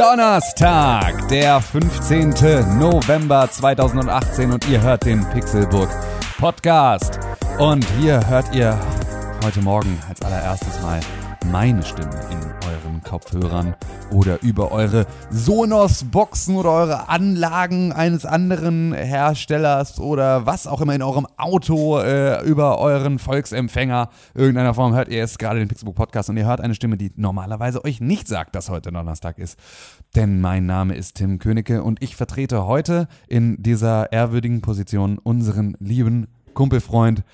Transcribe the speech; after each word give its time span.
Donnerstag, 0.00 1.28
der 1.28 1.60
15. 1.60 2.30
November 2.78 3.50
2018 3.50 4.50
und 4.50 4.66
ihr 4.66 4.80
hört 4.80 5.04
den 5.04 5.28
Pixelburg 5.28 5.90
Podcast. 6.38 7.20
Und 7.58 7.84
hier 7.98 8.26
hört 8.26 8.54
ihr 8.54 8.80
heute 9.44 9.60
Morgen 9.60 10.00
als 10.08 10.22
allererstes 10.22 10.80
mal 10.80 11.00
meine 11.50 11.82
Stimme 11.82 12.14
in 12.30 12.38
euren 12.38 13.02
Kopfhörern 13.02 13.74
oder 14.12 14.40
über 14.42 14.70
eure 14.70 15.06
Sonos-Boxen 15.30 16.54
oder 16.56 16.70
eure 16.70 17.08
Anlagen 17.08 17.92
eines 17.92 18.24
anderen 18.24 18.92
Herstellers 18.92 19.98
oder 19.98 20.46
was 20.46 20.68
auch 20.68 20.80
immer 20.80 20.94
in 20.94 21.02
eurem 21.02 21.26
Auto 21.36 21.98
äh, 21.98 22.40
über 22.44 22.78
euren 22.78 23.18
Volksempfänger. 23.18 24.10
Irgendeiner 24.34 24.74
Form 24.74 24.94
hört 24.94 25.08
ihr 25.08 25.18
jetzt 25.18 25.40
gerade 25.40 25.58
den 25.58 25.66
Pixelbook 25.66 25.96
Podcast 25.96 26.30
und 26.30 26.36
ihr 26.36 26.46
hört 26.46 26.60
eine 26.60 26.74
Stimme, 26.76 26.96
die 26.96 27.10
normalerweise 27.16 27.84
euch 27.84 28.00
nicht 28.00 28.28
sagt, 28.28 28.54
dass 28.54 28.70
heute 28.70 28.92
Donnerstag 28.92 29.38
ist. 29.38 29.58
Denn 30.14 30.40
mein 30.40 30.66
Name 30.66 30.94
ist 30.94 31.16
Tim 31.16 31.40
Königke 31.40 31.82
und 31.82 32.00
ich 32.00 32.14
vertrete 32.14 32.66
heute 32.66 33.08
in 33.26 33.60
dieser 33.60 34.12
ehrwürdigen 34.12 34.60
Position 34.60 35.18
unseren 35.18 35.76
lieben 35.80 36.28
Kumpelfreund 36.54 37.24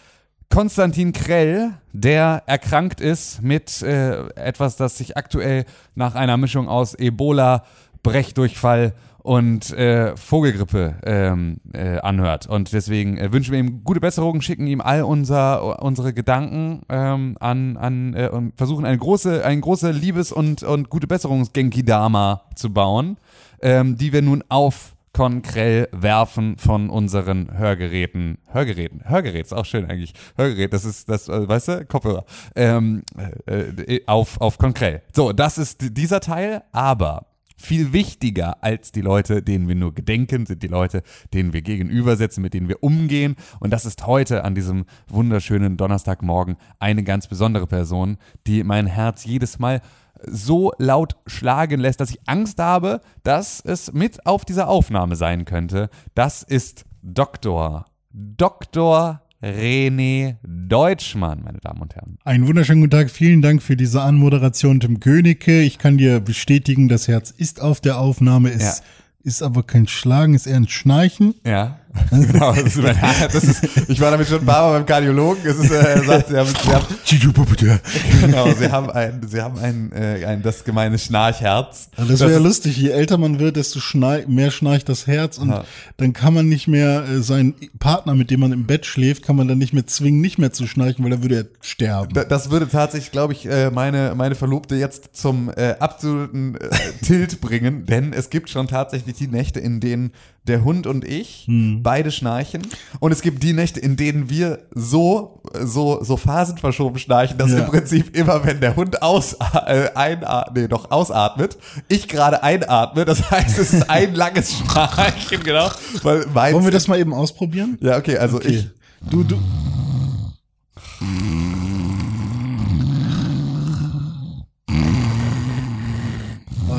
Konstantin 0.50 1.12
Krell, 1.12 1.74
der 1.92 2.42
erkrankt 2.46 3.00
ist 3.00 3.42
mit 3.42 3.82
äh, 3.82 4.26
etwas, 4.36 4.76
das 4.76 4.96
sich 4.96 5.16
aktuell 5.16 5.64
nach 5.94 6.14
einer 6.14 6.36
Mischung 6.36 6.68
aus 6.68 6.94
Ebola, 6.94 7.64
Brechdurchfall 8.02 8.94
und 9.26 9.72
äh, 9.72 10.16
Vogelgrippe 10.16 10.94
ähm, 11.04 11.56
äh, 11.72 11.98
anhört. 11.98 12.46
Und 12.46 12.72
deswegen 12.72 13.18
äh, 13.18 13.32
wünschen 13.32 13.50
wir 13.52 13.58
ihm 13.58 13.82
gute 13.82 13.98
Besserung, 13.98 14.40
schicken 14.40 14.68
ihm 14.68 14.80
all 14.80 15.02
unser, 15.02 15.82
unsere 15.82 16.14
Gedanken 16.14 16.82
ähm, 16.88 17.36
an, 17.40 17.76
an 17.76 18.14
äh, 18.14 18.28
und 18.28 18.56
versuchen 18.56 18.84
eine 18.84 18.96
große, 18.96 19.44
eine 19.44 19.60
große 19.60 19.90
Liebes- 19.90 20.30
und, 20.30 20.62
und 20.62 20.90
gute 20.90 21.08
Besserungs-Genki-Dama 21.08 22.42
zu 22.54 22.72
bauen, 22.72 23.16
ähm, 23.60 23.96
die 23.96 24.12
wir 24.12 24.22
nun 24.22 24.44
auf 24.48 24.95
Konkrell 25.16 25.88
werfen 25.92 26.58
von 26.58 26.90
unseren 26.90 27.56
Hörgeräten. 27.56 28.36
Hörgeräten. 28.48 29.00
Hörgerät 29.08 29.46
ist 29.46 29.54
auch 29.54 29.64
schön 29.64 29.86
eigentlich. 29.86 30.12
Hörgerät, 30.36 30.74
das 30.74 30.84
ist 30.84 31.08
das, 31.08 31.30
äh, 31.30 31.48
weißt 31.48 31.68
du, 31.68 31.86
Kopfhörer. 31.86 32.26
Ähm, 32.54 33.02
äh, 33.46 33.94
äh, 33.96 34.02
auf, 34.04 34.38
auf 34.42 34.58
Konkrell. 34.58 35.00
So, 35.14 35.32
das 35.32 35.56
ist 35.56 35.96
dieser 35.96 36.20
Teil, 36.20 36.64
aber 36.70 37.28
viel 37.56 37.94
wichtiger 37.94 38.62
als 38.62 38.92
die 38.92 39.00
Leute, 39.00 39.42
denen 39.42 39.68
wir 39.68 39.74
nur 39.74 39.94
gedenken, 39.94 40.44
sind 40.44 40.62
die 40.62 40.68
Leute, 40.68 41.02
denen 41.32 41.54
wir 41.54 41.62
gegenübersetzen, 41.62 42.42
mit 42.42 42.52
denen 42.52 42.68
wir 42.68 42.82
umgehen. 42.82 43.36
Und 43.58 43.70
das 43.70 43.86
ist 43.86 44.06
heute 44.06 44.44
an 44.44 44.54
diesem 44.54 44.84
wunderschönen 45.08 45.78
Donnerstagmorgen 45.78 46.56
eine 46.78 47.02
ganz 47.04 47.26
besondere 47.26 47.66
Person, 47.66 48.18
die 48.46 48.64
mein 48.64 48.86
Herz 48.86 49.24
jedes 49.24 49.58
Mal 49.58 49.80
so 50.24 50.72
laut 50.78 51.16
schlagen 51.26 51.80
lässt, 51.80 52.00
dass 52.00 52.10
ich 52.10 52.20
Angst 52.26 52.58
habe, 52.58 53.00
dass 53.22 53.60
es 53.60 53.92
mit 53.92 54.26
auf 54.26 54.44
dieser 54.44 54.68
Aufnahme 54.68 55.16
sein 55.16 55.44
könnte. 55.44 55.90
Das 56.14 56.42
ist 56.42 56.84
Dr. 57.02 57.86
Dr. 58.12 59.20
René 59.42 60.36
Deutschmann, 60.42 61.42
meine 61.44 61.58
Damen 61.58 61.82
und 61.82 61.94
Herren. 61.94 62.18
Einen 62.24 62.46
wunderschönen 62.46 62.80
guten 62.80 62.90
Tag. 62.90 63.10
Vielen 63.10 63.42
Dank 63.42 63.62
für 63.62 63.76
diese 63.76 64.00
Anmoderation, 64.02 64.80
Tim 64.80 65.00
Königke. 65.00 65.60
Ich 65.60 65.78
kann 65.78 65.98
dir 65.98 66.20
bestätigen, 66.20 66.88
das 66.88 67.06
Herz 67.06 67.30
ist 67.30 67.60
auf 67.60 67.80
der 67.80 67.98
Aufnahme. 67.98 68.50
Es 68.50 68.62
ja. 68.62 68.84
ist 69.22 69.42
aber 69.42 69.62
kein 69.62 69.86
Schlagen, 69.86 70.34
ist 70.34 70.46
eher 70.46 70.56
ein 70.56 70.68
Schnarchen. 70.68 71.34
Ja. 71.44 71.80
genau, 72.10 72.52
das 72.52 72.64
ist 72.64 72.82
mein 72.82 72.96
das 73.32 73.44
ist, 73.44 73.62
ich 73.88 74.00
war 74.00 74.10
damit 74.10 74.28
schon 74.28 74.40
ein 74.40 74.46
paar 74.46 74.70
Mal 74.70 74.78
beim 74.78 74.86
Kardiologen. 74.86 75.44
Es 75.44 75.58
ist, 75.58 75.70
äh, 75.70 75.76
er 75.76 76.04
sagt, 76.04 76.28
sie 76.28 76.36
haben, 76.36 76.48
sie 76.48 76.72
haben, 76.72 77.80
genau, 78.20 78.52
sie 78.52 78.70
haben 78.70 78.90
ein, 78.90 79.20
sie 79.26 79.40
haben 79.40 79.58
ein, 79.58 79.92
äh, 79.92 80.24
ein 80.24 80.42
das 80.42 80.64
gemeine 80.64 80.98
Schnarchherz. 80.98 81.88
Ja, 81.96 82.04
das 82.04 82.20
wäre 82.20 82.32
ja 82.32 82.38
lustig. 82.38 82.76
Je 82.76 82.90
älter 82.90 83.18
man 83.18 83.38
wird, 83.38 83.56
desto 83.56 83.80
schnarch, 83.80 84.28
mehr 84.28 84.50
schnarcht 84.50 84.88
das 84.88 85.06
Herz 85.06 85.38
und 85.38 85.50
ja. 85.50 85.64
dann 85.96 86.12
kann 86.12 86.34
man 86.34 86.48
nicht 86.48 86.68
mehr 86.68 87.04
äh, 87.08 87.20
seinen 87.20 87.54
Partner, 87.78 88.14
mit 88.14 88.30
dem 88.30 88.40
man 88.40 88.52
im 88.52 88.66
Bett 88.66 88.86
schläft, 88.86 89.22
kann 89.24 89.36
man 89.36 89.48
dann 89.48 89.58
nicht 89.58 89.72
mehr 89.72 89.86
zwingen, 89.86 90.20
nicht 90.20 90.38
mehr 90.38 90.52
zu 90.52 90.66
schnarchen, 90.66 91.04
weil 91.04 91.10
dann 91.10 91.22
würde 91.22 91.36
er 91.36 91.46
sterben. 91.60 92.14
Da, 92.14 92.24
das 92.24 92.50
würde 92.50 92.68
tatsächlich, 92.68 93.12
glaube 93.12 93.32
ich, 93.32 93.46
äh, 93.46 93.70
meine 93.70 94.14
meine 94.14 94.34
Verlobte 94.34 94.76
jetzt 94.76 95.10
zum 95.12 95.50
äh, 95.56 95.74
absoluten 95.78 96.56
äh, 96.56 96.68
Tilt 97.04 97.40
bringen, 97.40 97.86
denn 97.86 98.12
es 98.12 98.30
gibt 98.30 98.50
schon 98.50 98.68
tatsächlich 98.68 99.16
die 99.16 99.28
Nächte, 99.28 99.60
in 99.60 99.80
denen 99.80 100.12
der 100.48 100.64
Hund 100.64 100.86
und 100.86 101.04
ich 101.04 101.44
hm. 101.46 101.82
beide 101.82 102.10
schnarchen. 102.10 102.62
Und 103.00 103.12
es 103.12 103.22
gibt 103.22 103.42
die 103.42 103.52
Nächte, 103.52 103.80
in 103.80 103.96
denen 103.96 104.30
wir 104.30 104.60
so, 104.74 105.42
so, 105.62 106.02
so 106.02 106.16
phasenverschoben 106.16 106.98
schnarchen, 106.98 107.38
dass 107.38 107.50
ja. 107.50 107.58
im 107.58 107.66
Prinzip 107.66 108.16
immer, 108.16 108.44
wenn 108.44 108.60
der 108.60 108.76
Hund 108.76 109.02
aus, 109.02 109.34
äh, 109.66 109.88
einatmet, 109.94 110.56
nee, 110.56 110.68
doch 110.68 110.90
ausatmet, 110.90 111.56
ich 111.88 112.08
gerade 112.08 112.42
einatme. 112.42 113.04
Das 113.04 113.30
heißt, 113.30 113.58
es 113.58 113.72
ist 113.72 113.90
ein 113.90 114.14
langes 114.14 114.58
Schnarchen, 114.58 115.42
genau. 115.42 115.70
Weil 116.02 116.52
Wollen 116.52 116.64
wir 116.64 116.70
das 116.70 116.88
mal 116.88 116.98
eben 116.98 117.14
ausprobieren? 117.14 117.78
Ja, 117.80 117.96
okay, 117.96 118.18
also 118.18 118.36
okay. 118.36 118.48
ich. 118.48 118.68
Du, 119.10 119.22
du. 119.22 119.38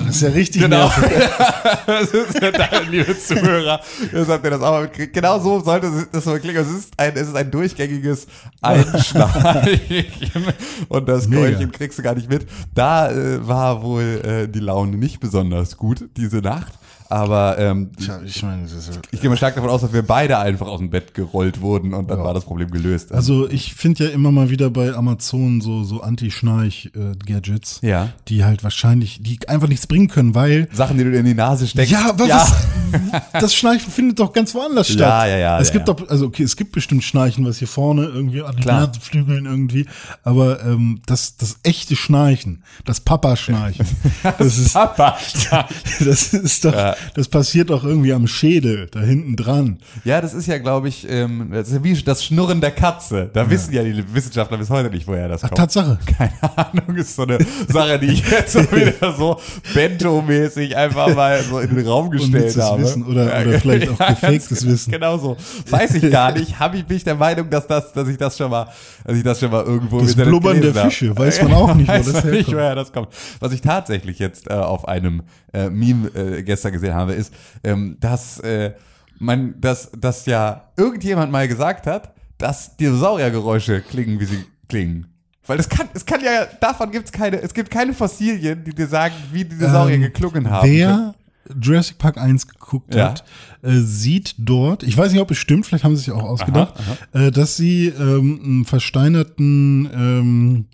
Das 0.08 0.16
ist 0.16 0.22
ja 0.22 0.30
richtig 0.30 0.62
genau. 0.62 0.92
das 1.86 2.10
ist 2.12 2.42
ja 2.42 2.52
dein, 2.52 2.90
liebe 2.90 3.18
Zuhörer. 3.18 3.80
Das 4.12 4.28
habt 4.28 4.44
ihr 4.44 4.52
das 4.52 4.62
auch 4.62 4.82
mitgekriegt. 4.82 5.14
Genau 5.14 5.40
so 5.40 5.60
sollte 5.60 6.08
das 6.12 6.24
so 6.24 6.38
klingen. 6.38 6.58
Es 6.58 6.70
ist 6.70 6.94
ein, 6.98 7.14
es 7.16 7.28
ist 7.28 7.36
ein 7.36 7.52
durchgängiges 7.52 8.28
Einschnarchen. 8.62 9.80
Und 10.90 11.08
das 11.08 11.30
Keulchen 11.30 11.72
kriegst 11.72 12.00
du 12.00 12.04
gar 12.04 12.16
nicht 12.16 12.30
mit. 12.30 12.48
Da 12.74 13.12
äh, 13.12 13.46
war 13.48 13.84
wohl 13.84 14.22
äh, 14.24 14.48
die 14.48 14.60
Laune 14.60 14.98
nicht 14.98 15.20
besonders 15.20 15.78
gut 15.78 16.10
diese 16.16 16.38
Nacht. 16.38 16.74
Aber 17.10 17.58
ähm, 17.58 17.92
ja, 18.00 18.20
ich, 18.26 18.44
meine, 18.44 18.64
ist, 18.64 19.00
ich 19.12 19.22
gehe 19.22 19.30
mal 19.30 19.38
stark 19.38 19.56
davon 19.56 19.70
aus, 19.70 19.82
dass 19.82 19.94
wir 19.94 20.02
beide 20.02 20.38
einfach 20.40 20.68
aus 20.68 20.80
dem 20.80 20.90
Bett 20.90 21.14
gerollt 21.14 21.62
wurden 21.62 21.94
und 21.94 22.10
dann 22.10 22.20
ja. 22.20 22.26
war 22.26 22.34
das 22.34 22.44
Problem 22.44 22.70
gelöst. 22.70 23.14
Also 23.14 23.50
ich 23.50 23.76
finde 23.76 24.06
ja 24.06 24.10
immer 24.10 24.32
mal 24.32 24.50
wieder 24.50 24.70
bei 24.70 24.94
Amazon 24.94 25.62
so, 25.62 25.84
so 25.84 26.02
Anti-Schnarch-Gadgets, 26.02 27.80
ja. 27.82 28.10
die 28.28 28.44
halt 28.44 28.64
wahrscheinlich, 28.64 29.22
die 29.22 29.40
einfach 29.48 29.68
nichts 29.68 29.88
bringen 29.88 30.10
können, 30.10 30.36
weil. 30.36 30.68
Sachen, 30.74 30.98
die 30.98 31.04
du 31.04 31.12
dir 31.12 31.20
in 31.20 31.26
die 31.26 31.34
Nase 31.34 31.68
steckst. 31.68 31.92
Ja, 31.92 32.10
aber 32.10 32.26
ja. 32.26 32.46
Was, 32.92 33.32
das 33.42 33.56
Schnarchen 33.56 33.92
findet 33.92 34.20
doch 34.20 34.34
ganz 34.34 34.54
woanders 34.54 34.88
statt. 34.88 35.00
Ja, 35.00 35.26
ja, 35.28 35.38
ja. 35.38 35.60
Es 35.60 35.70
ja, 35.70 35.74
gibt 35.74 35.88
doch, 35.88 36.10
also 36.10 36.26
okay, 36.26 36.44
es 36.44 36.56
gibt 36.56 36.74
bestimmt 36.74 37.04
Schnarchen, 37.04 37.46
was 37.46 37.60
hier 37.60 37.68
vorne 37.68 38.04
irgendwie 38.04 38.42
an 38.42 38.56
den 38.56 38.66
Nasenflügeln 38.66 39.46
irgendwie, 39.46 39.86
aber 40.24 40.64
ähm, 40.64 41.02
das, 41.06 41.38
das 41.38 41.58
echte 41.64 41.96
Schnarchen, 41.96 42.64
das 42.86 43.00
Papa-Schnarchen. 43.00 43.86
das, 44.24 44.38
das 44.38 44.58
ist 44.58 44.74
Papa-Schnarchen. 44.74 45.76
Das 46.08 46.34
ist 46.34 46.64
doch, 46.64 46.74
das 47.14 47.28
passiert 47.28 47.70
doch 47.70 47.84
irgendwie 47.84 48.14
am 48.14 48.28
Schädel, 48.28 48.88
da 48.92 49.00
hinten 49.00 49.36
dran. 49.36 49.78
Ja, 50.04 50.22
das 50.22 50.34
ist 50.34 50.48
ja, 50.48 50.58
glaube 50.58 50.88
ich, 50.88 51.10
ähm, 51.10 51.50
das 51.52 51.70
ist 51.70 51.84
wie 51.84 51.94
das 51.94 52.24
Schnurren 52.24 52.62
der 52.62 52.72
Katze. 52.72 53.30
Da 53.34 53.44
ja. 53.44 53.50
wissen 53.50 53.74
ja 53.74 53.84
die 53.84 54.04
Wissenschaftler 54.14 54.58
bis 54.58 54.70
heute 54.70 54.90
nicht, 54.90 55.08
woher 55.08 55.28
das 55.28 55.42
kommt. 55.42 55.54
Ach, 55.54 55.58
Tatsache. 55.58 56.00
Keine 56.18 56.58
Ahnung, 56.58 56.96
ist 56.96 57.16
so 57.16 57.24
eine 57.24 57.40
Sache, 57.68 58.00
die 58.00 58.08
ich 58.08 58.30
jetzt 58.30 58.54
so 58.54 58.60
wieder 58.72 59.14
so 59.14 59.40
Bento-mäßig 59.74 60.76
einfach 60.76 61.14
mal 61.16 61.42
so 61.42 61.60
in 61.60 61.76
den 61.76 61.88
Raum 61.88 62.10
gestellt 62.10 62.56
habe. 62.58 62.82
Wissen 62.82 63.04
oder, 63.06 63.26
oder 63.26 63.60
vielleicht 63.60 63.90
auch 63.90 63.98
gefaktes 64.08 64.64
ja, 64.64 64.70
Wissen. 64.70 64.92
Genau 64.92 65.18
so. 65.18 65.38
Weiß 65.70 65.94
ich 65.96 66.12
gar 66.12 66.32
nicht. 66.32 66.60
Habe 66.60 66.78
ich 66.78 66.86
bin 66.86 66.98
ich 66.98 67.04
der 67.04 67.16
Meinung, 67.16 67.50
dass 67.50 67.68
das, 67.68 67.94
dass 67.94 68.08
ich 68.08 68.18
das 68.18 68.38
schon 68.38 68.50
mal, 68.50 68.68
dass 69.06 69.18
ich 69.18 69.24
das 69.24 69.40
schon 69.40 69.52
mal 69.52 69.64
irgendwo 69.64 70.02
Das 70.02 70.16
Blubbern 70.16 70.62
der 70.62 70.74
Fische, 70.74 71.18
weiß 71.18 71.44
man 71.44 71.54
auch 71.54 71.74
nicht, 71.74 71.88
wo 71.88 71.94
das 71.94 72.14
herkommt. 72.14 72.34
Nicht, 72.34 72.52
woher 72.54 72.76
das 72.76 72.92
kommt. 72.92 73.10
Was 73.40 73.52
ich 73.52 73.62
tatsächlich 73.62 74.20
jetzt 74.20 74.50
äh, 74.50 74.54
auf 74.54 74.88
einem 74.88 75.24
äh, 75.54 75.70
Meme 75.70 76.10
äh, 76.10 76.44
gestern 76.44 76.72
gesehen 76.72 76.87
habe, 76.94 77.14
ist, 77.14 77.34
ähm, 77.64 77.98
dass 78.00 78.40
äh, 78.40 78.74
man, 79.20 79.60
dass, 79.60 79.92
dass 79.92 80.26
ja 80.26 80.70
irgendjemand 80.78 81.32
mal 81.32 81.48
gesagt 81.48 81.88
hat, 81.88 82.14
dass 82.38 82.76
Dinosauriergeräusche 82.78 83.82
klingen, 83.82 84.20
wie 84.20 84.26
sie 84.26 84.46
klingen. 84.68 85.08
Weil 85.46 85.60
es 85.60 85.70
kann, 85.70 85.88
es 85.94 86.06
kann 86.06 86.22
ja, 86.22 86.46
davon 86.60 86.92
gibt 86.92 87.06
es 87.06 87.12
keine, 87.12 87.42
es 87.42 87.54
gibt 87.54 87.72
keine 87.72 87.94
Fossilien, 87.94 88.64
die 88.64 88.76
dir 88.76 88.88
sagen, 88.88 89.16
wie 89.32 89.46
Dinosaurier 89.46 89.96
ähm, 89.96 90.02
geklungen 90.02 90.50
haben. 90.50 90.70
Wer 90.70 91.16
Jurassic 91.62 91.98
Park 91.98 92.18
1 92.18 92.48
geguckt 92.48 92.94
ja. 92.94 93.10
hat, 93.10 93.24
äh, 93.62 93.80
sieht 93.80 94.36
dort, 94.38 94.84
ich 94.84 94.98
weiß 94.98 95.14
nicht, 95.14 95.22
ob 95.22 95.32
es 95.32 95.38
stimmt, 95.38 95.66
vielleicht 95.66 95.86
haben 95.86 95.96
sie 95.96 96.04
sich 96.04 96.12
auch 96.12 96.24
ausgedacht, 96.24 96.74
aha, 96.78 96.98
aha. 97.14 97.28
Äh, 97.28 97.32
dass 97.32 97.56
sie 97.56 97.88
ähm, 97.88 98.42
einen 98.44 98.66
versteinerten, 98.66 99.90
ähm, 99.94 100.66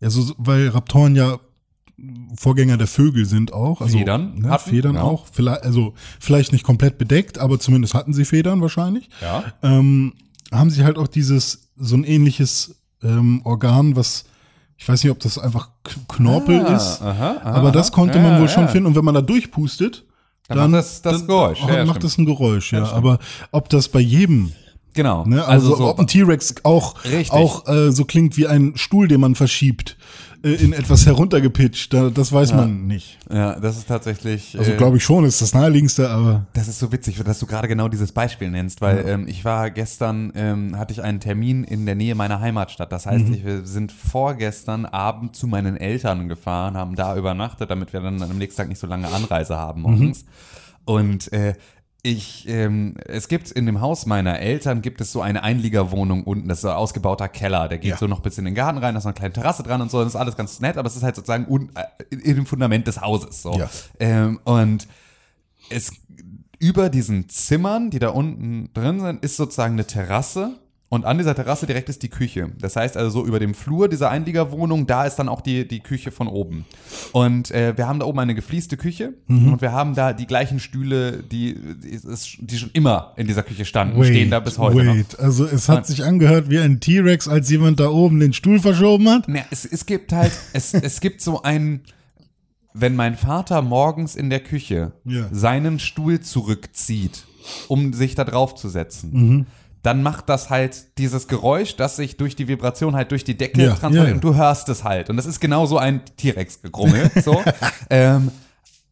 ja, 0.00 0.10
so, 0.10 0.32
weil 0.38 0.68
Raptoren 0.68 1.16
ja 1.16 1.38
Vorgänger 2.36 2.76
der 2.76 2.86
Vögel 2.86 3.26
sind 3.26 3.52
auch. 3.52 3.80
Also, 3.80 3.98
Federn. 3.98 4.38
Ne, 4.38 4.50
hatten, 4.50 4.70
Federn 4.70 4.94
ja. 4.96 5.02
auch. 5.02 5.26
Vielleicht, 5.30 5.62
also 5.62 5.94
vielleicht 6.20 6.52
nicht 6.52 6.64
komplett 6.64 6.98
bedeckt, 6.98 7.38
aber 7.38 7.58
zumindest 7.58 7.94
hatten 7.94 8.12
sie 8.12 8.24
Federn 8.24 8.60
wahrscheinlich. 8.60 9.08
Ja. 9.20 9.44
Ähm, 9.62 10.14
haben 10.52 10.70
sie 10.70 10.84
halt 10.84 10.98
auch 10.98 11.08
dieses, 11.08 11.70
so 11.76 11.96
ein 11.96 12.04
ähnliches 12.04 12.76
ähm, 13.02 13.40
Organ, 13.44 13.96
was 13.96 14.24
ich 14.76 14.88
weiß 14.88 15.04
nicht, 15.04 15.12
ob 15.12 15.20
das 15.20 15.38
einfach 15.38 15.68
Knorpel 16.08 16.60
ah, 16.60 16.76
ist, 16.76 17.00
aha, 17.00 17.36
aha, 17.40 17.52
aber 17.52 17.70
das 17.70 17.92
konnte 17.92 18.18
man 18.18 18.32
ja, 18.32 18.40
wohl 18.40 18.48
schon 18.48 18.68
finden. 18.68 18.86
Und 18.86 18.96
wenn 18.96 19.04
man 19.04 19.14
da 19.14 19.22
durchpustet, 19.22 20.04
dann, 20.48 20.58
dann 20.58 20.70
macht 20.72 20.80
das, 20.82 21.02
das 21.02 21.26
Geräusch. 21.26 21.60
Dann, 21.60 21.76
ja, 21.76 21.84
macht 21.84 22.04
das 22.04 22.18
ein 22.18 22.26
Geräusch, 22.26 22.72
ja. 22.72 22.84
Aber 22.92 23.18
ob 23.50 23.68
das 23.68 23.88
bei 23.88 24.00
jedem 24.00 24.52
Genau. 24.94 25.24
Ne? 25.24 25.44
Also, 25.44 25.72
also 25.72 25.84
so, 25.84 25.90
ob 25.90 25.98
ein 25.98 26.06
T-Rex 26.06 26.54
auch, 26.62 26.94
auch 27.30 27.66
äh, 27.66 27.90
so 27.90 28.04
klingt 28.04 28.36
wie 28.36 28.46
ein 28.46 28.74
Stuhl, 28.76 29.08
den 29.08 29.20
man 29.20 29.34
verschiebt 29.34 29.96
in 30.44 30.74
etwas 30.74 31.06
heruntergepitcht. 31.06 31.92
Da, 31.92 32.10
das 32.10 32.32
weiß 32.32 32.50
ja. 32.50 32.56
man 32.56 32.86
nicht. 32.86 33.18
Ja, 33.32 33.58
das 33.58 33.78
ist 33.78 33.88
tatsächlich. 33.88 34.58
Also 34.58 34.72
glaube 34.76 34.98
ich 34.98 35.04
schon, 35.04 35.24
ist 35.24 35.40
das 35.40 35.54
naheliegendste, 35.54 36.10
aber. 36.10 36.46
Das 36.52 36.68
ist 36.68 36.78
so 36.78 36.92
witzig, 36.92 37.18
dass 37.24 37.38
du 37.38 37.46
gerade 37.46 37.66
genau 37.66 37.88
dieses 37.88 38.12
Beispiel 38.12 38.50
nennst, 38.50 38.82
weil 38.82 38.98
ja. 38.98 39.14
ähm, 39.14 39.26
ich 39.26 39.44
war 39.44 39.70
gestern, 39.70 40.32
ähm, 40.34 40.78
hatte 40.78 40.92
ich 40.92 41.02
einen 41.02 41.20
Termin 41.20 41.64
in 41.64 41.86
der 41.86 41.94
Nähe 41.94 42.14
meiner 42.14 42.40
Heimatstadt. 42.40 42.92
Das 42.92 43.06
heißt, 43.06 43.26
mhm. 43.26 43.44
wir 43.44 43.66
sind 43.66 43.90
vorgestern 43.90 44.84
Abend 44.84 45.34
zu 45.34 45.46
meinen 45.46 45.76
Eltern 45.76 46.28
gefahren, 46.28 46.76
haben 46.76 46.94
da 46.94 47.16
übernachtet, 47.16 47.70
damit 47.70 47.92
wir 47.94 48.00
dann 48.00 48.22
am 48.22 48.36
nächsten 48.36 48.58
Tag 48.58 48.68
nicht 48.68 48.80
so 48.80 48.86
lange 48.86 49.08
Anreise 49.08 49.56
haben 49.56 49.82
morgens. 49.82 50.24
Mhm. 50.24 50.28
Und 50.84 51.32
äh, 51.32 51.54
ich, 52.06 52.46
ähm, 52.48 52.96
es 53.06 53.28
gibt 53.28 53.50
in 53.50 53.64
dem 53.64 53.80
Haus 53.80 54.04
meiner 54.04 54.38
Eltern 54.38 54.82
gibt 54.82 55.00
es 55.00 55.10
so 55.10 55.22
eine 55.22 55.42
Einliegerwohnung 55.42 56.24
unten, 56.24 56.48
das 56.48 56.58
ist 56.58 56.66
ein 56.66 56.72
ausgebauter 56.72 57.28
Keller, 57.28 57.66
der 57.66 57.78
geht 57.78 57.92
ja. 57.92 57.96
so 57.96 58.06
noch 58.06 58.20
bis 58.20 58.36
in 58.36 58.44
den 58.44 58.54
Garten 58.54 58.76
rein, 58.76 58.92
da 58.94 58.98
ist 58.98 59.04
noch 59.04 59.12
eine 59.12 59.18
kleine 59.18 59.32
Terrasse 59.32 59.62
dran 59.62 59.80
und 59.80 59.90
so, 59.90 60.00
das 60.00 60.08
ist 60.08 60.16
alles 60.16 60.36
ganz 60.36 60.60
nett, 60.60 60.76
aber 60.76 60.86
es 60.86 60.96
ist 60.96 61.02
halt 61.02 61.16
sozusagen 61.16 61.46
un, 61.48 61.70
äh, 61.74 62.14
in 62.14 62.36
dem 62.36 62.44
Fundament 62.44 62.86
des 62.86 63.00
Hauses 63.00 63.40
so. 63.40 63.58
Ja. 63.58 63.70
Ähm, 63.98 64.38
und 64.44 64.86
es 65.70 65.92
über 66.58 66.90
diesen 66.90 67.30
Zimmern, 67.30 67.88
die 67.88 68.00
da 68.00 68.10
unten 68.10 68.70
drin 68.74 69.00
sind, 69.00 69.24
ist 69.24 69.38
sozusagen 69.38 69.72
eine 69.72 69.86
Terrasse 69.86 70.60
und 70.94 71.04
an 71.04 71.18
dieser 71.18 71.34
Terrasse 71.34 71.66
direkt 71.66 71.88
ist 71.88 72.04
die 72.04 72.08
Küche. 72.08 72.52
Das 72.60 72.76
heißt 72.76 72.96
also 72.96 73.10
so 73.10 73.26
über 73.26 73.40
dem 73.40 73.52
Flur 73.52 73.88
dieser 73.88 74.10
Einliegerwohnung, 74.10 74.86
da 74.86 75.04
ist 75.04 75.16
dann 75.16 75.28
auch 75.28 75.40
die, 75.40 75.66
die 75.66 75.80
Küche 75.80 76.12
von 76.12 76.28
oben. 76.28 76.66
Und 77.10 77.50
äh, 77.50 77.76
wir 77.76 77.88
haben 77.88 77.98
da 77.98 78.06
oben 78.06 78.20
eine 78.20 78.36
gefließte 78.36 78.76
Küche 78.76 79.12
mhm. 79.26 79.54
und 79.54 79.60
wir 79.60 79.72
haben 79.72 79.96
da 79.96 80.12
die 80.12 80.26
gleichen 80.26 80.60
Stühle, 80.60 81.24
die, 81.24 81.56
die, 82.38 82.58
schon 82.58 82.70
immer 82.74 83.12
in 83.16 83.26
dieser 83.26 83.42
Küche 83.42 83.64
standen, 83.64 83.98
wait, 83.98 84.06
stehen 84.06 84.30
da 84.30 84.38
bis 84.38 84.56
heute 84.58 84.86
wait. 84.86 85.12
noch. 85.14 85.18
Also 85.18 85.46
es 85.46 85.68
hat 85.68 85.78
und, 85.78 85.86
sich 85.86 86.04
angehört 86.04 86.48
wie 86.48 86.60
ein 86.60 86.78
T-Rex, 86.78 87.26
als 87.26 87.50
jemand 87.50 87.80
da 87.80 87.88
oben 87.88 88.20
den 88.20 88.32
Stuhl 88.32 88.60
verschoben 88.60 89.08
hat? 89.08 89.28
Ne, 89.28 89.44
es, 89.50 89.64
es 89.64 89.86
gibt 89.86 90.12
halt, 90.12 90.32
es, 90.52 90.74
es 90.74 91.00
gibt 91.00 91.20
so 91.20 91.42
einen 91.42 91.80
wenn 92.76 92.96
mein 92.96 93.16
Vater 93.16 93.62
morgens 93.62 94.16
in 94.16 94.30
der 94.30 94.40
Küche 94.40 94.92
ja. 95.04 95.28
seinen 95.30 95.78
Stuhl 95.78 96.20
zurückzieht, 96.20 97.24
um 97.68 97.92
sich 97.92 98.16
da 98.16 98.24
drauf 98.24 98.56
zu 98.56 98.68
setzen, 98.68 99.10
mhm 99.12 99.46
dann 99.84 100.02
macht 100.02 100.30
das 100.30 100.48
halt 100.48 100.98
dieses 100.98 101.28
Geräusch, 101.28 101.76
das 101.76 101.96
sich 101.96 102.16
durch 102.16 102.34
die 102.34 102.48
Vibration 102.48 102.96
halt 102.96 103.10
durch 103.10 103.22
die 103.22 103.36
Decke 103.36 103.62
ja, 103.62 103.74
transportiert 103.74 104.08
ja, 104.08 104.14
und 104.14 104.24
du 104.24 104.34
hörst 104.34 104.68
es 104.70 104.82
halt. 104.82 105.10
Und 105.10 105.18
das 105.18 105.26
ist 105.26 105.40
genau 105.40 105.66
so 105.66 105.76
ein 105.76 106.00
T-Rex-Gegrummel. 106.16 107.10
so. 107.22 107.42
ähm, 107.90 108.30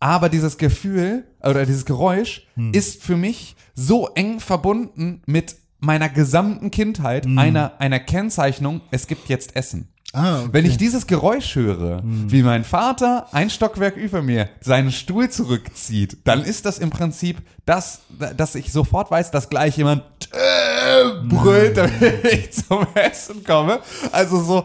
aber 0.00 0.28
dieses 0.28 0.58
Gefühl 0.58 1.24
oder 1.40 1.64
dieses 1.64 1.86
Geräusch 1.86 2.46
hm. 2.56 2.74
ist 2.74 3.02
für 3.02 3.16
mich 3.16 3.56
so 3.74 4.08
eng 4.08 4.38
verbunden 4.38 5.22
mit 5.24 5.56
meiner 5.80 6.10
gesamten 6.10 6.70
Kindheit, 6.70 7.24
hm. 7.24 7.38
einer, 7.38 7.80
einer 7.80 7.98
Kennzeichnung, 7.98 8.82
es 8.90 9.06
gibt 9.06 9.30
jetzt 9.30 9.56
Essen. 9.56 9.88
Ah, 10.14 10.40
okay. 10.40 10.48
Wenn 10.52 10.66
ich 10.66 10.76
dieses 10.76 11.06
Geräusch 11.06 11.54
höre, 11.54 12.02
hm. 12.02 12.30
wie 12.30 12.42
mein 12.42 12.64
Vater 12.64 13.28
ein 13.32 13.48
Stockwerk 13.48 13.96
über 13.96 14.20
mir 14.20 14.50
seinen 14.60 14.92
Stuhl 14.92 15.30
zurückzieht, 15.30 16.18
dann 16.24 16.42
ist 16.44 16.66
das 16.66 16.78
im 16.78 16.90
Prinzip 16.90 17.38
das, 17.64 18.00
dass 18.36 18.54
ich 18.54 18.72
sofort 18.72 19.10
weiß, 19.10 19.30
dass 19.30 19.48
gleich 19.48 19.78
jemand 19.78 20.02
äh, 20.32 21.26
brüllt, 21.26 21.78
damit 21.78 22.24
ich 22.30 22.52
zum 22.52 22.86
Essen 22.94 23.42
komme. 23.42 23.80
Also 24.10 24.42
so, 24.42 24.64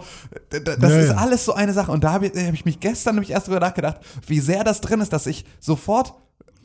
das 0.49 0.91
ja, 0.91 0.99
ist 0.99 1.11
alles 1.11 1.45
so 1.45 1.53
eine 1.53 1.71
Sache. 1.71 1.93
Und 1.93 2.03
da 2.03 2.11
habe 2.11 2.27
ich, 2.27 2.45
hab 2.45 2.53
ich 2.53 2.65
mich 2.65 2.81
gestern 2.81 3.15
nämlich 3.15 3.31
erst 3.31 3.47
drüber 3.47 3.61
nachgedacht, 3.61 4.01
wie 4.25 4.41
sehr 4.41 4.65
das 4.65 4.81
drin 4.81 4.99
ist, 4.99 5.13
dass 5.13 5.27
ich 5.27 5.45
sofort 5.61 6.13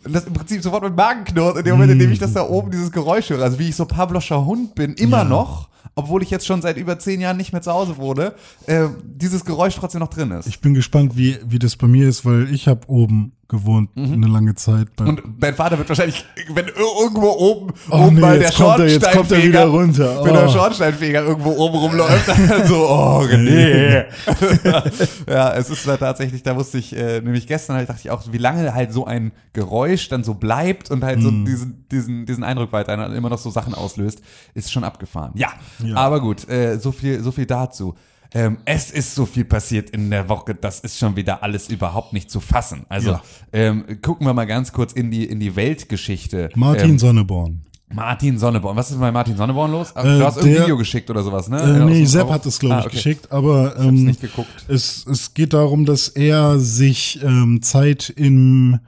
das 0.05 0.25
im 0.25 0.33
Prinzip 0.33 0.61
sofort 0.61 0.83
mit 0.83 0.97
Magen 0.97 1.25
knurrt 1.25 1.59
in 1.59 1.65
dem 1.65 1.75
Moment, 1.75 1.93
in 1.93 1.99
dem 2.01 2.11
ich 2.11 2.19
das 2.19 2.33
da 2.33 2.43
oben 2.43 2.73
dieses 2.73 2.91
Geräusch 2.91 3.31
höre. 3.31 3.43
Also 3.45 3.61
wie 3.61 3.69
ich 3.69 3.77
so 3.77 3.85
Pavloscher 3.85 4.45
Hund 4.45 4.75
bin, 4.75 4.95
immer 4.95 5.19
ja. 5.19 5.25
noch 5.25 5.69
obwohl 5.95 6.23
ich 6.23 6.31
jetzt 6.31 6.47
schon 6.47 6.63
seit 6.63 6.77
über 6.77 6.99
zehn 6.99 7.21
Jahren 7.21 7.37
nicht 7.37 7.53
mehr 7.53 7.63
zu 7.63 7.73
Hause 7.73 7.97
wohne, 7.97 8.35
äh, 8.67 8.89
dieses 9.05 9.45
Geräusch 9.45 9.77
trotzdem 9.77 10.01
noch 10.01 10.09
drin 10.09 10.31
ist. 10.31 10.47
Ich 10.47 10.61
bin 10.61 10.75
gespannt, 10.75 11.17
wie, 11.17 11.39
wie 11.45 11.59
das 11.59 11.77
bei 11.77 11.87
mir 11.87 12.09
ist, 12.09 12.25
weil 12.25 12.53
ich 12.53 12.69
habe 12.69 12.89
oben 12.89 13.33
gewohnt 13.53 13.95
mhm. 13.95 14.15
eine 14.15 14.27
lange 14.27 14.55
Zeit. 14.55 14.89
Und 14.99 15.23
dein 15.39 15.55
Vater 15.55 15.79
wird 15.79 15.89
wahrscheinlich, 15.89 16.25
wenn 16.55 16.67
irgendwo 16.69 17.29
oben, 17.29 17.73
oh, 17.91 18.07
oben 18.07 18.15
nee, 18.17 18.21
bei 18.21 18.39
der 18.39 18.51
Schornsteinfeger, 18.51 19.61
er. 19.61 19.71
Oh. 19.71 20.25
wenn 20.25 20.33
der 20.33 20.49
oh. 20.49 20.53
Schornsteinfeger 20.53 21.23
irgendwo 21.23 21.51
oben 21.51 21.77
rumläuft, 21.77 22.29
dann 22.49 22.67
so, 22.67 22.89
oh 22.89 23.27
nee. 23.31 23.97
ja, 25.29 25.55
es 25.55 25.69
ist 25.71 25.87
da 25.87 25.99
tatsächlich, 25.99 26.43
da 26.43 26.57
wusste 26.57 26.79
ich, 26.79 26.97
äh, 26.97 27.21
nämlich 27.21 27.47
gestern 27.47 27.77
halt, 27.77 27.91
dachte 27.91 28.01
ich 28.03 28.11
auch, 28.11 28.23
wie 28.33 28.39
lange 28.39 28.75
halt 28.75 28.93
so 28.93 29.05
ein 29.05 29.33
Geräusch 29.53 30.09
dann 30.09 30.25
so 30.25 30.35
bleibt 30.35 30.91
und 30.91 31.05
halt 31.05 31.19
mm. 31.19 31.23
so 31.23 31.31
mhm. 31.31 31.45
diesen, 31.45 31.87
diesen, 31.91 32.27
diesen 32.27 32.45
Eindruck 32.45 32.73
weiter 32.73 33.15
immer 33.15 33.29
noch 33.29 33.39
so 33.39 33.51
Sachen 33.51 33.75
auslöst, 33.75 34.23
ist 34.55 34.73
schon 34.73 34.83
abgefahren. 34.83 35.33
Ja, 35.35 35.53
ja. 35.85 35.95
aber 35.97 36.21
gut, 36.21 36.49
äh, 36.49 36.79
so 36.79 36.91
viel, 36.91 37.23
so 37.23 37.31
viel 37.31 37.47
dazu. 37.47 37.95
Ähm, 38.35 38.59
es 38.65 38.91
ist 38.91 39.15
so 39.15 39.27
viel 39.27 39.45
passiert 39.45 39.91
in 39.91 40.11
der 40.11 40.29
Woche, 40.29 40.55
das 40.55 40.81
ist 40.81 40.99
schon 40.99 41.17
wieder 41.17 41.43
alles 41.43 41.69
überhaupt 41.69 42.13
nicht 42.13 42.31
zu 42.31 42.41
fassen. 42.41 42.87
Also 42.89 43.11
ja. 43.11 43.23
ähm, 43.53 43.85
gucken 44.01 44.27
wir 44.27 44.35
mal 44.35 44.47
ganz 44.47 44.73
kurz 44.73 44.93
in 44.93 45.11
die, 45.11 45.25
in 45.25 45.41
die 45.41 45.55
Weltgeschichte. 45.55 46.51
Martin 46.55 46.93
ähm, 46.93 46.99
Sonneborn. 46.99 47.63
Martin 47.95 48.39
Sonneborn. 48.39 48.77
Was 48.77 48.91
ist 48.91 48.99
bei 48.99 49.13
Martin 49.13 49.37
Sonneborn 49.37 49.71
los? 49.71 49.93
Äh, 49.93 50.03
du 50.03 50.25
hast 50.25 50.39
ein 50.39 50.47
Video 50.47 50.77
geschickt 50.77 51.11
oder 51.11 51.23
sowas, 51.23 51.49
ne? 51.49 51.61
Äh, 51.61 51.85
nee, 51.85 52.05
Sepp 52.05 52.31
hat 52.31 52.47
es, 52.47 52.59
glaube 52.59 52.77
ich, 52.77 52.83
ah, 52.83 52.87
okay. 52.87 52.97
geschickt, 52.97 53.33
aber 53.33 53.77
ähm, 53.79 53.97
ich 53.97 54.03
nicht 54.03 54.21
geguckt. 54.21 54.65
Es, 54.69 55.07
es 55.07 55.35
geht 55.35 55.53
darum, 55.53 55.85
dass 55.85 56.09
er 56.09 56.59
sich 56.59 57.21
ähm, 57.23 57.61
Zeit 57.63 58.09
im 58.09 58.79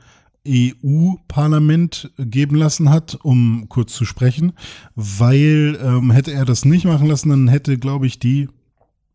EU-Parlament 0.47 2.13
geben 2.19 2.57
lassen 2.57 2.91
hat, 2.91 3.19
um 3.23 3.67
kurz 3.69 3.95
zu 3.95 4.05
sprechen, 4.05 4.53
weil 4.95 5.79
ähm, 5.83 6.11
hätte 6.11 6.33
er 6.33 6.45
das 6.45 6.65
nicht 6.65 6.85
machen 6.85 7.09
lassen, 7.09 7.31
dann 7.31 7.49
hätte, 7.49 7.79
glaube 7.79 8.07
ich, 8.07 8.19
die 8.19 8.49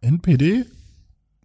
NPD, 0.02 0.66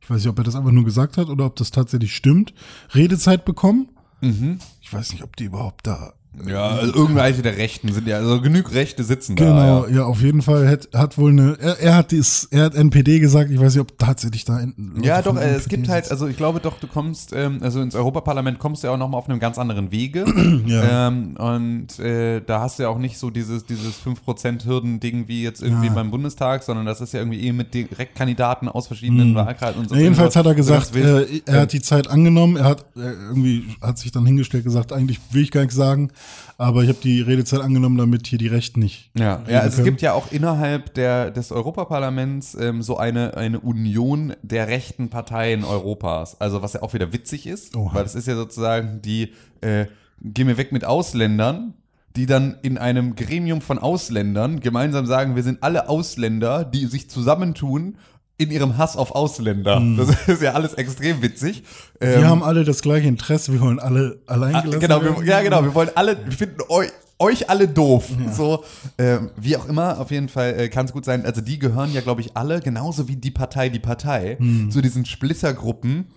ich 0.00 0.10
weiß 0.10 0.18
nicht, 0.18 0.28
ob 0.28 0.38
er 0.38 0.44
das 0.44 0.54
einfach 0.54 0.70
nur 0.70 0.84
gesagt 0.84 1.16
hat 1.16 1.28
oder 1.28 1.46
ob 1.46 1.56
das 1.56 1.70
tatsächlich 1.70 2.14
stimmt, 2.14 2.52
Redezeit 2.94 3.44
bekommen. 3.44 3.88
Mhm. 4.20 4.58
Ich 4.80 4.92
weiß 4.92 5.12
nicht, 5.12 5.22
ob 5.22 5.36
die 5.36 5.44
überhaupt 5.44 5.86
da 5.86 6.14
ja, 6.46 6.68
also 6.68 6.94
irgendwelche 6.94 7.42
der 7.42 7.56
Rechten 7.56 7.92
sind 7.92 8.06
ja, 8.08 8.16
also 8.16 8.40
genug 8.40 8.72
Rechte 8.72 9.04
sitzen 9.04 9.36
genau, 9.36 9.50
da. 9.50 9.64
Genau, 9.64 9.86
ja. 9.86 9.96
ja. 9.96 10.04
auf 10.04 10.20
jeden 10.20 10.42
Fall 10.42 10.68
hat, 10.68 10.88
hat 10.92 11.16
wohl 11.18 11.30
eine, 11.30 11.56
er, 11.60 11.80
er 11.80 11.96
hat 11.96 12.10
dies, 12.10 12.48
er 12.50 12.64
hat 12.64 12.74
NPD 12.74 13.20
gesagt, 13.20 13.50
ich 13.50 13.60
weiß 13.60 13.74
nicht, 13.74 13.82
ob 13.82 13.98
tatsächlich 13.98 14.44
da 14.44 14.64
Leute 14.76 15.06
Ja, 15.06 15.22
doch, 15.22 15.36
äh, 15.36 15.54
es 15.54 15.68
gibt 15.68 15.88
halt, 15.88 16.10
also 16.10 16.26
ich 16.26 16.36
glaube 16.36 16.60
doch, 16.60 16.78
du 16.78 16.86
kommst, 16.86 17.32
ähm, 17.34 17.58
also 17.62 17.80
ins 17.80 17.94
Europaparlament 17.94 18.58
kommst 18.58 18.82
du 18.82 18.88
ja 18.88 18.94
auch 18.94 18.98
nochmal 18.98 19.18
auf 19.18 19.28
einem 19.28 19.40
ganz 19.40 19.58
anderen 19.58 19.90
Wege. 19.90 20.24
ja. 20.66 21.08
Ähm, 21.08 21.36
und 21.36 21.98
äh, 21.98 22.40
da 22.40 22.60
hast 22.60 22.78
du 22.78 22.84
ja 22.84 22.88
auch 22.88 22.98
nicht 22.98 23.18
so 23.18 23.30
dieses, 23.30 23.64
dieses 23.64 23.96
5%-Hürden-Ding 24.04 25.28
wie 25.28 25.42
jetzt 25.42 25.62
irgendwie 25.62 25.88
ja. 25.88 25.92
beim 25.92 26.10
Bundestag, 26.10 26.62
sondern 26.62 26.86
das 26.86 27.00
ist 27.00 27.12
ja 27.12 27.20
irgendwie 27.20 27.40
eh 27.46 27.52
mit 27.52 27.74
Direktkandidaten 27.74 28.68
aus 28.68 28.86
verschiedenen 28.86 29.30
mhm. 29.30 29.36
Wahlkreisen 29.36 29.80
und 29.80 29.88
so. 29.88 29.94
Ja, 29.94 30.02
jedenfalls 30.02 30.36
hat 30.36 30.46
er 30.46 30.54
gesagt, 30.54 30.94
äh, 30.96 31.26
er 31.46 31.62
hat 31.62 31.72
die 31.72 31.82
Zeit 31.82 32.08
angenommen, 32.08 32.56
er 32.56 32.64
hat 32.64 32.84
äh, 32.96 33.00
irgendwie, 33.28 33.64
hat 33.80 33.98
sich 33.98 34.12
dann 34.12 34.26
hingestellt 34.26 34.64
gesagt, 34.64 34.92
eigentlich 34.92 35.20
will 35.30 35.42
ich 35.42 35.50
gar 35.50 35.60
nichts 35.62 35.76
sagen. 35.76 36.10
Aber 36.56 36.82
ich 36.82 36.88
habe 36.88 36.98
die 37.02 37.20
Redezeit 37.20 37.60
angenommen, 37.60 37.98
damit 37.98 38.26
hier 38.28 38.38
die 38.38 38.46
Rechten 38.46 38.80
nicht. 38.80 39.10
Ja, 39.18 39.42
ja 39.48 39.60
also 39.60 39.78
es 39.78 39.84
gibt 39.84 40.02
ja 40.02 40.12
auch 40.12 40.30
innerhalb 40.30 40.94
der, 40.94 41.32
des 41.32 41.50
Europaparlaments 41.50 42.54
ähm, 42.54 42.82
so 42.82 42.96
eine, 42.96 43.36
eine 43.36 43.58
Union 43.58 44.34
der 44.42 44.68
rechten 44.68 45.10
Parteien 45.10 45.64
Europas. 45.64 46.40
Also 46.40 46.62
was 46.62 46.74
ja 46.74 46.82
auch 46.82 46.94
wieder 46.94 47.12
witzig 47.12 47.46
ist, 47.46 47.76
Oha. 47.76 47.94
weil 47.94 48.02
das 48.04 48.14
ist 48.14 48.28
ja 48.28 48.36
sozusagen 48.36 49.02
die 49.02 49.32
äh, 49.60 49.86
Geh 50.26 50.44
mir 50.44 50.56
weg 50.56 50.72
mit 50.72 50.86
Ausländern, 50.86 51.74
die 52.16 52.26
dann 52.26 52.56
in 52.62 52.78
einem 52.78 53.14
Gremium 53.14 53.60
von 53.60 53.78
Ausländern 53.78 54.60
gemeinsam 54.60 55.04
sagen, 55.04 55.36
wir 55.36 55.42
sind 55.42 55.62
alle 55.62 55.88
Ausländer, 55.88 56.64
die 56.64 56.86
sich 56.86 57.10
zusammentun 57.10 57.98
in 58.36 58.50
ihrem 58.50 58.76
Hass 58.78 58.96
auf 58.96 59.12
Ausländer. 59.12 59.80
Mhm. 59.80 59.96
Das 59.96 60.10
ist 60.28 60.42
ja 60.42 60.52
alles 60.52 60.74
extrem 60.74 61.22
witzig. 61.22 61.62
Wir 62.00 62.16
ähm, 62.16 62.24
haben 62.24 62.42
alle 62.42 62.64
das 62.64 62.82
gleiche 62.82 63.08
Interesse, 63.08 63.52
wir 63.52 63.60
wollen 63.60 63.78
alle 63.78 64.20
allein 64.26 64.54
ah, 64.54 64.60
gelassen 64.62 64.80
genau, 64.80 65.02
wir, 65.02 65.24
Ja, 65.24 65.40
genau, 65.42 65.62
wir 65.62 65.74
wollen 65.74 65.90
alle, 65.94 66.18
wir 66.24 66.32
finden 66.32 66.58
euch, 66.68 66.90
euch 67.18 67.48
alle 67.48 67.68
doof. 67.68 68.08
Ja. 68.24 68.32
So, 68.32 68.64
ähm, 68.98 69.30
wie 69.36 69.56
auch 69.56 69.68
immer, 69.68 70.00
auf 70.00 70.10
jeden 70.10 70.28
Fall 70.28 70.58
äh, 70.58 70.68
kann 70.68 70.86
es 70.86 70.92
gut 70.92 71.04
sein. 71.04 71.24
Also 71.24 71.40
die 71.40 71.58
gehören 71.58 71.92
ja, 71.92 72.00
glaube 72.00 72.20
ich, 72.20 72.36
alle, 72.36 72.60
genauso 72.60 73.08
wie 73.08 73.16
die 73.16 73.30
Partei, 73.30 73.68
die 73.68 73.78
Partei, 73.78 74.36
mhm. 74.40 74.70
zu 74.70 74.80
diesen 74.80 75.04
Splittergruppen, 75.04 76.08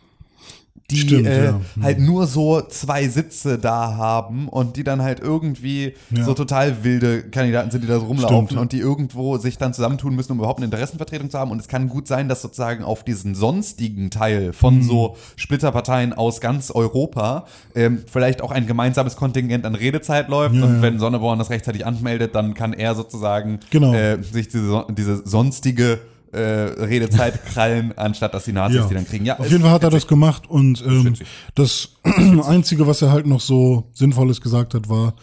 die 0.90 0.98
Stimmt, 0.98 1.28
äh, 1.28 1.46
ja. 1.46 1.60
halt 1.82 2.00
nur 2.00 2.28
so 2.28 2.62
zwei 2.62 3.08
Sitze 3.10 3.58
da 3.58 3.96
haben 3.98 4.48
und 4.48 4.78
die 4.78 4.84
dann 4.84 5.02
halt 5.02 5.20
irgendwie 5.20 5.94
ja. 6.12 6.24
so 6.24 6.34
total 6.34 6.84
wilde 6.84 7.24
Kandidaten 7.24 7.72
sind, 7.72 7.84
die 7.84 7.88
da 7.88 8.00
so 8.00 8.06
rumlaufen 8.06 8.48
Stimmt, 8.48 8.62
und 8.62 8.72
die 8.72 8.80
irgendwo 8.80 9.38
sich 9.38 9.58
dann 9.58 9.74
zusammentun 9.74 10.16
müssen, 10.16 10.32
um 10.32 10.40
überhaupt 10.40 10.60
eine 10.60 10.66
Interessenvertretung 10.66 11.30
zu 11.30 11.38
haben. 11.38 11.52
Und 11.52 11.60
es 11.60 11.68
kann 11.68 11.90
gut 11.90 12.08
sein, 12.08 12.30
dass 12.30 12.42
sozusagen 12.42 12.84
auf 12.84 13.04
diesen 13.04 13.36
sonstigen 13.36 14.10
Teil 14.12 14.54
von 14.54 14.78
mhm. 14.78 14.84
so 14.84 15.18
Splitterparteien 15.36 16.14
aus 16.14 16.40
ganz 16.40 16.72
Europa 16.72 17.46
ähm, 17.76 18.04
vielleicht 18.10 18.42
auch 18.42 18.52
ein 18.52 18.66
gemeinsames 18.66 19.18
Kontingent 19.18 19.66
an 19.66 19.76
Redezeit 19.76 20.30
läuft. 20.30 20.56
Ja, 20.56 20.64
und 20.64 20.82
wenn 20.82 21.00
Sonneborn 21.00 21.38
das 21.38 21.50
rechtzeitig 21.50 21.86
anmeldet, 21.86 22.34
dann 22.34 22.54
kann 22.54 22.72
er 22.72 22.96
sozusagen 22.96 23.60
genau. 23.72 23.94
äh, 23.94 24.22
sich 24.24 24.48
diese, 24.48 24.86
diese 24.90 25.28
sonstige 25.28 26.00
äh, 26.32 26.40
Redezeit 26.40 27.46
krallen, 27.54 27.98
anstatt 27.98 28.34
dass 28.34 28.46
die 28.46 28.54
Nazis 28.54 28.78
ja. 28.78 28.88
die 28.88 28.94
dann 28.96 29.08
kriegen. 29.08 29.26
Ja, 29.26 29.40
Auf 29.40 29.50
jeden 29.50 29.62
Fall 29.62 29.72
hat 29.72 29.84
er 29.84 29.90
das 29.90 30.08
gemacht 30.08 30.48
und 30.48 30.84
ähm, 30.86 31.14
das 31.56 31.96
Einzige, 32.04 32.88
was 32.88 33.02
er 33.02 33.12
halt 33.12 33.26
noch 33.26 33.42
so 33.42 33.90
Sinnvolles 33.94 34.42
gesagt 34.42 34.74
hat, 34.74 34.90
war, 34.90 35.14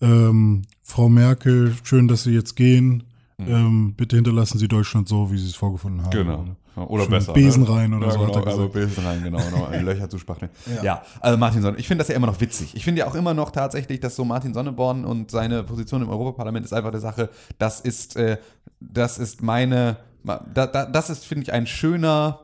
ähm, 0.00 0.62
Frau 0.82 1.08
Merkel, 1.08 1.74
schön, 1.82 2.08
dass 2.08 2.24
Sie 2.24 2.32
jetzt 2.32 2.56
gehen. 2.56 3.04
Mhm. 3.38 3.48
Ähm, 3.48 3.94
bitte 3.96 4.16
hinterlassen 4.16 4.58
Sie 4.58 4.68
Deutschland 4.68 5.08
so, 5.08 5.32
wie 5.32 5.38
Sie 5.38 5.46
es 5.46 5.56
vorgefunden 5.56 6.02
haben. 6.02 6.10
Genau. 6.10 6.44
Oder 6.76 7.04
Schön 7.04 7.10
besser. 7.10 7.32
Besen 7.32 7.62
ne? 7.62 7.68
rein 7.68 7.94
oder 7.94 8.06
ja, 8.08 8.12
so. 8.12 8.18
Genau, 8.18 8.44
also. 8.44 8.68
Besen 8.68 9.04
rein, 9.04 9.22
genau. 9.22 9.38
genau 9.38 9.68
Löcher 9.82 10.10
zu 10.10 10.18
spachteln. 10.18 10.50
Ja. 10.76 10.82
Ja. 10.82 11.02
also 11.20 11.38
Martin 11.38 11.62
Sonne, 11.62 11.78
ich 11.78 11.86
finde 11.86 12.02
das 12.02 12.08
ja 12.08 12.16
immer 12.16 12.26
noch 12.26 12.40
witzig. 12.40 12.74
Ich 12.74 12.84
finde 12.84 13.00
ja 13.00 13.06
auch 13.06 13.14
immer 13.14 13.32
noch 13.32 13.50
tatsächlich, 13.50 14.00
dass 14.00 14.16
so 14.16 14.24
Martin 14.24 14.54
Sonneborn 14.54 15.04
und 15.04 15.30
seine 15.30 15.62
Position 15.62 16.02
im 16.02 16.08
Europaparlament 16.08 16.66
ist 16.66 16.72
einfach 16.72 16.90
eine 16.90 17.00
Sache, 17.00 17.30
das 17.58 17.80
ist, 17.80 18.16
äh, 18.16 18.38
das 18.80 19.18
ist 19.18 19.42
meine, 19.42 19.98
da, 20.24 20.66
da, 20.66 20.86
das 20.86 21.10
ist, 21.10 21.24
finde 21.26 21.42
ich, 21.44 21.52
ein 21.52 21.66
schöner, 21.66 22.40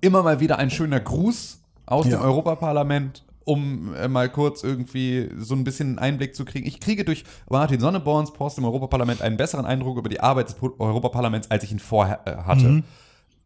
immer 0.00 0.22
mal 0.22 0.40
wieder 0.40 0.58
ein 0.58 0.70
schöner 0.70 1.00
Gruß 1.00 1.60
aus 1.86 2.06
Ja. 2.06 2.18
dem 2.18 2.22
Europaparlament, 2.22 3.24
um 3.44 3.94
äh, 3.94 4.08
mal 4.08 4.28
kurz 4.28 4.62
irgendwie 4.62 5.30
so 5.38 5.54
ein 5.54 5.64
bisschen 5.64 5.88
einen 5.90 5.98
Einblick 5.98 6.34
zu 6.34 6.44
kriegen. 6.44 6.66
Ich 6.66 6.80
kriege 6.80 7.04
durch 7.04 7.24
Martin 7.48 7.80
Sonneborns 7.80 8.32
Post 8.32 8.58
im 8.58 8.64
Europaparlament 8.64 9.22
einen 9.22 9.36
besseren 9.36 9.64
Eindruck 9.66 9.98
über 9.98 10.08
die 10.08 10.20
Arbeit 10.20 10.48
des 10.48 10.56
Europaparlaments, 10.60 11.50
als 11.50 11.64
ich 11.64 11.72
ihn 11.72 11.78
vorher 11.78 12.20
äh, 12.26 12.36
hatte. 12.44 12.82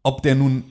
Ob 0.03 0.21
der 0.21 0.35
nun 0.35 0.65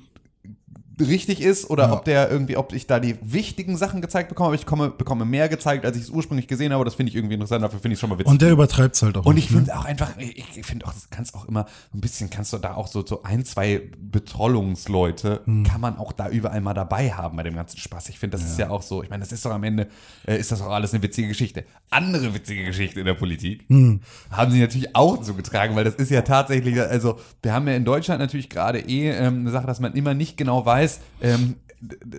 richtig 1.00 1.40
ist 1.40 1.68
oder 1.70 1.84
Ja. 1.88 1.92
ob 1.94 2.04
der 2.04 2.30
irgendwie, 2.30 2.56
ob 2.56 2.72
ich 2.72 2.86
da 2.86 3.00
die 3.00 3.16
wichtigen 3.22 3.76
Sachen 3.76 4.00
gezeigt 4.02 4.28
bekomme, 4.28 4.48
aber 4.48 4.54
ich 4.56 4.66
komme, 4.66 4.90
bekomme 4.90 5.24
mehr 5.24 5.48
gezeigt, 5.48 5.84
als 5.84 5.96
ich 5.96 6.04
es 6.04 6.10
ursprünglich 6.10 6.48
gesehen 6.48 6.72
habe. 6.72 6.84
Das 6.84 6.94
finde 6.94 7.10
ich 7.10 7.16
irgendwie 7.16 7.34
interessant, 7.34 7.62
dafür 7.64 7.80
finde 7.80 7.94
ich 7.94 7.96
es 7.96 8.00
schon 8.00 8.10
mal 8.10 8.18
witzig. 8.18 8.30
Und 8.30 8.42
der 8.42 8.50
übertreibt 8.50 8.94
es 8.94 9.02
halt 9.02 9.16
auch 9.16 9.24
Und 9.24 9.36
ich 9.36 9.48
finde 9.48 9.76
auch 9.76 9.84
einfach, 9.84 10.10
ich, 10.18 10.44
finde 10.66 10.86
auch, 10.86 10.92
das 10.92 11.08
kannst 11.10 11.34
auch 11.34 11.46
immer 11.46 11.66
ein 11.94 12.00
bisschen, 12.00 12.30
kannst 12.30 12.52
du 12.52 12.58
da 12.58 12.74
auch 12.74 12.86
so, 12.86 13.04
so 13.06 13.22
ein, 13.22 13.44
zwei 13.44 13.82
Betrollungsleute, 14.00 15.40
Hm. 15.44 15.64
kann 15.64 15.80
man 15.80 15.96
auch 15.98 16.12
da 16.12 16.28
überall 16.28 16.60
mal 16.60 16.74
dabei 16.74 17.10
haben 17.12 17.36
bei 17.36 17.42
dem 17.42 17.54
ganzen 17.54 17.78
Spaß. 17.78 18.08
Ich 18.08 18.18
finde, 18.18 18.36
das 18.36 18.46
ist 18.46 18.58
ja 18.58 18.70
auch 18.70 18.82
so, 18.82 19.02
ich 19.02 19.10
meine, 19.10 19.20
das 19.22 19.32
ist 19.32 19.44
doch 19.44 19.50
am 19.52 19.64
Ende, 19.64 19.88
äh, 20.26 20.36
ist 20.38 20.52
das 20.52 20.60
auch 20.60 20.70
alles 20.70 20.92
eine 20.92 21.02
witzige 21.02 21.28
Geschichte. 21.28 21.64
Andere 21.90 22.34
witzige 22.34 22.64
Geschichte 22.64 23.00
in 23.00 23.06
der 23.06 23.14
Politik 23.14 23.64
Hm. 23.68 24.00
haben 24.30 24.50
sie 24.50 24.60
natürlich 24.60 24.94
auch 24.94 25.22
so 25.22 25.34
getragen, 25.34 25.74
weil 25.76 25.84
das 25.84 25.94
ist 25.94 26.10
ja 26.10 26.22
tatsächlich, 26.22 26.80
also 26.80 27.18
wir 27.42 27.52
haben 27.52 27.66
ja 27.68 27.74
in 27.74 27.84
Deutschland 27.84 28.20
natürlich 28.20 28.48
gerade 28.50 28.80
eh 28.80 29.10
ähm, 29.10 29.40
eine 29.40 29.50
Sache, 29.50 29.66
dass 29.66 29.80
man 29.80 29.94
immer 29.94 30.14
nicht 30.14 30.36
genau 30.36 30.64
weiß, 30.66 30.81
ähm, 31.20 31.56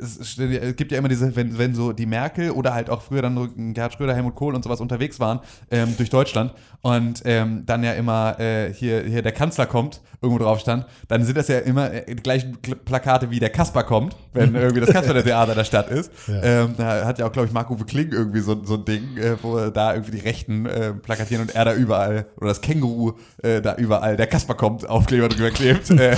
es 0.01 0.37
es 0.37 0.75
gibt 0.75 0.91
ja 0.91 0.97
immer 0.97 1.07
diese, 1.07 1.35
wenn, 1.37 1.57
wenn 1.57 1.73
so 1.73 1.93
die 1.93 2.05
Merkel 2.05 2.51
oder 2.51 2.73
halt 2.73 2.89
auch 2.89 3.01
früher 3.01 3.21
dann 3.21 3.35
so 3.35 3.47
Gerhard 3.55 3.93
Schröder, 3.93 4.13
Helmut 4.13 4.35
Kohl 4.35 4.55
und 4.55 4.63
sowas 4.63 4.81
unterwegs 4.81 5.21
waren 5.21 5.39
ähm, 5.71 5.95
durch 5.95 6.09
Deutschland 6.09 6.53
und 6.81 7.21
ähm, 7.23 7.63
dann 7.65 7.81
ja 7.81 7.93
immer 7.93 8.37
äh, 8.41 8.73
hier, 8.73 9.03
hier 9.03 9.21
der 9.21 9.31
Kanzler 9.31 9.65
kommt, 9.65 10.01
irgendwo 10.21 10.43
drauf 10.43 10.59
stand, 10.59 10.85
dann 11.07 11.23
sind 11.23 11.37
das 11.37 11.47
ja 11.47 11.59
immer 11.59 11.93
äh, 11.93 12.13
die 12.13 12.21
gleichen 12.21 12.57
Pl- 12.57 12.75
Plakate 12.75 13.29
wie 13.31 13.39
der 13.39 13.51
Kasper 13.51 13.83
kommt, 13.83 14.17
wenn 14.33 14.53
irgendwie 14.55 14.81
das 14.81 14.91
Kasper-Theater 14.91 15.55
der 15.55 15.63
Stadt 15.63 15.89
ist. 15.89 16.11
Ja. 16.27 16.43
Ähm, 16.43 16.73
da 16.77 17.05
hat 17.05 17.19
ja 17.19 17.25
auch, 17.25 17.31
glaube 17.31 17.47
ich, 17.47 17.53
Marco 17.53 17.75
Kling 17.75 18.11
irgendwie 18.11 18.41
so, 18.41 18.61
so 18.65 18.73
ein 18.75 18.83
Ding, 18.83 19.15
äh, 19.17 19.37
wo 19.41 19.57
da 19.69 19.93
irgendwie 19.93 20.11
die 20.11 20.19
Rechten 20.27 20.65
äh, 20.65 20.91
plakatieren 20.93 21.41
und 21.41 21.55
er 21.55 21.63
da 21.63 21.73
überall, 21.73 22.25
oder 22.35 22.49
das 22.49 22.59
Känguru 22.59 23.13
äh, 23.41 23.61
da 23.61 23.75
überall, 23.75 24.17
der 24.17 24.27
Kasper 24.27 24.55
kommt, 24.55 24.89
Aufkleber 24.89 25.29
drüber 25.29 25.51
klebt. 25.51 25.89
äh, 25.89 26.17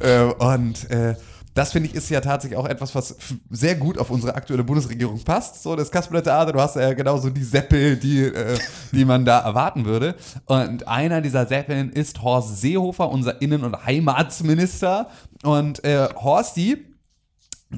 und 0.38 0.90
das 1.56 1.72
finde 1.72 1.88
ich 1.88 1.94
ist 1.94 2.10
ja 2.10 2.20
tatsächlich 2.20 2.58
auch 2.58 2.68
etwas, 2.68 2.94
was 2.94 3.16
sehr 3.50 3.74
gut 3.76 3.96
auf 3.96 4.10
unsere 4.10 4.34
aktuelle 4.34 4.62
Bundesregierung 4.62 5.18
passt. 5.24 5.62
So, 5.62 5.74
das 5.74 5.90
Kasperle-Theater, 5.90 6.52
du 6.52 6.60
hast 6.60 6.76
ja 6.76 6.92
genauso 6.92 7.30
die 7.30 7.42
Seppel, 7.42 7.96
die, 7.96 8.24
äh, 8.24 8.58
die 8.92 9.06
man 9.06 9.24
da 9.24 9.40
erwarten 9.40 9.86
würde. 9.86 10.16
Und 10.44 10.86
einer 10.86 11.22
dieser 11.22 11.46
Seppeln 11.46 11.90
ist 11.90 12.22
Horst 12.22 12.60
Seehofer, 12.60 13.08
unser 13.08 13.40
Innen- 13.40 13.64
und 13.64 13.86
Heimatsminister. 13.86 15.08
Und 15.42 15.82
äh, 15.82 16.08
Horsti, 16.14 16.84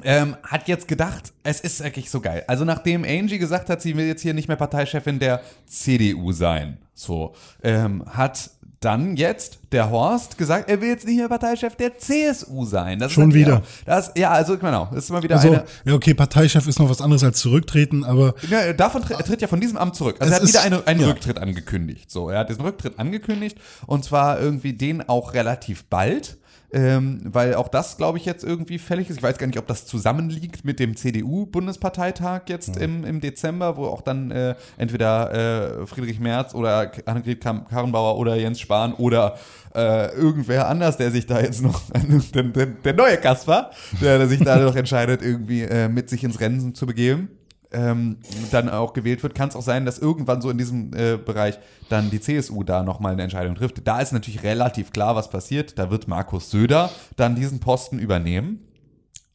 ähm, 0.03 0.35
hat 0.43 0.67
jetzt 0.67 0.87
gedacht, 0.87 1.33
es 1.43 1.61
ist 1.61 1.83
wirklich 1.83 2.11
so 2.11 2.21
geil. 2.21 2.43
Also 2.47 2.65
nachdem 2.65 3.03
Angie 3.03 3.39
gesagt 3.39 3.69
hat, 3.69 3.81
sie 3.81 3.95
will 3.95 4.05
jetzt 4.05 4.21
hier 4.21 4.33
nicht 4.33 4.47
mehr 4.47 4.57
Parteichefin 4.57 5.19
der 5.19 5.41
CDU 5.65 6.31
sein, 6.31 6.77
so 6.93 7.33
ähm, 7.63 8.03
hat 8.05 8.51
dann 8.81 9.17
jetzt 9.17 9.59
der 9.73 9.89
Horst 9.89 10.37
gesagt, 10.37 10.69
er 10.69 10.79
will 10.79 10.87
jetzt 10.89 11.05
nicht 11.05 11.17
mehr 11.17 11.27
Parteichef 11.27 11.75
der 11.75 11.97
CSU 11.97 12.65
sein. 12.65 12.97
Das 12.99 13.09
ist 13.09 13.15
Schon 13.15 13.27
natürlich 13.27 13.45
wieder. 13.47 13.57
Auch, 13.57 13.61
das, 13.85 14.11
ja, 14.15 14.31
also 14.31 14.57
genau, 14.57 14.87
das 14.93 15.03
ist 15.03 15.09
immer 15.09 15.21
wieder 15.21 15.35
Also, 15.35 15.49
eine. 15.49 15.63
ja, 15.83 15.93
okay, 15.93 16.13
Parteichef 16.13 16.65
ist 16.65 16.79
noch 16.79 16.89
was 16.89 17.01
anderes 17.01 17.23
als 17.23 17.39
zurücktreten, 17.39 18.05
aber 18.05 18.35
Ja, 18.49 18.71
davon 18.73 19.01
tritt, 19.01 19.17
er 19.17 19.25
tritt 19.25 19.41
ja 19.41 19.47
von 19.49 19.59
diesem 19.59 19.77
Amt 19.77 19.95
zurück. 19.95 20.15
Also 20.19 20.31
er 20.33 20.35
hat 20.41 20.47
wieder 20.47 20.59
ist- 20.59 20.65
eine, 20.65 20.87
einen 20.87 21.01
ja. 21.01 21.07
Rücktritt 21.07 21.37
angekündigt. 21.39 22.09
So, 22.09 22.29
er 22.29 22.39
hat 22.39 22.49
diesen 22.49 22.61
Rücktritt 22.61 22.97
angekündigt 22.99 23.57
und 23.85 24.05
zwar 24.05 24.39
irgendwie 24.39 24.73
den 24.73 25.07
auch 25.09 25.33
relativ 25.33 25.83
bald. 25.85 26.37
Ähm, 26.71 27.21
weil 27.25 27.55
auch 27.55 27.67
das, 27.67 27.97
glaube 27.97 28.19
ich, 28.19 28.25
jetzt 28.25 28.43
irgendwie 28.43 28.77
fällig 28.77 29.09
ist. 29.09 29.17
Ich 29.17 29.23
weiß 29.23 29.39
gar 29.39 29.47
nicht, 29.47 29.57
ob 29.57 29.65
das 29.65 29.87
zusammenliegt 29.87 30.65
mit 30.65 30.79
dem 30.79 30.95
CDU-Bundesparteitag 30.95 32.41
jetzt 32.47 32.77
im, 32.77 33.03
im 33.03 33.21
Dezember, 33.21 33.75
wo 33.75 33.85
auch 33.85 34.01
dann 34.01 34.29
äh, 34.29 34.53
entweder 34.77 35.81
äh, 35.81 35.87
Friedrich 35.87 36.19
Merz 36.19 36.53
oder 36.53 36.91
Annegret 37.05 37.41
Karrenbauer 37.41 38.19
oder 38.19 38.35
Jens 38.35 38.59
Spahn 38.59 38.93
oder 38.93 39.37
äh, 39.73 40.13
irgendwer 40.15 40.67
anders, 40.67 40.97
der 40.97 41.09
sich 41.09 41.25
da 41.25 41.41
jetzt 41.41 41.63
noch, 41.63 41.81
der, 42.35 42.43
der, 42.43 42.65
der 42.67 42.93
neue 42.93 43.17
Kasper, 43.17 43.71
der, 43.99 44.19
der 44.19 44.27
sich 44.27 44.43
da 44.43 44.57
noch 44.57 44.75
entscheidet, 44.77 45.23
irgendwie 45.23 45.63
äh, 45.63 45.89
mit 45.89 46.09
sich 46.09 46.23
ins 46.23 46.39
Rennen 46.39 46.75
zu 46.75 46.85
begeben 46.85 47.29
ähm, 47.71 48.17
dann 48.51 48.69
auch 48.69 48.93
gewählt 48.93 49.21
wird, 49.23 49.35
kann 49.35 49.49
es 49.49 49.55
auch 49.55 49.61
sein, 49.61 49.85
dass 49.85 49.99
irgendwann 49.99 50.41
so 50.41 50.49
in 50.49 50.57
diesem 50.57 50.91
äh, 50.93 51.17
Bereich 51.17 51.59
dann 51.89 52.09
die 52.09 52.19
CSU 52.19 52.63
da 52.63 52.83
nochmal 52.83 53.13
eine 53.13 53.23
Entscheidung 53.23 53.55
trifft. 53.55 53.87
Da 53.87 53.99
ist 53.99 54.11
natürlich 54.11 54.43
relativ 54.43 54.91
klar, 54.91 55.15
was 55.15 55.29
passiert. 55.29 55.77
Da 55.77 55.91
wird 55.91 56.07
Markus 56.07 56.49
Söder 56.49 56.89
dann 57.15 57.35
diesen 57.35 57.59
Posten 57.59 57.99
übernehmen. 57.99 58.65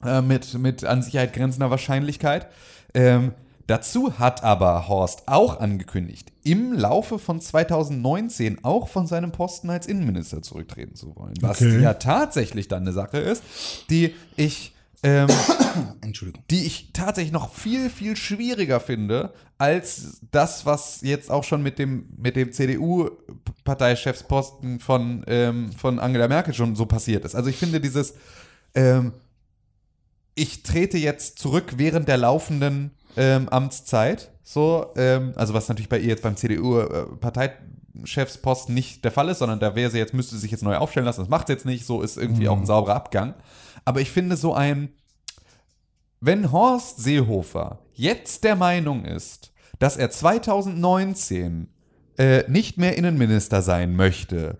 Äh, 0.05 0.21
mit, 0.21 0.53
mit 0.59 0.85
an 0.85 1.01
Sicherheit 1.03 1.33
grenzender 1.33 1.71
Wahrscheinlichkeit. 1.71 2.49
Ähm, 2.93 3.33
dazu 3.67 4.19
hat 4.19 4.45
aber 4.45 4.87
Horst 4.89 5.23
auch 5.27 5.61
angekündigt, 5.61 6.31
im 6.43 6.73
Laufe 6.75 7.19
von 7.19 7.41
2019 7.41 8.65
auch 8.65 8.89
von 8.89 9.07
seinem 9.07 9.33
Posten 9.33 9.71
als 9.71 9.87
Innenminister 9.87 10.43
zurücktreten 10.43 10.95
zu 10.95 11.17
wollen. 11.17 11.35
Was 11.41 11.63
Okay. 11.63 11.81
ja 11.81 11.95
tatsächlich 11.95 12.69
dann 12.69 12.83
eine 12.83 12.93
Sache 12.93 13.19
ist, 13.19 13.43
die 13.89 14.15
ich 14.37 14.74
ähm, 15.05 15.29
Entschuldigung. 16.01 16.43
die 16.51 16.65
ich 16.65 16.91
tatsächlich 16.93 17.33
noch 17.33 17.55
viel, 17.55 17.91
viel 17.91 18.17
schwieriger 18.17 18.81
finde, 18.81 19.33
als 19.59 20.21
das, 20.31 20.65
was 20.67 21.01
jetzt 21.03 21.31
auch 21.31 21.45
schon 21.45 21.63
mit 21.63 21.79
dem, 21.79 22.09
mit 22.17 22.35
dem 22.37 22.53
CDU-Parteichefsposten 22.53 24.81
von, 24.81 25.23
ähm, 25.27 25.71
von 25.73 26.01
Angela 26.01 26.27
Merkel 26.27 26.55
schon 26.55 26.75
so 26.75 26.87
passiert 26.87 27.25
ist. 27.25 27.35
Also 27.35 27.51
ich 27.51 27.57
finde 27.57 27.81
dieses, 27.81 28.15
ähm, 28.75 29.13
ich 30.35 30.63
trete 30.63 30.97
jetzt 30.99 31.39
zurück 31.39 31.75
während 31.77 32.09
der 32.09 32.17
laufenden 32.17 32.93
ähm, 33.17 33.49
Amtszeit, 33.49 34.33
so, 34.43 34.93
ähm, 34.97 35.35
also 35.37 35.55
was 35.55 35.69
natürlich 35.69 35.89
bei 35.89 35.99
ihr 35.99 36.09
jetzt 36.09 36.23
beim 36.23 36.37
CDU-Parteichefsposten 36.37 38.75
nicht 38.75 39.05
der 39.05 39.13
Fall 39.13 39.29
ist, 39.29 39.39
sondern 39.39 39.61
da 39.61 39.77
wäre 39.77 39.91
sie 39.91 39.99
jetzt, 39.99 40.15
müsste 40.15 40.35
sie 40.35 40.41
sich 40.41 40.51
jetzt 40.51 40.65
neu 40.65 40.77
aufstellen 40.77 41.07
lassen, 41.07 41.21
das 41.21 41.29
macht 41.29 41.47
sie 41.47 41.53
jetzt 41.53 41.67
nicht, 41.67 41.87
so 41.87 42.03
ist 42.03 42.17
irgendwie 42.17 42.49
auch 42.49 42.59
ein 42.59 42.67
sauberer 42.67 42.97
Abgang. 42.97 43.35
Aber 43.85 44.01
ich 44.01 44.11
finde 44.11 44.37
so 44.37 44.55
ein, 44.55 44.91
wenn 46.21 46.53
Horst 46.53 46.99
Seehofer 47.03 47.81
jetzt 47.93 48.45
der 48.45 48.57
Meinung 48.57 49.05
ist, 49.05 49.53
dass 49.79 49.97
er 49.97 50.11
2019 50.11 51.69
äh, 52.17 52.45
nicht 52.51 52.79
mehr 52.79 52.97
Innenminister 52.97 53.61
sein 53.63 53.95
möchte, 53.97 54.59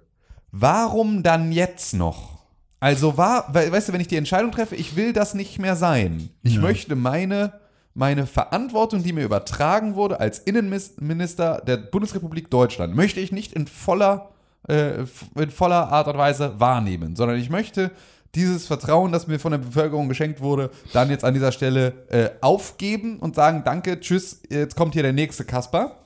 warum 0.51 1.23
dann 1.23 1.53
jetzt 1.53 1.95
noch? 1.95 2.45
Also 2.81 3.17
war, 3.17 3.55
we- 3.55 3.71
weißt 3.73 3.89
du, 3.89 3.93
wenn 3.93 4.01
ich 4.01 4.09
die 4.09 4.17
Entscheidung 4.17 4.51
treffe, 4.51 4.77
ich 4.77 4.97
will 4.97 5.13
das 5.13 5.35
nicht 5.35 5.59
mehr 5.59 5.77
sein. 5.77 6.29
Ich 6.43 6.57
Ja. 6.57 6.61
möchte 6.61 6.97
meine, 6.97 7.53
meine 7.95 8.27
Verantwortung, 8.27 9.03
die 9.03 9.13
mir 9.13 9.25
übertragen 9.25 9.95
wurde 9.95 10.21
als 10.21 10.41
Innenminister 10.41 11.63
der 11.67 11.79
Bundesrepublik 11.79 12.51
Deutschland, 12.51 12.95
möchte 12.95 13.21
ich 13.21 13.33
nicht 13.33 13.53
in 13.55 13.67
voller, 13.69 14.31
äh, 14.69 15.05
in 15.37 15.51
voller 15.51 15.89
Art 15.91 16.09
und 16.09 16.19
Weise 16.19 16.59
wahrnehmen, 16.61 17.17
sondern 17.17 17.39
ich 17.39 17.49
möchte 17.49 17.91
dieses 18.35 18.67
Vertrauen, 18.67 19.13
das 19.13 19.27
mir 19.27 19.39
von 19.39 19.53
der 19.53 19.59
Bevölkerung 19.59 20.09
geschenkt 20.09 20.41
wurde, 20.41 20.71
dann 20.93 21.11
jetzt 21.11 21.25
an 21.25 21.35
dieser 21.35 21.53
Stelle 21.53 21.93
äh, 22.09 22.31
aufgeben 22.41 23.19
und 23.19 23.35
sagen, 23.35 23.63
danke, 23.65 24.01
tschüss, 24.01 24.43
jetzt 24.51 24.77
kommt 24.77 24.95
hier 24.95 25.03
der 25.03 25.13
nächste 25.13 25.45
Kasper. 25.45 26.01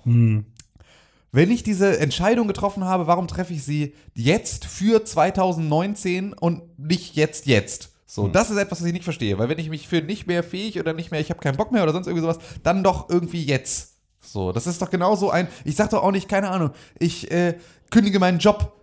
Wenn 1.30 1.50
ich 1.50 1.62
diese 1.62 1.98
Entscheidung 1.98 2.48
getroffen 2.48 2.84
habe, 2.84 3.06
warum 3.06 3.28
treffe 3.28 3.52
ich 3.52 3.62
sie 3.62 3.94
jetzt 4.14 4.64
für 4.64 5.04
2019 5.04 6.32
und 6.32 6.62
nicht 6.78 7.16
jetzt 7.16 7.46
jetzt? 7.46 7.90
So, 8.06 8.26
das 8.26 8.50
ist 8.50 8.56
etwas, 8.56 8.80
was 8.80 8.86
ich 8.86 8.94
nicht 8.94 9.04
verstehe, 9.04 9.38
weil 9.38 9.50
wenn 9.50 9.58
ich 9.58 9.68
mich 9.68 9.86
für 9.86 10.00
nicht 10.00 10.26
mehr 10.26 10.42
fähig 10.42 10.80
oder 10.80 10.94
nicht 10.94 11.10
mehr, 11.10 11.20
ich 11.20 11.28
habe 11.28 11.40
keinen 11.40 11.58
Bock 11.58 11.72
mehr 11.72 11.82
oder 11.82 11.92
sonst 11.92 12.06
irgendwie 12.06 12.22
sowas, 12.22 12.38
dann 12.62 12.82
doch 12.82 13.10
irgendwie 13.10 13.44
jetzt. 13.44 13.96
So, 14.20 14.52
das 14.52 14.66
ist 14.66 14.80
doch 14.80 14.88
genauso 14.88 15.30
ein, 15.30 15.46
ich 15.64 15.76
sag 15.76 15.90
doch 15.90 16.02
auch 16.02 16.10
nicht, 16.10 16.28
keine 16.28 16.48
Ahnung, 16.48 16.70
ich 16.98 17.30
äh, 17.30 17.58
kündige 17.90 18.18
meinen 18.18 18.38
Job 18.38 18.77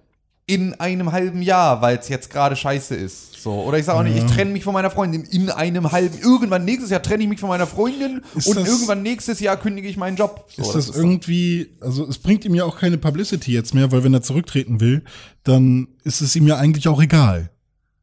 in 0.47 0.73
einem 0.79 1.11
halben 1.11 1.41
Jahr, 1.41 1.81
weil 1.81 1.97
es 1.97 2.07
jetzt 2.07 2.29
gerade 2.29 2.55
scheiße 2.55 2.93
ist. 2.95 3.33
So, 3.41 3.63
oder 3.63 3.79
ich 3.79 3.85
sage 3.85 3.99
auch 3.99 4.03
nicht, 4.03 4.17
ich 4.17 4.25
trenne 4.25 4.51
mich 4.51 4.63
von 4.63 4.73
meiner 4.73 4.91
Freundin 4.91 5.23
in 5.23 5.49
einem 5.49 5.91
halben, 5.91 6.17
irgendwann 6.19 6.65
nächstes 6.65 6.89
Jahr 6.91 7.01
trenne 7.01 7.23
ich 7.23 7.29
mich 7.29 7.39
von 7.39 7.49
meiner 7.49 7.65
Freundin 7.67 8.21
Ist 8.35 8.47
und 8.47 8.57
das- 8.57 8.67
irgendwann 8.67 9.01
nächstes 9.03 9.39
Jahr 9.39 9.57
kündige 9.57 9.87
ich 9.87 9.97
meinen 9.97 10.17
Job. 10.17 10.47
So, 10.55 10.61
ist 10.63 10.73
das, 10.75 10.87
doch- 10.87 10.95
irgendwie, 10.95 11.75
also 11.81 12.07
es 12.07 12.17
bringt 12.19 12.45
ihm 12.45 12.53
ja 12.55 12.63
auch 12.65 12.77
keine 12.79 12.97
Publicity 12.99 13.53
jetzt 13.53 13.73
mehr, 13.73 13.91
weil 13.91 14.03
wenn 14.03 14.13
er 14.13 14.21
zurücktreten 14.21 14.79
will, 14.81 15.03
dann 15.43 15.87
ist 16.03 16.21
es 16.21 16.35
ihm 16.35 16.47
ja 16.47 16.57
eigentlich 16.57 16.87
auch 16.87 17.01
egal. 17.01 17.49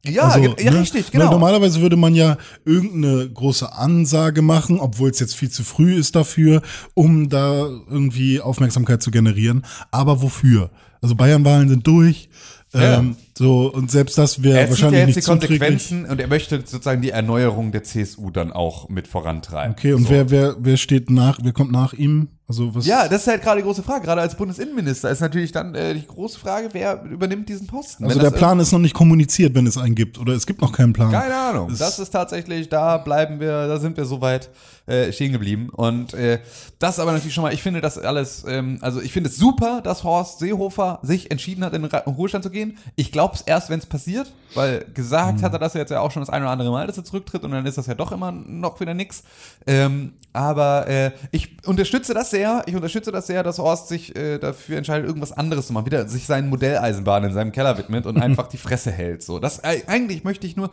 Ja, 0.05 0.23
also, 0.23 0.55
ja 0.59 0.71
ne? 0.71 0.81
richtig, 0.81 1.11
genau. 1.11 1.25
Weil 1.25 1.31
normalerweise 1.31 1.81
würde 1.81 1.95
man 1.95 2.13
ja 2.13 2.37
irgendeine 2.65 3.29
große 3.29 3.71
Ansage 3.73 4.41
machen, 4.41 4.79
obwohl 4.79 5.09
es 5.09 5.19
jetzt 5.19 5.35
viel 5.35 5.49
zu 5.49 5.63
früh 5.63 5.95
ist 5.95 6.15
dafür, 6.15 6.61
um 6.93 7.29
da 7.29 7.69
irgendwie 7.89 8.41
Aufmerksamkeit 8.41 9.01
zu 9.01 9.11
generieren. 9.11 9.65
Aber 9.91 10.21
wofür? 10.21 10.71
Also 11.01 11.15
Bayernwahlen 11.15 11.69
sind 11.69 11.87
durch. 11.87 12.29
Ja. 12.73 12.99
Ähm, 12.99 13.15
so, 13.37 13.71
und 13.71 13.91
selbst 13.91 14.17
das 14.17 14.41
wäre 14.41 14.69
wahrscheinlich 14.69 14.99
ja 14.99 15.05
jetzt 15.05 15.15
nicht 15.15 15.27
die 15.27 15.31
Konsequenzen 15.31 16.05
und 16.05 16.19
er 16.19 16.27
möchte 16.27 16.57
sozusagen 16.57 17.01
die 17.01 17.11
Erneuerung 17.11 17.71
der 17.71 17.83
CSU 17.83 18.31
dann 18.31 18.51
auch 18.51 18.89
mit 18.89 19.07
vorantreiben. 19.07 19.73
Okay, 19.73 19.93
und 19.93 20.03
so. 20.03 20.09
wer, 20.09 20.31
wer, 20.31 20.55
wer 20.59 20.77
steht 20.77 21.11
nach, 21.11 21.39
wer 21.43 21.53
kommt 21.53 21.71
nach 21.71 21.93
ihm? 21.93 22.29
Also 22.53 22.75
was 22.75 22.85
ja, 22.85 23.07
das 23.07 23.21
ist 23.21 23.27
halt 23.27 23.41
gerade 23.41 23.61
die 23.61 23.65
große 23.65 23.81
Frage. 23.81 24.05
Gerade 24.05 24.21
als 24.21 24.35
Bundesinnenminister 24.35 25.09
ist 25.09 25.21
natürlich 25.21 25.51
dann 25.51 25.73
äh, 25.73 25.95
die 25.95 26.05
große 26.05 26.39
Frage, 26.39 26.69
wer 26.71 27.03
übernimmt 27.03 27.49
diesen 27.49 27.65
Posten. 27.65 28.05
Also 28.05 28.19
der 28.19 28.31
Plan 28.31 28.59
ist 28.59 28.71
noch 28.71 28.79
nicht 28.79 28.93
kommuniziert, 28.93 29.55
wenn 29.55 29.65
es 29.65 29.77
einen 29.77 29.95
gibt, 29.95 30.19
oder 30.19 30.33
es 30.33 30.45
gibt 30.45 30.61
noch 30.61 30.71
keinen 30.71 30.93
Plan. 30.93 31.11
Keine 31.11 31.35
Ahnung. 31.35 31.69
Das, 31.69 31.79
das 31.79 31.99
ist 31.99 32.11
tatsächlich, 32.11 32.69
da 32.69 32.97
bleiben 32.97 33.39
wir, 33.39 33.67
da 33.67 33.79
sind 33.79 33.97
wir 33.97 34.05
soweit 34.05 34.51
äh, 34.85 35.11
stehen 35.11 35.31
geblieben. 35.31 35.69
Und 35.69 36.13
äh, 36.13 36.39
das 36.79 36.99
aber 36.99 37.11
natürlich 37.13 37.33
schon 37.33 37.43
mal, 37.43 37.53
ich 37.53 37.63
finde 37.63 37.81
das 37.81 37.97
alles, 37.97 38.43
ähm, 38.47 38.77
also 38.81 39.01
ich 39.01 39.13
finde 39.13 39.29
es 39.29 39.37
super, 39.37 39.81
dass 39.81 40.03
Horst 40.03 40.39
Seehofer 40.39 40.99
sich 41.01 41.31
entschieden 41.31 41.63
hat, 41.63 41.73
in 41.73 41.81
den 41.81 41.91
Ruhestand 41.91 42.43
zu 42.43 42.49
gehen. 42.49 42.77
Ich 42.95 43.11
glaube 43.11 43.35
es 43.35 43.41
erst, 43.41 43.69
wenn 43.69 43.79
es 43.79 43.85
passiert, 43.85 44.31
weil 44.53 44.85
gesagt 44.93 45.39
mhm. 45.39 45.43
hat 45.43 45.53
er 45.53 45.59
das 45.59 45.73
jetzt 45.73 45.89
ja 45.89 46.01
auch 46.01 46.11
schon 46.11 46.21
das 46.21 46.29
ein 46.29 46.41
oder 46.41 46.51
andere 46.51 46.69
Mal, 46.69 46.85
dass 46.85 46.97
er 46.97 47.03
zurücktritt 47.03 47.43
und 47.43 47.51
dann 47.51 47.65
ist 47.65 47.77
das 47.77 47.87
ja 47.87 47.95
doch 47.95 48.11
immer 48.11 48.31
noch 48.31 48.79
wieder 48.79 48.93
nix. 48.93 49.23
Ähm, 49.65 50.13
aber 50.33 50.87
äh, 50.87 51.11
ich 51.31 51.57
unterstütze 51.65 52.15
das 52.15 52.31
sehr. 52.31 52.63
Ich 52.65 52.75
unterstütze 52.75 53.11
das 53.11 53.27
sehr, 53.27 53.43
dass 53.43 53.59
Horst 53.59 53.87
sich 53.87 54.15
äh, 54.15 54.39
dafür 54.39 54.77
entscheidet, 54.77 55.07
irgendwas 55.07 55.31
anderes 55.31 55.67
zu 55.67 55.73
machen. 55.73 55.85
Wieder 55.85 56.07
sich 56.07 56.25
seinen 56.25 56.49
Modelleisenbahn 56.49 57.23
in 57.25 57.33
seinem 57.33 57.51
Keller 57.51 57.77
widmet 57.77 58.07
und 58.07 58.17
einfach 58.21 58.47
die 58.47 58.57
Fresse 58.57 58.91
hält. 58.91 59.21
So, 59.21 59.37
das 59.37 59.59
äh, 59.59 59.83
eigentlich 59.85 60.23
möchte 60.23 60.47
ich 60.47 60.55
nur 60.55 60.71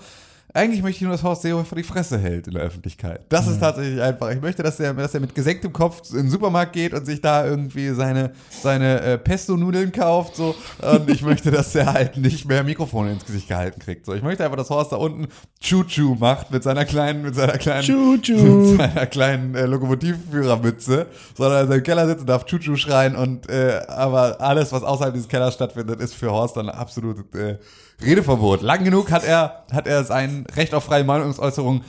eigentlich 0.53 0.83
möchte 0.83 0.97
ich 0.97 1.03
nur, 1.03 1.13
dass 1.13 1.23
Horst 1.23 1.43
Seehofer 1.43 1.77
die 1.77 1.83
Fresse 1.83 2.19
hält 2.19 2.49
in 2.49 2.55
der 2.55 2.63
Öffentlichkeit. 2.63 3.21
Das 3.29 3.47
ist 3.47 3.61
tatsächlich 3.61 4.01
einfach. 4.01 4.31
Ich 4.31 4.41
möchte, 4.41 4.63
dass 4.63 4.81
er, 4.81 4.95
dass 4.95 5.15
er 5.15 5.21
mit 5.21 5.35
gesenktem 5.35 5.73
Kopf 5.73 6.11
in 6.11 6.23
den 6.23 6.31
Supermarkt 6.31 6.73
geht 6.73 6.93
und 6.93 7.07
sich 7.07 7.21
da 7.21 7.47
irgendwie 7.47 7.91
seine, 7.91 8.33
seine 8.51 9.01
äh, 9.01 9.19
Pesto-Nudeln 9.19 9.93
kauft. 9.93 10.37
So. 10.37 10.57
Und 10.83 11.09
ich 11.09 11.23
möchte, 11.23 11.51
dass 11.51 11.75
er 11.75 11.93
halt 11.93 12.17
nicht 12.17 12.47
mehr 12.47 12.65
Mikrofone 12.65 13.13
ins 13.13 13.25
Gesicht 13.25 13.49
gehalten 13.49 13.81
kriegt. 13.81 14.07
So. 14.07 14.13
Ich 14.15 14.23
möchte 14.23 14.45
einfach, 14.45 14.57
dass 14.57 14.71
Horst 14.71 14.93
da 14.93 14.97
unten 14.97 15.29
Choo-Choo 15.63 16.17
macht 16.19 16.51
mit 16.51 16.63
seiner 16.63 16.85
kleinen, 16.85 17.23
mit 17.23 17.35
seiner 17.35 17.59
kleinen, 17.59 17.87
mit 18.21 18.79
seiner 18.79 19.07
kleinen 19.07 19.55
äh, 19.55 19.67
Lokomotivführermütze, 19.67 21.07
sondern 21.37 21.71
er 21.71 21.77
im 21.77 21.83
Keller 21.83 22.09
sitzt 22.09 22.23
und 22.23 22.29
darf 22.29 22.45
Choo-Choo 22.47 22.77
schreien 22.77 23.15
und 23.15 23.49
äh, 23.49 23.83
aber 23.87 24.41
alles, 24.41 24.73
was 24.73 24.83
außerhalb 24.83 25.15
dieses 25.15 25.29
Kellers 25.29 25.55
stattfindet, 25.55 26.01
ist 26.01 26.15
für 26.15 26.31
Horst 26.31 26.57
dann 26.57 26.69
absolut 26.69 27.35
äh, 27.35 27.59
Redeverbot. 28.03 28.63
Lang 28.63 28.85
genug 28.85 29.11
hat 29.11 29.25
er, 29.25 29.65
hat 29.73 29.87
er 29.87 30.05
sein 30.05 30.47
Recht 30.57 30.75
auf 30.75 30.85
freie 30.85 31.05
Meinungsäußerung 31.05 31.83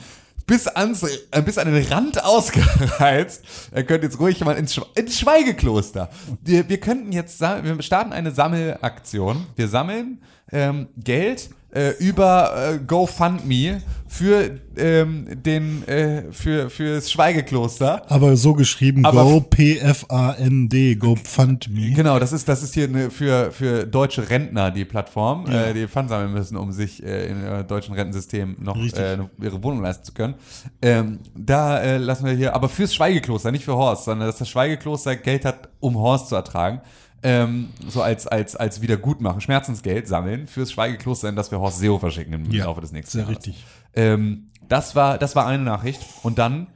bis, 0.46 0.66
ans, 0.66 1.02
äh, 1.30 1.42
bis 1.42 1.58
an 1.58 1.72
den 1.72 1.84
Rand 1.84 2.22
ausgereizt. 2.24 3.44
Er 3.70 3.84
könnte 3.84 4.06
jetzt 4.06 4.18
ruhig 4.20 4.40
mal 4.44 4.56
ins, 4.56 4.80
ins 4.94 5.18
Schweigekloster. 5.18 6.10
Wir, 6.42 6.68
wir 6.68 6.80
könnten 6.80 7.12
jetzt, 7.12 7.40
wir 7.40 7.80
starten 7.82 8.12
eine 8.12 8.32
Sammelaktion. 8.32 9.46
Wir 9.56 9.68
sammeln 9.68 10.22
ähm, 10.50 10.88
Geld 10.96 11.50
äh, 11.72 11.90
über 11.98 12.74
äh, 12.74 12.78
GoFundMe 12.78 13.80
für 14.06 14.60
ähm, 14.76 15.26
den 15.42 15.88
äh, 15.88 16.24
für 16.32 16.68
fürs 16.68 17.10
Schweigekloster. 17.10 18.02
Aber 18.10 18.36
so 18.36 18.52
geschrieben 18.52 19.06
Aber 19.06 19.24
Go 19.24 19.40
P 19.40 19.78
F 19.78 20.04
A 20.10 20.32
N 20.32 20.68
D 20.68 20.96
GoFundMe. 20.96 21.92
Genau, 21.94 22.18
das 22.18 22.32
ist 22.32 22.46
das 22.46 22.62
ist 22.62 22.74
hier 22.74 22.88
eine, 22.88 23.10
für 23.10 23.50
für 23.52 23.86
deutsche 23.86 24.28
Rentner 24.28 24.70
die 24.70 24.84
Plattform, 24.84 25.46
ja. 25.50 25.64
äh, 25.64 25.74
die 25.74 25.88
Pfand 25.88 26.10
sammeln 26.10 26.32
müssen, 26.32 26.58
um 26.58 26.72
sich 26.72 27.02
äh, 27.02 27.28
im 27.28 27.44
äh, 27.44 27.64
deutschen 27.64 27.94
Rentensystem 27.94 28.56
noch 28.60 28.76
äh, 28.76 29.16
ihre 29.40 29.62
Wohnung 29.62 29.82
leisten 29.82 30.04
zu 30.04 30.12
können. 30.12 30.34
Ähm, 30.82 31.20
da 31.34 31.78
äh, 31.80 31.96
lassen 31.96 32.26
wir 32.26 32.32
hier, 32.32 32.54
aber 32.54 32.68
fürs 32.68 32.94
Schweigekloster, 32.94 33.50
nicht 33.50 33.64
für 33.64 33.76
Horst, 33.76 34.04
sondern 34.04 34.28
dass 34.28 34.36
das 34.36 34.48
Schweigekloster 34.50 35.16
Geld 35.16 35.46
hat, 35.46 35.70
um 35.80 35.96
Horst 35.96 36.28
zu 36.28 36.34
ertragen 36.34 36.82
ähm, 37.22 37.70
so 37.88 38.02
als, 38.02 38.26
als, 38.26 38.56
als 38.56 38.82
Wiedergutmachen, 38.82 39.40
Schmerzensgeld 39.40 40.08
sammeln 40.08 40.46
fürs 40.46 40.72
Schweigekloster, 40.72 41.28
in 41.28 41.36
das 41.36 41.50
wir 41.50 41.60
Horst 41.60 41.78
Seehofer 41.78 42.10
schicken 42.10 42.32
im 42.32 42.50
ja, 42.50 42.64
Laufe 42.64 42.80
des 42.80 42.92
nächsten 42.92 43.18
sehr 43.18 43.22
Jahres. 43.22 43.36
richtig. 43.36 43.64
Ähm, 43.94 44.48
das, 44.68 44.94
war, 44.96 45.18
das 45.18 45.36
war 45.36 45.46
eine 45.46 45.62
Nachricht. 45.62 46.00
Und 46.22 46.38
dann 46.38 46.68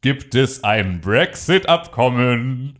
gibt 0.00 0.34
es 0.34 0.64
ein 0.64 1.00
Brexit-Abkommen. 1.00 2.78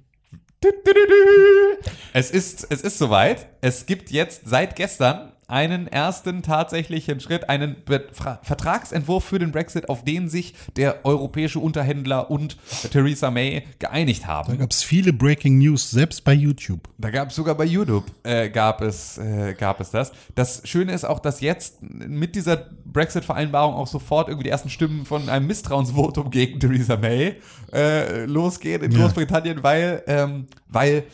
Es 2.12 2.30
ist, 2.30 2.66
es 2.70 2.80
ist 2.82 2.98
soweit. 2.98 3.46
Es 3.60 3.86
gibt 3.86 4.10
jetzt 4.10 4.42
seit 4.48 4.76
gestern 4.76 5.29
einen 5.50 5.86
ersten 5.86 6.42
tatsächlichen 6.42 7.20
Schritt, 7.20 7.48
einen 7.48 7.76
Be 7.84 8.06
Vertragsentwurf 8.12 9.24
für 9.24 9.38
den 9.38 9.52
Brexit, 9.52 9.88
auf 9.88 10.04
den 10.04 10.28
sich 10.28 10.54
der 10.76 11.04
europäische 11.04 11.58
Unterhändler 11.58 12.30
und 12.30 12.56
Theresa 12.90 13.30
May 13.30 13.64
geeinigt 13.78 14.26
haben. 14.26 14.52
Da 14.52 14.56
gab 14.56 14.70
es 14.70 14.82
viele 14.82 15.12
Breaking 15.12 15.58
News, 15.58 15.90
selbst 15.90 16.24
bei 16.24 16.32
YouTube. 16.32 16.88
Da 16.98 17.10
gab 17.10 17.28
es 17.30 17.36
sogar 17.36 17.54
bei 17.54 17.64
YouTube 17.64 18.04
äh, 18.22 18.48
gab 18.48 18.80
es 18.82 19.18
äh, 19.18 19.54
gab 19.54 19.80
es 19.80 19.90
das. 19.90 20.12
Das 20.34 20.62
Schöne 20.64 20.92
ist 20.92 21.04
auch, 21.04 21.18
dass 21.18 21.40
jetzt 21.40 21.82
mit 21.82 22.34
dieser 22.34 22.68
Brexit-Vereinbarung 22.84 23.74
auch 23.74 23.86
sofort 23.86 24.28
irgendwie 24.28 24.44
die 24.44 24.50
ersten 24.50 24.70
Stimmen 24.70 25.04
von 25.04 25.28
einem 25.28 25.46
Misstrauensvotum 25.46 26.30
gegen 26.30 26.60
Theresa 26.60 26.96
May 26.96 27.36
äh, 27.72 28.24
losgehen 28.24 28.82
in 28.82 28.92
ja. 28.92 28.98
Großbritannien, 28.98 29.62
weil 29.62 30.02
ähm, 30.06 30.46
weil 30.68 31.04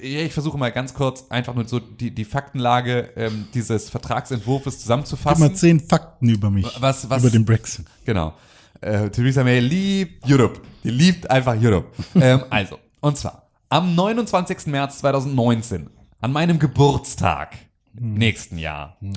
ich 0.00 0.32
versuche 0.32 0.58
mal 0.58 0.72
ganz 0.72 0.94
kurz 0.94 1.26
einfach 1.30 1.54
nur 1.54 1.66
so 1.66 1.80
die, 1.80 2.14
die 2.14 2.24
Faktenlage 2.24 3.10
ähm, 3.16 3.46
dieses 3.54 3.90
Vertragsentwurfs 3.90 4.80
zusammenzufassen. 4.80 5.42
Gib 5.42 5.52
mal 5.52 5.56
zehn 5.56 5.80
Fakten 5.80 6.28
über 6.28 6.50
mich. 6.50 6.66
Was, 6.80 7.08
was, 7.08 7.22
über 7.22 7.30
den 7.30 7.44
Brexit. 7.44 7.86
Genau. 8.04 8.34
Äh, 8.80 9.10
Theresa 9.10 9.44
May 9.44 9.60
liebt 9.60 10.28
Europe. 10.30 10.60
Die 10.82 10.90
liebt 10.90 11.30
einfach 11.30 11.56
Europe. 11.60 11.88
ähm, 12.20 12.44
also, 12.50 12.78
und 13.00 13.16
zwar 13.16 13.44
am 13.68 13.94
29. 13.94 14.66
März 14.66 14.98
2019, 14.98 15.90
an 16.20 16.32
meinem 16.32 16.58
Geburtstag 16.58 17.56
hm. 17.96 18.14
nächsten 18.14 18.58
Jahr, 18.58 18.96
hm. 19.00 19.12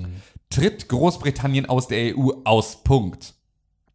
tritt 0.49 0.89
Großbritannien 0.89 1.67
aus 1.67 1.87
der 1.87 2.17
EU 2.17 2.31
aus. 2.43 2.83
Punkt. 2.83 3.35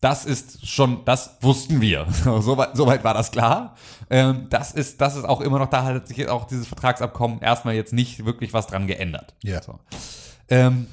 Das 0.02 0.24
ist 0.24 0.66
schon, 0.66 1.04
das 1.04 1.38
wussten 1.42 1.80
wir. 1.80 2.06
Soweit 2.24 2.76
so 2.76 2.88
weit 2.88 3.04
war 3.04 3.14
das 3.14 3.30
klar. 3.30 3.76
Ähm, 4.10 4.48
das, 4.50 4.72
ist, 4.72 5.00
das 5.00 5.14
ist 5.14 5.22
auch 5.22 5.40
immer 5.40 5.60
noch, 5.60 5.68
da 5.68 5.84
hat 5.84 6.08
sich 6.08 6.28
auch 6.28 6.48
dieses 6.48 6.66
Vertragsabkommen 6.66 7.38
erstmal 7.38 7.76
jetzt 7.76 7.92
nicht 7.92 8.24
wirklich 8.24 8.52
was 8.52 8.66
dran 8.66 8.88
geändert. 8.88 9.36
Ja. 9.44 9.62
So. 9.62 9.78
Ähm, 10.48 10.88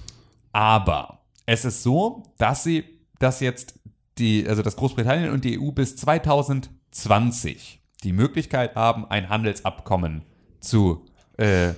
aber 0.54 1.22
es 1.48 1.66
ist 1.66 1.82
so, 1.82 2.22
dass 2.38 2.64
sie, 2.64 2.84
dass 3.18 3.40
jetzt 3.40 3.80
die, 4.20 4.48
also 4.48 4.62
dass 4.62 4.76
Großbritannien 4.76 5.32
und 5.32 5.44
die 5.44 5.60
EU 5.60 5.72
bis 5.72 5.96
2020 5.96 7.82
die 8.04 8.14
Möglichkeit 8.14 8.76
haben, 8.76 9.10
ein 9.10 9.28
Handelsabkommen 9.28 10.24
zu, 10.60 11.08
äh, 11.38 11.74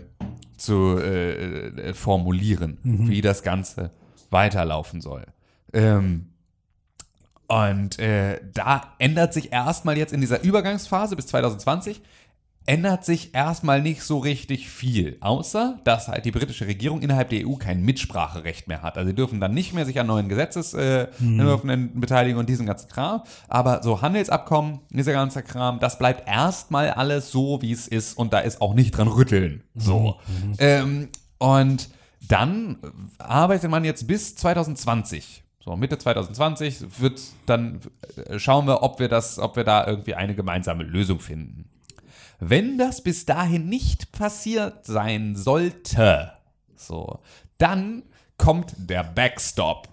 zu 0.57 0.97
äh, 0.99 1.67
äh 1.67 1.93
formulieren, 1.93 2.79
mhm. 2.83 3.07
wie 3.07 3.21
das 3.21 3.41
Ganze 3.41 3.91
weiterlaufen 4.31 4.99
soll. 4.99 5.27
Ähm, 5.71 6.30
und 7.51 7.99
äh, 7.99 8.39
da 8.53 8.93
ändert 8.97 9.33
sich 9.33 9.51
erstmal 9.51 9.97
jetzt 9.97 10.13
in 10.13 10.21
dieser 10.21 10.41
Übergangsphase 10.41 11.17
bis 11.17 11.27
2020 11.27 12.01
ändert 12.65 13.03
sich 13.03 13.33
erstmal 13.33 13.81
nicht 13.81 14.03
so 14.03 14.19
richtig 14.19 14.69
viel, 14.69 15.17
außer 15.19 15.79
dass 15.83 16.07
halt 16.07 16.23
die 16.23 16.31
britische 16.31 16.65
Regierung 16.65 17.01
innerhalb 17.01 17.29
der 17.29 17.45
EU 17.45 17.55
kein 17.55 17.81
Mitspracherecht 17.81 18.69
mehr 18.69 18.83
hat. 18.83 18.97
Also 18.97 19.09
sie 19.09 19.15
dürfen 19.15 19.41
dann 19.41 19.53
nicht 19.53 19.73
mehr 19.73 19.85
sich 19.85 19.99
an 19.99 20.07
neuen 20.07 20.29
Gesetzesentwürfen 20.29 21.69
äh, 21.69 21.73
hm. 21.73 21.99
beteiligen 21.99 22.39
und 22.39 22.47
diesen 22.47 22.67
ganzen 22.67 22.87
Kram. 22.87 23.23
Aber 23.49 23.83
so 23.83 24.01
Handelsabkommen, 24.01 24.79
dieser 24.89 25.11
ganze 25.11 25.43
Kram, 25.43 25.79
das 25.79 25.97
bleibt 25.97 26.29
erstmal 26.29 26.91
alles 26.91 27.31
so, 27.31 27.61
wie 27.61 27.73
es 27.73 27.85
ist 27.85 28.17
und 28.17 28.31
da 28.31 28.39
ist 28.39 28.61
auch 28.61 28.75
nicht 28.75 28.91
dran 28.91 29.09
rütteln. 29.09 29.63
So. 29.75 30.19
Mhm. 30.27 30.53
Ähm, 30.59 31.09
und 31.39 31.89
dann 32.29 32.77
arbeitet 33.17 33.69
man 33.69 33.83
jetzt 33.83 34.07
bis 34.07 34.35
2020 34.37 35.43
so, 35.63 35.75
Mitte 35.75 35.97
2020 35.97 36.99
wird 36.99 37.21
dann 37.45 37.81
äh, 38.15 38.39
schauen 38.39 38.65
wir, 38.67 38.81
ob 38.81 38.99
wir 38.99 39.07
das, 39.07 39.37
ob 39.37 39.55
wir 39.55 39.63
da 39.63 39.85
irgendwie 39.85 40.15
eine 40.15 40.35
gemeinsame 40.35 40.83
Lösung 40.83 41.19
finden. 41.19 41.69
Wenn 42.39 42.79
das 42.79 43.03
bis 43.03 43.25
dahin 43.25 43.69
nicht 43.69 44.11
passiert 44.11 44.85
sein 44.85 45.35
sollte, 45.35 46.33
so, 46.75 47.19
dann 47.59 48.03
kommt 48.37 48.73
der 48.77 49.03
Backstop. 49.03 49.87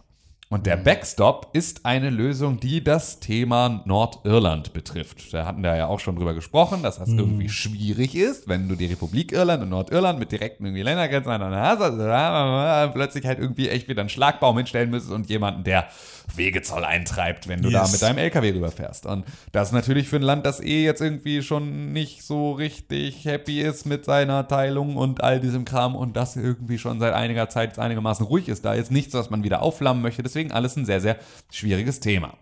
Und 0.50 0.64
der 0.64 0.78
Backstop 0.78 1.50
ist 1.52 1.84
eine 1.84 2.08
Lösung, 2.08 2.58
die 2.58 2.82
das 2.82 3.20
Thema 3.20 3.82
Nordirland 3.84 4.72
betrifft. 4.72 5.34
Da 5.34 5.44
hatten 5.44 5.62
wir 5.62 5.76
ja 5.76 5.88
auch 5.88 6.00
schon 6.00 6.16
drüber 6.16 6.32
gesprochen, 6.32 6.82
dass 6.82 6.98
das 6.98 7.10
irgendwie 7.10 7.50
schwierig 7.50 8.14
ist, 8.14 8.48
wenn 8.48 8.66
du 8.66 8.74
die 8.74 8.86
Republik 8.86 9.32
Irland 9.32 9.62
und 9.62 9.68
Nordirland 9.68 10.18
mit 10.18 10.32
direkten 10.32 10.64
irgendwie 10.64 10.82
Ländergrenzen 10.82 11.32
aneinander 11.32 11.60
hast, 11.60 11.82
also 11.82 12.92
plötzlich 12.94 13.26
halt 13.26 13.38
irgendwie 13.40 13.68
echt 13.68 13.88
wieder 13.88 14.00
einen 14.00 14.08
Schlagbaum 14.08 14.56
hinstellen 14.56 14.88
müsstest 14.88 15.12
und 15.12 15.28
jemanden, 15.28 15.64
der 15.64 15.88
Wegezoll 16.36 16.84
eintreibt, 16.84 17.48
wenn 17.48 17.62
du 17.62 17.68
yes. 17.68 17.82
da 17.82 17.88
mit 17.92 18.02
deinem 18.02 18.18
LKW 18.18 18.50
rüberfährst. 18.52 19.06
Und 19.06 19.24
das 19.52 19.68
ist 19.68 19.72
natürlich 19.72 20.08
für 20.08 20.16
ein 20.16 20.22
Land, 20.22 20.46
das 20.46 20.60
eh 20.60 20.84
jetzt 20.84 21.00
irgendwie 21.00 21.42
schon 21.42 21.92
nicht 21.92 22.22
so 22.22 22.52
richtig 22.52 23.24
happy 23.24 23.60
ist 23.60 23.86
mit 23.86 24.04
seiner 24.04 24.46
Teilung 24.46 24.96
und 24.96 25.22
all 25.22 25.40
diesem 25.40 25.64
Kram 25.64 25.96
und 25.96 26.16
das 26.16 26.36
irgendwie 26.36 26.78
schon 26.78 27.00
seit 27.00 27.14
einiger 27.14 27.48
Zeit 27.48 27.78
einigermaßen 27.78 28.26
ruhig 28.26 28.48
ist, 28.48 28.64
da 28.64 28.74
jetzt 28.74 28.90
nichts, 28.90 29.14
was 29.14 29.30
man 29.30 29.42
wieder 29.42 29.62
aufflammen 29.62 30.02
möchte. 30.02 30.22
Deswegen 30.22 30.52
alles 30.52 30.76
ein 30.76 30.86
sehr, 30.86 31.00
sehr 31.00 31.16
schwieriges 31.50 32.00
Thema. 32.00 32.34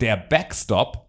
Der 0.00 0.16
Backstop 0.16 1.06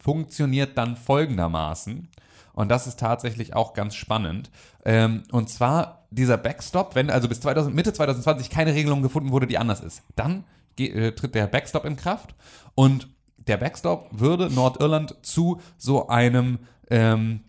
funktioniert 0.00 0.76
dann 0.78 0.96
folgendermaßen. 0.96 2.08
Und 2.52 2.68
das 2.68 2.86
ist 2.86 2.98
tatsächlich 2.98 3.54
auch 3.54 3.74
ganz 3.74 3.94
spannend. 3.94 4.50
Ähm, 4.84 5.22
und 5.30 5.48
zwar 5.48 6.06
dieser 6.10 6.36
Backstop, 6.36 6.94
wenn 6.94 7.10
also 7.10 7.28
bis 7.28 7.40
2000, 7.40 7.74
Mitte 7.74 7.92
2020 7.92 8.50
keine 8.50 8.74
Regelung 8.74 9.02
gefunden 9.02 9.30
wurde, 9.30 9.46
die 9.46 9.58
anders 9.58 9.80
ist, 9.80 10.02
dann 10.16 10.44
äh, 10.88 11.12
tritt 11.12 11.34
der 11.34 11.46
Backstop 11.46 11.84
in 11.84 11.96
Kraft 11.96 12.34
und 12.74 13.08
der 13.36 13.56
Backstop 13.56 14.08
würde 14.12 14.50
Nordirland 14.50 15.14
zu 15.22 15.60
so 15.76 16.08
einem, 16.08 16.60
ähm, 16.90 17.40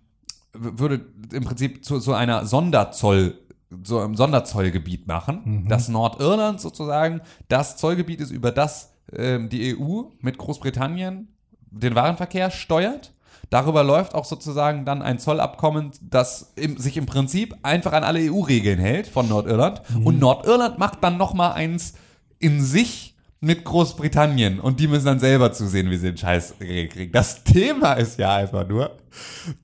würde 0.54 1.06
im 1.32 1.44
Prinzip 1.44 1.86
zu 1.86 2.00
so 2.00 2.14
einer 2.14 2.46
Sonderzoll 2.46 3.38
so 3.84 4.00
einem 4.00 4.16
Sonderzollgebiet 4.16 5.08
machen, 5.08 5.42
mhm. 5.46 5.68
dass 5.70 5.88
Nordirland 5.88 6.60
sozusagen 6.60 7.22
das 7.48 7.78
Zollgebiet 7.78 8.20
ist, 8.20 8.32
über 8.32 8.52
das 8.52 8.94
ähm, 9.14 9.50
die 9.50 9.78
EU 9.78 10.04
mit 10.20 10.38
Großbritannien 10.38 11.30
den 11.72 11.96
Warenverkehr 11.96 12.52
steuert. 12.52 13.14
Darüber 13.50 13.84
läuft 13.84 14.14
auch 14.14 14.26
sozusagen 14.26 14.86
dann 14.86 15.02
ein 15.02 15.20
Zollabkommen, 15.20 15.92
das 16.02 16.54
im, 16.56 16.78
sich 16.78 16.96
im 16.98 17.06
Prinzip 17.06 17.56
einfach 17.64 17.94
an 17.94 18.04
alle 18.04 18.20
EU-Regeln 18.32 18.80
hält 18.80 19.08
von 19.08 19.28
Nordirland. 19.28 19.82
Mhm. 19.90 20.06
Und 20.06 20.20
Nordirland 20.20 20.78
macht 20.78 21.04
dann 21.04 21.18
nochmal 21.18 21.54
eins 21.54 21.94
in 22.40 22.62
sich 22.64 23.16
mit 23.44 23.66
Großbritannien 23.66 24.60
und 24.60 24.80
die 24.80 24.88
müssen 24.88 25.06
dann 25.06 25.20
selber 25.20 25.52
zusehen, 25.52 25.90
wie 25.90 25.98
sie 25.98 26.10
den 26.10 26.18
Scheiß 26.18 26.54
kriegen. 26.60 27.12
Das 27.12 27.44
Thema 27.44 27.94
ist 27.94 28.20
ja 28.20 28.36
einfach 28.36 28.68
nur, 28.68 28.98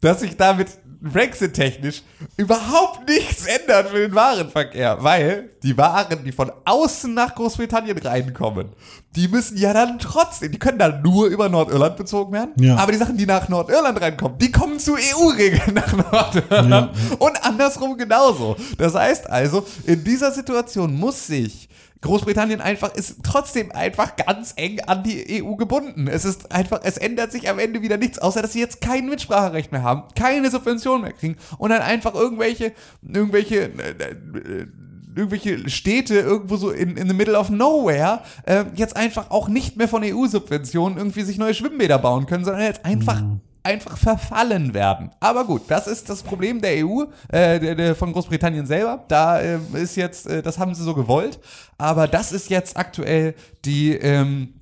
dass 0.02 0.22
sich 0.22 0.36
damit 0.36 0.70
Brexit-technisch 1.00 2.02
überhaupt 2.38 3.08
nichts 3.08 3.46
ändert 3.46 3.90
für 3.90 4.00
den 4.00 4.16
Warenverkehr, 4.16 4.98
weil 5.02 5.52
die 5.62 5.78
Waren, 5.78 6.24
die 6.24 6.32
von 6.32 6.52
außen 6.66 7.14
nach 7.14 7.36
Großbritannien 7.36 8.00
reinkommen, 8.00 8.70
die 9.16 9.28
müssen 9.28 9.58
ja 9.58 9.74
dann 9.74 10.00
trotzdem, 10.00 10.52
die 10.52 10.58
können 10.58 10.80
dann 10.80 11.04
nur 11.04 11.28
über 11.28 11.48
Nordirland 11.48 11.98
bezogen 11.98 12.34
werden, 12.34 12.54
ja. 12.58 12.78
aber 12.78 12.92
die 12.92 12.98
Sachen, 12.98 13.16
die 13.16 13.28
nach 13.28 13.48
Nordirland 13.48 14.02
reinkommen, 14.02 14.40
die 14.40 14.52
kommen 14.52 14.80
zu 14.80 14.96
EU-Regeln 14.96 15.76
nach 15.76 15.94
Nordirland 16.12 16.96
ja. 16.96 17.16
und 17.20 17.46
andersrum 17.46 17.96
genauso. 17.96 18.56
Das 18.80 18.96
heißt 18.96 19.30
also, 19.30 19.64
in 19.86 20.04
dieser 20.04 20.32
Situation 20.32 20.96
muss 20.96 21.28
sich 21.28 21.70
Großbritannien 22.02 22.62
einfach 22.62 22.94
ist 22.94 23.18
trotzdem 23.24 23.72
einfach 23.72 24.16
ganz 24.16 24.54
eng 24.56 24.80
an 24.82 25.04
die 25.04 25.44
EU 25.44 25.56
gebunden. 25.56 26.08
Es 26.08 26.26
ist 26.26 26.52
einfach, 26.52 26.82
es 26.84 26.98
ändert 26.98 27.32
sich 27.32 27.50
am 27.50 27.60
Ende 27.60 27.82
wieder 27.82 27.98
nichts, 27.98 28.20
außer 28.20 28.42
dass 28.42 28.54
sie 28.54 28.60
jetzt 28.60 28.82
kein 28.82 29.10
Mitspracherecht 29.10 29.72
mehr 29.72 29.84
haben, 29.84 30.04
keine 30.16 30.50
Subventionen 30.52 31.02
mehr 31.04 31.14
kriegen 31.14 31.38
und 31.58 31.70
dann 31.70 31.82
einfach 31.82 32.14
irgendwelche, 32.14 32.74
irgendwelche, 33.02 33.72
äh, 33.80 33.92
äh, 33.92 34.68
irgendwelche 35.16 35.70
Städte 35.70 36.20
irgendwo 36.20 36.58
so 36.58 36.70
in, 36.70 36.96
in 36.98 37.08
the 37.08 37.16
middle 37.16 37.38
of 37.38 37.50
nowhere 37.50 38.22
äh, 38.46 38.66
jetzt 38.76 38.96
einfach 38.96 39.32
auch 39.32 39.48
nicht 39.48 39.76
mehr 39.78 39.88
von 39.88 40.04
EU-Subventionen 40.04 40.98
irgendwie 40.98 41.24
sich 41.24 41.40
neue 41.40 41.56
Schwimmbäder 41.56 41.98
bauen 41.98 42.28
können, 42.28 42.46
sondern 42.46 42.64
jetzt 42.64 42.86
einfach 42.86 43.22
mhm 43.22 43.42
einfach 43.68 43.98
verfallen 43.98 44.74
werden. 44.74 45.12
Aber 45.20 45.44
gut, 45.44 45.64
das 45.68 45.88
ist 45.88 46.10
das 46.10 46.24
Problem 46.24 46.62
der 46.62 46.86
EU, 46.86 47.04
äh, 47.28 47.60
der, 47.60 47.76
der 47.76 47.96
von 47.96 48.14
Großbritannien 48.14 48.66
selber. 48.66 49.04
Da 49.10 49.42
äh, 49.42 49.60
ist 49.74 49.98
jetzt, 49.98 50.26
äh, 50.28 50.42
das 50.42 50.58
haben 50.58 50.74
sie 50.74 50.84
so 50.84 50.96
gewollt. 50.96 51.40
Aber 51.78 52.08
das 52.08 52.32
ist 52.32 52.50
jetzt 52.50 52.78
aktuell 52.78 53.36
die, 53.66 53.92
ähm, 53.92 54.54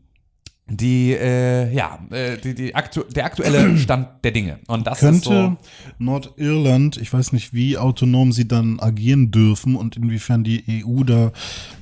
die, 0.68 1.14
äh, 1.14 1.72
ja, 1.72 2.00
äh, 2.10 2.38
die, 2.38 2.56
die 2.56 2.74
aktu 2.74 3.04
der 3.04 3.26
aktuelle 3.26 3.78
Stand 3.78 4.08
der 4.24 4.32
Dinge. 4.32 4.60
Und 4.66 4.88
das 4.88 5.00
könnte 5.00 5.18
ist 5.18 5.26
so 5.26 5.58
Nordirland, 6.00 6.98
ich 6.98 7.14
weiß 7.14 7.32
nicht, 7.34 7.54
wie 7.54 7.78
autonom 7.78 8.32
sie 8.32 8.48
dann 8.48 8.80
agieren 8.80 9.30
dürfen 9.30 9.76
und 9.76 9.96
inwiefern 9.96 10.44
die 10.44 10.84
EU 10.84 11.04
da 11.04 11.32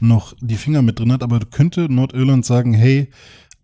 noch 0.01 0.35
die 0.41 0.57
Finger 0.57 0.81
mit 0.81 0.99
drin 0.99 1.13
hat, 1.13 1.23
aber 1.23 1.39
könnte 1.39 1.87
Nordirland 1.89 2.45
sagen, 2.45 2.73
hey, 2.73 3.09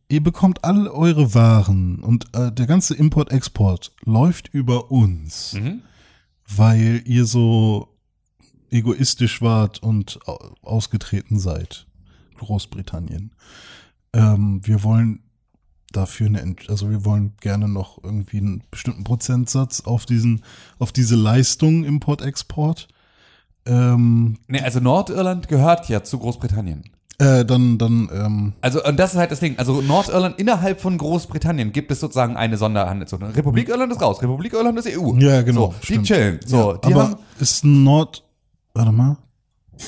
ihr 0.10 0.24
bekommt 0.24 0.64
all 0.64 0.88
eure 0.88 1.34
Waren 1.34 2.00
und 2.04 2.26
äh, 2.36 2.52
der 2.52 2.66
ganze 2.66 2.96
Import-Export 2.96 3.94
läuft 4.04 4.50
über 4.50 4.92
uns, 4.92 5.54
mhm. 5.54 5.84
weil 6.48 7.04
ihr 7.06 7.26
so 7.26 7.96
egoistisch 8.72 9.42
wart 9.42 9.82
und 9.82 10.20
ausgetreten 10.62 11.40
seid, 11.40 11.88
Großbritannien. 12.38 13.32
Ähm, 14.14 14.62
wir 14.64 14.84
wollen 14.84 15.24
dafür 15.92 16.28
eine, 16.28 16.56
also 16.68 16.90
wir 16.90 17.06
wollen 17.06 17.34
gerne 17.42 17.68
noch 17.68 18.04
irgendwie 18.04 18.38
einen 18.38 18.64
bestimmten 18.70 19.04
Prozentsatz 19.04 19.82
auf 19.82 20.06
diesen, 20.06 20.44
auf 20.78 20.92
diese 20.92 21.16
Leistung 21.16 21.84
Import-Export. 21.84 22.88
Ähm, 23.66 24.38
nee, 24.48 24.62
also 24.62 24.80
Nordirland 24.80 25.48
gehört 25.48 25.90
ja 25.90 26.04
zu 26.04 26.20
Großbritannien. 26.20 26.84
Äh, 27.20 27.44
dann, 27.44 27.78
dann, 27.78 28.10
ähm. 28.14 28.54
Also, 28.62 28.84
und 28.84 28.98
das 28.98 29.12
ist 29.12 29.20
halt 29.20 29.30
das 29.30 29.42
Ding. 29.42 29.58
Also, 29.58 29.82
Nordirland 29.82 30.40
innerhalb 30.40 30.80
von 30.80 30.98
Großbritannien 30.98 31.74
gibt 31.74 31.92
es 31.92 32.00
sozusagen 32.00 32.38
eine 32.38 32.56
Sonderhandelszone. 32.56 33.36
Republik 33.36 33.68
Irland 33.68 33.92
ist 33.92 34.02
raus, 34.02 34.22
Republik 34.22 34.54
Irland 34.54 34.80
ist 34.80 34.88
EU. 34.88 35.16
Ja, 35.18 35.42
genau. 35.42 35.74
So, 35.82 35.96
die 35.96 36.02
chillen. 36.02 36.40
So, 36.46 36.72
ja, 36.72 36.78
die 36.78 36.94
aber 36.94 37.04
haben, 37.04 37.16
ist 37.40 37.66
Nord, 37.66 38.24
warte 38.74 38.94
mal. 38.94 39.18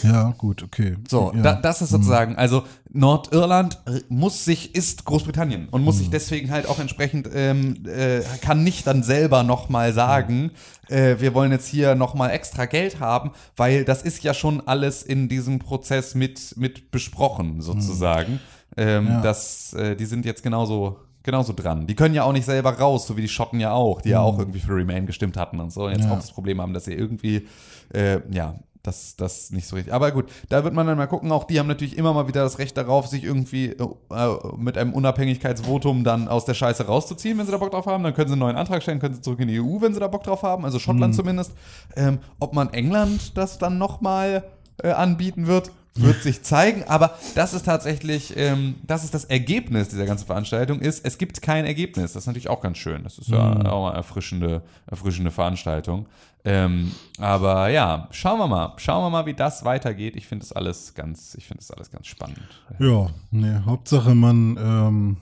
Ja, 0.04 0.34
gut, 0.38 0.62
okay. 0.64 0.98
So, 1.10 1.32
ja. 1.34 1.42
da, 1.42 1.54
das 1.54 1.82
ist 1.82 1.90
sozusagen, 1.90 2.36
also 2.36 2.64
Nordirland 2.94 3.80
muss 4.10 4.44
sich, 4.44 4.76
ist 4.76 5.06
Großbritannien 5.06 5.70
und 5.70 5.84
muss 5.84 5.96
mhm. 5.96 6.00
sich 6.00 6.10
deswegen 6.10 6.52
halt 6.52 6.68
auch 6.68 6.80
entsprechend, 6.80 7.30
ähm, 7.34 7.86
äh, 7.86 8.22
kann 8.42 8.64
nicht 8.64 8.86
dann 8.86 9.02
selber 9.04 9.44
nochmal 9.44 9.94
sagen, 9.94 10.52
äh, 10.90 11.16
wir 11.20 11.34
wollen 11.34 11.52
jetzt 11.52 11.68
hier 11.68 11.96
nochmal 11.96 12.32
extra 12.32 12.66
Geld 12.66 13.00
haben, 13.00 13.32
weil 13.56 13.86
das 13.86 14.02
ist 14.02 14.24
ja 14.24 14.34
schon 14.34 14.68
alles 14.68 15.04
in 15.04 15.30
diesem 15.30 15.60
Prozess 15.60 16.16
mit, 16.16 16.58
mit 16.58 16.92
besprochen, 16.92 17.62
sozusagen. 17.62 18.34
Mhm. 18.34 18.40
Ähm, 18.78 19.08
ja. 19.08 19.22
das, 19.22 19.74
äh, 19.74 19.96
die 19.96 20.06
sind 20.06 20.26
jetzt 20.26 20.44
genauso 20.44 21.00
genauso 21.24 21.54
dran. 21.54 21.86
Die 21.88 21.96
können 21.96 22.16
ja 22.16 22.24
auch 22.24 22.34
nicht 22.34 22.46
selber 22.46 22.72
raus, 22.72 23.06
so 23.06 23.16
wie 23.16 23.22
die 23.22 23.28
Schotten 23.28 23.60
ja 23.60 23.74
auch, 23.74 24.02
die 24.02 24.10
mhm. 24.10 24.14
ja 24.14 24.20
auch 24.22 24.40
irgendwie 24.40 24.60
für 24.60 24.76
Remain 24.76 25.06
gestimmt 25.06 25.38
hatten 25.38 25.60
und 25.60 25.72
so. 25.72 25.86
Und 25.86 25.92
jetzt 25.92 26.06
ja. 26.06 26.12
auch 26.12 26.18
das 26.18 26.32
Problem 26.32 26.60
haben, 26.60 26.74
dass 26.74 26.86
sie 26.86 26.94
irgendwie, 26.94 27.48
äh, 27.94 28.20
ja, 28.32 28.56
das, 28.84 29.16
das 29.16 29.52
nicht 29.52 29.68
so 29.68 29.76
richtig. 29.76 29.94
Aber 29.94 30.12
gut, 30.12 30.26
da 30.50 30.64
wird 30.64 30.74
man 30.74 30.88
dann 30.88 30.98
mal 30.98 31.08
gucken. 31.08 31.32
Auch 31.32 31.44
die 31.44 31.60
haben 31.60 31.68
natürlich 31.68 31.98
immer 31.98 32.14
mal 32.14 32.28
wieder 32.28 32.44
das 32.44 32.58
Recht 32.58 32.76
darauf, 32.78 33.08
sich 33.08 33.24
irgendwie 33.24 33.68
äh, 33.70 34.38
mit 34.58 34.78
einem 34.78 34.94
Unabhängigkeitsvotum 34.94 36.04
dann 36.04 36.28
aus 36.28 36.46
der 36.46 36.56
Scheiße 36.56 36.86
rauszuziehen, 36.86 37.38
wenn 37.38 37.46
sie 37.46 37.52
da 37.52 37.58
Bock 37.58 37.72
drauf 37.72 37.86
haben. 37.86 38.04
Dann 38.04 38.14
können 38.14 38.28
sie 38.28 38.34
einen 38.34 38.42
neuen 38.42 38.56
Antrag 38.56 38.82
stellen, 38.82 39.00
können 39.00 39.14
sie 39.14 39.22
zurück 39.22 39.40
in 39.40 39.48
die 39.48 39.60
EU, 39.60 39.82
wenn 39.82 39.94
sie 39.94 40.00
da 40.00 40.08
Bock 40.08 40.24
drauf 40.24 40.44
haben. 40.44 40.66
Also 40.66 40.80
Schottland 40.80 41.14
mhm. 41.14 41.18
zumindest. 41.18 41.52
Ähm, 41.96 42.20
ob 42.40 42.54
man 42.54 42.74
England 42.74 43.38
das 43.38 43.60
dann 43.60 43.78
nochmal 43.78 44.44
äh, 44.84 44.92
anbieten 44.92 45.48
wird, 45.48 45.72
wird 45.96 46.24
sich 46.24 46.42
zeigen, 46.44 46.84
aber 46.86 47.18
das 47.36 47.54
ist 47.54 47.66
tatsächlich, 47.66 48.36
ähm, 48.38 48.76
das 48.84 49.04
ist 49.04 49.14
das 49.14 49.26
Ergebnis 49.26 49.90
dieser 49.90 50.06
ganzen 50.06 50.26
Veranstaltung, 50.26 50.80
ist, 50.80 51.06
es 51.06 51.18
gibt 51.18 51.42
kein 51.42 51.66
Ergebnis. 51.66 52.14
Das 52.14 52.24
ist 52.24 52.28
natürlich 52.28 52.50
auch 52.50 52.62
ganz 52.62 52.78
schön. 52.78 53.04
Das 53.04 53.18
ist 53.18 53.30
ja 53.30 53.56
mhm. 53.56 53.66
auch 53.66 53.88
eine 53.88 53.98
erfrischende, 53.98 54.62
erfrischende 54.88 55.32
Veranstaltung. 55.32 56.08
Ähm, 56.44 56.92
aber 57.20 57.70
ja, 57.70 58.08
schauen 58.12 58.40
wir 58.40 58.48
mal. 58.48 58.74
Schauen 58.78 59.04
wir 59.04 59.10
mal, 59.10 59.26
wie 59.26 59.34
das 59.34 59.66
weitergeht. 59.66 60.16
Ich 60.16 60.28
finde 60.28 60.44
das 60.44 60.54
alles 60.54 60.94
ganz, 60.94 61.36
ich 61.36 61.46
finde 61.46 61.60
das 61.60 61.72
alles 61.72 61.92
ganz 61.92 62.08
spannend. 62.08 62.40
Ja, 62.80 63.10
nee, 63.30 63.60
Hauptsache 63.66 64.16
man 64.16 64.58
ähm, 64.58 65.18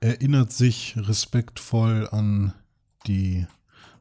erinnert 0.00 0.52
sich 0.52 0.96
respektvoll 0.96 2.08
an 2.10 2.54
die 3.06 3.46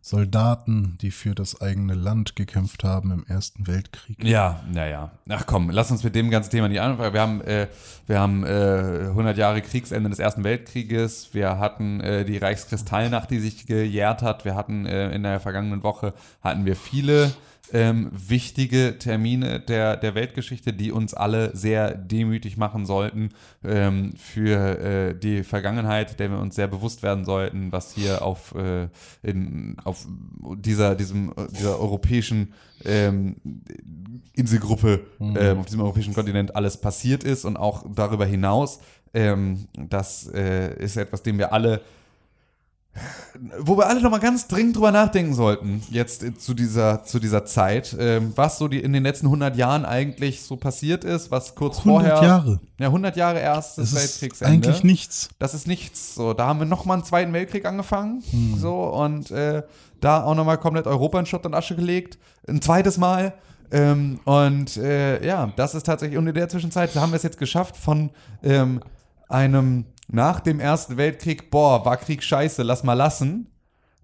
Soldaten, 0.08 0.98
die 1.02 1.12
für 1.12 1.36
das 1.36 1.60
eigene 1.60 1.94
Land 1.94 2.38
gekämpft 2.38 2.86
haben 2.86 3.12
im 3.12 3.26
Ersten 3.28 3.68
Weltkrieg. 3.68 4.24
Ja, 4.24 4.64
naja. 4.72 5.12
Ach 5.28 5.46
komm, 5.46 5.70
lass 5.70 5.92
uns 5.92 6.02
mit 6.02 6.16
dem 6.16 6.30
ganzen 6.30 6.50
Thema 6.50 6.70
nicht 6.70 6.80
anfangen. 6.80 7.14
Wir 7.14 7.22
haben, 7.22 7.42
äh, 7.42 7.68
wir 8.06 8.18
haben 8.18 8.46
äh, 8.46 9.08
100 9.10 9.38
Jahre 9.38 9.62
Kriegsende 9.62 10.10
des 10.10 10.20
Ersten 10.20 10.46
Weltkrieges. 10.46 11.34
Wir 11.34 11.60
hatten 11.60 12.00
äh, 12.00 12.24
die 12.24 12.38
Reichskristallnacht, 12.38 13.30
die 13.30 13.40
sich 13.40 13.68
gejährt 13.68 14.22
hat. 14.22 14.46
Wir 14.46 14.56
hatten 14.56 14.86
äh, 14.86 15.12
in 15.14 15.24
der 15.24 15.42
vergangenen 15.42 15.84
Woche 15.84 16.14
hatten 16.42 16.66
wir 16.66 16.78
viele 16.78 17.34
ähm, 17.74 18.12
wichtige 18.12 18.98
Termine 18.98 19.60
der, 19.60 19.98
der 19.98 20.16
Weltgeschichte, 20.16 20.74
die 20.74 20.92
uns 20.92 21.14
alle 21.14 21.56
sehr 21.56 21.96
demütig 21.96 22.58
machen 22.58 22.86
sollten 22.86 23.30
ähm, 23.64 24.14
für 24.16 24.80
äh, 24.80 25.18
die 25.18 25.44
Vergangenheit, 25.44 26.20
der 26.20 26.32
wir 26.32 26.40
uns 26.40 26.56
sehr 26.56 26.68
bewusst 26.68 27.04
werden 27.04 27.26
sollten, 27.26 27.72
was 27.72 27.94
hier 27.94 28.22
auf, 28.22 28.56
äh, 28.56 28.88
in, 29.24 29.78
auf 29.84 30.08
dieser, 30.56 30.96
diesem, 30.96 31.34
dieser 31.52 31.80
europäischen 31.80 32.54
ähm, 32.86 33.36
Inselgruppe, 34.34 35.06
mhm. 35.20 35.38
ähm, 35.40 35.60
auf 35.60 35.66
diesem 35.66 35.82
europäischen 35.82 36.14
Kontinent 36.14 36.56
alles 36.56 36.78
passiert 36.78 37.24
ist 37.24 37.46
und 37.46 37.58
auch 37.58 37.86
darüber 37.94 38.26
hinaus. 38.26 38.80
Ähm, 39.14 39.68
das 39.74 40.28
äh, 40.34 40.76
ist 40.78 40.98
etwas, 40.98 41.24
dem 41.24 41.38
wir 41.38 41.54
alle 41.54 41.82
wo 43.60 43.78
wir 43.78 43.88
alle 43.88 44.02
noch 44.02 44.12
mal 44.12 44.20
ganz 44.20 44.48
dringend 44.48 44.76
drüber 44.76 44.92
nachdenken 44.92 45.34
sollten, 45.34 45.84
jetzt 45.90 46.24
zu 46.42 46.54
dieser, 46.54 47.04
zu 47.04 47.20
dieser 47.20 47.46
Zeit, 47.46 47.96
ähm, 48.00 48.34
was 48.36 48.58
so 48.58 48.68
die, 48.68 48.80
in 48.80 48.94
den 48.94 49.04
letzten 49.04 49.28
100 49.28 49.56
Jahren 49.56 49.86
eigentlich 49.86 50.44
so 50.44 50.56
passiert 50.56 51.04
ist, 51.04 51.32
was 51.32 51.56
kurz 51.56 51.80
100 51.80 51.96
vorher. 51.96 52.16
100 52.16 52.30
Jahre. 52.30 52.60
Ja, 52.80 52.88
100 52.88 53.18
Jahre 53.18 53.40
erstes 53.40 53.92
das 53.92 54.02
Weltkriegsende. 54.02 54.54
eigentlich 54.54 54.84
nichts. 54.84 55.30
Das 55.40 55.54
ist 55.54 55.68
nichts. 55.68 56.16
So, 56.16 56.34
da 56.34 56.48
haben 56.48 56.60
wir 56.60 56.66
noch 56.66 56.86
mal 56.86 56.96
einen 56.96 57.04
Zweiten 57.04 57.34
Weltkrieg 57.34 57.66
angefangen. 57.66 58.24
Hm. 58.30 58.56
So, 58.58 58.84
und 58.84 59.32
äh, 59.32 59.64
da 60.02 60.24
auch 60.24 60.36
noch 60.36 60.46
mal 60.46 60.58
komplett 60.58 60.88
Europa 60.88 61.20
in 61.20 61.26
Schutt 61.26 61.46
und 61.46 61.54
Asche 61.54 61.76
gelegt. 61.76 62.18
Ein 62.48 62.62
zweites 62.62 62.98
Mal. 62.98 63.34
Ähm, 63.72 64.20
und 64.24 64.78
äh, 64.78 65.26
ja, 65.26 65.52
das 65.56 65.76
ist 65.76 65.86
tatsächlich, 65.86 66.18
und 66.18 66.28
in 66.28 66.34
der 66.34 66.50
Zwischenzeit 66.50 66.96
haben 66.96 67.12
wir 67.12 67.18
es 67.18 67.24
jetzt 67.24 67.38
geschafft, 67.38 67.76
von 67.76 68.12
ähm, 68.44 68.82
einem 69.28 69.86
nach 70.08 70.40
dem 70.40 70.60
Ersten 70.60 70.98
Weltkrieg, 70.98 71.52
boah, 71.52 71.86
war 71.86 71.98
Krieg 71.98 72.24
scheiße, 72.24 72.64
lass 72.64 72.84
mal 72.84 72.94
lassen, 72.94 73.48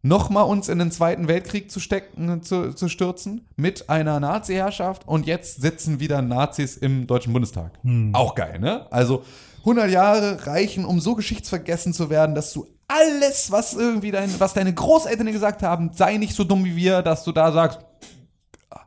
nochmal 0.01 0.45
uns 0.45 0.67
in 0.67 0.79
den 0.79 0.91
Zweiten 0.91 1.27
Weltkrieg 1.27 1.71
zu 1.71 1.79
stecken, 1.79 2.43
zu, 2.43 2.73
zu 2.73 2.89
stürzen, 2.89 3.47
mit 3.55 3.89
einer 3.89 4.19
Nazi-Herrschaft 4.19 5.07
und 5.07 5.25
jetzt 5.25 5.61
sitzen 5.61 5.99
wieder 5.99 6.21
Nazis 6.21 6.75
im 6.75 7.07
Deutschen 7.07 7.33
Bundestag. 7.33 7.79
Hm. 7.83 8.13
Auch 8.13 8.35
geil, 8.35 8.59
ne? 8.59 8.85
Also 8.91 9.23
100 9.59 9.89
Jahre 9.89 10.45
reichen, 10.45 10.83
um 10.83 10.99
so 10.99 11.15
geschichtsvergessen 11.15 11.93
zu 11.93 12.09
werden, 12.09 12.35
dass 12.35 12.51
du 12.51 12.67
alles, 12.87 13.49
was 13.49 13.73
irgendwie 13.73 14.11
dein, 14.11 14.29
was 14.39 14.53
deine 14.53 14.73
Großeltern 14.73 15.31
gesagt 15.31 15.63
haben, 15.63 15.91
sei 15.93 16.17
nicht 16.17 16.35
so 16.35 16.43
dumm 16.43 16.65
wie 16.65 16.75
wir, 16.75 17.01
dass 17.01 17.23
du 17.23 17.31
da 17.31 17.51
sagst, 17.53 17.79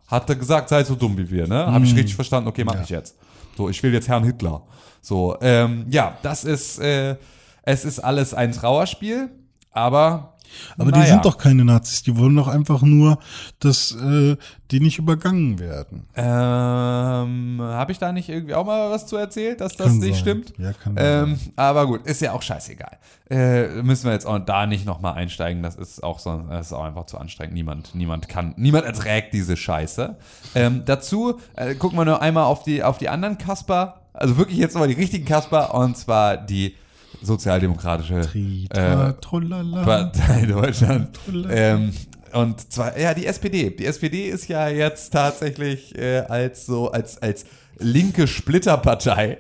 hat 0.07 0.29
er 0.29 0.37
gesagt, 0.37 0.69
sei 0.69 0.85
so 0.85 0.95
dumm 0.95 1.17
wie 1.17 1.31
wir, 1.31 1.49
ne? 1.49 1.67
Habe 1.67 1.85
ich 1.85 1.91
hm. 1.91 1.97
richtig 1.97 2.15
verstanden, 2.15 2.49
okay, 2.49 2.63
mach 2.63 2.75
ja. 2.75 2.83
ich 2.83 2.91
jetzt. 2.91 3.17
So, 3.57 3.71
ich 3.71 3.83
will 3.83 3.93
jetzt 3.93 4.07
Herrn 4.07 4.23
Hitler. 4.23 4.63
So, 5.07 5.37
ähm, 5.41 5.87
ja, 5.89 6.19
das 6.23 6.43
ist, 6.43 6.81
äh, 6.81 7.15
es 7.63 7.85
ist 7.85 8.01
alles 8.01 8.35
ein 8.35 8.51
Trauerspiel, 8.51 9.31
aber 9.71 10.33
aber 10.79 10.91
naja. 10.91 11.05
die 11.05 11.11
sind 11.11 11.25
doch 11.25 11.39
keine 11.39 11.65
Nazis, 11.65 12.03
die 12.03 12.17
wollen 12.17 12.35
doch 12.35 12.49
einfach 12.49 12.83
nur, 12.83 13.19
dass 13.61 13.93
äh, 13.93 14.37
die 14.73 14.81
nicht 14.81 14.99
übergangen 14.99 15.61
werden. 15.61 16.07
Ähm, 16.17 17.59
habe 17.61 17.93
ich 17.93 17.99
da 17.99 18.11
nicht 18.11 18.29
irgendwie 18.29 18.55
auch 18.55 18.67
mal 18.67 18.91
was 18.91 19.07
zu 19.07 19.17
erzählt, 19.17 19.61
dass 19.61 19.77
das 19.77 19.89
kann 19.89 19.99
nicht 19.99 20.15
sein. 20.15 20.21
stimmt? 20.21 20.55
Ja, 20.59 20.73
kann 20.73 20.97
ähm, 20.99 21.37
sein. 21.37 21.53
Aber 21.55 21.87
gut, 21.87 22.05
ist 22.07 22.21
ja 22.21 22.33
auch 22.33 22.43
scheißegal. 22.43 22.99
Äh, 23.31 23.83
müssen 23.83 24.07
wir 24.07 24.13
jetzt 24.13 24.27
auch 24.27 24.41
da 24.41 24.67
nicht 24.67 24.87
nochmal 24.87 25.15
einsteigen, 25.15 25.63
das 25.63 25.77
ist 25.77 26.03
auch 26.03 26.19
so, 26.19 26.43
das 26.49 26.67
ist 26.67 26.73
auch 26.73 26.85
einfach 26.85 27.07
zu 27.07 27.19
anstrengend. 27.19 27.55
Niemand, 27.55 27.95
niemand 27.95 28.29
kann, 28.29 28.55
niemand 28.57 28.87
erträgt 28.87 29.35
diese 29.35 29.57
Scheiße. 29.57 30.17
Ähm, 30.57 30.83
dazu 30.85 31.39
äh, 31.55 31.77
gucken 31.77 31.97
wir 31.97 32.05
nur 32.05 32.23
einmal 32.23 32.45
auf 32.45 32.65
die, 32.65 32.83
auf 32.83 32.99
die 32.99 33.09
anderen 33.09 33.39
Kasper 33.39 34.06
also 34.17 34.37
wirklich 34.39 34.59
jetzt 34.59 34.75
nochmal 34.75 34.89
die 34.89 34.95
richtigen 34.95 35.25
Kasper 35.25 35.75
und 35.75 35.97
zwar 35.97 36.37
die 36.37 36.75
sozialdemokratische 37.23 38.23
Trita, 38.23 39.11
äh, 39.11 39.85
Partei 39.85 40.47
Deutschland. 40.47 41.19
Ähm, 41.49 41.93
und 42.33 42.73
zwar, 42.73 42.99
ja, 42.99 43.15
die 43.15 43.27
SPD. 43.27 43.71
Die 43.71 43.87
SPD 43.87 44.29
ist 44.29 44.49
ja 44.49 44.69
jetzt 44.69 45.11
tatsächlich 45.11 45.97
äh, 45.97 46.19
als 46.21 46.67
so, 46.67 46.91
als, 46.91 47.21
als 47.23 47.47
linke 47.79 48.27
Splitterpartei 48.27 49.39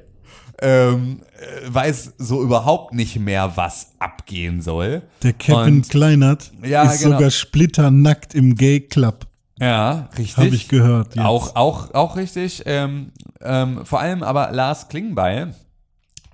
ähm, 0.62 1.20
äh, 1.38 1.74
weiß 1.74 2.14
so 2.18 2.42
überhaupt 2.42 2.94
nicht 2.94 3.18
mehr, 3.18 3.52
was 3.56 3.92
abgehen 3.98 4.62
soll. 4.62 5.02
Der 5.22 5.34
Kevin 5.34 5.76
und, 5.76 5.88
Kleinert 5.90 6.50
ja, 6.62 6.90
ist 6.90 7.02
genau. 7.02 7.16
sogar 7.16 7.30
splitternackt 7.30 8.34
im 8.34 8.54
Gay 8.54 8.80
Club. 8.80 9.26
Ja, 9.58 10.08
richtig. 10.18 10.36
Habe 10.36 10.54
ich 10.54 10.68
gehört. 10.68 11.14
Jetzt. 11.14 11.24
Auch, 11.24 11.56
auch, 11.56 11.94
auch 11.94 12.16
richtig. 12.16 12.62
Ähm, 12.66 13.12
ähm, 13.40 13.84
vor 13.84 14.00
allem 14.00 14.22
aber 14.22 14.52
Lars 14.52 14.88
Klingbeil, 14.88 15.54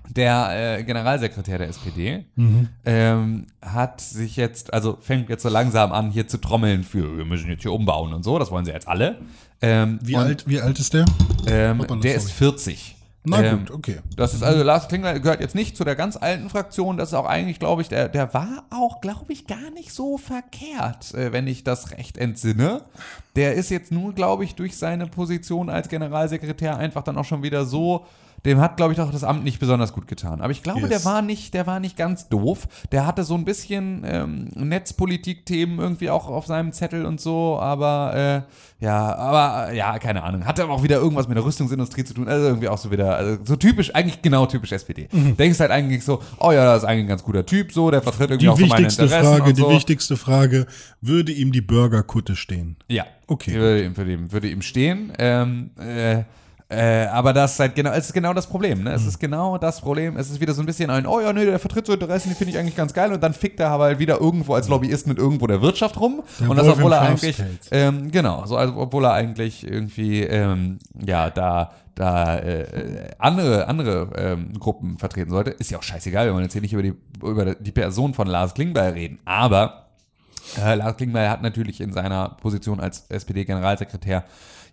der 0.09 0.79
äh, 0.79 0.83
Generalsekretär 0.83 1.57
der 1.57 1.69
SPD, 1.69 2.25
mhm. 2.35 2.69
ähm, 2.85 3.47
hat 3.61 4.01
sich 4.01 4.35
jetzt, 4.35 4.73
also 4.73 4.97
fängt 4.99 5.29
jetzt 5.29 5.43
so 5.43 5.49
langsam 5.49 5.93
an, 5.93 6.11
hier 6.11 6.27
zu 6.27 6.37
trommeln 6.37 6.83
für, 6.83 7.17
wir 7.17 7.25
müssen 7.25 7.49
jetzt 7.49 7.61
hier 7.61 7.71
umbauen 7.71 8.13
und 8.13 8.23
so, 8.23 8.37
das 8.37 8.51
wollen 8.51 8.65
sie 8.65 8.71
jetzt 8.71 8.87
alle. 8.87 9.19
Ähm, 9.61 9.99
wie, 10.03 10.17
alt, 10.17 10.45
wie 10.45 10.59
alt 10.59 10.77
ist 10.79 10.93
der? 10.93 11.05
Ähm, 11.47 11.85
der 12.01 12.15
ist 12.15 12.31
40. 12.31 12.97
Na 13.25 13.41
ähm, 13.41 13.59
gut, 13.59 13.71
okay. 13.71 13.99
Das 14.17 14.33
ist 14.33 14.43
also, 14.43 14.63
Lars 14.63 14.87
Klingler 14.87 15.19
gehört 15.19 15.39
jetzt 15.39 15.55
nicht 15.55 15.77
zu 15.77 15.83
der 15.83 15.95
ganz 15.95 16.17
alten 16.17 16.49
Fraktion. 16.49 16.97
Das 16.97 17.09
ist 17.09 17.13
auch 17.13 17.25
eigentlich, 17.25 17.59
glaube 17.59 17.81
ich, 17.81 17.89
der, 17.89 18.09
der 18.09 18.33
war 18.33 18.65
auch, 18.69 18.99
glaube 18.99 19.31
ich, 19.31 19.47
gar 19.47 19.69
nicht 19.71 19.93
so 19.93 20.17
verkehrt, 20.17 21.13
äh, 21.13 21.31
wenn 21.31 21.47
ich 21.47 21.63
das 21.63 21.91
recht 21.91 22.17
entsinne. 22.17 22.81
Der 23.35 23.53
ist 23.53 23.69
jetzt 23.69 23.91
nur, 23.91 24.13
glaube 24.13 24.43
ich, 24.43 24.55
durch 24.55 24.77
seine 24.77 25.07
Position 25.07 25.69
als 25.69 25.87
Generalsekretär 25.87 26.77
einfach 26.77 27.03
dann 27.03 27.17
auch 27.17 27.25
schon 27.25 27.43
wieder 27.43 27.65
so 27.65 28.05
dem 28.45 28.59
hat, 28.59 28.77
glaube 28.77 28.93
ich, 28.93 28.99
auch 28.99 29.11
das 29.11 29.23
Amt 29.23 29.43
nicht 29.43 29.59
besonders 29.59 29.93
gut 29.93 30.07
getan. 30.07 30.41
Aber 30.41 30.51
ich 30.51 30.63
glaube, 30.63 30.81
yes. 30.81 30.89
der 30.89 31.05
war 31.05 31.21
nicht, 31.21 31.53
der 31.53 31.65
war 31.65 31.79
nicht 31.79 31.95
ganz 31.95 32.27
doof. 32.27 32.67
Der 32.91 33.05
hatte 33.05 33.23
so 33.23 33.35
ein 33.35 33.45
bisschen 33.45 34.03
ähm, 34.05 34.49
Netzpolitik-Themen 34.55 35.79
irgendwie 35.79 36.09
auch 36.09 36.27
auf 36.27 36.45
seinem 36.45 36.73
Zettel 36.73 37.05
und 37.05 37.21
so, 37.21 37.57
aber 37.59 38.45
äh, 38.49 38.83
ja, 38.83 39.15
aber 39.15 39.71
äh, 39.71 39.77
ja, 39.77 39.97
keine 39.97 40.23
Ahnung. 40.23 40.45
Hatte 40.45 40.63
aber 40.63 40.73
auch 40.73 40.83
wieder 40.83 40.97
irgendwas 40.97 41.29
mit 41.29 41.37
der 41.37 41.45
Rüstungsindustrie 41.45 42.03
zu 42.03 42.13
tun. 42.13 42.27
Also 42.27 42.47
irgendwie 42.47 42.67
auch 42.67 42.77
so 42.77 42.91
wieder, 42.91 43.15
also 43.15 43.37
so 43.45 43.55
typisch, 43.55 43.95
eigentlich 43.95 44.21
genau 44.21 44.45
typisch 44.45 44.73
SPD. 44.73 45.07
Mhm. 45.11 45.37
Denkst 45.37 45.59
halt 45.59 45.71
eigentlich 45.71 46.03
so, 46.03 46.21
oh 46.39 46.51
ja, 46.51 46.65
das 46.65 46.83
ist 46.83 46.89
eigentlich 46.89 47.05
ein 47.05 47.09
ganz 47.09 47.23
guter 47.23 47.45
Typ, 47.45 47.71
so, 47.71 47.91
der 47.91 48.01
vertritt 48.01 48.31
irgendwie 48.31 48.45
die 48.45 48.49
auch 48.49 48.59
so 48.59 48.65
meine 48.65 48.87
Interessen. 48.87 49.23
Frage, 49.23 49.43
und 49.43 49.55
so. 49.55 49.69
Die 49.69 49.75
wichtigste 49.75 50.17
Frage, 50.17 50.67
würde 50.99 51.31
ihm 51.31 51.53
die 51.53 51.61
Burgerkutte 51.61 52.35
stehen? 52.35 52.75
Ja. 52.89 53.05
Okay. 53.27 53.53
Würde 53.53 53.85
ihm, 53.85 53.95
würde 53.95 54.11
ihm, 54.11 54.31
würde 54.33 54.49
ihm 54.49 54.61
stehen. 54.61 55.13
Ähm, 55.17 55.71
äh, 55.79 56.23
äh, 56.73 57.07
aber 57.07 57.33
das 57.33 57.53
ist 57.53 57.59
halt 57.59 57.75
genau, 57.75 57.91
es 57.91 58.07
ist 58.07 58.13
genau 58.13 58.33
das 58.33 58.47
Problem, 58.47 58.83
ne? 58.83 58.93
Es 58.93 59.03
mhm. 59.03 59.07
ist 59.09 59.19
genau 59.19 59.57
das 59.57 59.79
Problem. 59.79 60.17
Es 60.17 60.29
ist 60.29 60.41
wieder 60.41 60.53
so 60.53 60.61
ein 60.61 60.65
bisschen 60.65 60.89
ein, 60.89 61.05
oh 61.05 61.19
ja, 61.19 61.31
nee, 61.31 61.45
der 61.45 61.59
vertritt 61.59 61.85
so 61.85 61.93
Interessen, 61.93 62.29
die 62.29 62.35
finde 62.35 62.51
ich 62.51 62.59
eigentlich 62.59 62.75
ganz 62.75 62.93
geil. 62.93 63.13
Und 63.13 63.21
dann 63.21 63.33
fickt 63.33 63.59
er 63.59 63.69
aber 63.69 63.85
halt 63.85 63.99
wieder 63.99 64.19
irgendwo 64.19 64.55
als 64.55 64.67
Lobbyist 64.67 65.07
mit 65.07 65.17
irgendwo 65.17 65.47
der 65.47 65.61
Wirtschaft 65.61 65.99
rum. 65.99 66.23
Der 66.39 66.49
und 66.49 66.57
das, 66.57 66.67
obwohl 66.67 66.91
er 66.91 67.01
eigentlich, 67.01 67.41
ähm, 67.71 68.11
genau, 68.11 68.45
so, 68.45 68.57
also, 68.57 68.75
obwohl 68.77 69.05
er 69.05 69.13
eigentlich 69.13 69.65
irgendwie, 69.65 70.23
ähm, 70.23 70.79
ja, 71.05 71.29
da, 71.29 71.71
da 71.95 72.39
äh, 72.39 73.11
andere, 73.19 73.67
andere 73.67 74.09
ähm, 74.15 74.53
Gruppen 74.59 74.97
vertreten 74.97 75.29
sollte. 75.29 75.51
Ist 75.51 75.71
ja 75.71 75.77
auch 75.77 75.83
scheißegal, 75.83 76.27
wenn 76.27 76.33
man 76.33 76.43
jetzt 76.43 76.53
hier 76.53 76.61
nicht 76.61 76.73
über 76.73 76.83
die, 76.83 76.93
über 77.21 77.55
die 77.55 77.71
Person 77.71 78.13
von 78.13 78.27
Lars 78.27 78.53
Klingbeil 78.53 78.93
reden. 78.93 79.19
Aber 79.25 79.87
äh, 80.57 80.75
Lars 80.75 80.97
Klingbeil 80.97 81.29
hat 81.29 81.41
natürlich 81.41 81.81
in 81.81 81.93
seiner 81.93 82.29
Position 82.41 82.79
als 82.79 83.05
SPD-Generalsekretär 83.09 84.23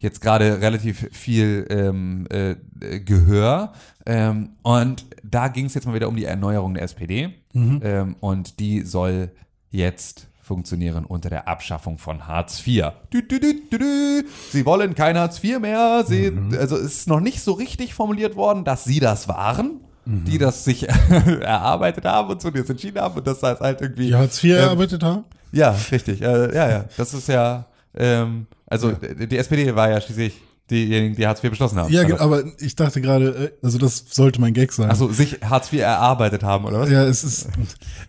jetzt 0.01 0.21
gerade 0.21 0.61
relativ 0.61 1.09
viel 1.13 1.67
ähm, 1.71 2.27
äh, 2.31 2.57
Gehör. 3.01 3.73
Ähm, 4.07 4.51
und 4.63 5.05
da 5.23 5.49
ging 5.49 5.67
es 5.67 5.75
jetzt 5.75 5.87
mal 5.87 5.95
wieder 5.95 6.09
um 6.09 6.17
die 6.17 6.25
Erneuerung 6.25 6.75
der 6.75 6.83
SPD. 6.83 7.35
Mhm. 7.53 7.81
Ähm, 7.85 8.17
und 8.21 8.59
die 8.59 8.83
soll 8.83 9.31
jetzt 9.71 10.27
funktionieren 10.43 11.05
unter 11.05 11.31
der 11.31 11.47
Abschaffung 11.47 11.99
von 11.99 12.27
Hartz 12.27 12.67
IV. 12.67 12.87
Du, 13.11 13.23
du, 13.23 13.39
du, 13.39 14.25
sie 14.51 14.67
wollen 14.67 14.95
kein 14.95 15.17
Hartz 15.17 15.45
IV 15.45 15.61
mehr. 15.61 16.03
Sie, 16.05 16.31
mhm. 16.31 16.57
Also 16.59 16.77
es 16.77 16.85
ist 16.97 17.09
noch 17.09 17.21
nicht 17.21 17.43
so 17.43 17.53
richtig 17.53 17.95
formuliert 17.95 18.35
worden, 18.35 18.65
dass 18.65 18.85
sie 18.85 18.99
das 18.99 19.29
waren. 19.29 19.81
Mhm. 20.07 20.25
Die 20.25 20.39
das 20.39 20.65
sich 20.65 20.89
erarbeitet 21.43 22.07
haben 22.07 22.31
und 22.31 22.41
so, 22.41 22.51
die 22.51 22.61
es 22.61 22.71
entschieden 22.71 23.01
haben 23.01 23.19
und 23.19 23.27
das 23.27 23.43
halt 23.43 23.81
irgendwie. 23.83 24.07
Die 24.07 24.15
Hartz 24.15 24.43
IV 24.43 24.53
ähm, 24.53 24.59
erarbeitet 24.59 25.03
haben? 25.03 25.25
Ja, 25.53 25.77
richtig. 25.93 26.23
Äh, 26.23 26.55
ja, 26.55 26.71
ja. 26.71 26.85
Das 26.97 27.13
ist 27.13 27.29
ja. 27.29 27.67
Ähm, 27.95 28.47
also 28.71 28.91
ja. 28.91 29.27
die 29.27 29.37
SPD 29.37 29.75
war 29.75 29.91
ja 29.91 30.01
schließlich 30.01 30.41
diejenigen, 30.71 31.17
die 31.17 31.27
Hartz 31.27 31.43
IV 31.43 31.51
beschlossen 31.51 31.79
haben. 31.79 31.93
Ja, 31.93 32.03
also. 32.03 32.19
aber 32.19 32.45
ich 32.61 32.77
dachte 32.77 33.01
gerade, 33.01 33.53
äh, 33.61 33.65
also 33.65 33.77
das 33.77 34.05
sollte 34.09 34.41
mein 34.41 34.55
Gag 34.55 34.73
sein. 34.73 34.89
Also 34.89 35.11
sich 35.11 35.41
Hartz 35.43 35.73
IV 35.73 35.81
erarbeitet 35.81 36.43
haben, 36.43 36.65
oder 36.65 36.81
was? 36.81 36.91
Ja, 36.91 37.05
es 37.05 37.25
ist, 37.25 37.49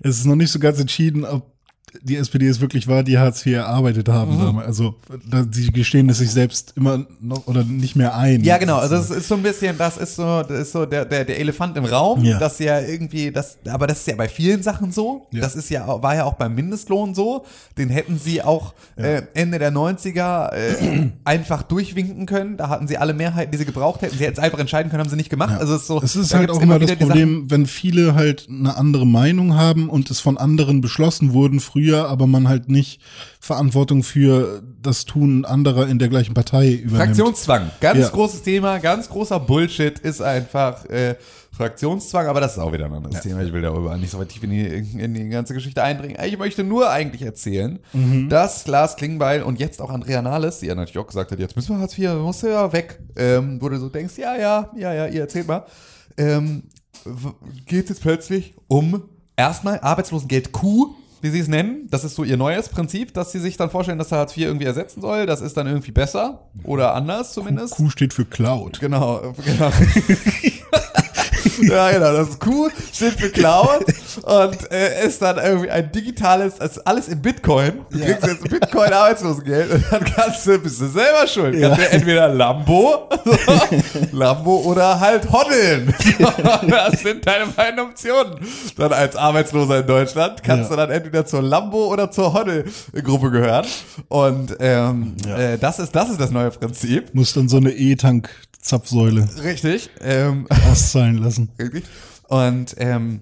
es 0.01 0.19
ist 0.19 0.25
noch 0.25 0.35
nicht 0.35 0.51
so 0.51 0.59
ganz 0.59 0.79
entschieden, 0.79 1.25
ob 1.25 1.51
die 2.03 2.15
SPD 2.15 2.47
es 2.47 2.61
wirklich 2.61 2.87
war, 2.87 3.03
die 3.03 3.17
Hartz 3.17 3.45
IV 3.45 3.55
erarbeitet 3.55 4.07
haben. 4.07 4.37
Mhm. 4.37 4.59
Also 4.59 4.95
sie 5.51 5.71
gestehen 5.71 6.09
es 6.09 6.19
sich 6.19 6.31
selbst 6.31 6.73
immer 6.75 7.05
noch 7.19 7.47
oder 7.47 7.63
nicht 7.63 7.95
mehr 7.95 8.15
ein. 8.15 8.43
Ja, 8.43 8.57
genau. 8.57 8.77
Also 8.77 8.95
das 8.95 9.09
ist 9.09 9.27
so 9.27 9.35
ein 9.35 9.43
bisschen, 9.43 9.77
das 9.77 9.97
ist 9.97 10.15
so, 10.15 10.43
das 10.43 10.59
ist 10.59 10.71
so 10.71 10.85
der, 10.85 11.05
der, 11.05 11.25
der 11.25 11.39
Elefant 11.39 11.75
im 11.77 11.85
Raum, 11.85 12.23
ja. 12.23 12.39
das 12.39 12.59
ja 12.59 12.79
irgendwie, 12.79 13.31
das, 13.31 13.57
aber 13.67 13.87
das 13.87 13.99
ist 13.99 14.07
ja 14.07 14.15
bei 14.15 14.29
vielen 14.29 14.63
Sachen 14.63 14.91
so. 14.91 15.27
Ja. 15.31 15.41
Das 15.41 15.55
ist 15.55 15.69
ja, 15.69 15.85
war 16.01 16.15
ja 16.15 16.23
auch 16.23 16.35
beim 16.35 16.55
Mindestlohn 16.55 17.13
so. 17.13 17.45
Den 17.77 17.89
hätten 17.89 18.17
sie 18.17 18.41
auch 18.41 18.73
ja. 18.97 19.03
äh, 19.03 19.23
Ende 19.33 19.59
der 19.59 19.73
90er 19.73 20.53
äh, 20.53 21.09
einfach 21.25 21.63
durchwinken 21.63 22.25
können. 22.25 22.57
Da 22.57 22.69
hatten 22.69 22.87
sie 22.87 22.97
alle 22.97 23.13
Mehrheiten, 23.13 23.51
die 23.51 23.57
sie 23.57 23.65
gebraucht 23.65 24.01
hätten. 24.01 24.17
Sie 24.17 24.23
hätten 24.23 24.37
es 24.37 24.39
einfach 24.39 24.59
entscheiden 24.59 24.89
können, 24.89 25.03
haben 25.03 25.09
sie 25.09 25.15
nicht 25.15 25.29
gemacht. 25.29 25.59
Also 25.59 25.75
es 25.75 25.81
ist 25.81 25.87
so. 25.87 26.01
Es 26.01 26.15
ist 26.15 26.33
halt 26.33 26.49
auch 26.49 26.61
immer 26.61 26.79
das 26.79 26.95
Problem, 26.95 27.49
wenn 27.49 27.65
viele 27.65 28.15
halt 28.15 28.47
eine 28.49 28.77
andere 28.77 29.05
Meinung 29.05 29.55
haben 29.55 29.89
und 29.89 30.09
es 30.09 30.19
von 30.19 30.37
anderen 30.37 30.81
beschlossen 30.81 31.33
wurden 31.33 31.59
früher 31.59 31.80
früher, 31.81 32.07
aber 32.07 32.27
man 32.27 32.47
halt 32.47 32.69
nicht 32.69 33.01
Verantwortung 33.39 34.03
für 34.03 34.61
das 34.81 35.05
Tun 35.05 35.45
anderer 35.45 35.87
in 35.87 35.99
der 35.99 36.09
gleichen 36.09 36.33
Partei 36.33 36.69
übernimmt. 36.73 36.97
Fraktionszwang, 37.15 37.71
ganz 37.79 37.99
Ja. 37.99 38.09
großes 38.09 38.43
Thema, 38.43 38.77
ganz 38.79 39.09
großer 39.09 39.39
Bullshit 39.39 39.97
ist 39.99 40.21
einfach 40.21 40.85
äh, 40.85 41.15
Fraktionszwang, 41.51 42.27
aber 42.27 42.39
das 42.39 42.53
ist 42.53 42.59
auch 42.59 42.71
wieder 42.71 42.85
ein 42.85 42.93
anderes 42.93 43.21
Thema. 43.21 43.41
Ich 43.43 43.51
will 43.51 43.61
darüber 43.61 43.97
nicht 43.97 44.09
so 44.11 44.19
weit 44.19 44.29
tief 44.29 44.43
in 44.43 44.49
die, 44.51 44.65
in 44.65 45.13
die 45.13 45.29
ganze 45.29 45.53
Geschichte 45.53 45.83
eindringen. 45.83 46.17
Ich 46.25 46.37
möchte 46.37 46.63
nur 46.63 46.89
eigentlich 46.89 47.21
erzählen, 47.23 47.79
Mhm. 47.93 48.29
dass 48.29 48.67
Lars 48.67 48.95
Klingbeil 48.95 49.43
und 49.43 49.59
jetzt 49.59 49.81
auch 49.81 49.89
Andrea 49.89 50.21
Nahles, 50.21 50.59
die 50.59 50.67
ja 50.67 50.75
natürlich 50.75 50.97
auch 50.99 51.07
gesagt 51.07 51.31
hat, 51.31 51.39
jetzt 51.39 51.55
müssen 51.55 51.75
wir 51.75 51.79
Hartz 51.79 51.97
IV, 51.97 52.13
musst 52.21 52.43
du 52.43 52.47
ja 52.47 52.71
weg, 52.73 52.99
ähm, 53.17 53.57
wo 53.61 53.69
du 53.69 53.77
so 53.79 53.89
denkst, 53.89 54.17
ja, 54.17 54.35
ja, 54.35 54.69
ja, 54.77 54.93
ja, 54.93 55.07
ihr 55.07 55.21
erzählt 55.21 55.47
mal, 55.47 55.65
ähm, 56.17 56.63
geht 57.65 57.83
es 57.85 57.89
jetzt 57.89 58.01
plötzlich 58.01 58.53
um 58.67 59.03
erstmal 59.35 59.79
Arbeitslosengeld 59.79 60.51
Q, 60.51 60.95
wie 61.21 61.29
sie 61.29 61.39
es 61.39 61.47
nennen. 61.47 61.87
Das 61.89 62.03
ist 62.03 62.15
so 62.15 62.23
ihr 62.23 62.37
neues 62.37 62.69
Prinzip, 62.69 63.13
dass 63.13 63.31
sie 63.31 63.39
sich 63.39 63.57
dann 63.57 63.69
vorstellen, 63.69 63.97
dass 63.97 64.09
der 64.09 64.19
Hartz 64.19 64.35
IV 64.35 64.45
irgendwie 64.45 64.65
ersetzen 64.65 65.01
soll. 65.01 65.25
Das 65.25 65.41
ist 65.41 65.55
dann 65.57 65.67
irgendwie 65.67 65.91
besser 65.91 66.47
oder 66.63 66.93
anders 66.93 67.33
zumindest. 67.33 67.75
Q 67.75 67.89
steht 67.89 68.13
für 68.13 68.25
Cloud. 68.25 68.79
Genau, 68.79 69.33
genau. 69.45 69.71
ja, 71.61 71.91
genau, 71.91 72.13
das 72.13 72.39
Q 72.39 72.69
steht 72.93 73.13
für 73.19 73.29
Cloud 73.29 73.85
und 74.23 74.71
äh, 74.71 75.05
ist 75.05 75.21
dann 75.21 75.37
irgendwie 75.37 75.69
ein 75.69 75.91
digitales, 75.91 76.59
ist 76.59 76.85
alles 76.85 77.07
in 77.07 77.21
Bitcoin. 77.21 77.81
Du 77.89 77.99
kriegst 77.99 78.25
jetzt 78.25 78.49
Bitcoin 78.49 78.93
Arbeitslosengeld 78.93 79.71
und 79.71 79.83
dann 79.91 80.03
kannst 80.03 80.45
du, 80.45 80.59
bist 80.59 80.81
du 80.81 80.87
selber 80.87 81.27
schuld. 81.27 81.59
Kannst 81.59 81.79
du 81.79 81.89
entweder 81.89 82.29
Lambo, 82.29 83.09
Lambo 84.11 84.57
oder 84.61 84.99
halt 84.99 85.31
Hoddeln. 85.31 85.93
das 86.67 86.99
sind 87.01 87.25
deine 87.25 87.47
beiden 87.47 87.79
Optionen. 87.79 88.35
Dann 88.77 88.93
als 88.93 89.15
Arbeitsloser 89.15 89.79
in 89.79 89.87
Deutschland 89.87 90.43
kannst 90.43 90.71
du 90.71 90.75
dann 90.75 90.91
entweder 90.91 91.25
zur 91.25 91.41
Lambo 91.41 91.91
oder 91.91 92.11
zur 92.11 92.33
Hoddel-Gruppe 92.33 93.31
gehören. 93.31 93.65
Und 94.09 94.55
ähm, 94.59 95.15
äh, 95.27 95.57
das, 95.57 95.79
ist, 95.79 95.95
das 95.95 96.09
ist 96.09 96.19
das 96.19 96.31
neue 96.31 96.51
Prinzip. 96.51 97.13
Muss 97.13 97.33
dann 97.33 97.49
so 97.49 97.57
eine 97.57 97.71
E-Tank-Zapfsäule 98.61 99.27
Richtig. 99.43 99.89
Ähm, 100.01 100.47
auszahlen 100.69 101.17
lassen. 101.17 101.49
Richtig. 101.59 101.83
Und 102.27 102.75
ähm, 102.77 103.21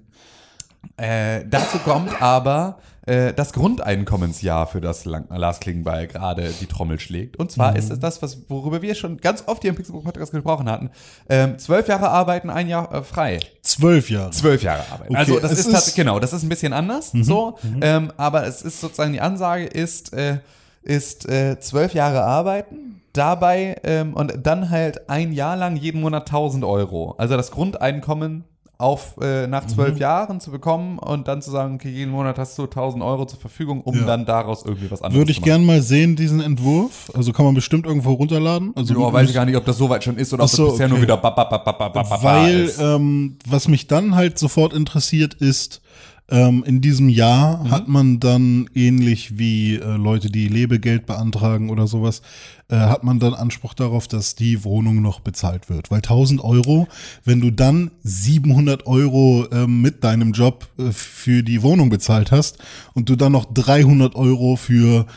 äh, 0.97 1.43
dazu 1.49 1.79
kommt 1.79 2.21
aber 2.21 2.79
äh, 3.05 3.33
das 3.33 3.53
Grundeinkommensjahr, 3.53 4.67
für 4.67 4.81
das 4.81 5.05
Lang 5.05 5.25
Lars 5.29 5.59
Klingbeil 5.59 6.07
gerade 6.07 6.51
die 6.61 6.65
Trommel 6.67 6.99
schlägt. 6.99 7.37
Und 7.37 7.51
zwar 7.51 7.75
ist 7.75 7.89
es 7.89 7.99
das, 7.99 8.21
was, 8.21 8.49
worüber 8.49 8.81
wir 8.81 8.93
schon 8.95 9.17
ganz 9.17 9.43
oft 9.47 9.61
hier 9.63 9.69
im 9.71 9.75
Pixelbook 9.75 10.03
Podcast 10.03 10.31
gesprochen 10.31 10.69
hatten. 10.69 10.91
Ähm, 11.27 11.57
zwölf 11.57 11.87
Jahre 11.87 12.09
arbeiten, 12.09 12.49
ein 12.49 12.67
Jahr 12.67 12.93
äh, 12.93 13.03
frei. 13.03 13.39
Zwölf 13.61 14.09
Jahre. 14.09 14.31
Zwölf 14.31 14.61
Jahre 14.61 14.83
arbeiten. 14.91 15.11
Okay, 15.13 15.17
also 15.17 15.39
das 15.39 15.53
ist, 15.53 15.67
ist- 15.67 15.95
genau, 15.95 16.19
das 16.19 16.33
ist 16.33 16.43
ein 16.43 16.49
bisschen 16.49 16.73
anders, 16.73 17.11
so, 17.13 17.57
ähm, 17.81 18.11
aber 18.17 18.45
es 18.45 18.61
ist 18.61 18.79
sozusagen 18.81 19.13
die 19.13 19.21
Ansage 19.21 19.65
ist 19.65 20.13
äh, 20.13 20.39
ist 20.81 21.27
äh, 21.27 21.59
zwölf 21.59 21.93
Jahre 21.93 22.23
arbeiten, 22.23 22.98
dabei 23.13 23.77
ähm, 23.83 24.13
und 24.13 24.33
dann 24.43 24.69
halt 24.69 25.09
ein 25.09 25.31
Jahr 25.31 25.55
lang 25.57 25.75
jeden 25.75 26.01
Monat 26.01 26.27
1000 26.29 26.63
Euro. 26.63 27.15
Also 27.17 27.35
das 27.37 27.51
Grundeinkommen 27.51 28.43
auf 28.77 29.15
äh, 29.21 29.45
nach 29.45 29.67
zwölf 29.67 29.99
Jahren 29.99 30.39
zu 30.39 30.51
bekommen 30.51 30.99
und 30.99 31.27
dann 31.27 31.41
zu 31.41 31.51
sagen, 31.51 31.75
okay, 31.75 31.89
jeden 31.89 32.11
Monat 32.11 32.37
hast 32.39 32.57
du 32.57 32.63
1000 32.63 33.03
Euro 33.03 33.25
zur 33.25 33.37
Verfügung, 33.37 33.81
um 33.81 33.93
Ja. 33.97 34.05
dann 34.05 34.25
daraus 34.25 34.63
irgendwie 34.63 34.89
was 34.89 35.01
anderes 35.01 35.19
Würde 35.19 35.31
ich 35.31 35.37
zu 35.37 35.41
machen. 35.41 35.49
gern 35.49 35.65
mal 35.65 35.81
sehen, 35.81 36.15
diesen 36.15 36.39
Entwurf. 36.39 37.11
Also 37.13 37.33
kann 37.33 37.43
man 37.43 37.55
bestimmt 37.55 37.85
irgendwo 37.85 38.13
runterladen. 38.13 38.71
Also 38.77 38.93
Ja, 38.93 39.11
weiß 39.11 39.27
ich 39.27 39.35
gar 39.35 39.43
nicht, 39.43 39.57
ob 39.57 39.65
das 39.65 39.77
so 39.77 39.89
weit 39.89 40.05
schon 40.05 40.15
ist 40.15 40.33
oder 40.33 40.43
ob 40.45 40.49
Ach 40.49 40.53
so, 40.55 40.63
das 40.67 40.73
bisher 40.75 40.87
nur 40.87 40.95
okay. 40.99 41.03
wieder 41.07 41.17
ba, 41.17 41.29
ba, 41.31 41.43
ba, 41.43 41.57
ba, 41.57 41.71
ba, 41.73 41.89
ba, 41.89 42.03
ba 42.03 42.23
Weil, 42.23 42.55
ist. 42.63 42.79
ähm, 42.79 43.37
was 43.45 43.67
mich 43.67 43.87
dann 43.87 44.15
halt 44.15 44.39
sofort 44.39 44.71
interessiert 44.71 45.33
ist, 45.33 45.81
ähm, 46.29 46.63
in 46.65 46.81
diesem 46.81 47.09
Jahr 47.09 47.63
Mhm. 47.63 47.71
hat 47.71 47.87
man 47.87 48.19
dann 48.19 48.69
ähnlich 48.75 49.37
wie 49.37 49.75
äh, 49.75 49.97
Leute, 49.97 50.29
die 50.29 50.47
Lebegeld 50.47 51.05
beantragen 51.05 51.69
oder 51.69 51.87
sowas, 51.87 52.21
äh, 52.69 52.75
hat 52.75 53.03
man 53.03 53.19
dann 53.19 53.33
Anspruch 53.33 53.73
darauf, 53.73 54.07
dass 54.07 54.35
die 54.35 54.63
Wohnung 54.63 55.01
noch 55.01 55.19
bezahlt 55.21 55.69
wird. 55.69 55.89
Weil 55.91 56.01
1000 56.01 56.43
Euro, 56.43 56.87
wenn 57.25 57.41
du 57.41 57.51
dann 57.51 57.91
700 58.03 58.85
Euro 58.85 59.47
ähm, 59.51 59.81
mit 59.81 60.03
deinem 60.03 60.33
Job 60.33 60.67
äh, 60.77 60.91
für 60.91 61.41
die 61.43 61.63
Wohnung 61.63 61.89
bezahlt 61.89 62.31
hast 62.31 62.59
und 62.93 63.09
du 63.09 63.15
dann 63.15 63.31
noch 63.31 63.51
300 63.51 64.15
Euro 64.15 64.55
für 64.55 65.07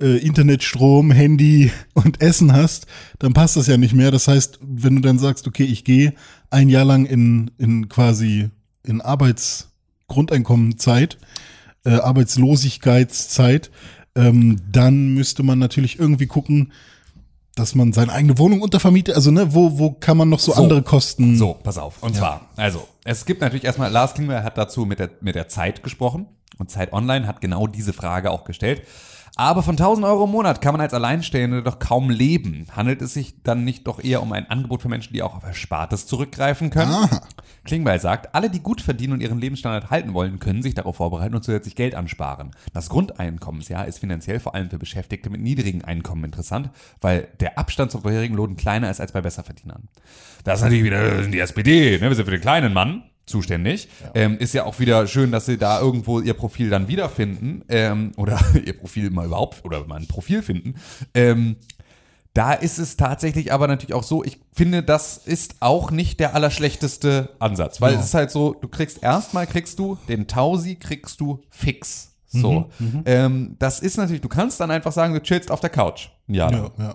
äh, 0.00 0.18
Internet, 0.18 0.62
Strom, 0.62 1.10
Handy 1.10 1.70
und 1.94 2.20
Essen 2.20 2.52
hast, 2.52 2.86
dann 3.18 3.32
passt 3.32 3.56
das 3.56 3.68
ja 3.68 3.78
nicht 3.78 3.94
mehr. 3.94 4.10
Das 4.10 4.28
heißt, 4.28 4.58
wenn 4.60 4.96
du 4.96 5.00
dann 5.00 5.18
sagst, 5.18 5.46
okay, 5.46 5.64
ich 5.64 5.84
gehe 5.84 6.12
ein 6.50 6.68
Jahr 6.68 6.84
lang 6.84 7.06
in, 7.06 7.50
in 7.56 7.88
quasi 7.88 8.50
in 8.84 9.00
Arbeitsgrundeeinkommenzeit, 10.12 11.18
äh, 11.84 11.94
Arbeitslosigkeitszeit, 11.94 13.70
ähm, 14.14 14.60
dann 14.70 15.14
müsste 15.14 15.42
man 15.42 15.58
natürlich 15.58 15.98
irgendwie 15.98 16.26
gucken, 16.26 16.72
dass 17.54 17.74
man 17.74 17.92
seine 17.92 18.12
eigene 18.12 18.38
Wohnung 18.38 18.62
untervermietet. 18.62 19.14
Also, 19.14 19.30
ne, 19.30 19.54
wo, 19.54 19.78
wo 19.78 19.90
kann 19.92 20.16
man 20.16 20.28
noch 20.28 20.38
so, 20.38 20.52
So. 20.52 20.62
andere 20.62 20.82
Kosten? 20.82 21.36
So, 21.36 21.54
pass 21.54 21.78
auf. 21.78 22.02
Und 22.02 22.16
zwar, 22.16 22.48
also, 22.56 22.88
es 23.04 23.26
gibt 23.26 23.40
natürlich 23.40 23.64
erstmal, 23.64 23.90
Lars 23.90 24.14
Klingbeil 24.14 24.42
hat 24.42 24.56
dazu 24.56 24.86
mit 24.86 24.98
der, 24.98 25.10
mit 25.20 25.34
der 25.34 25.48
Zeit 25.48 25.82
gesprochen 25.82 26.26
und 26.58 26.70
Zeit 26.70 26.92
Online 26.92 27.26
hat 27.26 27.40
genau 27.40 27.66
diese 27.66 27.92
Frage 27.92 28.30
auch 28.30 28.44
gestellt. 28.44 28.82
Aber 29.36 29.62
von 29.62 29.72
1000 29.72 30.06
Euro 30.06 30.24
im 30.24 30.30
Monat 30.30 30.60
kann 30.60 30.74
man 30.74 30.82
als 30.82 30.92
Alleinstehende 30.92 31.62
doch 31.62 31.78
kaum 31.78 32.10
leben. 32.10 32.66
Handelt 32.72 33.00
es 33.00 33.14
sich 33.14 33.42
dann 33.42 33.64
nicht 33.64 33.86
doch 33.86 34.02
eher 34.02 34.22
um 34.22 34.32
ein 34.32 34.50
Angebot 34.50 34.82
für 34.82 34.90
Menschen, 34.90 35.14
die 35.14 35.22
auch 35.22 35.34
auf 35.34 35.44
Erspartes 35.44 36.06
zurückgreifen 36.06 36.68
können? 36.68 36.92
Aha. 36.92 37.22
Klingbeil 37.64 37.98
sagt, 37.98 38.34
alle, 38.34 38.50
die 38.50 38.60
gut 38.60 38.82
verdienen 38.82 39.14
und 39.14 39.20
ihren 39.22 39.38
Lebensstandard 39.38 39.90
halten 39.90 40.12
wollen, 40.12 40.38
können 40.38 40.62
sich 40.62 40.74
darauf 40.74 40.96
vorbereiten 40.96 41.34
und 41.34 41.44
zusätzlich 41.44 41.76
Geld 41.76 41.94
ansparen. 41.94 42.50
Das 42.74 42.90
Grundeinkommensjahr 42.90 43.86
ist 43.86 44.00
finanziell 44.00 44.40
vor 44.40 44.54
allem 44.54 44.68
für 44.68 44.78
Beschäftigte 44.78 45.30
mit 45.30 45.40
niedrigen 45.40 45.82
Einkommen 45.82 46.24
interessant, 46.24 46.70
weil 47.00 47.28
der 47.40 47.58
Abstand 47.58 47.90
zum 47.90 48.02
vorherigen 48.02 48.34
Lohn 48.34 48.56
kleiner 48.56 48.90
ist 48.90 49.00
als 49.00 49.12
bei 49.12 49.22
Besserverdienern. 49.22 49.88
Das 50.44 50.58
ist 50.58 50.64
natürlich 50.64 50.84
wieder 50.84 51.22
die 51.22 51.38
SPD, 51.38 51.98
ne? 51.98 52.08
wir 52.08 52.14
sind 52.14 52.24
für 52.24 52.32
den 52.32 52.40
kleinen 52.40 52.74
Mann 52.74 53.04
zuständig. 53.26 53.88
Ähm, 54.14 54.36
ist 54.38 54.52
ja 54.54 54.64
auch 54.64 54.78
wieder 54.80 55.06
schön, 55.06 55.30
dass 55.32 55.46
sie 55.46 55.58
da 55.58 55.80
irgendwo 55.80 56.20
ihr 56.20 56.34
Profil 56.34 56.70
dann 56.70 56.88
wiederfinden 56.88 57.62
ähm, 57.68 58.12
oder 58.16 58.40
ihr 58.64 58.76
Profil 58.76 59.10
mal 59.10 59.26
überhaupt 59.26 59.64
oder 59.64 59.84
mal 59.86 59.96
ein 60.00 60.08
Profil 60.08 60.42
finden. 60.42 60.74
Ähm, 61.14 61.56
da 62.34 62.54
ist 62.54 62.78
es 62.78 62.96
tatsächlich 62.96 63.52
aber 63.52 63.68
natürlich 63.68 63.92
auch 63.94 64.04
so, 64.04 64.24
ich 64.24 64.40
finde, 64.54 64.82
das 64.82 65.18
ist 65.18 65.56
auch 65.60 65.90
nicht 65.90 66.18
der 66.18 66.34
allerschlechteste 66.34 67.28
Ansatz, 67.38 67.80
weil 67.82 67.92
Ja. 67.92 67.98
es 68.00 68.06
ist 68.06 68.14
halt 68.14 68.30
so, 68.30 68.54
du 68.54 68.68
kriegst 68.68 69.02
erstmal 69.02 69.46
kriegst 69.46 69.78
du 69.78 69.98
den 70.08 70.26
Tausi 70.28 70.76
kriegst 70.76 71.20
du 71.20 71.42
fix. 71.50 72.08
So. 72.34 72.70
Ähm, 73.04 73.56
das 73.58 73.80
ist 73.80 73.98
natürlich, 73.98 74.22
du 74.22 74.28
kannst 74.30 74.58
dann 74.58 74.70
einfach 74.70 74.92
sagen, 74.92 75.12
du 75.12 75.20
chillst 75.20 75.50
auf 75.50 75.60
der 75.60 75.68
Couch. 75.68 76.08
lang. 76.26 76.52
Ja, 76.54 76.70
ja. 76.78 76.94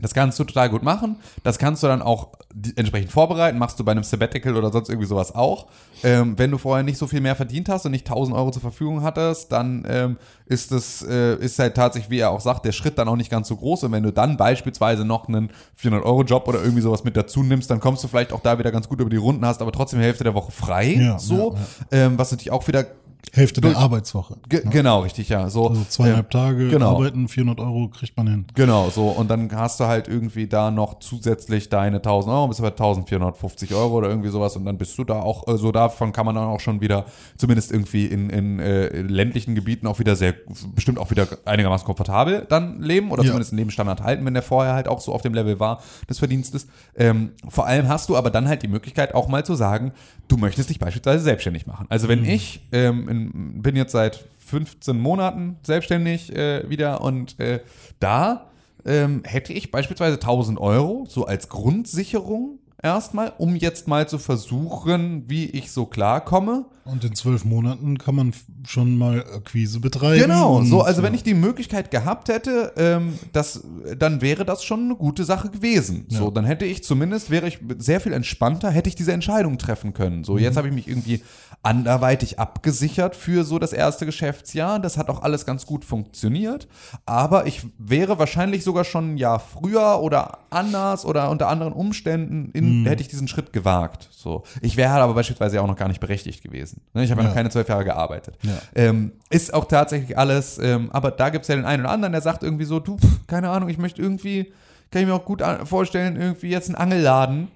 Das 0.00 0.14
kannst 0.14 0.38
du 0.38 0.44
total 0.44 0.70
gut 0.70 0.82
machen. 0.82 1.16
Das 1.42 1.58
kannst 1.58 1.82
du 1.82 1.86
dann 1.86 2.02
auch 2.02 2.28
entsprechend 2.76 3.12
vorbereiten. 3.12 3.58
Machst 3.58 3.78
du 3.78 3.84
bei 3.84 3.92
einem 3.92 4.02
Sabbatical 4.02 4.56
oder 4.56 4.70
sonst 4.72 4.88
irgendwie 4.88 5.06
sowas 5.06 5.34
auch. 5.34 5.66
Ähm, 6.02 6.38
wenn 6.38 6.50
du 6.50 6.58
vorher 6.58 6.82
nicht 6.82 6.98
so 6.98 7.06
viel 7.06 7.20
mehr 7.20 7.36
verdient 7.36 7.68
hast 7.68 7.84
und 7.84 7.92
nicht 7.92 8.08
1000 8.08 8.36
Euro 8.36 8.50
zur 8.50 8.62
Verfügung 8.62 9.02
hattest, 9.02 9.52
dann 9.52 9.84
ähm, 9.88 10.16
ist 10.46 10.72
das 10.72 11.02
äh, 11.02 11.36
ist 11.36 11.58
halt 11.58 11.74
tatsächlich, 11.74 12.10
wie 12.10 12.18
er 12.18 12.30
auch 12.30 12.40
sagt, 12.40 12.64
der 12.64 12.72
Schritt 12.72 12.98
dann 12.98 13.08
auch 13.08 13.16
nicht 13.16 13.30
ganz 13.30 13.48
so 13.48 13.56
groß. 13.56 13.84
Und 13.84 13.92
wenn 13.92 14.02
du 14.02 14.12
dann 14.12 14.36
beispielsweise 14.36 15.04
noch 15.04 15.28
einen 15.28 15.50
400 15.76 16.04
Euro 16.04 16.22
Job 16.24 16.48
oder 16.48 16.62
irgendwie 16.62 16.82
sowas 16.82 17.04
mit 17.04 17.16
dazu 17.16 17.42
nimmst, 17.42 17.70
dann 17.70 17.80
kommst 17.80 18.02
du 18.02 18.08
vielleicht 18.08 18.32
auch 18.32 18.40
da 18.40 18.58
wieder 18.58 18.72
ganz 18.72 18.88
gut 18.88 19.00
über 19.00 19.10
die 19.10 19.16
Runden, 19.16 19.44
hast 19.44 19.60
aber 19.62 19.72
trotzdem 19.72 20.00
die 20.00 20.06
Hälfte 20.06 20.24
der 20.24 20.34
Woche 20.34 20.52
frei. 20.52 20.94
Ja, 20.94 21.18
so, 21.18 21.54
ja, 21.92 22.06
Ähm, 22.06 22.18
was 22.18 22.30
natürlich 22.30 22.50
auch 22.50 22.66
wieder 22.66 22.86
Hälfte 23.32 23.60
der 23.60 23.76
Arbeitswoche. 23.76 24.38
ge 24.48 24.62
genau 24.68 25.00
richtig, 25.00 25.28
ja. 25.28 25.48
So 25.48 25.68
Also 25.68 25.84
zweieinhalb 25.88 26.26
ähm, 26.26 26.30
Tage 26.40 26.68
genau. 26.68 26.96
arbeiten, 26.96 27.28
400 27.28 27.60
Euro 27.60 27.88
kriegt 27.88 28.16
man 28.16 28.26
hin. 28.26 28.44
Genau, 28.54 28.90
so. 28.90 29.08
Und 29.08 29.30
dann 29.30 29.50
hast 29.54 29.78
du 29.78 29.84
halt 29.84 30.08
irgendwie 30.08 30.46
da 30.48 30.70
noch 30.70 30.98
zusätzlich 30.98 31.68
deine 31.68 31.96
1000 31.98 32.32
Euro, 32.34 32.48
bist 32.48 32.58
du 32.58 32.62
bei 32.64 32.70
1450 32.70 33.74
Euro 33.74 33.98
oder 33.98 34.08
irgendwie 34.08 34.30
sowas. 34.30 34.56
Und 34.56 34.64
dann 34.64 34.78
bist 34.78 34.96
du 34.98 35.04
da 35.04 35.20
auch, 35.20 35.46
äh, 35.48 35.56
so 35.58 35.70
davon 35.70 36.12
kann 36.12 36.26
man 36.26 36.34
dann 36.34 36.44
auch 36.44 36.60
schon 36.60 36.80
wieder, 36.80 37.04
zumindest 37.36 37.70
irgendwie 37.70 38.06
in, 38.06 38.30
in 38.30 38.58
äh, 38.58 39.00
ländlichen 39.02 39.54
Gebieten 39.54 39.86
auch 39.86 39.98
wieder 39.98 40.16
sehr, 40.16 40.34
bestimmt 40.74 40.98
auch 40.98 41.10
wieder 41.10 41.28
einigermaßen 41.44 41.86
komfortabel 41.86 42.46
dann 42.48 42.82
leben 42.82 43.10
oder 43.12 43.22
Ja. 43.22 43.28
zumindest 43.28 43.52
einen 43.52 43.58
Lebensstandard 43.58 44.02
halten, 44.02 44.24
wenn 44.24 44.34
der 44.34 44.42
vorher 44.42 44.74
halt 44.74 44.88
auch 44.88 45.00
so 45.00 45.12
auf 45.12 45.22
dem 45.22 45.34
Level 45.34 45.60
war 45.60 45.82
des 46.08 46.18
Verdienstes. 46.18 46.66
Ähm, 46.96 47.30
vor 47.48 47.66
allem 47.66 47.88
hast 47.88 48.08
du 48.08 48.16
aber 48.16 48.30
dann 48.30 48.48
halt 48.48 48.62
die 48.62 48.68
Möglichkeit 48.68 49.14
auch 49.14 49.28
mal 49.28 49.44
zu 49.44 49.54
sagen, 49.54 49.92
du 50.28 50.36
möchtest 50.36 50.70
dich 50.70 50.78
beispielsweise 50.78 51.22
selbstständig 51.22 51.66
machen. 51.66 51.86
Also 51.88 52.08
wenn 52.08 52.24
ich 52.24 52.66
ähm, 52.72 53.08
in, 53.10 53.62
bin 53.62 53.76
jetzt 53.76 53.92
seit 53.92 54.24
15 54.38 54.98
Monaten 54.98 55.56
selbstständig 55.62 56.34
äh, 56.34 56.68
wieder 56.68 57.02
und 57.02 57.38
äh, 57.38 57.60
da 57.98 58.46
ähm, 58.86 59.22
hätte 59.24 59.52
ich 59.52 59.70
beispielsweise 59.70 60.14
1000 60.14 60.58
Euro 60.58 61.06
so 61.08 61.26
als 61.26 61.48
Grundsicherung 61.48 62.58
erstmal, 62.82 63.32
um 63.38 63.56
jetzt 63.56 63.88
mal 63.88 64.08
zu 64.08 64.18
versuchen, 64.18 65.24
wie 65.28 65.46
ich 65.46 65.70
so 65.70 65.86
klarkomme. 65.86 66.64
Und 66.84 67.04
in 67.04 67.14
zwölf 67.14 67.44
Monaten 67.44 67.98
kann 67.98 68.14
man 68.14 68.32
schon 68.66 68.96
mal 68.96 69.20
Akquise 69.20 69.80
betreiben. 69.80 70.22
Genau, 70.22 70.62
so, 70.62 70.80
also 70.80 71.02
wenn 71.02 71.14
ich 71.14 71.22
die 71.22 71.34
Möglichkeit 71.34 71.90
gehabt 71.90 72.28
hätte, 72.28 72.72
ähm, 72.76 73.18
das, 73.32 73.62
dann 73.96 74.22
wäre 74.22 74.44
das 74.44 74.64
schon 74.64 74.84
eine 74.84 74.96
gute 74.96 75.24
Sache 75.24 75.50
gewesen. 75.50 76.06
Ja. 76.08 76.18
So, 76.18 76.30
dann 76.30 76.44
hätte 76.44 76.64
ich 76.64 76.82
zumindest, 76.82 77.30
wäre 77.30 77.46
ich 77.46 77.58
sehr 77.78 78.00
viel 78.00 78.12
entspannter, 78.12 78.70
hätte 78.70 78.88
ich 78.88 78.96
diese 78.96 79.12
Entscheidung 79.12 79.58
treffen 79.58 79.92
können. 79.92 80.24
So, 80.24 80.34
mhm. 80.34 80.38
jetzt 80.40 80.56
habe 80.56 80.68
ich 80.68 80.74
mich 80.74 80.88
irgendwie 80.88 81.22
anderweitig 81.62 82.38
abgesichert 82.38 83.14
für 83.14 83.44
so 83.44 83.58
das 83.58 83.74
erste 83.74 84.06
Geschäftsjahr. 84.06 84.78
Das 84.78 84.96
hat 84.96 85.10
auch 85.10 85.22
alles 85.22 85.44
ganz 85.44 85.66
gut 85.66 85.84
funktioniert. 85.84 86.68
Aber 87.04 87.46
ich 87.46 87.66
wäre 87.78 88.18
wahrscheinlich 88.18 88.64
sogar 88.64 88.84
schon 88.84 89.14
ein 89.14 89.16
Jahr 89.18 89.40
früher 89.40 90.00
oder 90.00 90.38
anders 90.48 91.04
oder 91.04 91.28
unter 91.28 91.48
anderen 91.48 91.74
Umständen 91.74 92.50
in, 92.52 92.80
mhm. 92.80 92.86
hätte 92.86 93.02
ich 93.02 93.08
diesen 93.08 93.28
Schritt 93.28 93.52
gewagt. 93.52 94.08
So, 94.10 94.44
ich 94.62 94.78
wäre 94.78 94.92
aber 94.92 95.12
beispielsweise 95.12 95.60
auch 95.60 95.66
noch 95.66 95.76
gar 95.76 95.88
nicht 95.88 96.00
berechtigt 96.00 96.42
gewesen. 96.42 96.80
Ne? 96.94 97.04
Ich 97.04 97.10
habe 97.10 97.20
ja. 97.20 97.28
noch 97.28 97.34
keine 97.34 97.50
zwölf 97.50 97.68
Jahre 97.68 97.84
gearbeitet. 97.84 98.38
Ja. 98.42 98.58
Ähm, 98.74 99.12
ist 99.28 99.52
auch 99.52 99.66
tatsächlich 99.66 100.16
alles, 100.16 100.58
ähm, 100.58 100.88
aber 100.92 101.10
da 101.10 101.28
gibt 101.28 101.42
es 101.42 101.48
ja 101.48 101.56
den 101.56 101.66
einen 101.66 101.82
oder 101.82 101.92
anderen, 101.92 102.12
der 102.12 102.22
sagt 102.22 102.42
irgendwie 102.42 102.64
so, 102.64 102.80
du, 102.80 102.96
keine 103.26 103.50
Ahnung, 103.50 103.68
ich 103.68 103.78
möchte 103.78 104.00
irgendwie, 104.00 104.52
kann 104.90 105.02
ich 105.02 105.08
mir 105.08 105.14
auch 105.14 105.26
gut 105.26 105.42
vorstellen, 105.64 106.16
irgendwie 106.16 106.48
jetzt 106.48 106.68
einen 106.68 106.76
Angelladen 106.76 107.48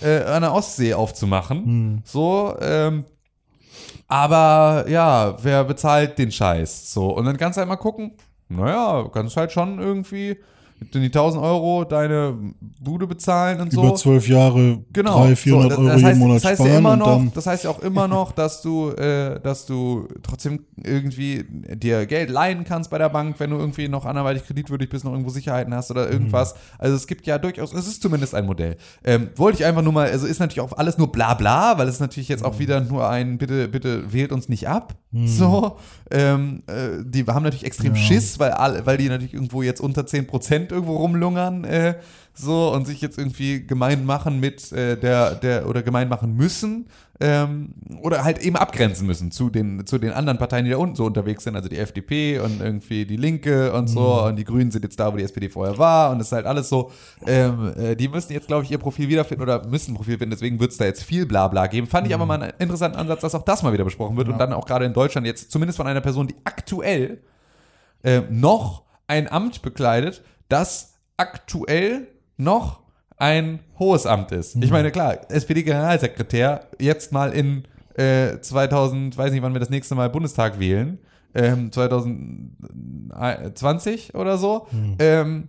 äh, 0.00 0.24
an 0.24 0.42
der 0.42 0.52
Ostsee 0.52 0.94
aufzumachen. 0.94 1.64
Hm. 1.64 2.02
So, 2.04 2.56
ähm, 2.60 3.04
aber 4.08 4.84
ja, 4.88 5.36
wer 5.42 5.64
bezahlt 5.64 6.18
den 6.18 6.30
Scheiß? 6.30 6.92
So, 6.92 7.10
und 7.16 7.24
dann 7.24 7.36
kannst 7.36 7.56
du 7.56 7.60
halt 7.60 7.68
mal 7.68 7.76
gucken, 7.76 8.12
naja, 8.48 9.08
kannst 9.12 9.36
halt 9.36 9.52
schon 9.52 9.78
irgendwie 9.78 10.38
die 10.82 11.06
1000 11.06 11.42
Euro 11.42 11.84
deine 11.84 12.36
Bude 12.80 13.06
bezahlen 13.06 13.60
und 13.60 13.72
so. 13.72 13.82
Über 13.82 13.94
zwölf 13.94 14.28
Jahre 14.28 14.84
genau. 14.92 15.18
300, 15.18 15.38
400 15.38 15.72
so, 15.72 15.78
Euro 15.78 15.92
heißt, 15.92 16.04
jeden 16.04 16.18
Monat 16.18 16.36
das 16.36 16.44
heißt 16.44 16.54
sparen. 16.60 16.72
Ja 16.72 16.78
immer 16.78 16.96
noch, 16.96 17.32
das 17.34 17.46
heißt 17.46 17.64
ja 17.64 17.70
auch 17.70 17.78
immer 17.80 18.08
noch, 18.08 18.32
dass 18.32 18.62
du, 18.62 18.90
äh, 18.90 19.40
dass 19.40 19.66
du 19.66 20.08
trotzdem 20.22 20.64
irgendwie 20.76 21.44
dir 21.48 22.06
Geld 22.06 22.30
leihen 22.30 22.64
kannst 22.64 22.90
bei 22.90 22.98
der 22.98 23.08
Bank, 23.08 23.36
wenn 23.38 23.50
du 23.50 23.58
irgendwie 23.58 23.88
noch 23.88 24.04
anderweitig 24.04 24.44
kreditwürdig 24.44 24.88
bist, 24.88 25.04
noch 25.04 25.12
irgendwo 25.12 25.30
Sicherheiten 25.30 25.74
hast 25.74 25.90
oder 25.90 26.10
irgendwas. 26.10 26.54
Mhm. 26.54 26.58
Also 26.78 26.96
es 26.96 27.06
gibt 27.06 27.26
ja 27.26 27.38
durchaus, 27.38 27.72
es 27.72 27.86
ist 27.86 28.02
zumindest 28.02 28.34
ein 28.34 28.46
Modell. 28.46 28.76
Ähm, 29.04 29.30
wollte 29.36 29.58
ich 29.58 29.64
einfach 29.64 29.82
nur 29.82 29.92
mal, 29.92 30.08
also 30.08 30.26
ist 30.26 30.40
natürlich 30.40 30.60
auch 30.60 30.76
alles 30.76 30.98
nur 30.98 31.12
bla 31.12 31.34
bla, 31.34 31.78
weil 31.78 31.88
es 31.88 32.00
natürlich 32.00 32.28
jetzt 32.28 32.44
auch 32.44 32.54
mhm. 32.54 32.58
wieder 32.58 32.80
nur 32.80 33.08
ein, 33.08 33.38
bitte, 33.38 33.68
bitte 33.68 34.12
wählt 34.12 34.32
uns 34.32 34.48
nicht 34.48 34.68
ab. 34.68 34.94
Mhm. 35.12 35.26
So. 35.28 35.76
Ähm, 36.10 36.62
äh, 36.66 37.02
die 37.04 37.24
haben 37.24 37.42
natürlich 37.42 37.64
extrem 37.64 37.94
ja. 37.94 38.00
Schiss, 38.00 38.38
weil, 38.38 38.82
weil 38.84 38.96
die 38.96 39.08
natürlich 39.08 39.34
irgendwo 39.34 39.62
jetzt 39.62 39.80
unter 39.80 40.06
10 40.06 40.26
Prozent 40.26 40.71
irgendwo 40.72 40.96
rumlungern, 40.96 41.64
äh, 41.64 41.94
so 42.34 42.72
und 42.72 42.86
sich 42.86 43.00
jetzt 43.00 43.18
irgendwie 43.18 43.66
gemein 43.66 44.06
machen 44.06 44.40
mit 44.40 44.72
äh, 44.72 44.96
der, 44.96 45.34
der 45.34 45.68
oder 45.68 45.82
gemein 45.82 46.08
machen 46.08 46.34
müssen 46.34 46.86
ähm, 47.20 47.74
oder 48.00 48.24
halt 48.24 48.38
eben 48.38 48.56
abgrenzen 48.56 49.06
müssen 49.06 49.30
zu 49.30 49.50
den, 49.50 49.86
zu 49.86 49.98
den 49.98 50.12
anderen 50.12 50.38
Parteien, 50.38 50.64
die 50.64 50.70
da 50.70 50.78
unten 50.78 50.96
so 50.96 51.04
unterwegs 51.04 51.44
sind, 51.44 51.54
also 51.56 51.68
die 51.68 51.78
FDP 51.78 52.40
und 52.40 52.60
irgendwie 52.60 53.04
die 53.04 53.16
Linke 53.16 53.72
und 53.72 53.86
so 53.86 54.00
mhm. 54.00 54.28
und 54.28 54.36
die 54.36 54.44
Grünen 54.44 54.70
sind 54.70 54.82
jetzt 54.82 54.98
da, 54.98 55.12
wo 55.12 55.16
die 55.16 55.22
SPD 55.22 55.50
vorher 55.50 55.76
war 55.76 56.10
und 56.10 56.18
das 56.18 56.28
ist 56.28 56.32
halt 56.32 56.46
alles 56.46 56.68
so, 56.68 56.90
ähm, 57.26 57.74
äh, 57.76 57.94
die 57.94 58.08
müssen 58.08 58.32
jetzt, 58.32 58.48
glaube 58.48 58.64
ich, 58.64 58.70
ihr 58.70 58.78
Profil 58.78 59.08
wiederfinden 59.08 59.42
oder 59.42 59.66
müssen 59.68 59.92
ein 59.92 59.96
Profil 59.96 60.18
finden, 60.18 60.30
deswegen 60.30 60.58
wird 60.58 60.72
es 60.72 60.78
da 60.78 60.86
jetzt 60.86 61.04
viel 61.04 61.26
Blabla 61.26 61.66
geben. 61.66 61.86
Fand 61.86 62.06
ich 62.06 62.14
aber 62.14 62.24
mhm. 62.24 62.28
mal 62.28 62.42
einen 62.42 62.52
interessanten 62.58 62.98
Ansatz, 62.98 63.20
dass 63.20 63.34
auch 63.34 63.44
das 63.44 63.62
mal 63.62 63.72
wieder 63.72 63.84
besprochen 63.84 64.16
wird 64.16 64.28
ja. 64.28 64.32
und 64.32 64.38
dann 64.38 64.52
auch 64.52 64.66
gerade 64.66 64.86
in 64.86 64.94
Deutschland 64.94 65.26
jetzt 65.26 65.50
zumindest 65.50 65.76
von 65.76 65.86
einer 65.86 66.00
Person, 66.00 66.26
die 66.26 66.36
aktuell 66.44 67.20
äh, 68.02 68.22
noch 68.30 68.82
ein 69.06 69.30
Amt 69.30 69.62
bekleidet, 69.62 70.22
das 70.52 70.98
aktuell 71.16 72.06
noch 72.36 72.82
ein 73.16 73.60
hohes 73.78 74.04
Amt 74.06 74.32
ist. 74.32 74.56
Ich 74.56 74.66
mhm. 74.66 74.70
meine, 74.70 74.90
klar, 74.90 75.30
SPD-Generalsekretär, 75.30 76.66
jetzt 76.78 77.10
mal 77.12 77.32
in 77.32 77.62
äh, 77.94 78.38
2000, 78.40 79.16
weiß 79.16 79.32
nicht, 79.32 79.42
wann 79.42 79.54
wir 79.54 79.60
das 79.60 79.70
nächste 79.70 79.94
Mal 79.94 80.10
Bundestag 80.10 80.58
wählen, 80.58 80.98
ähm, 81.34 81.72
2020 81.72 84.14
oder 84.14 84.36
so, 84.36 84.66
mhm. 84.70 84.96
ähm, 84.98 85.48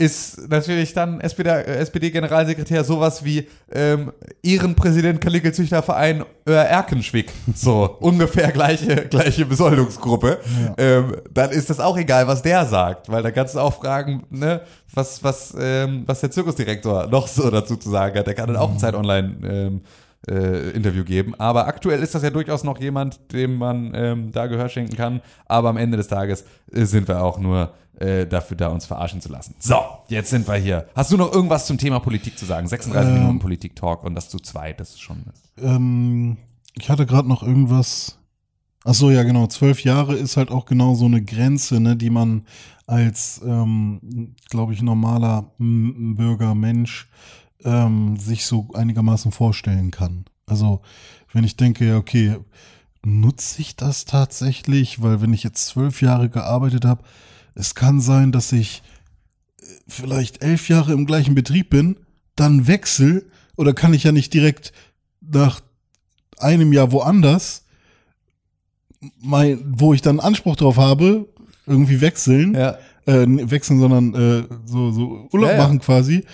ist 0.00 0.48
natürlich 0.48 0.94
dann 0.94 1.20
SPD-Generalsekretär 1.20 2.80
SPD 2.80 2.88
sowas 2.88 3.22
wie 3.22 3.46
ähm, 3.70 4.12
Ehrenpräsident 4.42 5.20
Kaligel-Züchterverein 5.20 6.24
äh, 6.46 6.52
Erkenschwick. 6.52 7.30
So, 7.54 7.96
ungefähr 8.00 8.50
gleiche, 8.50 8.96
gleiche 9.08 9.44
Besoldungsgruppe. 9.44 10.38
Ja. 10.64 10.74
Ähm, 10.78 11.16
dann 11.30 11.50
ist 11.50 11.68
das 11.68 11.80
auch 11.80 11.98
egal, 11.98 12.26
was 12.26 12.40
der 12.40 12.64
sagt, 12.64 13.10
weil 13.10 13.22
da 13.22 13.30
kannst 13.30 13.56
du 13.56 13.58
auch 13.58 13.74
fragen, 13.74 14.24
ne, 14.30 14.62
was, 14.94 15.22
was, 15.22 15.54
ähm, 15.60 16.04
was 16.06 16.20
der 16.20 16.30
Zirkusdirektor 16.30 17.06
noch 17.08 17.28
so 17.28 17.50
dazu 17.50 17.76
zu 17.76 17.90
sagen 17.90 18.18
hat. 18.18 18.26
Der 18.26 18.34
kann 18.34 18.46
dann 18.46 18.56
auch 18.56 18.68
ein 18.70 18.76
mhm. 18.76 18.78
Zeit 18.78 18.94
online 18.94 19.34
ähm, 19.44 19.80
äh, 20.30 20.70
Interview 20.70 21.04
geben. 21.04 21.34
Aber 21.38 21.66
aktuell 21.66 22.02
ist 22.02 22.14
das 22.14 22.22
ja 22.22 22.30
durchaus 22.30 22.64
noch 22.64 22.80
jemand, 22.80 23.32
dem 23.32 23.56
man 23.56 23.92
ähm, 23.94 24.32
da 24.32 24.46
Gehör 24.46 24.68
schenken 24.68 24.96
kann. 24.96 25.20
Aber 25.46 25.68
am 25.68 25.76
Ende 25.76 25.96
des 25.96 26.08
Tages 26.08 26.44
äh, 26.72 26.84
sind 26.84 27.08
wir 27.08 27.22
auch 27.22 27.38
nur 27.38 27.74
äh, 27.98 28.26
dafür 28.26 28.56
da, 28.56 28.68
uns 28.68 28.86
verarschen 28.86 29.20
zu 29.20 29.28
lassen. 29.30 29.54
So, 29.58 29.76
jetzt 30.08 30.30
sind 30.30 30.48
wir 30.48 30.54
hier. 30.54 30.86
Hast 30.94 31.12
du 31.12 31.16
noch 31.16 31.32
irgendwas 31.32 31.66
zum 31.66 31.78
Thema 31.78 31.98
Politik 31.98 32.38
zu 32.38 32.46
sagen? 32.46 32.66
36 32.66 33.12
ähm, 33.12 33.18
Minuten 33.18 33.38
Politik-Talk 33.40 34.04
und 34.04 34.14
das 34.14 34.28
zu 34.28 34.38
zweit, 34.38 34.80
das 34.80 34.90
ist 34.90 35.00
schon. 35.00 35.24
Ähm, 35.58 36.36
ich 36.74 36.88
hatte 36.88 37.06
gerade 37.06 37.28
noch 37.28 37.42
irgendwas. 37.42 38.18
Ach 38.84 38.94
so, 38.94 39.10
ja, 39.10 39.24
genau. 39.24 39.46
Zwölf 39.48 39.84
Jahre 39.84 40.14
ist 40.14 40.38
halt 40.38 40.50
auch 40.50 40.64
genau 40.64 40.94
so 40.94 41.04
eine 41.04 41.22
Grenze, 41.22 41.80
ne, 41.80 41.96
die 41.96 42.08
man 42.08 42.46
als, 42.86 43.40
ähm, 43.44 44.34
glaube 44.48 44.72
ich, 44.72 44.80
normaler 44.80 45.52
Bürger, 45.58 46.54
Mensch 46.54 47.08
ähm, 47.64 48.16
sich 48.16 48.46
so 48.46 48.68
einigermaßen 48.74 49.32
vorstellen 49.32 49.90
kann. 49.90 50.24
Also, 50.46 50.82
wenn 51.32 51.44
ich 51.44 51.56
denke, 51.56 51.86
ja, 51.86 51.96
okay, 51.96 52.36
nutze 53.04 53.60
ich 53.60 53.76
das 53.76 54.04
tatsächlich? 54.04 55.02
Weil 55.02 55.20
wenn 55.20 55.32
ich 55.32 55.42
jetzt 55.42 55.66
zwölf 55.66 56.02
Jahre 56.02 56.28
gearbeitet 56.28 56.84
habe, 56.84 57.04
es 57.54 57.74
kann 57.74 58.00
sein, 58.00 58.32
dass 58.32 58.52
ich 58.52 58.82
äh, 59.60 59.64
vielleicht 59.88 60.42
elf 60.42 60.68
Jahre 60.68 60.92
im 60.92 61.06
gleichen 61.06 61.34
Betrieb 61.34 61.70
bin, 61.70 61.96
dann 62.36 62.66
wechsel 62.66 63.30
oder 63.56 63.74
kann 63.74 63.94
ich 63.94 64.04
ja 64.04 64.12
nicht 64.12 64.32
direkt 64.32 64.72
nach 65.20 65.60
einem 66.38 66.72
Jahr 66.72 66.92
woanders, 66.92 67.64
mein, 69.20 69.62
wo 69.66 69.94
ich 69.94 70.02
dann 70.02 70.20
Anspruch 70.20 70.56
drauf 70.56 70.76
habe, 70.76 71.28
irgendwie 71.66 72.00
wechseln, 72.00 72.54
ja. 72.54 72.78
äh, 73.06 73.26
wechseln, 73.26 73.78
sondern 73.78 74.14
äh, 74.14 74.44
so, 74.64 74.90
so 74.90 75.28
Urlaub 75.32 75.50
ja, 75.50 75.56
ja. 75.56 75.62
machen 75.62 75.80
quasi. 75.80 76.24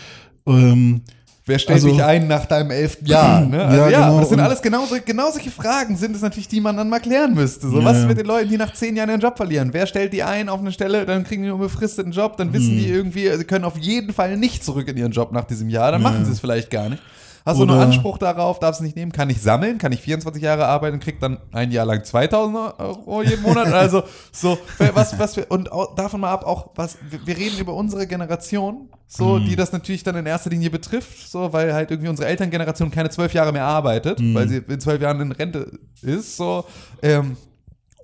Ähm, 0.47 1.03
Wer 1.49 1.61
stellt 1.61 1.77
also, 1.77 1.91
dich 1.91 2.03
ein 2.03 2.27
nach 2.27 2.45
deinem 2.45 2.73
elften 2.73 3.07
Jahr? 3.07 3.41
Ne? 3.47 3.65
Also, 3.65 3.77
ja, 3.77 3.89
ja 3.89 4.07
genau. 4.09 4.21
das 4.21 4.29
sind 4.31 4.41
alles 4.41 4.63
genau, 4.63 4.85
genau 5.05 5.31
solche 5.31 5.53
Fragen 5.53 5.97
sind 5.97 6.17
es 6.17 6.23
natürlich, 6.23 6.49
die 6.49 6.61
man 6.61 6.77
dann 6.77 6.89
mal 6.89 6.99
klären 6.99 7.35
müsste. 7.35 7.69
So, 7.69 7.79
ja, 7.79 7.85
was 7.85 7.99
ist 7.99 8.09
mit 8.09 8.19
den 8.19 8.27
Leuten, 8.27 8.49
die 8.49 8.57
nach 8.57 8.73
zehn 8.73 8.97
Jahren 8.97 9.11
ihren 9.11 9.21
Job 9.21 9.37
verlieren? 9.37 9.69
Wer 9.73 9.87
stellt 9.87 10.13
die 10.13 10.25
ein 10.25 10.49
auf 10.49 10.59
eine 10.59 10.73
Stelle, 10.73 11.07
dann 11.07 11.23
kriegen 11.23 11.45
die 11.45 11.49
einen 11.49 11.61
befristeten 11.61 12.11
Job, 12.11 12.37
dann 12.37 12.53
wissen 12.53 12.71
hm. 12.71 12.79
die 12.79 12.89
irgendwie, 12.89 13.31
sie 13.37 13.45
können 13.45 13.65
auf 13.65 13.79
jeden 13.79 14.13
Fall 14.13 14.37
nicht 14.37 14.65
zurück 14.65 14.89
in 14.89 14.97
ihren 14.97 15.13
Job 15.13 15.31
nach 15.31 15.45
diesem 15.45 15.69
Jahr, 15.69 15.93
dann 15.93 16.03
machen 16.03 16.25
sie 16.25 16.33
es 16.33 16.41
vielleicht 16.41 16.69
gar 16.69 16.89
nicht. 16.89 17.03
Hast 17.47 17.59
Oder 17.61 17.67
du 17.67 17.73
einen 17.75 17.93
Anspruch 17.93 18.19
darauf, 18.19 18.59
darfst 18.59 18.81
du 18.81 18.85
nicht 18.85 18.97
nehmen? 18.97 19.13
Kann 19.13 19.31
ich 19.31 19.41
sammeln? 19.41 19.79
Kann 19.79 19.93
ich 19.93 20.01
24 20.01 20.43
Jahre 20.43 20.67
arbeiten 20.67 20.95
und 20.95 21.01
krieg 21.01 21.21
dann 21.21 21.39
ein 21.53 21.71
Jahr 21.71 21.87
lang 21.87 22.03
2000 22.03 22.57
Euro 22.81 23.23
jeden 23.23 23.43
Monat? 23.43 23.69
Also, 23.77 24.03
so, 24.33 24.59
was, 24.95 25.17
was 25.19 25.37
wir, 25.37 25.51
und 25.51 25.69
davon 25.95 26.21
mal 26.23 26.33
ab, 26.33 26.45
auch, 26.45 26.71
was, 26.75 26.97
wir 27.25 27.37
reden 27.37 27.59
über 27.59 27.75
unsere 27.75 28.07
Generation, 28.07 28.89
so, 29.07 29.39
mhm. 29.39 29.45
die 29.45 29.55
das 29.55 29.71
natürlich 29.71 30.03
dann 30.03 30.17
in 30.17 30.27
erster 30.27 30.51
Linie 30.51 30.71
betrifft, 30.71 31.31
so, 31.31 31.53
weil 31.53 31.73
halt 31.73 31.91
irgendwie 31.91 32.09
unsere 32.09 32.29
Elterngeneration 32.29 32.91
keine 32.91 33.11
zwölf 33.11 33.33
Jahre 33.33 33.53
mehr 33.53 33.65
arbeitet, 33.65 34.19
mhm. 34.19 34.35
weil 34.35 34.49
sie 34.49 34.57
in 34.57 34.81
zwölf 34.81 35.01
Jahren 35.01 35.21
in 35.21 35.31
Rente 35.31 35.79
ist, 36.03 36.37
so, 36.37 36.65
ähm, 37.03 37.37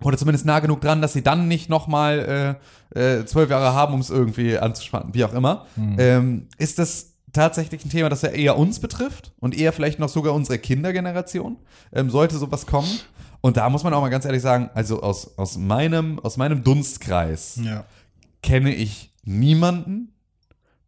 oder 0.03 0.17
zumindest 0.17 0.47
nah 0.47 0.61
genug 0.61 0.83
dran, 0.83 1.03
dass 1.03 1.15
sie 1.15 1.23
dann 1.23 1.49
nicht 1.49 1.69
nochmal 1.69 2.59
äh, 2.95 3.19
äh, 3.21 3.25
zwölf 3.25 3.51
Jahre 3.51 3.75
haben, 3.75 3.95
um 3.95 4.01
es 4.01 4.11
irgendwie 4.11 4.59
anzuspannen, 4.59 5.15
wie 5.15 5.25
auch 5.25 5.33
immer, 5.33 5.67
mhm. 5.75 5.97
ähm, 5.99 6.49
ist 6.59 6.79
das 6.79 7.12
tatsächlich 7.33 7.85
ein 7.85 7.91
Thema, 7.91 8.09
das 8.09 8.23
ja 8.23 8.31
eher 8.31 8.59
uns 8.59 8.81
betrifft 8.81 9.33
und 9.41 9.57
eher 9.57 9.73
vielleicht 9.73 9.99
noch 9.99 10.09
sogar 10.09 10.35
unsere 10.35 10.59
Kindergeneration. 10.59 11.57
Ähm, 11.93 12.11
sollte 12.11 12.37
sowas 12.37 12.67
kommen. 12.67 12.89
Und 13.41 13.57
da 13.57 13.69
muss 13.69 13.83
man 13.83 13.93
auch 13.95 14.01
mal 14.01 14.09
ganz 14.09 14.25
ehrlich 14.25 14.43
sagen, 14.43 14.71
also 14.75 15.03
aus, 15.03 15.37
aus, 15.37 15.59
meinem, 15.59 16.19
aus 16.21 16.37
meinem 16.37 16.63
Dunstkreis 16.63 17.59
ja. 17.63 17.85
kenne 18.43 18.75
ich 18.75 19.13
niemanden, 19.25 20.15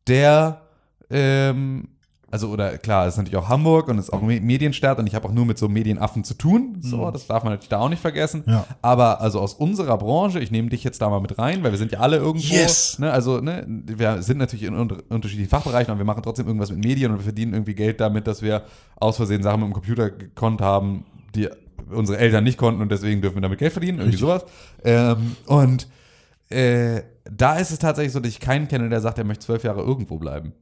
der 0.07 0.63
ähm, 1.11 1.89
also 2.35 2.49
oder 2.49 2.79
klar, 2.79 3.07
es 3.07 3.15
ist 3.15 3.19
natürlich 3.19 3.37
auch 3.37 3.49
Hamburg 3.49 3.87
und 3.87 3.97
es 3.97 4.07
ist 4.07 4.13
auch 4.13 4.21
Medienstadt 4.21 4.99
und 4.99 5.07
ich 5.07 5.15
habe 5.15 5.29
auch 5.29 5.33
nur 5.33 5.47
mit 5.47 5.57
so 5.57 5.69
Medienaffen 5.69 6.25
zu 6.25 6.35
tun. 6.35 6.79
So, 6.81 7.07
mhm. 7.07 7.13
das 7.13 7.29
darf 7.29 7.45
man 7.45 7.53
natürlich 7.53 7.69
da 7.69 7.79
auch 7.79 7.89
nicht 7.89 8.03
vergessen. 8.03 8.43
Ja. 8.49 8.67
Aber 8.83 9.21
also 9.21 9.39
aus 9.39 9.55
unserer 9.55 9.97
Branche, 9.99 10.41
ich 10.41 10.51
nehme 10.51 10.69
dich 10.69 10.83
jetzt 10.83 11.01
da 11.01 11.09
mal 11.09 11.21
mit 11.21 11.39
rein, 11.39 11.63
weil 11.63 11.71
wir 11.71 11.79
sind 11.79 11.93
ja 11.93 12.01
alle 12.01 12.17
irgendwo. 12.17 12.53
Yes. 12.53 12.99
Ne, 12.99 13.13
also 13.13 13.39
ne, 13.39 13.65
wir 13.69 14.21
sind 14.21 14.39
natürlich 14.39 14.65
in 14.65 14.75
unterschiedlichen 14.75 15.49
Fachbereichen, 15.49 15.93
aber 15.93 16.01
wir 16.01 16.05
machen 16.05 16.25
trotzdem 16.25 16.49
irgendwas 16.49 16.73
mit 16.73 16.83
Medien 16.85 17.13
und 17.13 17.19
wir 17.19 17.23
verdienen 17.23 17.53
irgendwie 17.53 17.77
Geld 17.77 18.01
damit, 18.01 18.27
dass 18.27 18.43
wir 18.43 18.65
aus 18.97 19.15
Versehen 19.15 19.45
Sachen 19.45 19.61
mit 19.61 19.69
dem 19.69 19.75
Computer 19.75 20.11
gekonnt 20.11 20.61
haben, 20.61 21.05
die 21.37 21.49
unsere 21.89 22.19
Eltern 22.19 22.43
nicht 22.43 22.59
konnten 22.59 22.83
und 22.83 22.91
deswegen 22.91 23.23
dürfen 23.23 23.37
wir 23.37 23.43
damit 23.43 23.61
Geld 23.61 23.71
verdienen, 23.71 23.99
irgendwie 23.99 24.19
sowas. 24.19 24.45
Ähm, 24.83 25.37
und 25.47 25.87
äh, 26.51 27.03
da 27.31 27.59
ist 27.59 27.71
es 27.71 27.79
tatsächlich 27.79 28.13
so, 28.13 28.19
dass 28.19 28.29
ich 28.29 28.41
keinen 28.41 28.67
kenne, 28.67 28.89
der 28.89 29.01
sagt, 29.01 29.19
er 29.19 29.25
möchte 29.25 29.47
zwölf 29.47 29.63
Jahre 29.63 29.83
irgendwo 29.83 30.19
bleiben. 30.19 30.53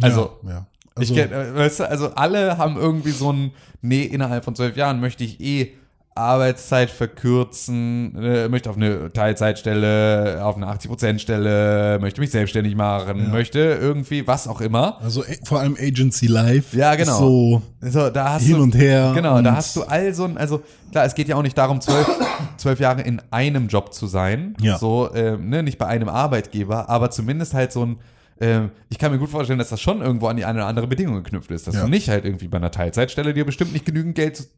Also 0.00 0.38
ja, 0.44 0.50
ja. 0.50 0.66
Also, 1.00 1.14
ich 1.14 1.20
kenn, 1.20 1.32
äh, 1.32 1.54
weißt 1.54 1.80
du, 1.80 1.88
also 1.88 2.14
alle 2.14 2.56
haben 2.58 2.76
irgendwie 2.76 3.10
so 3.10 3.32
ein, 3.32 3.50
nee, 3.82 4.02
innerhalb 4.04 4.44
von 4.44 4.54
zwölf 4.54 4.76
Jahren 4.76 5.00
möchte 5.00 5.24
ich 5.24 5.40
eh 5.40 5.72
Arbeitszeit 6.14 6.90
verkürzen, 6.90 8.14
äh, 8.22 8.48
möchte 8.48 8.68
auf 8.68 8.76
eine 8.76 9.12
Teilzeitstelle, 9.12 10.40
auf 10.44 10.56
eine 10.56 10.66
80%-Stelle, 10.66 11.98
möchte 12.00 12.20
mich 12.20 12.30
selbstständig 12.30 12.74
machen, 12.74 13.30
möchte 13.30 13.58
irgendwie 13.60 14.26
was 14.26 14.48
auch 14.48 14.60
immer. 14.60 14.98
also 15.00 15.24
äh, 15.24 15.36
vor 15.44 15.60
allem 15.60 15.76
Agency 15.80 16.26
Live. 16.26 16.74
Ja, 16.74 16.94
genau. 16.94 17.18
So, 17.18 17.62
So, 17.80 18.10
da 18.10 18.34
hast 18.34 18.42
Hin 18.42 18.56
du, 18.56 18.62
und 18.62 18.74
her 18.74 19.12
Genau, 19.14 19.40
da 19.40 19.50
und- 19.50 19.56
hast 19.56 19.76
du 19.76 19.82
all 19.82 20.12
so 20.12 20.24
ein, 20.24 20.36
also 20.36 20.62
klar, 20.90 21.04
es 21.04 21.14
geht 21.14 21.28
ja 21.28 21.36
auch 21.36 21.42
nicht 21.42 21.56
darum, 21.56 21.80
zwölf, 21.80 22.06
zwölf 22.56 22.80
Jahre 22.80 23.02
in 23.02 23.22
einem 23.30 23.68
Job 23.68 23.94
zu 23.94 24.06
sein. 24.06 24.56
Ja. 24.60 24.78
So, 24.78 25.10
ähm, 25.14 25.48
ne, 25.48 25.62
nicht 25.62 25.78
bei 25.78 25.86
einem 25.86 26.08
Arbeitgeber, 26.08 26.88
aber 26.90 27.10
zumindest 27.10 27.54
halt 27.54 27.72
so 27.72 27.84
ein, 27.86 27.96
ähm, 28.40 28.70
ich 28.88 28.98
kann 28.98 29.12
mir 29.12 29.18
gut 29.18 29.28
vorstellen, 29.30 29.58
dass 29.58 29.68
das 29.68 29.80
schon 29.80 30.00
irgendwo 30.00 30.26
an 30.28 30.36
die 30.36 30.44
eine 30.44 30.58
oder 30.60 30.66
andere 30.66 30.86
Bedingung 30.86 31.16
geknüpft 31.22 31.50
ist. 31.50 31.66
Dass 31.66 31.74
Ja. 31.74 31.82
du 31.84 31.88
nicht 31.88 32.08
halt 32.08 32.24
irgendwie 32.24 32.48
bei 32.48 32.56
einer 32.58 32.70
Teilzeitstelle 32.70 33.34
dir 33.34 33.44
bestimmt 33.44 33.72
nicht 33.72 33.84
genügend 33.84 34.14
Geld 34.14 34.48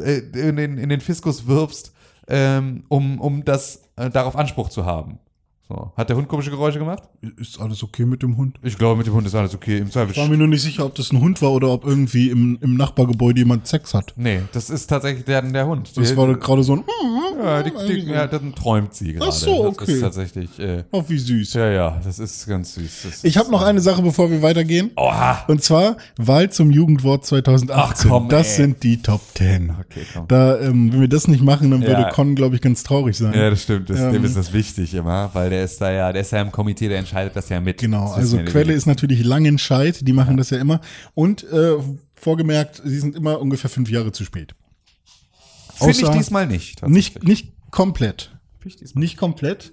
äh, 0.00 0.18
in, 0.18 0.56
den, 0.56 0.78
in 0.78 0.88
den 0.88 1.00
Fiskus 1.00 1.46
wirfst, 1.46 1.92
ähm, 2.28 2.84
um, 2.88 3.20
um 3.20 3.44
das 3.44 3.82
äh, 3.96 4.10
darauf 4.10 4.36
Anspruch 4.36 4.68
zu 4.68 4.84
haben. 4.84 5.18
So. 5.70 5.92
Hat 5.96 6.08
der 6.08 6.16
Hund 6.16 6.26
komische 6.26 6.50
Geräusche 6.50 6.80
gemacht? 6.80 7.04
ist 7.36 7.60
alles 7.60 7.82
okay 7.84 8.04
mit 8.04 8.22
dem 8.24 8.36
Hund? 8.36 8.58
Ich 8.62 8.76
glaube, 8.76 8.96
mit 8.98 9.06
dem 9.06 9.14
Hund 9.14 9.24
ist 9.26 9.34
alles 9.36 9.54
okay. 9.54 9.78
Im 9.78 9.90
Zweifel 9.90 10.10
Ich 10.10 10.16
war 10.18 10.26
mir 10.26 10.36
nur 10.36 10.48
nicht 10.48 10.62
sicher, 10.62 10.84
ob 10.84 10.96
das 10.96 11.12
ein 11.12 11.20
Hund 11.20 11.40
war 11.42 11.52
oder 11.52 11.68
ob 11.68 11.84
irgendwie 11.84 12.28
im, 12.30 12.58
im 12.60 12.76
Nachbargebäude 12.76 13.38
jemand 13.38 13.68
Sex 13.68 13.94
hat. 13.94 14.12
Nee, 14.16 14.40
das 14.52 14.68
ist 14.68 14.88
tatsächlich 14.88 15.24
der, 15.26 15.42
der 15.42 15.66
Hund. 15.66 15.96
Das 15.96 16.10
Die- 16.10 16.16
war 16.16 16.34
gerade 16.34 16.64
so 16.64 16.72
ein, 16.74 16.84
Ja, 17.40 17.62
die, 17.62 17.70
die, 17.88 18.10
ja, 18.10 18.26
dann 18.26 18.52
träumt 18.54 18.94
sie 18.94 19.12
gerade. 19.12 19.30
so, 19.30 19.68
Das 19.68 19.78
okay. 19.78 19.92
ist 19.92 20.00
tatsächlich, 20.00 20.58
äh, 20.58 20.82
oh, 20.90 21.04
wie 21.06 21.18
süß. 21.18 21.54
ja, 21.54 21.70
ja, 21.70 22.00
das 22.02 22.18
ist 22.18 22.46
ganz 22.48 22.74
süß. 22.74 23.02
Das 23.04 23.24
Ich 23.24 23.36
habe 23.36 23.50
noch 23.52 23.62
eine 23.62 23.80
Sache, 23.80 24.02
bevor 24.02 24.28
wir 24.30 24.42
weitergehen. 24.42 24.90
Oha! 24.96 25.44
Und 25.46 25.62
zwar 25.62 25.96
Wahl 26.16 26.50
zum 26.50 26.70
Jugendwort 26.72 27.24
2018. 27.26 27.70
Ach, 28.10 28.14
komm, 28.18 28.28
das 28.28 28.48
ey. 28.58 28.64
sind 28.64 28.82
die 28.82 29.00
Top 29.02 29.20
10. 29.36 29.70
Okay, 29.80 30.02
komm. 30.12 30.26
Da, 30.26 30.58
ähm, 30.60 30.92
wenn 30.92 31.00
wir 31.02 31.08
das 31.08 31.28
nicht 31.28 31.44
machen, 31.44 31.70
dann 31.70 31.82
würde 31.82 32.02
Ja. 32.02 32.10
Con, 32.10 32.34
glaube 32.34 32.56
ich, 32.56 32.60
ganz 32.60 32.82
traurig 32.82 33.16
sein. 33.16 33.34
Ja, 33.34 33.50
das 33.50 33.62
stimmt. 33.62 33.88
Das, 33.88 33.98
dem 33.98 34.14
Ähm, 34.16 34.24
ist 34.24 34.36
das 34.36 34.52
wichtig 34.52 34.94
immer, 34.94 35.30
weil 35.32 35.50
der 35.50 35.59
ist 35.64 35.80
da 35.80 35.90
ja, 35.90 36.12
der 36.12 36.22
ist 36.22 36.32
ja 36.32 36.40
im 36.40 36.52
Komitee, 36.52 36.88
der 36.88 36.98
entscheidet 36.98 37.36
das 37.36 37.48
ja 37.48 37.60
mit. 37.60 37.78
Genau, 37.78 38.12
also 38.12 38.38
ja 38.38 38.44
Quelle 38.44 38.72
ist 38.72 38.86
natürlich 38.86 39.24
Langenscheid, 39.24 40.06
die 40.06 40.12
machen 40.12 40.36
das 40.36 40.50
ja 40.50 40.58
immer. 40.58 40.80
Und 41.14 41.44
äh, 41.44 41.76
vorgemerkt, 42.14 42.82
sie 42.84 42.98
sind 42.98 43.16
immer 43.16 43.40
ungefähr 43.40 43.70
fünf 43.70 43.90
Jahre 43.90 44.12
zu 44.12 44.24
spät. 44.24 44.54
Finde 45.74 45.98
ich 45.98 46.08
diesmal 46.08 46.46
nicht. 46.46 46.86
Nicht, 46.86 47.24
nicht 47.24 47.52
komplett. 47.70 48.36
Finde 48.58 48.74
ich 48.74 48.76
diesmal. 48.76 49.00
Nicht 49.00 49.16
komplett. 49.16 49.72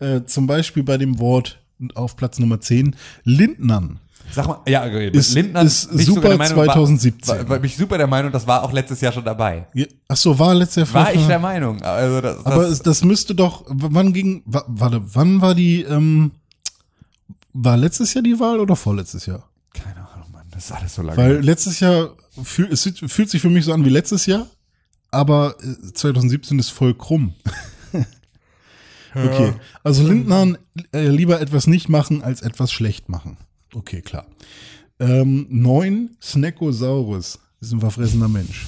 Äh, 0.00 0.22
zum 0.24 0.46
Beispiel 0.46 0.84
bei 0.84 0.96
dem 0.96 1.18
Wort 1.18 1.60
auf 1.94 2.16
Platz 2.16 2.38
Nummer 2.38 2.60
10, 2.60 2.96
Lindnern. 3.24 4.00
Sag 4.32 4.46
mal, 4.46 4.60
ja, 4.66 4.84
okay, 4.84 5.08
Ist- 5.10 5.34
Lindner 5.34 5.62
ist 5.62 5.82
super 5.82 6.36
Meinung, 6.36 6.54
2017. 6.64 7.28
War, 7.28 7.48
war, 7.48 7.56
war 7.58 7.64
ich 7.64 7.76
super 7.76 7.96
der 7.98 8.06
Meinung, 8.06 8.30
das 8.30 8.46
war 8.46 8.62
auch 8.62 8.72
letztes 8.72 9.00
Jahr 9.00 9.12
schon 9.12 9.24
dabei. 9.24 9.66
Ja, 9.74 9.86
Ach 10.08 10.16
so, 10.16 10.38
war 10.38 10.54
letztes 10.54 10.76
Jahr 10.76 10.94
War 10.94 11.06
vielleicht 11.06 11.20
ich 11.22 11.26
der 11.26 11.38
Meinung. 11.38 11.80
Also 11.82 12.20
das, 12.20 12.44
Aber 12.46 12.62
das, 12.62 12.72
es, 12.72 12.78
das 12.80 13.04
müsste 13.04 13.34
doch, 13.34 13.64
wann 13.68 14.12
ging, 14.12 14.42
wa- 14.44 14.64
warte, 14.68 15.00
wann 15.14 15.40
war 15.40 15.54
die, 15.54 15.82
ähm, 15.82 16.32
war 17.54 17.76
letztes 17.76 18.14
Jahr 18.14 18.22
die 18.22 18.38
Wahl 18.38 18.60
oder 18.60 18.76
vorletztes 18.76 19.26
Jahr? 19.26 19.48
keine 19.72 20.06
Ahnung, 20.08 20.30
Mann, 20.32 20.44
das 20.50 20.66
ist 20.66 20.72
alles 20.72 20.94
so 20.94 21.02
lange. 21.02 21.16
Weil 21.16 21.40
letztes 21.40 21.80
Jahr, 21.80 22.10
fühl, 22.42 22.68
es 22.72 22.82
fühlt 23.06 23.30
sich 23.30 23.40
für 23.40 23.50
mich 23.50 23.64
so 23.64 23.72
an 23.72 23.84
wie 23.84 23.88
letztes 23.90 24.26
Jahr, 24.26 24.46
aber 25.10 25.56
äh, 25.62 25.92
2017 25.92 26.58
ist 26.58 26.70
voll 26.70 26.94
krumm. 26.94 27.34
okay, 29.14 29.54
also 29.82 30.06
Lindnern 30.06 30.58
äh, 30.92 31.08
lieber 31.08 31.40
etwas 31.40 31.66
nicht 31.66 31.88
machen 31.88 32.22
als 32.22 32.42
etwas 32.42 32.70
schlecht 32.72 33.08
machen. 33.08 33.36
Okay, 33.74 34.00
klar. 34.02 34.26
Ähm, 35.00 35.46
neun, 35.50 36.16
Snackosaurus. 36.22 37.38
ist 37.60 37.72
ein 37.72 37.80
verfressener 37.80 38.28
Mensch. 38.28 38.66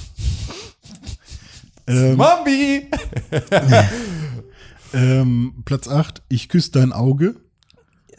Ähm, 1.87 2.15
Mami! 2.15 2.87
ähm, 4.93 5.53
Platz 5.65 5.87
8, 5.87 6.21
ich 6.29 6.47
küsse 6.49 6.71
dein 6.71 6.93
Auge. 6.93 7.35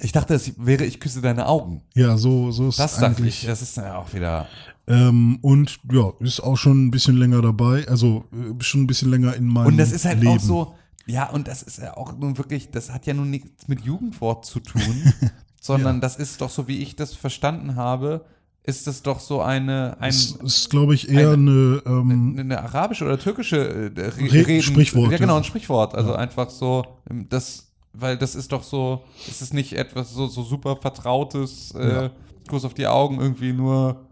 Ich 0.01 0.13
dachte, 0.13 0.35
es 0.35 0.53
wäre, 0.59 0.85
ich 0.85 0.99
küsse 1.01 1.21
deine 1.21 1.47
Augen. 1.47 1.83
Ja, 1.95 2.17
so, 2.17 2.51
so 2.51 2.69
ist 2.69 2.79
Das 2.79 3.01
eigentlich. 3.03 3.43
ich. 3.43 3.47
Das 3.47 3.63
ist 3.63 3.77
ja 3.77 3.97
auch 3.99 4.13
wieder. 4.13 4.49
Ähm, 4.89 5.39
und 5.43 5.79
ja, 5.93 6.13
ist 6.19 6.41
auch 6.41 6.57
schon 6.57 6.87
ein 6.87 6.91
bisschen 6.91 7.17
länger 7.17 7.41
dabei, 7.41 7.87
also 7.87 8.25
äh, 8.33 8.63
schon 8.63 8.83
ein 8.83 8.87
bisschen 8.89 9.11
länger 9.11 9.35
in 9.37 9.47
meinem 9.47 9.67
Und 9.69 9.77
das 9.77 9.93
ist 9.93 10.05
halt 10.05 10.19
Leben. 10.21 10.33
auch 10.37 10.41
so, 10.41 10.75
ja, 11.07 11.31
und 11.31 11.47
das 11.47 11.63
ist 11.63 11.79
ja 11.79 11.97
auch 11.97 12.19
nun 12.19 12.37
wirklich, 12.37 12.71
das 12.73 12.91
hat 12.91 13.07
ja 13.07 13.15
nun 13.15 13.31
nichts 13.31 13.69
mit 13.69 13.83
Jugendwort 13.83 14.45
zu 14.45 14.59
tun, 14.59 14.83
sondern 15.65 16.01
das 16.01 16.17
ist 16.17 16.41
doch 16.41 16.51
so, 16.51 16.67
wie 16.67 16.79
ich 16.79 16.97
das 16.97 17.15
verstanden 17.15 17.77
habe, 17.77 18.25
ist 18.65 18.87
das 18.87 19.03
doch 19.03 19.21
so 19.21 19.41
eine, 19.41 19.97
ein, 20.01 20.11
Das 20.11 20.33
ist, 20.43 20.71
glaube 20.71 20.95
ich, 20.95 21.09
eher 21.09 21.33
eine, 21.33 21.83
ähm, 21.87 22.37
eine 22.39 22.61
arabische 22.63 23.05
oder 23.05 23.19
türkische 23.19 23.57
äh, 23.59 24.01
Re 24.01 24.17
Re- 24.19 24.47
Reden- 24.47 24.63
Sprichwort, 24.63 25.11
Ja, 25.13 25.19
genau, 25.19 25.35
ja. 25.35 25.39
ein 25.39 25.45
Sprichwort. 25.45 25.95
Also 25.95 26.15
einfach 26.15 26.51
so, 26.51 26.85
ähm, 27.09 27.29
das, 27.29 27.69
weil 27.93 28.17
das 28.19 28.35
ist 28.35 28.51
doch 28.53 28.63
so, 28.65 29.05
ist 29.29 29.41
es 29.41 29.53
nicht 29.53 29.73
etwas 29.75 30.13
so, 30.13 30.27
so 30.27 30.43
super 30.43 30.77
vertrautes, 30.77 31.73
äh, 31.77 31.93
Ja. 32.05 32.11
Kuss 32.49 32.65
auf 32.65 32.75
die 32.75 32.87
Augen 32.89 33.21
irgendwie 33.21 33.53
nur, 33.53 34.05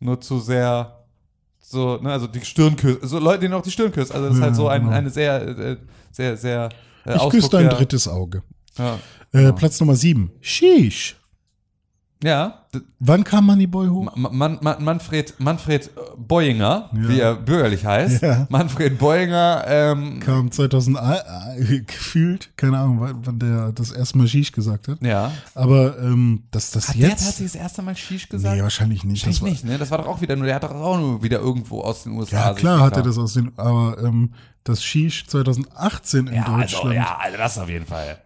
nur 0.00 0.20
zu 0.20 0.38
sehr, 0.38 1.04
so, 1.58 1.96
ne, 1.96 2.12
also 2.12 2.26
die 2.26 2.44
Stirn 2.44 2.76
küssen, 2.76 3.06
so 3.08 3.18
Leute, 3.18 3.40
denen 3.40 3.54
auch 3.54 3.62
die 3.62 3.70
Stirn 3.70 3.90
küssen. 3.90 4.12
Also 4.14 4.26
das 4.26 4.34
ist 4.34 4.40
Ja, 4.40 4.46
halt 4.46 4.56
so 4.56 4.68
ein, 4.68 4.82
genau. 4.82 4.92
eine 4.94 5.08
sehr, 5.10 5.42
äh, 5.46 5.76
sehr, 6.10 6.36
sehr, 6.36 6.68
äh, 7.06 7.16
ich 7.16 7.28
küsse 7.30 7.48
dein 7.50 7.68
drittes 7.70 8.06
Auge. 8.06 8.42
Ja, 8.78 8.98
Äh, 9.32 9.52
Platz 9.52 9.80
Nummer 9.80 9.96
7, 9.96 10.30
Sheesh. 10.40 11.16
ja 12.22 12.60
Wann 12.98 13.22
kam 13.22 13.46
Money 13.46 13.68
Boy 13.68 13.86
hoch? 13.86 14.16
Ma- 14.16 14.30
Man, 14.30 14.58
Man, 14.60 14.82
Manfred, 14.82 15.34
Manfred 15.38 15.90
Boyinger, 16.16 16.90
Ja. 16.92 17.08
wie 17.08 17.20
er 17.20 17.34
bürgerlich 17.36 17.84
heißt. 17.84 18.20
Ja. 18.22 18.46
Manfred 18.50 18.98
Boyinger, 18.98 19.62
ähm, 19.68 20.18
Kam 20.18 20.50
2000, 20.50 20.98
äh, 20.98 21.80
gefühlt, 21.82 22.50
keine 22.56 22.78
Ahnung, 22.78 22.98
wann 23.24 23.38
der 23.38 23.70
das 23.70 23.92
erste 23.92 24.18
Mal 24.18 24.26
Sheesh 24.26 24.50
gesagt 24.50 24.88
hat. 24.88 25.00
ja. 25.02 25.30
Aber 25.54 25.96
ähm, 26.00 26.44
dass 26.50 26.72
das 26.72 26.88
Hat 26.88 26.96
der 26.96 27.10
jetzt... 27.10 27.24
tatsächlich 27.24 27.52
das 27.52 27.60
erste 27.60 27.82
Mal 27.82 27.94
Shish 27.94 28.28
gesagt? 28.28 28.56
nee, 28.56 28.62
wahrscheinlich 28.62 29.04
nicht. 29.04 29.24
Wahrscheinlich 29.24 29.38
Das 29.38 29.42
war, 29.42 29.50
nicht, 29.50 29.64
ne? 29.64 29.78
Das 29.78 29.90
war 29.92 29.98
doch 29.98 30.06
auch 30.08 30.20
wieder 30.20 30.34
nur, 30.34 30.46
der 30.46 30.56
hat 30.56 30.64
doch 30.64 30.72
auch 30.74 30.98
nur 30.98 31.22
wieder 31.22 31.38
irgendwo 31.38 31.80
aus 31.82 32.02
den 32.02 32.12
USA. 32.14 32.36
Ja, 32.36 32.48
sich 32.54 32.60
klar 32.60 32.80
hat 32.80 32.96
er 32.96 33.02
das 33.04 33.18
aus 33.18 33.34
den, 33.34 33.52
aber 33.56 33.98
ähm, 34.02 34.32
das 34.64 34.82
Sheesh 34.82 35.26
2018 35.28 36.26
in 36.26 36.34
Ja, 36.34 36.42
also, 36.46 36.56
Deutschland. 36.78 36.94
ja, 36.96 37.18
also 37.20 37.36
das 37.38 37.56
auf 37.58 37.68
jeden 37.68 37.86
Fall. 37.86 38.18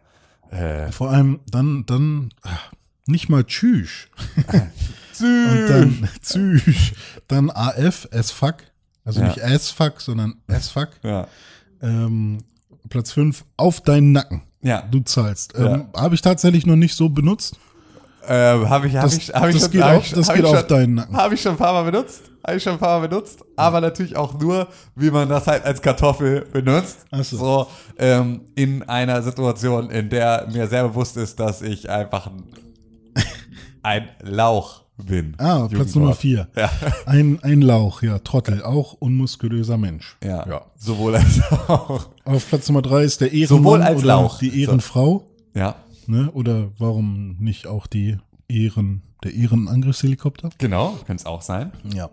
Äh, 0.51 0.91
Vor 0.93 1.11
allem 1.11 1.41
dann, 1.51 1.85
dann 1.87 2.31
ah, 2.43 2.59
nicht 3.07 3.29
mal 3.29 3.45
Tschüss. 3.45 4.09
Und 5.21 5.67
dann 5.69 6.09
Tschüss. 6.23 6.93
Dann 7.29 7.51
AF, 7.51 8.07
S-Fuck. 8.13 8.57
Also 9.05 9.21
Ja. 9.21 9.27
nicht 9.27 9.39
S-Fuck, 9.39 10.01
sondern 10.01 10.37
S-Fuck. 10.47 10.91
ja. 11.03 11.27
Ähm, 11.83 12.39
Platz 12.89 13.13
5, 13.13 13.45
auf 13.57 13.81
deinen 13.81 14.13
Nacken. 14.13 14.43
Ja. 14.63 14.83
Du 14.83 15.01
zahlst. 15.01 15.55
Ähm, 15.57 15.89
Habe 15.95 16.15
ich 16.15 16.23
tatsächlich 16.23 16.67
noch 16.67 16.77
nicht 16.77 16.95
so 16.95 17.09
benutzt. 17.09 17.57
Äh, 18.27 18.33
habe 18.67 18.89
ich, 18.89 18.97
hab 18.97 19.03
Das- 19.05 19.17
ich, 19.17 19.29
hab 19.31 19.49
ich 19.49 19.59
schon, 19.61 19.71
geht 19.71 19.83
hab 19.83 19.97
auf- 19.97 20.05
ich, 20.07 20.13
das 20.13 20.29
geht 20.29 20.39
ich 20.39 20.45
auf 20.45 20.59
schon, 20.59 20.69
deinen 20.69 20.95
Nacken. 20.95 21.17
Habe 21.17 21.35
ich 21.35 21.41
schon 21.43 21.53
ein 21.53 21.59
paar 21.59 21.73
Mal 21.73 21.91
benutzt. 21.91 22.23
Habe 22.47 22.57
ich 22.57 22.63
schon 22.63 22.73
ein 22.75 22.79
paar 22.79 23.01
Mal 23.01 23.09
benutzt. 23.09 23.41
Aber 23.57 23.81
natürlich 23.81 24.17
auch 24.17 24.39
nur, 24.39 24.69
wie 24.95 25.11
man 25.11 25.29
das 25.29 25.47
halt 25.47 25.65
als 25.65 25.81
Kartoffel 25.83 26.47
benutzt. 26.53 26.99
Ach 27.11 27.23
so. 27.25 27.37
so 27.37 27.67
ähm, 27.99 28.43
in 28.55 28.83
einer 28.83 29.23
Situation, 29.23 29.91
in 29.91 30.09
der 30.11 30.47
mir 30.53 30.67
sehr 30.67 30.87
bewusst 30.89 31.17
ist, 31.17 31.39
dass 31.41 31.63
ich 31.63 31.89
einfach 31.91 32.27
ein, 32.27 32.45
ein 33.83 34.09
Lauch 34.23 34.83
bin. 34.97 35.35
Ah, 35.39 35.59
Platz 35.61 35.73
Jugendwort. 35.73 35.95
Nummer 35.97 36.15
4. 36.15 36.49
Ja. 36.57 36.71
Ein, 37.07 37.39
ein 37.43 37.63
Lauch, 37.63 38.03
ja, 38.03 38.19
Trottel, 38.19 38.63
auch 38.63 38.95
unmuskulöser 38.95 39.77
Mensch. 39.79 40.17
Ja, 40.25 40.63
sowohl 40.77 41.17
als 41.17 41.41
auch. 41.69 42.09
Auf 42.25 42.49
Platz 42.49 42.69
Nummer 42.69 42.83
3 42.83 43.05
ist 43.05 43.21
der 43.21 43.33
Ehrenmann 43.33 43.63
Sowohl 43.65 43.83
als 43.83 43.99
oder 43.99 44.07
Lauch. 44.07 44.39
die 44.39 44.61
Ehrenfrau. 44.63 45.25
Ja, 45.55 45.77
Ne? 46.09 46.31
Oder 46.33 46.71
warum 46.79 47.37
nicht 47.39 47.67
auch 47.67 47.87
die 47.87 48.17
Ehren, 48.49 49.03
der 49.23 49.35
Ehrenangriffshelikopter? 49.35 50.51
genau, 50.59 50.93
könnte 51.07 51.21
es 51.21 51.27
auch 51.27 51.43
sein. 51.43 51.73
Ja. 51.95 52.11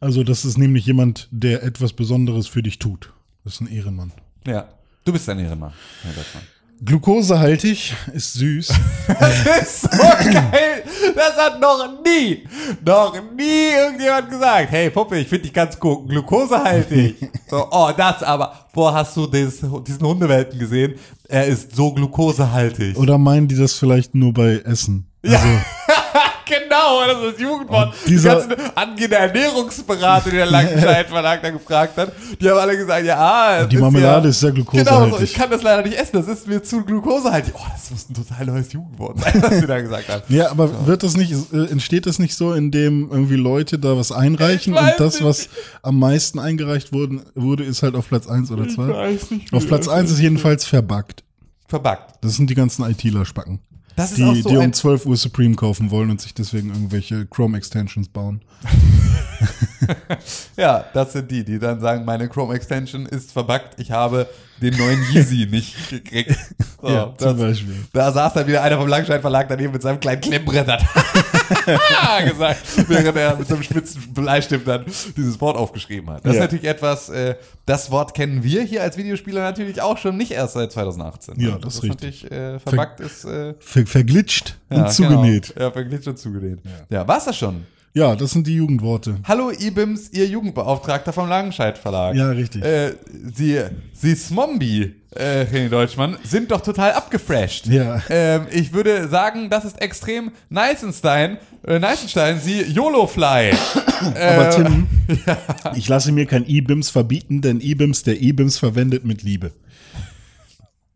Also 0.00 0.24
das 0.24 0.44
ist 0.44 0.58
nämlich 0.58 0.86
jemand, 0.86 1.28
der 1.30 1.62
etwas 1.62 1.92
Besonderes 1.92 2.46
für 2.46 2.62
dich 2.62 2.78
tut. 2.78 3.12
Das 3.44 3.54
ist 3.54 3.60
ein 3.60 3.66
Ehrenmann. 3.66 4.12
Ja, 4.46 4.68
du 5.04 5.12
bist 5.12 5.28
ein 5.28 5.38
Ehrenmann. 5.38 5.72
Herr 6.02 6.12
Döttmann. 6.12 6.44
Glukosehaltig 6.84 7.94
ist 8.12 8.34
süß. 8.34 8.68
Das 9.18 9.62
ist 9.62 9.82
so 9.82 9.88
geil. 9.98 10.82
Das 11.14 11.36
hat 11.36 11.60
noch 11.60 12.02
nie, 12.04 12.46
noch 12.84 13.14
nie 13.36 13.70
irgendjemand 13.72 14.28
gesagt. 14.28 14.70
Hey 14.70 14.90
Puppe, 14.90 15.18
ich 15.18 15.28
finde 15.28 15.44
dich 15.44 15.52
ganz 15.52 15.78
glukosehaltig. 15.78 17.30
So, 17.48 17.68
oh, 17.70 17.90
das 17.96 18.24
aber. 18.24 18.66
Boah, 18.72 18.92
hast 18.92 19.16
du 19.16 19.26
des, 19.26 19.60
diesen 19.86 20.02
Hundewelpen 20.02 20.58
gesehen? 20.58 20.94
Er 21.28 21.46
ist 21.46 21.76
so 21.76 21.92
glukosehaltig. 21.92 22.98
Oder 22.98 23.18
meinen 23.18 23.46
die 23.46 23.56
das 23.56 23.74
vielleicht 23.74 24.14
nur 24.16 24.34
bei 24.34 24.56
Essen? 24.64 25.06
Also, 25.24 25.38
genau 25.38 25.60
genau, 26.46 27.04
das 27.06 27.18
ist 27.24 27.32
das 27.34 27.40
Jugendwort. 27.40 27.94
Die 28.06 28.16
ganzen 28.16 28.54
angehende 28.74 29.16
Ernährungsberater, 29.16 30.30
die 30.30 30.36
der 30.36 30.46
Langenscheid 30.46 31.08
Verlag 31.08 31.42
da 31.42 31.50
gefragt 31.58 31.96
hat, 31.96 32.12
die 32.40 32.48
haben 32.48 32.58
alle 32.58 32.76
gesagt, 32.76 33.04
ja, 33.04 33.64
Die 33.66 33.76
Marmelade 33.76 34.24
ja, 34.24 34.30
ist 34.30 34.40
sehr 34.40 34.52
Genau, 34.52 34.64
so, 34.64 34.72
glukosehaltig. 34.74 35.20
ich 35.22 35.34
kann 35.34 35.50
das 35.50 35.62
leider 35.62 35.82
nicht 35.82 35.98
essen, 35.98 36.10
das 36.14 36.28
ist 36.28 36.46
mir 36.46 36.62
zu 36.62 36.82
glukosehaltig. 36.84 37.52
Oh, 37.56 37.60
das 37.72 37.90
muss 37.90 38.08
ein 38.08 38.14
total 38.14 38.46
neues 38.46 38.72
Jugendwort 38.72 39.18
sein, 39.20 39.42
was 39.42 39.58
sie 39.60 39.66
da 39.66 39.80
gesagt 39.80 40.08
haben. 40.08 40.22
Ja, 40.28 40.50
aber 40.50 40.86
wird 40.86 41.02
das 41.02 41.16
nicht, 41.16 41.32
äh, 41.52 41.66
entsteht 41.70 42.06
das 42.06 42.18
nicht 42.18 42.34
so, 42.34 42.52
indem 42.54 43.10
irgendwie 43.10 43.36
Leute 43.36 43.78
da 43.78 43.96
was 43.96 44.12
einreichen 44.12 44.74
Ich 44.74 44.80
und 44.80 44.92
das, 44.98 45.22
was 45.22 45.48
am 45.82 45.98
meisten 45.98 46.38
eingereicht 46.38 46.92
wurden, 46.92 47.22
wurde, 47.34 47.64
ist 47.64 47.82
halt 47.82 47.94
auf 47.94 48.08
Platz 48.08 48.26
1 48.28 48.50
oder 48.50 48.68
2? 48.68 48.88
weiß 48.88 49.30
nicht, 49.30 49.52
Auf 49.52 49.66
Platz 49.66 49.86
das 49.86 49.94
1 49.94 50.10
ist 50.12 50.18
jedenfalls 50.20 50.64
verbuggt. 50.64 51.22
Verbuggt. 51.68 52.14
Das 52.20 52.34
sind 52.34 52.48
die 52.50 52.54
ganzen 52.54 52.84
ITler-Spacken. 52.84 53.60
Das 53.96 54.12
ist 54.12 54.22
auch 54.22 54.34
Die, 54.34 54.42
so 54.42 54.50
die 54.50 54.56
um 54.58 54.72
12 54.72 55.06
Uhr 55.06 55.16
Supreme 55.16 55.56
kaufen 55.56 55.90
wollen 55.90 56.10
und 56.10 56.20
sich 56.20 56.34
deswegen 56.34 56.68
irgendwelche 56.68 57.26
Chrome-Extensions 57.26 58.08
bauen. 58.08 58.42
Ja, 60.56 60.86
das 60.94 61.12
sind 61.12 61.30
die, 61.30 61.44
die 61.44 61.58
dann 61.58 61.80
sagen, 61.80 62.04
meine 62.04 62.28
Chrome 62.28 62.54
Extension 62.54 63.06
ist 63.06 63.32
verbuggt, 63.32 63.74
ich 63.78 63.90
habe 63.90 64.26
den 64.60 64.76
neuen 64.76 65.02
Yeezy 65.12 65.46
nicht 65.50 65.74
gekriegt. 65.90 66.36
So, 66.78 66.88
Ja, 66.88 67.14
zum 67.16 67.38
Beispiel. 67.38 67.74
Da 67.94 68.12
saß 68.12 68.34
dann 68.34 68.46
wieder 68.46 68.62
einer 68.62 68.76
vom 68.76 68.86
Langscheid 68.86 69.22
Verlag 69.22 69.48
daneben 69.48 69.72
mit 69.72 69.80
seinem 69.80 69.98
kleinen 69.98 70.20
Klemmbrett 70.20 70.66
hat 70.68 70.82
gesagt, 72.30 72.58
während 72.86 73.16
er 73.16 73.34
mit 73.36 73.48
so 73.48 73.54
einem 73.54 73.62
spitzen 73.62 74.12
Bleistift 74.12 74.68
dann 74.68 74.84
dieses 75.16 75.40
Wort 75.40 75.56
aufgeschrieben 75.56 76.10
hat. 76.10 76.24
Das 76.24 76.32
ist 76.32 76.36
Ja. 76.36 76.42
natürlich 76.42 76.66
etwas, 76.66 77.08
äh, 77.08 77.34
das 77.64 77.90
Wort 77.90 78.12
kennen 78.14 78.42
wir 78.44 78.62
hier 78.62 78.82
als 78.82 78.98
Videospieler 78.98 79.40
natürlich 79.40 79.80
auch 79.80 79.96
schon 79.96 80.18
nicht 80.18 80.32
erst 80.32 80.52
seit 80.52 80.70
2018. 80.70 81.40
Ja, 81.40 81.52
ne? 81.52 81.60
das 81.62 81.76
ist 81.76 81.84
natürlich 81.84 82.30
äh, 82.30 82.58
verbuggt 82.58 83.00
ist. 83.00 83.24
Äh, 83.24 83.54
Ver 83.58 83.86
verglitscht 83.86 84.56
ja, 84.70 84.84
und 84.84 84.92
zugenäht. 84.92 85.54
Genau. 85.54 85.66
Ja, 85.66 85.72
verglitscht 85.72 86.08
und 86.08 86.18
zugenäht. 86.18 86.58
Ja, 86.90 87.08
war's 87.08 87.24
das 87.24 87.38
schon? 87.38 87.66
Ja. 87.96 88.14
das 88.14 88.32
sind 88.32 88.46
die 88.46 88.54
Jugendworte. 88.54 89.16
Hallo 89.24 89.50
IBIMS, 89.50 90.10
Ihr 90.12 90.26
Jugendbeauftragter 90.26 91.14
vom 91.14 91.30
Langenscheid 91.30 91.78
Verlag. 91.78 92.14
Ja, 92.14 92.28
richtig. 92.28 92.62
Äh, 92.62 92.92
Sie, 93.34 93.58
Sie 93.94 94.14
Smombi, 94.14 94.94
äh, 95.14 95.46
René 95.50 95.70
Deutschmann, 95.70 96.18
sind 96.22 96.50
doch 96.50 96.60
total 96.60 96.92
abgefresht. 96.92 97.68
Ja. 97.68 98.02
Ähm, 98.10 98.48
ich 98.50 98.74
würde 98.74 99.08
sagen, 99.08 99.48
das 99.48 99.64
ist 99.64 99.80
extrem 99.80 100.32
Neisenstein, 100.50 101.38
äh, 101.66 101.78
Neisenstein, 101.78 102.38
Sie 102.38 102.60
YOLO-Fly. 102.60 103.52
Aber 104.14 104.50
Tim, 104.50 104.88
ich 105.74 105.88
lasse 105.88 106.12
mir 106.12 106.26
kein 106.26 106.46
E-Bims 106.46 106.90
verbieten, 106.90 107.40
denn 107.40 107.62
E-Bims, 107.62 108.02
der 108.02 108.20
E-Bims 108.20 108.58
verwendet 108.58 109.06
mit 109.06 109.22
Liebe. 109.22 109.52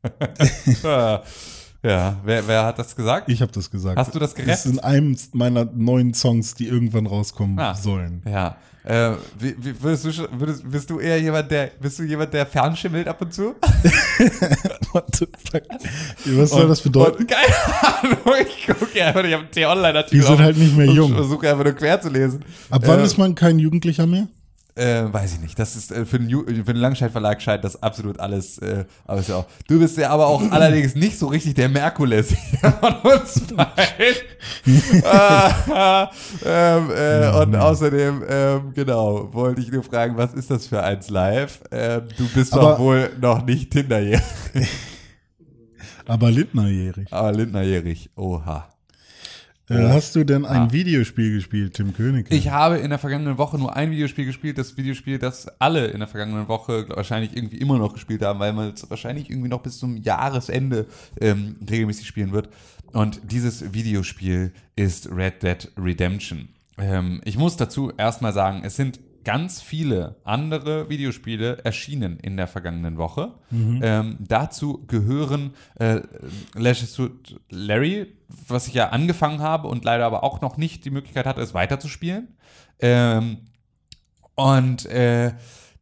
ja. 1.83 2.17
Wer, 2.25 2.47
wer 2.47 2.65
hat 2.67 2.79
das 2.79 2.95
gesagt? 2.95 3.29
Ich 3.29 3.41
habe 3.43 3.53
das 3.53 3.71
gesagt. 3.71 3.97
Hast 3.99 4.15
du 4.15 4.19
das 4.19 4.35
gerappt? 4.35 4.51
Das 4.51 4.67
ist 4.67 4.73
in 4.73 4.79
einem 4.81 5.17
meiner 5.33 5.65
neuen 5.65 6.15
Songs, 6.15 6.55
die 6.55 6.67
irgendwann 6.69 7.07
rauskommen 7.07 7.59
Ah. 7.59 7.75
sollen. 7.75 8.23
Ja. 8.27 8.57
Äh, 8.83 9.13
wie, 9.39 9.55
wie, 9.59 9.83
würdest 9.83 10.07
du, 10.07 10.11
würdest, 10.39 10.71
bist 10.71 10.89
du 10.89 10.99
eher 11.01 11.21
jemand, 11.21 11.51
der, 11.51 11.71
bist 11.81 11.99
du 11.99 12.03
jemand, 12.03 12.33
der 12.33 12.47
fernschimmelt 12.47 13.07
ab 13.09 13.21
und 13.21 13.33
zu? 13.35 13.55
What 14.93 15.15
the 15.17 15.27
fuck? 15.51 15.63
Was 16.39 16.51
soll 16.51 16.67
das 16.67 16.81
bedeuten? 16.81 17.19
Und, 17.19 17.29
keine 17.31 17.55
Ahnung, 18.03 18.47
ich 18.49 18.67
gucke 18.67 18.99
ja 18.99 19.09
einfach, 19.09 19.25
ich 19.25 19.33
habe 19.35 19.43
einen 19.43 19.51
T-Online-Artikel. 19.53 20.21
Die 20.21 20.27
sind 20.27 20.39
halt 20.39 20.57
nicht 20.57 20.75
mehr 20.77 20.89
und 20.89 20.95
jung. 20.97 21.13
Versuche 21.15 21.51
einfach 21.51 21.65
nur 21.65 21.75
quer 21.75 22.01
zu 22.01 22.09
lesen. 22.09 22.43
Ab 22.71 22.83
wann 22.87 23.01
Äh, 23.01 23.05
ist 23.05 23.19
man 23.19 23.35
kein 23.35 23.59
Jugendlicher 23.59 24.07
mehr? 24.07 24.29
Äh, 24.81 25.13
weiß 25.13 25.35
ich 25.35 25.41
nicht. 25.41 25.59
Das 25.59 25.77
ist 25.77 25.93
äh, 25.93 26.07
für 26.07 26.19
den, 26.19 26.29
Ju- 26.31 26.47
für 26.47 26.73
den 26.73 26.77
Langscheid-Verlag 26.77 27.43
scheint 27.43 27.65
das 27.65 27.83
absolut 27.83 28.19
alles. 28.19 28.57
Äh, 28.59 28.87
aber 29.05 29.21
ja 29.21 29.37
auch. 29.37 29.47
Du 29.69 29.79
bist 29.79 29.99
ja 29.99 30.09
aber 30.11 30.27
auch 30.27 30.43
allerdings 30.51 30.95
nicht 30.95 31.19
so 31.19 31.27
richtig 31.27 31.55
der 31.55 31.69
Merkules 31.69 32.31
hier 32.31 32.73
von 32.73 32.95
uns 33.13 33.41
beiden. 33.55 35.05
ah, 35.05 36.11
ähm, 36.45 36.91
äh, 36.97 37.31
und 37.43 37.57
außerdem, 37.57 38.23
ähm, 38.29 38.73
genau, 38.75 39.33
wollte 39.35 39.61
ich 39.61 39.71
nur 39.71 39.83
fragen, 39.83 40.17
was 40.17 40.33
ist 40.33 40.51
das 40.51 40.67
für 40.67 40.83
eins 40.83 41.11
live? 41.11 41.61
Ähm, 41.71 42.03
du 42.17 42.27
bist 42.29 42.55
doch 42.55 42.63
Aber- 42.75 42.79
wohl 42.79 43.11
noch 43.21 43.45
nicht 43.45 43.71
Tinderjährig, 43.73 44.23
Aber 46.07 46.31
Lindnerjährig. 46.31 47.13
aber 47.13 47.33
Lindnerjährig. 47.33 48.11
Oha. 48.17 48.69
Äh, 49.71 49.89
hast 49.89 50.17
du 50.17 50.25
denn 50.25 50.45
ein 50.45 50.63
Ah. 50.69 50.73
Videospiel 50.73 51.33
gespielt, 51.35 51.75
Tim 51.75 51.95
König? 51.95 52.27
Ich 52.31 52.51
habe 52.51 52.79
in 52.79 52.91
der 52.91 52.99
vergangenen 52.99 53.39
Woche 53.39 53.57
nur 53.59 53.75
ein 53.77 53.91
Videospiel 53.91 54.25
gespielt, 54.27 54.59
das 54.59 54.77
Videospiel, 54.77 55.19
das 55.19 55.47
alle 55.61 55.87
in 55.87 56.01
der 56.01 56.09
vergangenen 56.09 56.49
Woche 56.49 56.87
wahrscheinlich 56.89 57.37
irgendwie 57.37 57.59
immer 57.59 57.79
noch 57.79 57.93
gespielt 57.93 58.23
haben, 58.23 58.41
weil 58.41 58.53
man 58.53 58.71
es 58.75 58.89
wahrscheinlich 58.91 59.31
irgendwie 59.31 59.49
noch 59.49 59.63
bis 59.63 59.79
zum 59.79 59.97
Jahresende 59.97 60.87
ähm, 61.21 61.57
regelmäßig 61.71 62.07
spielen 62.07 62.33
wird. 62.33 62.49
Und 62.93 63.21
dieses 63.31 63.73
Videospiel 63.73 64.53
ist 64.75 65.09
Red 65.15 65.43
Dead 65.43 65.71
Redemption. 65.79 66.49
Ähm, 66.77 67.21
ich 67.25 67.39
muss 67.39 67.57
dazu 67.57 67.93
erstmal 67.97 68.33
sagen, 68.33 68.63
es 68.65 68.75
sind 68.77 68.99
ganz 69.25 69.61
viele 69.61 70.17
andere 70.25 70.89
Videospiele 70.89 71.59
erschienen 71.65 72.19
in 72.19 72.37
der 72.37 72.47
vergangenen 72.47 72.97
Woche. 72.99 73.35
Ähm, 73.83 74.17
dazu 74.21 74.85
gehören 74.87 75.55
äh, 75.79 76.01
Lashes 76.55 76.95
to 76.95 77.11
Larry, 77.51 78.15
was 78.49 78.69
ich 78.69 78.75
ja 78.75 78.91
angefangen 78.91 79.41
habe 79.41 79.69
und 79.69 79.85
leider 79.85 80.07
aber 80.07 80.25
auch 80.25 80.41
noch 80.41 80.57
nicht 80.57 80.85
die 80.85 80.91
Möglichkeit 80.91 81.27
hatte, 81.27 81.41
es 81.41 81.55
weiterzuspielen. 81.55 82.29
Ähm, 82.79 83.39
und 84.35 84.87
äh, 84.87 85.33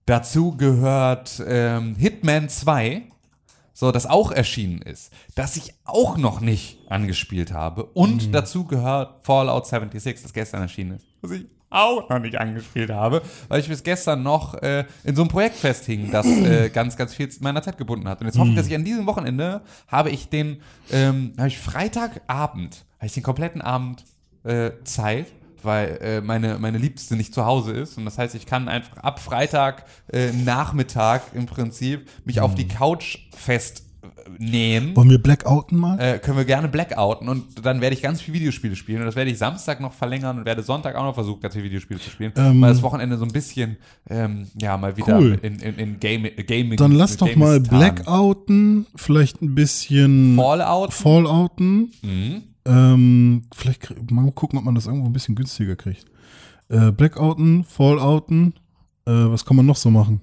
dazu 0.06 0.56
gehört 0.56 1.42
ähm, 1.46 1.94
Hitman 1.96 2.48
2, 2.48 3.02
so 3.72 3.92
das 3.92 4.06
auch 4.06 4.32
erschienen 4.32 4.82
ist, 4.82 5.12
das 5.36 5.56
ich 5.56 5.74
auch 5.84 6.16
noch 6.16 6.40
nicht 6.40 6.80
angespielt 6.90 7.52
habe. 7.52 7.84
Und 7.84 8.34
dazu 8.34 8.64
gehört 8.64 9.24
Fallout 9.24 9.66
76, 9.66 10.22
das 10.22 10.32
gestern 10.32 10.62
erschienen 10.62 10.96
ist, 10.96 11.06
was 11.20 11.30
ich 11.30 11.46
auch 11.70 12.08
noch 12.08 12.18
nicht 12.18 12.38
angespielt 12.38 12.90
habe, 12.90 13.22
weil 13.48 13.60
ich 13.60 13.68
bis 13.68 13.82
gestern 13.82 14.22
noch 14.22 14.54
äh, 14.54 14.84
in 15.04 15.14
so 15.14 15.22
einem 15.22 15.30
Projekt 15.30 15.56
festhing, 15.56 16.10
das 16.10 16.26
äh, 16.26 16.68
ganz, 16.72 16.96
ganz 16.96 17.14
viel 17.14 17.28
meiner 17.40 17.62
Zeit 17.62 17.78
gebunden 17.78 18.08
hat. 18.08 18.20
Und 18.20 18.26
jetzt 18.26 18.38
hoffe 18.38 18.50
ich, 18.50 18.56
dass 18.56 18.66
ich 18.66 18.74
an 18.74 18.84
diesem 18.84 19.06
Wochenende 19.06 19.62
habe 19.86 20.10
ich 20.10 20.28
den, 20.28 20.62
ähm, 20.90 21.32
habe 21.36 21.48
ich 21.48 21.58
Freitagabend, 21.58 22.84
habe 22.96 23.06
ich 23.06 23.12
den 23.12 23.22
kompletten 23.22 23.60
Abend 23.60 24.04
äh, 24.44 24.70
Zeit, 24.84 25.26
weil 25.62 25.98
äh, 26.00 26.20
meine, 26.20 26.58
meine 26.58 26.78
Liebste 26.78 27.16
nicht 27.16 27.34
zu 27.34 27.44
Hause 27.44 27.72
ist. 27.72 27.98
Und 27.98 28.04
das 28.04 28.16
heißt, 28.16 28.34
ich 28.34 28.46
kann 28.46 28.68
einfach 28.68 28.98
ab 28.98 29.20
Freitag 29.20 29.84
äh, 30.12 30.30
Nachmittag 30.32 31.22
im 31.34 31.46
Prinzip 31.46 32.08
mich 32.24 32.40
auf 32.40 32.54
die 32.54 32.68
Couch 32.68 33.18
festnähen. 34.38 34.96
Wollen 34.96 35.10
wir 35.10 35.18
Blackouten 35.22 35.78
mal? 35.78 35.98
Äh, 35.98 36.18
können 36.18 36.36
wir 36.36 36.44
gerne 36.44 36.68
blackouten 36.68 37.28
und 37.28 37.64
dann 37.64 37.80
werde 37.80 37.94
ich 37.94 38.02
ganz 38.02 38.20
viel 38.20 38.34
Videospiele 38.34 38.76
spielen 38.76 39.00
und 39.00 39.06
das 39.06 39.16
werde 39.16 39.30
ich 39.30 39.38
Samstag 39.38 39.80
noch 39.80 39.92
verlängern 39.92 40.38
und 40.38 40.44
werde 40.44 40.62
Sonntag 40.62 40.96
auch 40.96 41.04
noch 41.04 41.14
versuchen, 41.14 41.40
ganz 41.40 41.54
viele 41.54 41.66
Videospiele 41.66 42.00
zu 42.00 42.10
spielen. 42.10 42.32
Ähm, 42.36 42.58
mal 42.58 42.68
das 42.68 42.82
Wochenende 42.82 43.16
so 43.16 43.24
ein 43.24 43.32
bisschen, 43.32 43.76
ähm, 44.08 44.46
ja, 44.60 44.76
mal 44.76 44.96
wieder 44.96 45.18
Cool. 45.18 45.38
in, 45.42 45.58
in, 45.60 45.74
in 45.76 46.00
Game, 46.00 46.28
Gaming. 46.46 46.76
Dann 46.76 46.92
lass 46.92 47.16
doch 47.16 47.34
mal 47.36 47.60
Gamistan. 47.60 47.78
Blackouten, 47.78 48.86
vielleicht 48.94 49.42
ein 49.42 49.54
bisschen 49.54 50.36
Fallout. 50.36 50.92
Fallouten. 50.92 51.90
Mhm. 52.02 52.42
Ähm, 52.64 53.42
vielleicht 53.54 54.10
mal 54.10 54.30
gucken, 54.32 54.58
ob 54.58 54.64
man 54.64 54.74
das 54.74 54.86
irgendwo 54.86 55.06
ein 55.06 55.12
bisschen 55.12 55.34
günstiger 55.34 55.76
kriegt. 55.76 56.06
Äh, 56.68 56.92
Blackouten, 56.92 57.64
Fallouten. 57.64 58.54
Äh, 59.06 59.10
was 59.12 59.44
kann 59.44 59.56
man 59.56 59.64
noch 59.64 59.76
so 59.76 59.90
machen? 59.90 60.20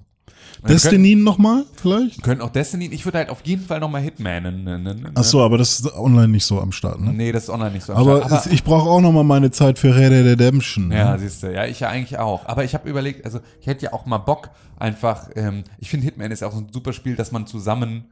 Destiny 0.66 1.14
nochmal, 1.14 1.64
vielleicht? 1.76 2.22
Können 2.22 2.40
auch 2.40 2.50
Destiny, 2.50 2.86
ich 2.86 3.04
würde 3.04 3.18
halt 3.18 3.28
auf 3.30 3.40
jeden 3.44 3.64
Fall 3.64 3.78
nochmal 3.80 4.00
Hitman 4.02 4.64
nennen. 4.64 5.10
Ach 5.14 5.22
so, 5.22 5.42
aber 5.42 5.58
das 5.58 5.80
ist 5.80 5.94
online 5.96 6.28
nicht 6.28 6.44
so 6.44 6.60
am 6.60 6.72
Start, 6.72 7.00
ne? 7.00 7.12
Nee, 7.12 7.30
das 7.32 7.44
ist 7.44 7.50
online 7.50 7.72
nicht 7.72 7.84
so. 7.84 7.92
am 7.92 8.00
Aber, 8.00 8.24
Start. 8.24 8.46
es, 8.46 8.52
ich 8.52 8.64
brauche 8.64 8.88
auch 8.88 9.00
nochmal 9.00 9.24
meine 9.24 9.50
Zeit 9.50 9.78
für 9.78 9.94
Red 9.94 10.10
Dead 10.12 10.26
Redemption. 10.26 10.90
Ja, 10.90 11.12
Ne? 11.12 11.18
siehst 11.20 11.42
du. 11.42 11.52
Ja, 11.52 11.66
ich 11.66 11.80
ja 11.80 11.88
eigentlich 11.88 12.18
auch. 12.18 12.46
Aber 12.46 12.64
ich 12.64 12.74
habe 12.74 12.88
überlegt, 12.88 13.24
also 13.24 13.40
ich 13.60 13.66
hätte 13.66 13.84
ja 13.86 13.92
auch 13.92 14.06
mal 14.06 14.18
Bock, 14.18 14.50
einfach, 14.78 15.28
ähm, 15.36 15.64
ich 15.78 15.90
finde 15.90 16.06
Hitman 16.06 16.30
ist 16.30 16.42
auch 16.42 16.52
so 16.52 16.58
ein 16.58 16.68
super 16.72 16.92
Spiel, 16.92 17.16
dass 17.16 17.32
man 17.32 17.46
zusammen 17.46 18.06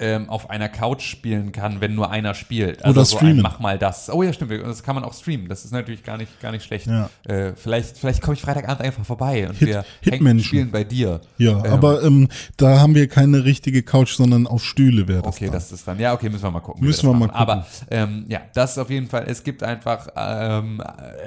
ähm, 0.00 0.28
auf 0.28 0.50
einer 0.50 0.68
Couch 0.68 1.02
spielen 1.02 1.52
kann, 1.52 1.80
wenn 1.80 1.94
nur 1.94 2.10
einer 2.10 2.34
spielt. 2.34 2.84
Also 2.84 2.98
Oder 3.00 3.04
so 3.04 3.16
streamen. 3.16 3.38
Ein, 3.38 3.42
mach 3.42 3.60
mal 3.60 3.78
das. 3.78 4.10
Oh 4.10 4.22
ja, 4.22 4.32
stimmt. 4.32 4.50
Das 4.50 4.82
kann 4.82 4.94
man 4.94 5.04
auch 5.04 5.14
streamen. 5.14 5.48
Das 5.48 5.64
ist 5.64 5.72
natürlich 5.72 6.02
gar 6.02 6.16
nicht, 6.16 6.40
gar 6.40 6.50
nicht 6.52 6.64
schlecht. 6.64 6.86
Ja. 6.86 7.10
Äh, 7.26 7.52
vielleicht 7.54 7.98
vielleicht 7.98 8.22
komme 8.22 8.34
ich 8.34 8.40
Freitagabend 8.42 8.80
einfach 8.80 9.04
vorbei 9.04 9.48
und 9.48 9.56
Hit- 9.56 9.68
wir 9.68 9.84
hängen, 10.02 10.40
spielen 10.40 10.70
bei 10.70 10.84
dir. 10.84 11.20
Ja, 11.38 11.64
Ähm, 11.64 11.72
aber 11.72 12.02
ähm, 12.02 12.28
da 12.56 12.80
haben 12.80 12.94
wir 12.94 13.06
keine 13.08 13.44
richtige 13.44 13.82
Couch, 13.82 14.14
sondern 14.14 14.46
auf 14.46 14.64
Stühle 14.64 15.06
wäre 15.08 15.22
das. 15.22 15.34
Okay, 15.36 15.44
dann. 15.46 15.54
das 15.54 15.72
ist 15.72 15.86
dann. 15.86 15.98
Ja, 15.98 16.14
okay, 16.14 16.28
müssen 16.30 16.42
wir 16.44 16.50
mal 16.50 16.60
gucken. 16.60 16.84
Müssen 16.84 17.06
das 17.06 17.06
wir 17.06 17.12
mal 17.12 17.26
machen. 17.28 17.30
Aber 17.36 17.66
ähm, 17.90 18.24
ja, 18.28 18.40
das 18.54 18.72
ist 18.72 18.78
auf 18.78 18.90
jeden 18.90 19.08
Fall. 19.08 19.24
Es 19.26 19.42
gibt 19.44 19.62
einfach, 19.62 20.08
ähm, 20.16 20.82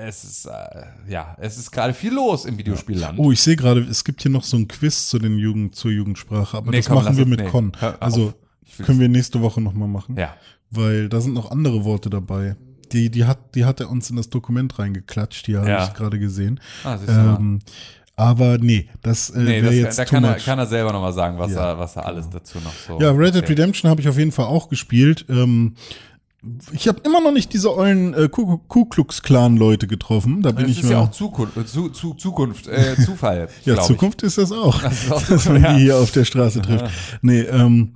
es 0.05 0.23
ist, 0.23 0.45
äh, 0.47 0.51
ja, 1.11 1.35
es 1.39 1.57
ist 1.57 1.71
gerade 1.71 1.93
viel 1.93 2.13
los 2.13 2.45
im 2.45 2.57
Videospielland. 2.57 3.19
Oh, 3.19 3.31
ich 3.31 3.41
sehe 3.41 3.55
gerade, 3.55 3.81
es 3.81 4.03
gibt 4.03 4.21
hier 4.21 4.31
noch 4.31 4.43
so 4.43 4.57
ein 4.57 4.67
Quiz 4.67 5.07
zu 5.09 5.19
den 5.19 5.37
Jugend, 5.37 5.75
zur 5.75 5.91
Jugendsprache, 5.91 6.57
aber 6.57 6.71
Nee, 6.71 6.77
das 6.77 6.87
komm, 6.87 7.03
machen 7.03 7.17
wir 7.17 7.25
mit 7.25 7.39
nee, 7.41 7.47
Con. 7.49 7.71
Also 7.99 8.33
können 8.77 8.99
wir 8.99 9.09
nächste 9.09 9.41
Woche 9.41 9.61
nochmal 9.61 9.87
machen. 9.87 10.15
Ja. 10.17 10.33
Weil 10.71 11.09
da 11.09 11.21
sind 11.21 11.33
noch 11.33 11.51
andere 11.51 11.83
Worte 11.85 12.09
dabei. 12.09 12.55
Die, 12.91 13.09
die, 13.09 13.25
hat, 13.25 13.55
die 13.55 13.65
hat 13.65 13.79
er 13.79 13.89
uns 13.89 14.09
in 14.09 14.15
das 14.17 14.29
Dokument 14.29 14.77
reingeklatscht, 14.77 15.47
die 15.47 15.57
habe 15.57 15.67
Ja. 15.69 15.85
ich 15.85 15.93
gerade 15.93 16.19
gesehen. 16.19 16.59
Ah, 16.83 16.97
siehst 16.97 17.09
du 17.09 17.13
mal. 17.13 17.35
Ähm, 17.39 17.59
aber 18.15 18.59
nee, 18.59 18.87
das 19.01 19.31
äh, 19.31 19.39
Nee, 19.39 19.45
wäre 19.63 19.65
das, 19.65 19.75
jetzt 19.75 19.99
da 19.99 20.05
kann 20.05 20.23
er, 20.23 20.35
kann 20.35 20.59
er 20.59 20.67
selber 20.67 20.93
nochmal 20.93 21.13
sagen, 21.13 21.39
was, 21.39 21.51
Ja, 21.53 21.71
er, 21.71 21.79
was 21.79 21.95
er 21.95 22.05
alles 22.05 22.29
dazu 22.29 22.59
noch 22.59 22.73
so. 22.73 22.99
ja, 23.01 23.09
Red 23.11 23.33
Dead. 23.33 23.49
Redemption 23.49 23.89
habe 23.89 24.01
ich 24.01 24.07
auf 24.07 24.17
jeden 24.19 24.31
Fall 24.31 24.45
auch 24.45 24.69
gespielt. 24.69 25.25
Ähm, 25.29 25.73
ich 26.73 26.87
habe 26.87 26.99
immer 27.05 27.21
noch 27.21 27.31
nicht 27.31 27.53
diese 27.53 27.73
ollen 27.75 28.13
äh, 28.13 28.27
Ku 28.29 28.57
Ku 28.67 28.85
Klux 28.85 29.23
Klan 29.23 29.55
Leute 29.57 29.87
getroffen. 29.87 30.41
Da 30.43 30.51
bin 30.51 30.63
Das 30.67 30.71
ich 30.77 30.83
ist 30.83 30.89
ja 30.91 30.99
auch 30.99 31.09
Zukunft, 31.11 31.57
äh, 31.57 31.65
zu, 31.65 31.89
zu, 31.89 32.13
Zukunft 32.15 32.67
äh, 32.67 32.95
Zufall. 33.03 33.47
ja, 33.65 33.73
glaub 33.73 33.79
ich. 33.79 33.87
Zukunft 33.87 34.21
ist 34.23 34.37
das 34.37 34.51
auch, 34.51 34.83
ist 34.83 35.11
auch 35.11 35.23
dass 35.27 35.43
Zukunft, 35.45 35.49
man 35.49 35.63
ja. 35.63 35.73
die 35.73 35.79
hier 35.83 35.97
auf 35.97 36.11
der 36.11 36.25
Straße 36.25 36.61
trifft. 36.61 36.85
Nee, 37.21 37.41
ähm, 37.41 37.93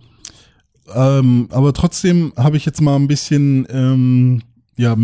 ähm, 0.93 1.47
aber 1.51 1.73
trotzdem 1.73 2.33
habe 2.35 2.57
ich 2.57 2.65
jetzt 2.65 2.81
mal 2.81 2.95
ein 2.95 3.07
bisschen 3.07 3.67
ähm, 3.69 4.41
ja, 4.77 4.95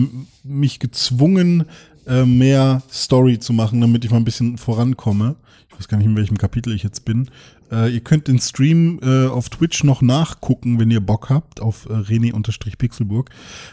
mich 0.43 0.79
gezwungen, 0.79 1.65
äh, 2.07 2.25
mehr 2.25 2.81
Story 2.91 3.39
zu 3.39 3.53
machen, 3.53 3.81
damit 3.81 4.05
ich 4.05 4.11
mal 4.11 4.17
ein 4.17 4.25
bisschen 4.25 4.57
vorankomme. 4.57 5.36
Ich 5.69 5.79
weiß 5.79 5.88
gar 5.88 5.97
nicht, 5.97 6.07
in 6.07 6.15
welchem 6.15 6.38
Kapitel 6.38 6.73
ich 6.73 6.84
jetzt 6.84 7.05
bin. 7.05 7.29
Äh, 7.71 7.93
ihr 7.93 8.01
könnt 8.01 8.27
den 8.27 8.39
Stream 8.39 8.99
äh, 9.01 9.27
auf 9.27 9.49
Twitch 9.49 9.84
noch 9.84 10.01
nachgucken, 10.01 10.79
wenn 10.79 10.91
ihr 10.91 11.01
Bock 11.01 11.29
habt, 11.29 11.59
auf 11.59 11.88
äh, 11.89 11.93
René-Pixelburg. 11.93 13.29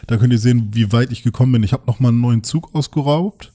Da 0.07 0.17
könnt 0.17 0.33
ihr 0.33 0.39
sehen, 0.39 0.69
wie 0.73 0.91
weit 0.91 1.11
ich 1.11 1.21
gekommen 1.21 1.51
bin. 1.51 1.63
Ich 1.63 1.73
habe 1.73 1.83
noch 1.85 1.99
mal 1.99 2.09
einen 2.09 2.21
neuen 2.21 2.43
Zug 2.43 2.73
ausgeraubt. 2.73 3.51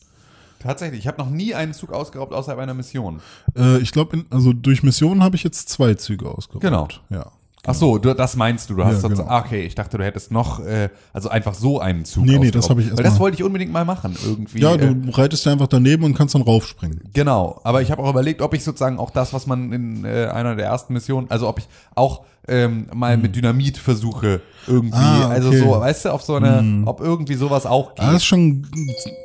Tatsächlich, 0.60 1.00
ich 1.00 1.06
habe 1.06 1.18
noch 1.18 1.30
nie 1.30 1.54
einen 1.54 1.74
Zug 1.74 1.92
ausgeraubt 1.92 2.32
außerhalb 2.32 2.60
einer 2.60 2.74
Mission. 2.74 3.20
Äh, 3.56 3.78
ich 3.78 3.92
glaube, 3.92 4.24
also 4.30 4.52
durch 4.52 4.82
Missionen 4.82 5.22
habe 5.22 5.36
ich 5.36 5.42
jetzt 5.42 5.68
zwei 5.68 5.94
Züge 5.94 6.28
ausgeraubt. 6.28 6.62
Genau. 6.62 6.88
Ja. 7.10 7.32
Ach 7.66 7.74
so, 7.74 7.98
du, 7.98 8.14
das 8.14 8.36
meinst 8.36 8.70
du. 8.70 8.76
Du 8.76 8.84
hast 8.84 9.02
Ja, 9.02 9.08
genau. 9.08 9.24
ah, 9.26 9.40
okay, 9.40 9.62
ich 9.62 9.74
dachte, 9.74 9.98
du 9.98 10.04
hättest 10.04 10.30
noch, 10.30 10.60
äh, 10.60 10.88
also 11.12 11.28
einfach 11.28 11.54
so 11.54 11.80
einen 11.80 12.04
Zug 12.04 12.24
Nee, 12.24 12.38
nee, 12.38 12.50
das 12.50 12.70
hab 12.70 12.78
ich 12.78 12.86
erst 12.86 12.96
Weil 12.96 13.04
das 13.04 13.18
wollte 13.18 13.36
ich 13.36 13.42
unbedingt 13.42 13.72
mal 13.72 13.84
machen, 13.84 14.16
irgendwie. 14.24 14.60
Ja, 14.60 14.74
äh, 14.74 14.94
du 14.94 15.10
reitest 15.10 15.44
ja 15.46 15.52
einfach 15.52 15.66
daneben 15.66 16.04
und 16.04 16.14
kannst 16.14 16.34
dann 16.34 16.42
raufspringen. 16.42 17.00
Genau, 17.12 17.60
aber 17.64 17.82
ich 17.82 17.90
habe 17.90 18.02
auch 18.02 18.10
überlegt, 18.10 18.40
ob 18.40 18.54
ich 18.54 18.62
sozusagen 18.62 18.98
auch 18.98 19.10
das, 19.10 19.32
was 19.32 19.46
man 19.46 19.72
in 19.72 20.04
äh, 20.04 20.26
einer 20.26 20.54
der 20.54 20.66
ersten 20.66 20.92
Missionen, 20.92 21.30
also 21.30 21.48
ob 21.48 21.58
ich 21.58 21.68
auch 21.94 22.22
ähm, 22.48 22.86
mal 22.94 23.16
mit 23.16 23.34
Dynamit 23.34 23.76
versuche, 23.78 24.40
irgendwie, 24.66 24.96
Hm. 24.96 25.04
Ah, 25.04 25.28
also 25.28 25.48
okay. 25.48 25.60
Hm. 25.60 25.66
so, 25.66 25.80
weißt 25.80 26.04
du, 26.04 26.10
auf 26.10 26.22
so 26.22 26.36
eine, 26.36 26.82
ob 26.86 27.00
irgendwie 27.00 27.34
sowas 27.34 27.66
auch 27.66 27.94
geht. 27.94 28.04
Ah, 28.04 28.12
das 28.12 28.22
ist 28.22 28.26
schon, 28.26 28.66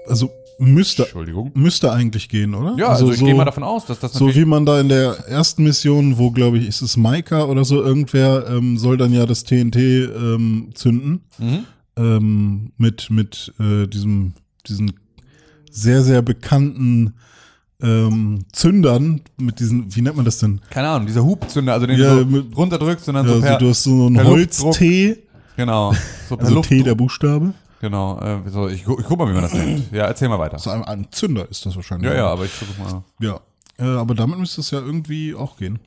also 0.07 0.31
müsste, 0.61 1.03
Entschuldigung. 1.03 1.51
müsste 1.55 1.91
eigentlich 1.91 2.29
gehen, 2.29 2.53
oder? 2.55 2.75
Ja, 2.77 2.87
also, 2.89 3.11
ich 3.11 3.19
gehe 3.23 3.33
mal 3.35 3.45
davon 3.45 3.63
aus, 3.63 3.85
dass 3.85 3.99
das 3.99 4.13
So 4.13 4.33
wie 4.35 4.45
man 4.45 4.65
da 4.65 4.79
in 4.79 4.89
der 4.89 5.27
ersten 5.27 5.63
Mission, 5.63 6.17
wo 6.17 6.31
glaube 6.31 6.57
ich, 6.59 6.67
ist 6.67 6.81
es 6.81 6.95
Maika 6.97 7.45
oder 7.45 7.65
so, 7.65 7.81
irgendwer 7.83 8.47
ähm, 8.49 8.77
soll 8.77 8.97
dann 8.97 9.11
ja 9.13 9.25
das 9.25 9.43
TNT 9.43 9.75
ähm, 9.77 10.69
zünden 10.73 11.21
Mhm. 11.39 11.59
ähm, 11.97 12.71
mit 12.77 13.09
mit 13.09 13.53
äh, 13.59 13.87
diesem 13.87 14.33
diesen 14.67 14.93
sehr 15.71 16.03
sehr 16.03 16.21
bekannten 16.21 17.13
ähm, 17.81 18.39
Zündern 18.51 19.21
mit 19.37 19.59
diesen, 19.59 19.95
wie 19.95 20.01
nennt 20.01 20.15
man 20.15 20.25
das 20.25 20.37
denn? 20.37 20.61
keine 20.69 20.89
Ahnung, 20.89 21.07
dieser 21.07 21.23
Hubzünder, 21.23 21.73
also 21.73 21.87
den 21.87 21.99
Ja, 21.99 22.19
du 22.19 22.25
mit- 22.25 22.49
so 22.53 22.55
runterdrückst 22.61 23.07
und 23.09 23.15
dann 23.15 23.25
Ja, 23.25 23.33
so 23.33 23.39
per, 23.41 23.53
also 23.53 23.65
du 23.65 23.69
hast 23.71 23.83
so 23.83 24.05
einen 24.05 24.15
Luftdruck. 24.17 24.67
Holz-T, 24.67 25.17
genau, 25.57 25.93
so 26.29 26.37
also 26.37 26.53
Luft, 26.55 26.69
T 26.69 26.83
der 26.83 26.93
Buchstabe. 26.95 27.53
Genau, 27.81 28.19
äh, 28.19 28.39
so, 28.49 28.69
ich, 28.69 28.85
gu- 28.85 28.97
ich 28.99 29.05
guck 29.05 29.17
mal, 29.19 29.27
wie 29.27 29.33
man 29.33 29.41
das 29.43 29.53
nennt. 29.53 29.91
Ja, 29.91 30.05
erzähl 30.05 30.29
mal 30.29 30.39
weiter. 30.39 30.57
So 30.59 30.69
ein, 30.69 31.07
Zünder 31.11 31.49
ist 31.49 31.65
das 31.65 31.75
wahrscheinlich. 31.75 32.09
Ja, 32.09 32.15
ja, 32.15 32.27
aber 32.27 32.45
ich 32.45 32.51
versuch 32.51 32.77
mal. 32.77 33.03
Ja, 33.19 33.41
äh, 33.77 33.97
aber 33.97 34.15
damit 34.15 34.39
müsste 34.39 34.61
es 34.61 34.71
ja 34.71 34.79
irgendwie 34.79 35.35
auch 35.35 35.57
gehen. 35.57 35.79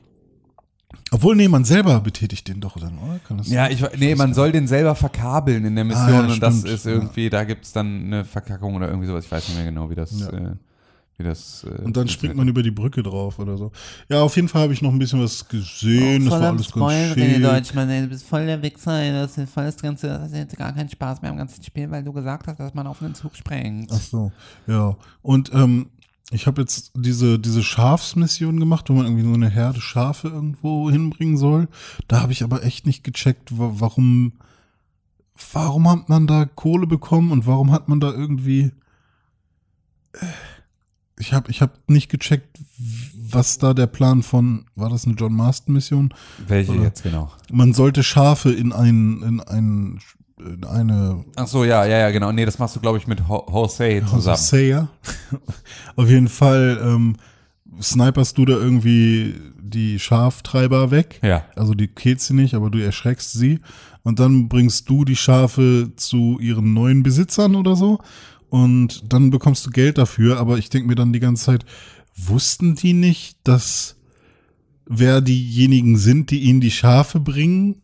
Obwohl, 1.11 1.35
nee, 1.35 1.47
man 1.47 1.65
selber 1.65 1.99
betätigt 1.99 2.47
den 2.47 2.61
doch 2.61 2.77
dann, 2.79 2.97
oder? 2.99 3.19
Kann 3.27 3.37
das 3.37 3.49
Ja, 3.49 3.67
ich, 3.69 3.83
nee, 3.97 4.15
man 4.15 4.33
soll 4.33 4.51
den 4.51 4.67
selber 4.67 4.95
verkabeln 4.95 5.65
in 5.65 5.75
der 5.75 5.83
Mission 5.83 6.07
Ah, 6.07 6.11
ja, 6.27 6.33
und 6.33 6.41
das 6.41 6.59
stimmt. 6.59 6.73
ist 6.73 6.85
irgendwie, 6.85 7.29
da 7.29 7.43
gibt's 7.43 7.73
dann 7.73 8.05
eine 8.05 8.25
Verkackung 8.25 8.75
oder 8.75 8.87
irgendwie 8.87 9.07
sowas, 9.07 9.25
ich 9.25 9.31
weiß 9.31 9.47
nicht 9.49 9.57
mehr 9.57 9.65
genau, 9.65 9.89
wie 9.89 9.95
das, 9.95 10.19
Ja. 10.19 10.29
äh, 10.29 10.51
wie 11.17 11.23
das. 11.23 11.63
Äh, 11.63 11.83
Und 11.83 11.95
dann 11.95 12.07
springt 12.07 12.35
man 12.35 12.47
über 12.47 12.63
die 12.63 12.71
Brücke 12.71 13.01
drauf 13.03 13.39
oder 13.39 13.57
so. 13.57 13.71
Ja, 14.09 14.21
auf 14.21 14.35
jeden 14.35 14.47
Fall 14.47 14.63
habe 14.63 14.73
ich 14.73 14.81
noch 14.81 14.91
ein 14.91 14.99
bisschen 14.99 15.21
was 15.21 15.47
gesehen. 15.47 16.25
das 16.25 16.33
war 16.33 16.49
alles 16.49 16.71
ganz 16.71 17.13
schön. 17.13 17.41
Deutschmann, 17.41 17.89
ey, 17.89 18.01
du 18.01 18.07
bist 18.07 18.25
voll 18.25 18.45
der 18.45 18.61
Wichser, 18.61 18.99
ey, 18.99 19.11
das 19.11 19.37
ist 19.37 19.53
voll 19.53 19.65
das 19.65 19.77
Ganze, 19.77 20.07
das 20.07 20.31
hat 20.31 20.37
jetzt 20.37 20.57
gar 20.57 20.73
keinen 20.73 20.89
Spaß 20.89 21.21
mehr 21.21 21.31
am 21.31 21.37
ganzen 21.37 21.63
Spiel, 21.63 21.89
weil 21.89 22.03
du 22.03 22.11
gesagt 22.11 22.47
hast, 22.47 22.59
dass 22.59 22.73
man 22.73 22.87
auf 22.87 23.01
einen 23.01 23.15
Zug 23.15 23.35
springt. 23.35 23.91
Ach 23.93 23.99
so, 23.99 24.31
ja. 24.67 24.97
Und 25.21 25.53
ähm, 25.53 25.87
ich 26.31 26.47
habe 26.47 26.61
jetzt 26.61 26.91
diese, 26.95 27.39
diese 27.39 27.63
Schafsmission 27.63 28.59
gemacht, 28.59 28.89
wo 28.89 28.93
man 28.93 29.05
irgendwie 29.05 29.23
so 29.23 29.33
eine 29.33 29.49
Herde 29.49 29.79
Schafe 29.79 30.27
irgendwo 30.27 30.89
hinbringen 30.89 31.37
soll. 31.37 31.67
Da 32.07 32.21
habe 32.21 32.31
ich 32.31 32.43
aber 32.43 32.63
echt 32.63 32.85
nicht 32.87 33.03
gecheckt, 33.03 33.57
wa 33.57 33.71
warum, 33.75 34.33
warum 35.53 35.89
hat 35.89 36.09
man 36.09 36.25
da 36.27 36.45
Kohle 36.45 36.87
bekommen 36.87 37.31
und 37.31 37.45
warum 37.45 37.71
hat 37.71 37.87
man 37.87 37.99
da 37.99 38.11
irgendwie. 38.11 38.71
Äh, 40.13 40.25
Ich 41.17 41.33
habe 41.33 41.49
ich 41.49 41.61
hab 41.61 41.89
nicht 41.89 42.09
gecheckt, 42.09 42.57
was 43.17 43.57
da 43.57 43.73
der 43.73 43.87
Plan 43.87 44.21
von, 44.21 44.65
war 44.75 44.89
das 44.89 45.05
eine 45.05 45.15
John 45.15 45.33
Marston 45.33 45.73
Mission? 45.73 46.13
Welche 46.47 46.73
Oder- 46.73 46.83
jetzt 46.83 47.03
genau? 47.03 47.31
Man 47.51 47.73
sollte 47.73 48.03
Schafe 48.03 48.51
in 48.51 48.73
ein, 48.73 49.21
in 49.21 49.39
ein, 49.39 49.99
in 50.39 50.63
eine 50.65 51.23
Ach 51.37 51.47
so, 51.47 51.63
ja, 51.63 51.85
ja, 51.85 51.99
ja, 51.99 52.11
genau. 52.11 52.31
Nee, 52.31 52.45
das 52.45 52.59
machst 52.59 52.75
du, 52.75 52.81
glaube 52.81 52.97
ich, 52.97 53.07
mit 53.07 53.27
Ho 53.29 53.45
Jose 53.49 54.03
zusammen. 54.09 54.37
Sayer. 54.37 54.87
Auf 55.95 56.09
jeden 56.09 56.27
Fall 56.27 56.79
ähm, 56.83 57.15
sniperst 57.81 58.37
du 58.37 58.45
da 58.45 58.53
irgendwie 58.53 59.35
die 59.57 59.99
Schaftreiber 59.99 60.91
weg. 60.91 61.19
Ja. 61.23 61.45
Also 61.55 61.73
die 61.73 61.87
killst 61.87 62.27
sie 62.27 62.33
nicht, 62.33 62.53
aber 62.53 62.69
du 62.69 62.83
erschreckst 62.83 63.31
sie. 63.33 63.59
Und 64.03 64.19
dann 64.19 64.49
bringst 64.49 64.89
du 64.89 65.03
die 65.05 65.15
Schafe 65.15 65.91
zu 65.95 66.39
ihren 66.39 66.73
neuen 66.73 67.01
Besitzern 67.03 67.55
oder 67.55 67.75
so. 67.75 67.99
Und 68.55 69.11
dann 69.11 69.31
bekommst 69.31 69.65
du 69.65 69.69
Geld 69.69 69.97
dafür. 69.97 70.37
Aber 70.39 70.57
ich 70.57 70.69
denke 70.69 70.87
mir 70.87 70.95
dann 70.95 71.11
die 71.11 71.19
ganze 71.19 71.43
Zeit, 71.45 71.65
wussten 72.15 72.75
die 72.75 72.93
nicht, 72.93 73.37
dass 73.43 73.97
wer 74.85 75.19
diejenigen 75.19 75.97
sind, 75.97 76.31
die 76.31 76.39
ihnen 76.39 76.61
die 76.61 76.71
Schafe 76.71 77.19
bringen? 77.19 77.81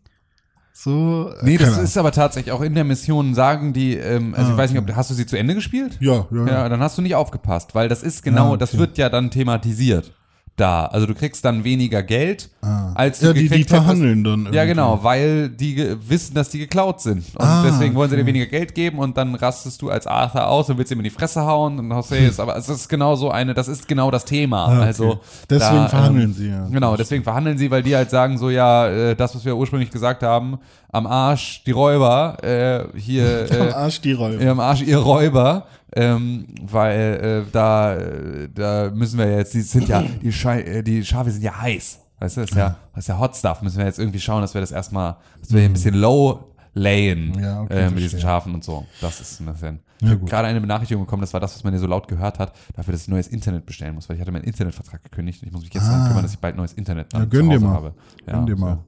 So. 0.73 1.29
äh, 1.41 1.45
Nee, 1.45 1.57
das 1.57 1.73
Ahnung. 1.73 1.83
ist 1.83 1.97
aber 1.97 2.11
tatsächlich 2.13 2.53
auch 2.53 2.61
in 2.61 2.73
der 2.73 2.85
Mission 2.85 3.35
sagen 3.35 3.73
die, 3.73 3.95
ähm, 3.95 4.33
also 4.33 4.49
Ah, 4.49 4.53
ich 4.53 4.57
weiß 4.57 4.71
nicht, 4.71 4.79
ob 4.81 4.95
hast 4.95 5.09
du 5.09 5.13
sie 5.13 5.25
zu 5.25 5.37
Ende 5.37 5.55
gespielt? 5.55 5.97
Ja, 5.99 6.25
ja, 6.31 6.37
ja. 6.45 6.47
Ja, 6.47 6.69
dann 6.69 6.79
hast 6.79 6.97
du 6.97 7.01
nicht 7.01 7.15
aufgepasst, 7.15 7.75
weil 7.75 7.89
das 7.89 8.01
ist 8.01 8.23
genau, 8.23 8.45
Ah, 8.45 8.49
okay. 8.51 8.59
das 8.59 8.77
wird 8.77 8.97
ja 8.97 9.09
dann 9.09 9.29
thematisiert 9.29 10.13
da. 10.57 10.85
Also 10.85 11.07
du 11.07 11.15
kriegst 11.15 11.43
dann 11.45 11.63
weniger 11.63 12.03
Geld, 12.03 12.49
Ah. 12.61 12.91
als 12.93 13.19
du 13.19 13.27
Ja, 13.27 13.33
die, 13.33 13.49
die 13.49 13.63
verhandeln 13.63 14.23
dann. 14.23 14.45
Ja, 14.45 14.51
irgendwie. 14.51 14.67
genau, 14.67 14.99
weil 15.03 15.49
die 15.49 15.95
wissen, 16.07 16.35
dass 16.35 16.49
die 16.49 16.59
geklaut 16.59 17.01
sind. 17.01 17.25
Und 17.35 17.41
Ah, 17.43 17.63
deswegen 17.65 17.95
wollen 17.95 18.09
sie 18.11 18.15
dir 18.17 18.25
weniger 18.25 18.45
Geld 18.45 18.75
geben 18.75 18.99
und 18.99 19.17
dann 19.17 19.33
rastest 19.33 19.81
du 19.81 19.89
als 19.89 20.05
Arthur 20.05 20.45
aus 20.47 20.69
und 20.69 20.77
willst 20.77 20.91
ihm 20.91 20.99
in 20.99 21.05
die 21.05 21.09
Fresse 21.09 21.41
hauen 21.43 21.79
und 21.79 21.89
Jose 21.89 22.17
ist, 22.17 22.39
aber 22.39 22.55
es 22.57 22.69
ist 22.69 22.87
genau 22.89 23.15
so 23.15 23.31
eine, 23.31 23.53
das 23.55 23.67
ist 23.67 23.87
genau 23.87 24.11
das 24.11 24.25
Thema. 24.25 24.65
Ah, 24.65 24.73
okay. 24.77 24.83
Also 24.83 25.19
Deswegen 25.49 25.75
da, 25.75 25.87
verhandeln 25.87 26.25
ähm, 26.25 26.33
sie, 26.33 26.49
ja. 26.49 26.67
Genau, 26.69 26.95
deswegen 26.95 27.23
verhandeln 27.23 27.57
sie, 27.57 27.71
weil 27.71 27.81
die 27.81 27.95
halt 27.95 28.11
sagen 28.11 28.37
so, 28.37 28.49
ja, 28.51 28.87
äh, 28.87 29.15
das, 29.15 29.33
was 29.35 29.43
wir 29.43 29.55
ursprünglich 29.57 29.89
gesagt 29.89 30.21
haben, 30.21 30.59
am 30.91 31.07
Arsch 31.07 31.63
die 31.65 31.71
Räuber, 31.71 32.37
äh, 32.43 32.97
hier 32.99 33.47
Am 33.51 33.67
äh, 33.67 33.71
Arsch 33.71 34.01
die 34.01 34.13
Räuber. 34.13 34.43
ja, 34.43 34.51
am 34.51 34.59
Arsch 34.59 34.81
ihr 34.81 34.97
Räuber, 34.97 35.65
ähm, 35.93 36.47
weil 36.63 37.45
äh, 37.47 37.51
da, 37.51 37.95
äh, 37.95 38.49
da 38.53 38.91
müssen 38.93 39.17
wir 39.19 39.29
jetzt, 39.37 39.53
die 39.53 39.61
sind 39.61 39.87
ja, 39.87 40.03
die, 40.21 40.31
Schei 40.31 40.61
äh, 40.61 40.83
die 40.83 41.03
Schafe 41.05 41.31
sind 41.31 41.43
ja 41.43 41.59
heiß. 41.59 41.99
Weißt 42.19 42.37
du, 42.37 42.41
das 42.41 42.51
ist 42.51 42.55
ja, 42.57 42.75
das 42.93 43.05
ist 43.05 43.07
ja 43.07 43.17
Hot 43.19 43.35
Stuff. 43.35 43.61
Müssen 43.61 43.79
wir 43.79 43.85
jetzt 43.85 43.97
irgendwie 43.99 44.19
schauen, 44.19 44.41
dass 44.41 44.53
wir 44.53 44.61
das 44.61 44.71
erstmal, 44.71 45.15
dass 45.39 45.51
wir 45.51 45.59
hier 45.59 45.69
ein 45.69 45.73
bisschen 45.73 45.95
low 45.95 46.51
layen. 46.73 47.33
Ja, 47.39 47.61
okay, 47.63 47.85
äh, 47.87 47.89
mit 47.89 47.99
diesen. 47.99 48.19
Schafen 48.19 48.53
und 48.53 48.63
so. 48.63 48.85
Das 49.01 49.19
ist 49.19 49.39
ein 49.39 49.47
bisschen. 49.47 49.79
Ja, 50.01 50.07
ich 50.07 50.09
habe 50.11 50.19
gut. 50.19 50.29
gerade 50.29 50.47
eine 50.47 50.61
Benachrichtigung 50.61 51.03
bekommen, 51.05 51.21
das 51.21 51.33
war 51.33 51.39
das, 51.39 51.53
was 51.55 51.63
man 51.63 51.73
hier 51.73 51.79
so 51.79 51.87
laut 51.87 52.07
gehört 52.07 52.37
hat, 52.39 52.53
dafür, 52.75 52.91
dass 52.93 53.01
ich 53.03 53.07
neues 53.07 53.27
Internet 53.27 53.65
bestellen 53.65 53.93
muss, 53.95 54.07
weil 54.09 54.15
ich 54.15 54.21
hatte 54.21 54.31
meinen 54.31 54.43
Internetvertrag 54.45 55.03
gekündigt 55.03 55.41
und 55.41 55.47
ich 55.47 55.53
muss 55.53 55.63
mich 55.63 55.73
jetzt 55.73 55.87
darum 55.87 56.01
Ah. 56.01 56.07
kümmern, 56.07 56.23
dass 56.23 56.33
ich 56.33 56.39
bald 56.39 56.55
neues 56.55 56.73
Internet 56.73 57.13
dann 57.13 57.21
Ja, 57.21 57.25
gönn 57.27 57.49
dir 57.49 57.59
mal. 57.59 57.73
habe. 57.73 57.93
Ja, 58.25 58.33
Gönn 58.33 58.45
dir 58.47 58.55
so. 58.55 58.61
mal. 58.65 58.79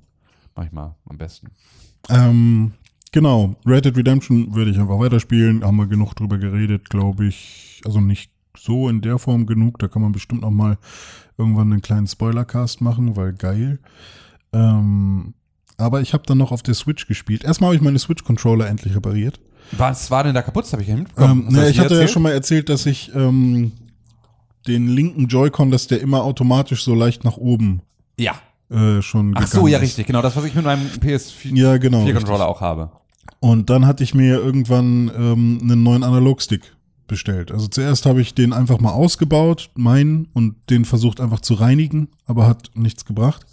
Mach 0.55 0.65
ich 0.65 0.71
mal 0.71 0.95
am 1.09 1.17
besten. 1.17 1.49
Ähm, 2.09 2.73
genau, 3.11 3.55
Red 3.65 3.85
Dead 3.85 3.97
Redemption 3.97 4.53
würde 4.55 4.71
ich 4.71 4.79
einfach 4.79 4.99
weiterspielen. 4.99 5.63
Haben 5.63 5.77
wir 5.77 5.87
genug 5.87 6.15
drüber 6.15 6.37
geredet, 6.37 6.89
glaube 6.89 7.25
ich. 7.25 7.81
Also 7.85 8.01
nicht 8.01 8.31
so 8.57 8.89
in 8.89 9.01
der 9.01 9.19
Form 9.19 9.45
genug. 9.45 9.79
Da 9.79 9.87
kann 9.87 10.01
man 10.01 10.11
bestimmt 10.11 10.41
noch 10.41 10.51
mal 10.51 10.77
irgendwann 11.37 11.71
einen 11.71 11.81
kleinen 11.81 12.07
Spoilercast 12.07 12.81
machen, 12.81 13.15
weil 13.15 13.33
geil. 13.33 13.79
Ähm, 14.53 15.33
aber 15.77 16.01
ich 16.01 16.13
habe 16.13 16.23
dann 16.25 16.37
noch 16.37 16.51
auf 16.51 16.61
der 16.61 16.75
Switch 16.75 17.07
gespielt. 17.07 17.43
Erstmal 17.43 17.69
habe 17.69 17.75
ich 17.75 17.81
meine 17.81 17.99
Switch-Controller 17.99 18.67
endlich 18.67 18.95
repariert. 18.95 19.39
Was 19.71 20.11
war 20.11 20.23
denn 20.23 20.35
da 20.35 20.41
kaputt? 20.41 20.65
Das 20.65 20.73
habe 20.73 20.83
ich 20.83 20.89
ja 20.89 20.95
mitbekommen. 20.95 21.47
Ähm, 21.47 21.53
ne, 21.53 21.69
ich 21.69 21.79
hatte 21.79 21.99
ja 21.99 22.07
schon 22.07 22.21
mal 22.21 22.31
erzählt, 22.31 22.69
dass 22.69 22.85
ich 22.85 23.13
ähm, 23.15 23.71
den 24.67 24.87
linken 24.87 25.27
Joy-Con, 25.27 25.71
dass 25.71 25.87
der 25.87 26.01
immer 26.01 26.23
automatisch 26.23 26.83
so 26.83 26.93
leicht 26.93 27.23
nach 27.23 27.37
oben 27.37 27.81
Ja. 28.19 28.35
Äh, 28.73 29.01
schon 29.01 29.33
Ach 29.35 29.47
so, 29.47 29.67
ja, 29.67 29.77
ist. 29.77 29.83
richtig, 29.83 30.07
genau. 30.07 30.21
Das, 30.21 30.35
was 30.35 30.45
ich 30.45 30.55
mit 30.55 30.65
meinem 30.65 30.87
PS4 30.99 31.55
Ja, 31.55 31.77
genau. 31.77 32.05
Auch 32.43 32.61
habe. 32.61 32.91
Und 33.39 33.69
dann 33.69 33.85
hatte 33.85 34.03
ich 34.03 34.13
mir 34.13 34.35
irgendwann 34.35 35.11
ähm, 35.15 35.59
einen 35.61 35.83
neuen 35.83 36.03
Analogstick 36.03 36.75
bestellt. 37.07 37.51
Also 37.51 37.67
zuerst 37.67 38.05
habe 38.05 38.21
ich 38.21 38.33
den 38.33 38.53
einfach 38.53 38.79
mal 38.79 38.91
ausgebaut, 38.91 39.69
meinen, 39.75 40.27
und 40.33 40.55
den 40.69 40.85
versucht 40.85 41.19
einfach 41.21 41.41
zu 41.41 41.53
reinigen, 41.53 42.07
aber 42.25 42.47
hat 42.47 42.71
nichts 42.73 43.05
gebracht. 43.05 43.45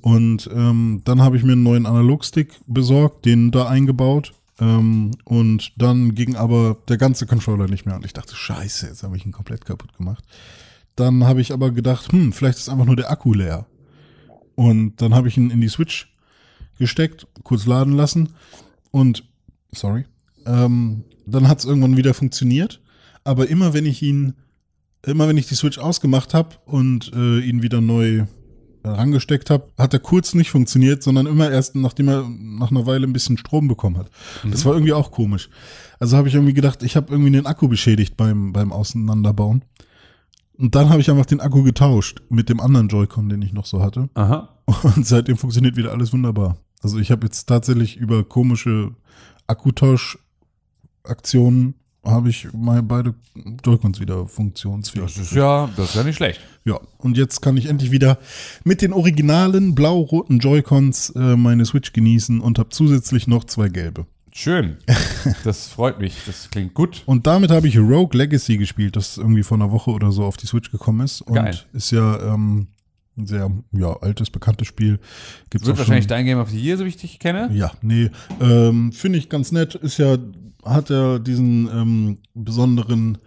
Und 0.00 0.48
ähm, 0.52 1.02
dann 1.04 1.22
habe 1.22 1.36
ich 1.36 1.44
mir 1.44 1.52
einen 1.52 1.62
neuen 1.62 1.86
Analogstick 1.86 2.52
besorgt, 2.66 3.24
den 3.24 3.50
da 3.50 3.68
eingebaut. 3.68 4.32
Ähm, 4.60 5.12
und 5.24 5.72
dann 5.76 6.14
ging 6.14 6.36
aber 6.36 6.76
der 6.88 6.96
ganze 6.96 7.26
Controller 7.26 7.68
nicht 7.68 7.86
mehr. 7.86 7.96
Und 7.96 8.04
ich 8.04 8.12
dachte, 8.12 8.34
scheiße, 8.34 8.86
jetzt 8.86 9.02
habe 9.02 9.16
ich 9.16 9.26
ihn 9.26 9.32
komplett 9.32 9.64
kaputt 9.64 9.96
gemacht. 9.96 10.24
Dann 10.96 11.24
habe 11.24 11.40
ich 11.40 11.52
aber 11.52 11.70
gedacht, 11.70 12.12
hm, 12.12 12.32
vielleicht 12.32 12.58
ist 12.58 12.68
einfach 12.68 12.84
nur 12.84 12.96
der 12.96 13.10
Akku 13.10 13.32
leer. 13.32 13.66
Und 14.54 15.00
dann 15.00 15.14
habe 15.14 15.28
ich 15.28 15.36
ihn 15.36 15.50
in 15.50 15.60
die 15.60 15.68
Switch 15.68 16.14
gesteckt, 16.78 17.26
kurz 17.42 17.66
laden 17.66 17.94
lassen 17.94 18.30
und 18.90 19.24
sorry. 19.72 20.04
ähm, 20.46 21.04
dann 21.26 21.48
hat 21.48 21.60
es 21.60 21.64
irgendwann 21.64 21.96
wieder 21.96 22.14
funktioniert. 22.14 22.80
Aber 23.24 23.48
immer 23.48 23.72
wenn 23.72 23.86
ich 23.86 24.02
ihn, 24.02 24.34
immer 25.06 25.28
wenn 25.28 25.36
ich 25.36 25.46
die 25.46 25.54
Switch 25.54 25.78
ausgemacht 25.78 26.34
habe 26.34 26.56
und 26.66 27.12
äh, 27.14 27.38
ihn 27.40 27.62
wieder 27.62 27.80
neu 27.80 28.24
rangesteckt 28.84 29.50
habe, 29.50 29.68
hat 29.78 29.94
er 29.94 30.00
kurz 30.00 30.34
nicht 30.34 30.50
funktioniert, 30.50 31.04
sondern 31.04 31.26
immer 31.26 31.50
erst, 31.50 31.76
nachdem 31.76 32.08
er 32.08 32.28
nach 32.28 32.72
einer 32.72 32.84
Weile 32.84 33.06
ein 33.06 33.12
bisschen 33.12 33.38
Strom 33.38 33.68
bekommen 33.68 33.96
hat. 33.96 34.10
Das 34.50 34.64
war 34.64 34.74
irgendwie 34.74 34.92
auch 34.92 35.12
komisch. 35.12 35.50
Also 36.00 36.16
habe 36.16 36.26
ich 36.26 36.34
irgendwie 36.34 36.54
gedacht, 36.54 36.82
ich 36.82 36.96
habe 36.96 37.12
irgendwie 37.12 37.30
den 37.30 37.46
Akku 37.46 37.68
beschädigt 37.68 38.16
beim, 38.16 38.52
beim 38.52 38.72
Auseinanderbauen. 38.72 39.64
Und 40.58 40.74
dann 40.74 40.90
habe 40.90 41.00
ich 41.00 41.08
einfach 41.10 41.26
den 41.26 41.40
Akku 41.40 41.62
getauscht 41.62 42.22
mit 42.28 42.48
dem 42.48 42.58
anderen 42.60 42.88
Joy-Con, 42.88 43.28
den 43.28 43.42
ich 43.42 43.52
noch 43.52 43.66
so 43.66 43.82
hatte. 43.82 44.08
Aha. 44.14 44.48
Und 44.82 45.06
seitdem 45.06 45.36
funktioniert 45.36 45.76
wieder 45.76 45.92
alles 45.92 46.12
wunderbar. 46.12 46.56
Also 46.82 46.98
ich 46.98 47.10
habe 47.10 47.26
jetzt 47.26 47.46
tatsächlich 47.46 47.96
über 47.96 48.24
komische 48.24 48.94
Akkutausch-Aktionen 49.46 51.74
habe 52.04 52.30
ich 52.30 52.52
mal 52.52 52.82
beide 52.82 53.14
Joy-Cons 53.64 54.00
wieder 54.00 54.26
funktionsfähig. 54.26 55.04
Das 55.04 55.18
ist 55.18 55.32
ja, 55.32 55.70
das 55.76 55.90
ist 55.90 55.94
ja 55.94 56.02
nicht 56.02 56.16
schlecht. 56.16 56.40
Ja, 56.64 56.80
und 56.98 57.16
jetzt 57.16 57.42
kann 57.42 57.56
ich 57.56 57.66
endlich 57.66 57.92
wieder 57.92 58.18
mit 58.64 58.82
den 58.82 58.92
originalen 58.92 59.74
blau-roten 59.74 60.40
Joy-Cons 60.40 61.10
äh, 61.10 61.36
meine 61.36 61.64
Switch 61.64 61.92
genießen 61.92 62.40
und 62.40 62.58
habe 62.58 62.70
zusätzlich 62.70 63.28
noch 63.28 63.44
zwei 63.44 63.68
gelbe. 63.68 64.06
Schön. 64.32 64.78
Das 65.44 65.68
freut 65.68 66.00
mich. 66.00 66.16
Das 66.26 66.50
klingt 66.50 66.74
gut. 66.74 67.02
Und 67.06 67.26
damit 67.28 67.50
habe 67.52 67.68
ich 67.68 67.78
Rogue 67.78 68.16
Legacy 68.16 68.56
gespielt, 68.56 68.96
das 68.96 69.18
irgendwie 69.18 69.44
vor 69.44 69.56
einer 69.56 69.70
Woche 69.70 69.92
oder 69.92 70.10
so 70.10 70.24
auf 70.24 70.36
die 70.36 70.46
Switch 70.46 70.72
gekommen 70.72 71.04
ist. 71.04 71.20
Und 71.20 71.34
Geil. 71.34 71.56
ist 71.72 71.92
ja 71.92 72.34
ähm, 72.34 72.66
ein 73.16 73.26
sehr 73.26 73.50
ja, 73.72 73.96
altes, 74.00 74.30
bekanntes 74.30 74.66
Spiel. 74.66 74.98
Gibt's 75.50 75.66
Wird 75.66 75.78
wahrscheinlich 75.78 76.04
schon, 76.04 76.10
dein 76.10 76.24
Game 76.24 76.38
of 76.38 76.50
the 76.50 76.60
Year, 76.60 76.76
so 76.76 76.84
wie 76.84 76.88
ich 76.88 76.96
dich 76.96 77.18
kenne. 77.20 77.50
Ja, 77.52 77.70
nee. 77.82 78.10
Ähm, 78.40 78.92
Finde 78.92 79.18
ich 79.18 79.28
ganz 79.28 79.52
nett. 79.52 79.76
Ist 79.76 79.98
ja, 79.98 80.16
hat 80.64 80.90
ja 80.90 81.18
diesen 81.18 81.68
ähm, 81.68 82.18
besonderen 82.34 83.18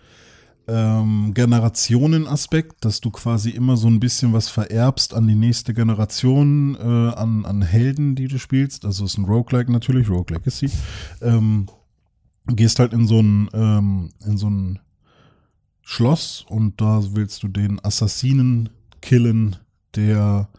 ähm, 0.67 1.33
Generationen-Aspekt, 1.33 2.83
dass 2.85 3.01
du 3.01 3.11
quasi 3.11 3.51
immer 3.51 3.77
so 3.77 3.87
ein 3.87 3.99
bisschen 3.99 4.33
was 4.33 4.49
vererbst 4.49 5.13
an 5.13 5.27
die 5.27 5.35
nächste 5.35 5.73
Generation, 5.73 6.75
äh, 6.75 7.15
an, 7.15 7.45
an 7.45 7.61
Helden, 7.61 8.15
die 8.15 8.27
du 8.27 8.39
spielst. 8.39 8.85
Also 8.85 9.05
es 9.05 9.13
ist 9.13 9.17
ein 9.17 9.25
Roguelike 9.25 9.71
natürlich, 9.71 10.09
Rogue 10.09 10.35
Legacy. 10.35 10.69
Ähm, 11.21 11.67
gehst 12.47 12.79
halt 12.79 12.93
in 12.93 13.07
so 13.07 13.19
ein, 13.19 13.49
ähm, 13.53 14.09
in 14.25 14.37
so 14.37 14.49
ein 14.49 14.79
Schloss 15.81 16.45
und 16.49 16.81
da 16.81 17.01
willst 17.11 17.43
du 17.43 17.47
den 17.47 17.83
Assassinen 17.83 18.69
killen, 19.01 19.57
der 19.95 20.49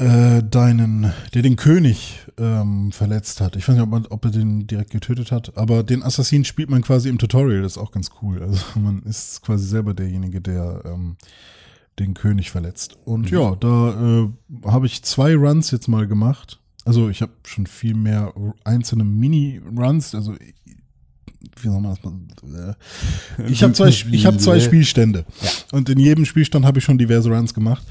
äh, 0.00 0.42
deinen, 0.42 1.12
der 1.34 1.42
den 1.42 1.56
König 1.56 2.20
ähm, 2.38 2.90
verletzt 2.90 3.40
hat. 3.42 3.54
Ich 3.56 3.68
weiß 3.68 3.74
nicht, 3.74 3.82
ob, 3.82 3.90
man, 3.90 4.06
ob 4.06 4.24
er 4.24 4.30
den 4.30 4.66
direkt 4.66 4.90
getötet 4.90 5.30
hat, 5.30 5.56
aber 5.58 5.82
den 5.82 6.02
Assassinen 6.02 6.46
spielt 6.46 6.70
man 6.70 6.80
quasi 6.80 7.10
im 7.10 7.18
Tutorial, 7.18 7.60
das 7.60 7.72
ist 7.72 7.78
auch 7.78 7.92
ganz 7.92 8.10
cool. 8.22 8.42
Also 8.42 8.64
man 8.80 9.02
ist 9.02 9.42
quasi 9.42 9.66
selber 9.66 9.92
derjenige, 9.92 10.40
der 10.40 10.82
ähm, 10.86 11.16
den 11.98 12.14
König 12.14 12.50
verletzt. 12.50 12.96
Und 13.04 13.30
ja, 13.30 13.54
da 13.56 14.22
äh, 14.22 14.28
habe 14.64 14.86
ich 14.86 15.02
zwei 15.02 15.34
Runs 15.34 15.70
jetzt 15.70 15.86
mal 15.86 16.06
gemacht. 16.06 16.60
Also 16.86 17.10
ich 17.10 17.20
habe 17.20 17.32
schon 17.44 17.66
viel 17.66 17.94
mehr 17.94 18.32
einzelne 18.64 19.04
Mini-Runs, 19.04 20.14
also 20.14 20.34
wie 21.62 21.68
soll 21.68 21.80
man 21.80 21.94
das 21.94 22.04
mal, 22.04 22.76
äh, 23.38 23.50
ich 23.50 23.62
habe 23.62 23.72
zwei, 23.72 23.88
ich 23.88 24.26
hab 24.26 24.40
zwei 24.40 24.60
Spielstände. 24.60 25.24
Und 25.72 25.88
in 25.88 25.98
jedem 25.98 26.24
Spielstand 26.24 26.64
habe 26.64 26.78
ich 26.78 26.84
schon 26.84 26.98
diverse 26.98 27.30
Runs 27.30 27.54
gemacht. 27.54 27.86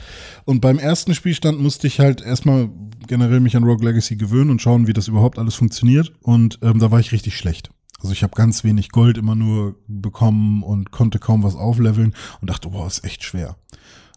Und 0.46 0.62
beim 0.62 0.80
ersten 0.80 1.14
Spielstand 1.16 1.60
musste 1.60 1.88
ich 1.88 2.00
halt 2.00 2.22
erstmal 2.22 2.70
generell 3.08 3.40
mich 3.40 3.56
an 3.56 3.64
Rogue 3.64 3.86
Legacy 3.86 4.16
gewöhnen 4.16 4.52
und 4.52 4.62
schauen, 4.62 4.88
wie 4.88 4.94
das 4.94 5.08
überhaupt 5.08 5.40
alles 5.40 5.56
funktioniert. 5.56 6.12
Und 6.22 6.60
ähm, 6.62 6.80
da 6.80 6.92
war 6.92 7.00
ich 7.00 7.12
richtig 7.12 7.38
schlecht. 7.38 7.72
Also 8.02 8.14
ich 8.14 8.24
habe 8.24 8.36
ganz 8.36 8.64
wenig 8.64 8.90
Gold 8.90 9.18
immer 9.18 9.36
nur 9.36 9.76
bekommen 9.88 10.64
und 10.64 10.92
konnte 10.92 11.20
kaum 11.20 11.44
was 11.44 11.56
aufleveln 11.56 12.14
und 12.40 12.50
dachte, 12.50 12.70
boah, 12.70 12.88
ist 12.88 13.04
echt 13.04 13.24
schwer. 13.24 13.58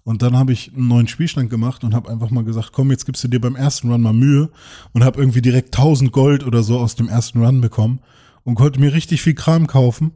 Und 0.05 0.23
dann 0.23 0.37
habe 0.37 0.53
ich 0.53 0.73
einen 0.75 0.89
neuen 0.89 1.09
Spielstand 1.09 1.49
gemacht 1.49 1.85
und 1.85 1.95
habe 1.95 2.11
einfach 2.11 2.31
mal 2.31 2.45
gesagt, 2.45 2.71
komm, 2.73 2.91
jetzt 2.91 3.07
gibst 3.07 3.23
du 3.23 3.29
dir 3.29 3.41
beim 3.41 3.57
ersten 3.57 3.91
Run 3.91 4.03
mal 4.03 4.13
Mühe 4.13 4.51
und 4.93 5.05
habe 5.05 5.21
irgendwie 5.21 5.43
direkt 5.43 5.77
1000 5.77 6.13
Gold 6.13 6.45
oder 6.45 6.63
so 6.63 6.79
aus 6.79 6.97
dem 6.97 7.09
ersten 7.09 7.43
Run 7.43 7.61
bekommen 7.61 8.01
und 8.45 8.55
konnte 8.55 8.81
mir 8.81 8.93
richtig 8.93 9.23
viel 9.23 9.35
Kram 9.35 9.67
kaufen. 9.67 10.13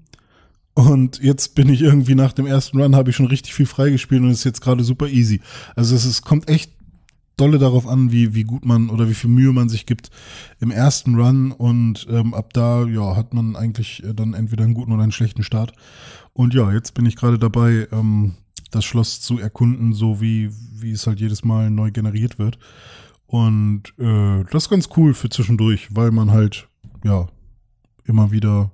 Und 0.75 1.23
jetzt 1.23 1.55
bin 1.55 1.71
ich 1.71 1.81
irgendwie 1.81 2.15
nach 2.15 2.33
dem 2.33 2.47
ersten 2.47 2.81
Run 2.81 2.97
habe 2.97 3.11
ich 3.11 3.17
schon 3.17 3.27
richtig 3.27 3.55
viel 3.55 3.65
freigespielt 3.65 4.21
und 4.23 4.31
ist 4.31 4.45
jetzt 4.45 4.61
gerade 4.61 4.85
super 4.85 5.09
easy. 5.09 5.41
Also 5.75 5.95
es 5.95 6.05
ist, 6.05 6.23
kommt 6.23 6.51
echt 6.51 6.71
dolle 7.37 7.59
darauf 7.59 7.87
an, 7.87 8.13
wie, 8.13 8.35
wie 8.35 8.45
gut 8.45 8.65
man 8.65 8.91
oder 8.91 9.09
wie 9.09 9.15
viel 9.15 9.31
Mühe 9.31 9.53
man 9.53 9.69
sich 9.69 9.87
gibt 9.87 10.11
im 10.61 10.71
ersten 10.71 11.15
Run 11.15 11.53
und 11.53 12.07
ähm, 12.11 12.35
ab 12.35 12.53
da 12.53 12.85
ja 12.87 13.15
hat 13.15 13.35
man 13.35 13.57
eigentlich 13.57 14.03
äh, 14.05 14.15
dann 14.15 14.35
entweder 14.35 14.65
einen 14.65 14.75
guten 14.75 14.93
oder 14.93 15.03
einen 15.03 15.13
schlechten 15.13 15.43
Start. 15.43 15.73
Und 16.33 16.55
ja, 16.55 16.73
jetzt 16.73 16.95
bin 16.95 17.07
ich 17.07 17.17
gerade 17.17 17.39
dabei, 17.39 17.89
ähm, 17.93 18.35
das 18.71 18.85
Schloss 18.85 19.21
zu 19.21 19.39
erkunden, 19.39 19.93
so 19.93 20.21
wie, 20.21 20.51
wie 20.75 20.93
es 20.93 21.07
halt 21.07 21.21
jedes 21.21 21.45
Mal 21.45 21.71
neu 21.71 21.91
generiert 21.91 22.39
wird. 22.39 22.59
Und 23.27 23.95
äh, 23.99 24.45
das 24.51 24.65
ist 24.65 24.71
ganz 24.71 24.89
cool 24.97 25.15
für 25.15 25.29
zwischendurch, 25.29 25.89
weil 25.95 26.11
man 26.11 26.31
halt, 26.31 26.69
ja, 27.05 27.29
immer 28.09 28.31
wieder 28.31 28.71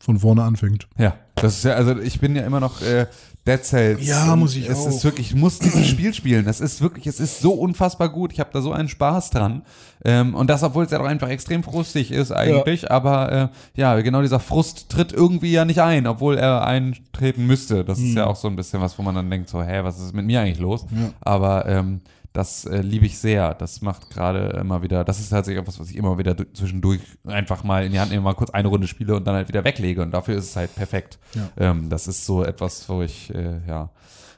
von 0.00 0.18
vorne 0.18 0.42
anfängt. 0.44 0.88
Ja, 0.96 1.14
das 1.34 1.58
ist 1.58 1.64
ja, 1.64 1.72
also 1.74 1.98
ich 1.98 2.20
bin 2.20 2.36
ja 2.36 2.42
immer 2.42 2.60
noch 2.60 2.80
äh, 2.82 3.06
Dead 3.46 3.64
Cells. 3.64 4.06
Ja, 4.06 4.36
muss 4.36 4.54
ich 4.54 4.68
Es 4.68 4.78
auch. 4.78 4.88
ist 4.88 5.02
wirklich, 5.04 5.30
ich 5.30 5.34
muss 5.34 5.58
dieses 5.58 5.86
Spiel 5.88 6.14
spielen. 6.14 6.44
Das 6.44 6.60
ist 6.60 6.80
wirklich, 6.80 7.06
es 7.08 7.18
ist 7.18 7.40
so 7.40 7.52
unfassbar 7.54 8.08
gut. 8.08 8.32
Ich 8.32 8.38
habe 8.40 8.50
da 8.52 8.60
so 8.62 8.72
einen 8.72 8.88
Spaß 8.88 9.30
dran. 9.30 9.62
Ähm, 10.04 10.34
und 10.34 10.48
das, 10.50 10.62
obwohl 10.62 10.84
es 10.84 10.90
ja 10.92 10.98
doch 10.98 11.06
einfach 11.06 11.28
extrem 11.28 11.62
frustig 11.64 12.12
ist 12.12 12.30
eigentlich. 12.30 12.90
Aber 12.92 13.32
äh, 13.32 13.48
ja, 13.74 13.98
genau 14.00 14.22
dieser 14.22 14.38
Frust 14.38 14.88
tritt 14.88 15.12
irgendwie 15.12 15.50
ja 15.50 15.64
nicht 15.64 15.80
ein, 15.80 16.06
obwohl 16.06 16.36
er 16.36 16.64
eintreten 16.64 17.46
müsste. 17.46 17.84
Das 17.84 17.98
ist 17.98 18.14
ja 18.14 18.22
Hm. 18.24 18.30
auch 18.30 18.36
so 18.36 18.46
ein 18.48 18.54
bisschen 18.56 18.80
was, 18.80 18.96
wo 18.98 19.02
man 19.02 19.14
dann 19.16 19.28
denkt, 19.30 19.48
so, 19.48 19.60
hä, 19.62 19.80
was 19.82 19.98
ist 19.98 20.14
mit 20.14 20.26
mir 20.26 20.40
eigentlich 20.42 20.60
los? 20.60 20.86
Aber 21.20 21.66
ähm, 21.66 22.02
das 22.38 22.64
äh, 22.64 22.80
liebe 22.80 23.04
ich 23.04 23.18
sehr. 23.18 23.52
Das 23.54 23.82
macht 23.82 24.10
gerade 24.10 24.56
immer 24.60 24.82
wieder, 24.82 25.04
das 25.04 25.18
ist 25.18 25.30
tatsächlich 25.30 25.60
etwas, 25.60 25.78
was 25.80 25.90
ich 25.90 25.96
immer 25.96 26.16
wieder 26.18 26.34
du- 26.34 26.50
zwischendurch 26.52 27.00
einfach 27.26 27.64
mal 27.64 27.84
in 27.84 27.92
die 27.92 27.98
Hand 28.00 28.10
nehme, 28.12 28.22
mal 28.22 28.34
kurz 28.34 28.50
eine 28.50 28.68
Runde 28.68 28.86
spiele 28.86 29.16
und 29.16 29.26
dann 29.26 29.34
halt 29.34 29.48
wieder 29.48 29.64
weglege. 29.64 30.00
Und 30.02 30.12
dafür 30.12 30.36
ist 30.36 30.44
es 30.44 30.56
halt 30.56 30.74
perfekt. 30.74 31.18
Ja. 31.34 31.48
Ähm, 31.56 31.90
das 31.90 32.06
ist 32.08 32.24
so 32.24 32.44
etwas, 32.44 32.88
wo 32.88 33.02
ich 33.02 33.34
äh, 33.34 33.60
ja 33.66 33.90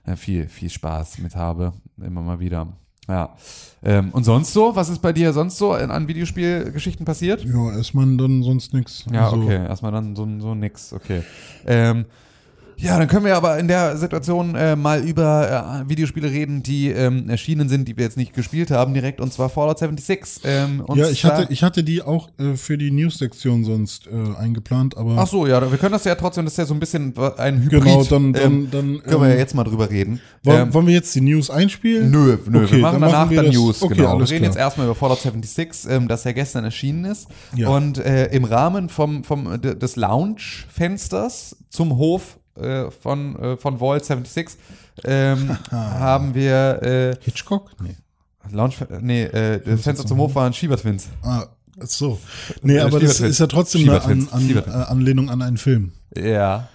äh, 0.06 0.16
viel, 0.16 0.48
viel 0.48 0.70
Spaß 0.70 1.18
mit 1.18 1.36
habe. 1.36 1.72
Immer 2.02 2.22
mal 2.22 2.40
wieder. 2.40 2.66
Ja. 3.08 3.34
Ähm, 3.82 4.10
und 4.12 4.24
sonst 4.24 4.52
so? 4.52 4.74
Was 4.76 4.88
ist 4.88 5.00
bei 5.02 5.12
dir 5.12 5.32
sonst 5.32 5.58
so 5.58 5.74
in, 5.74 5.90
an 5.90 6.08
Videospielgeschichten 6.08 7.04
passiert? 7.04 7.44
Ja, 7.44 7.72
ist 7.72 7.92
man 7.92 8.16
dann 8.16 8.42
sonst 8.42 8.72
nix. 8.72 9.04
Ja, 9.12 9.24
Also, 9.26 9.42
okay. 9.42 9.56
Erstmal 9.66 9.92
dann 9.92 10.16
so, 10.16 10.26
so 10.38 10.54
nix. 10.54 10.92
Okay. 10.92 11.22
Ähm, 11.66 12.06
ja, 12.80 12.98
dann 12.98 13.08
können 13.08 13.24
wir 13.24 13.36
aber 13.36 13.58
in 13.58 13.68
der 13.68 13.96
Situation 13.96 14.54
äh, 14.54 14.74
mal 14.76 15.02
über 15.06 15.82
äh, 15.84 15.88
Videospiele 15.88 16.30
reden, 16.30 16.62
die 16.62 16.88
ähm, 16.88 17.28
erschienen 17.28 17.68
sind, 17.68 17.86
die 17.88 17.96
wir 17.96 18.04
jetzt 18.04 18.16
nicht 18.16 18.32
gespielt 18.32 18.70
haben 18.70 18.94
direkt, 18.94 19.20
und 19.20 19.32
zwar 19.32 19.48
Fallout 19.48 19.78
76. 19.78 20.42
Ähm, 20.44 20.84
Ja, 20.94 21.08
ich 21.08 21.24
hatte, 21.24 21.46
ich 21.50 21.62
hatte 21.62 21.84
die 21.84 22.02
auch 22.02 22.28
äh, 22.38 22.54
für 22.56 22.78
die 22.78 22.90
News-Sektion 22.90 23.64
sonst 23.64 24.06
äh, 24.06 24.36
eingeplant, 24.38 24.96
aber 24.96 25.16
Ach 25.18 25.26
so, 25.26 25.46
ja, 25.46 25.60
wir 25.70 25.78
können 25.78 25.92
das 25.92 26.04
ja 26.04 26.14
trotzdem, 26.14 26.44
das 26.44 26.54
ist 26.54 26.58
ja 26.58 26.64
so 26.66 26.74
ein 26.74 26.80
bisschen 26.80 27.14
ein 27.36 27.62
Hybrid. 27.62 27.82
genau, 27.84 28.04
dann, 28.04 28.32
dann, 28.32 28.42
ähm, 28.42 28.68
dann 28.70 29.02
können 29.02 29.20
wir 29.22 29.28
ja 29.28 29.34
ähm, 29.34 29.38
jetzt 29.40 29.54
mal 29.54 29.64
drüber 29.64 29.90
reden. 29.90 30.20
wollen, 30.42 30.62
Ähm, 30.62 30.74
wollen 30.74 30.86
wir 30.86 30.94
jetzt 30.94 31.14
die 31.14 31.20
News 31.20 31.50
einspielen? 31.50 32.10
Nö, 32.10 32.38
nö, 32.48 32.64
Okay, 32.64 32.72
wir 32.76 32.78
machen 32.80 33.00
dann 33.00 33.10
danach 33.10 33.30
wir 33.30 33.36
dann 33.36 33.46
das- 33.46 33.54
News, 33.54 33.82
okay, 33.82 33.94
genau. 33.94 34.18
Wir 34.18 34.28
reden 34.28 34.38
klar. 34.38 34.50
jetzt 34.50 34.56
erstmal 34.56 34.86
über 34.86 34.94
Fallout 34.94 35.20
76, 35.20 35.90
ähm, 35.90 36.08
das 36.08 36.24
ja 36.24 36.32
gestern 36.32 36.64
erschienen 36.64 37.04
ist. 37.04 37.28
Ja. 37.54 37.68
Und 37.68 37.98
äh, 37.98 38.26
im 38.28 38.44
Rahmen 38.44 38.88
vom, 38.88 39.22
vom, 39.24 39.60
des 39.60 39.96
Lounge-Fensters 39.96 41.56
zum 41.68 41.96
Hof 41.96 42.38
äh, 42.60 42.90
von, 42.90 43.36
äh, 43.36 43.56
von 43.56 43.78
Vault 43.78 44.04
76 44.04 44.58
ähm, 45.04 45.56
haben 45.70 46.34
wir 46.34 46.82
äh, 46.82 47.16
Hitchcock? 47.24 47.70
Nee. 47.82 47.96
Lounge, 48.52 48.74
nee, 49.00 49.22
äh, 49.24 49.60
das 49.64 49.82
Fenster 49.82 50.04
zum 50.06 50.18
Hof 50.18 50.34
waren 50.34 50.52
Schiebertwins. 50.52 51.08
Ah, 51.22 51.44
ach 51.80 51.86
so. 51.86 52.18
Nee, 52.62 52.76
Äh, 52.76 52.80
aber 52.80 52.98
das 52.98 53.20
ist 53.20 53.38
ja 53.38 53.46
trotzdem 53.46 53.88
eine 53.88 54.02
an, 54.02 54.28
an, 54.32 54.50
äh. 54.50 54.60
Anlehnung 54.70 55.30
an 55.30 55.42
einen 55.42 55.56
Film. 55.56 55.92
Ja. 56.16 56.68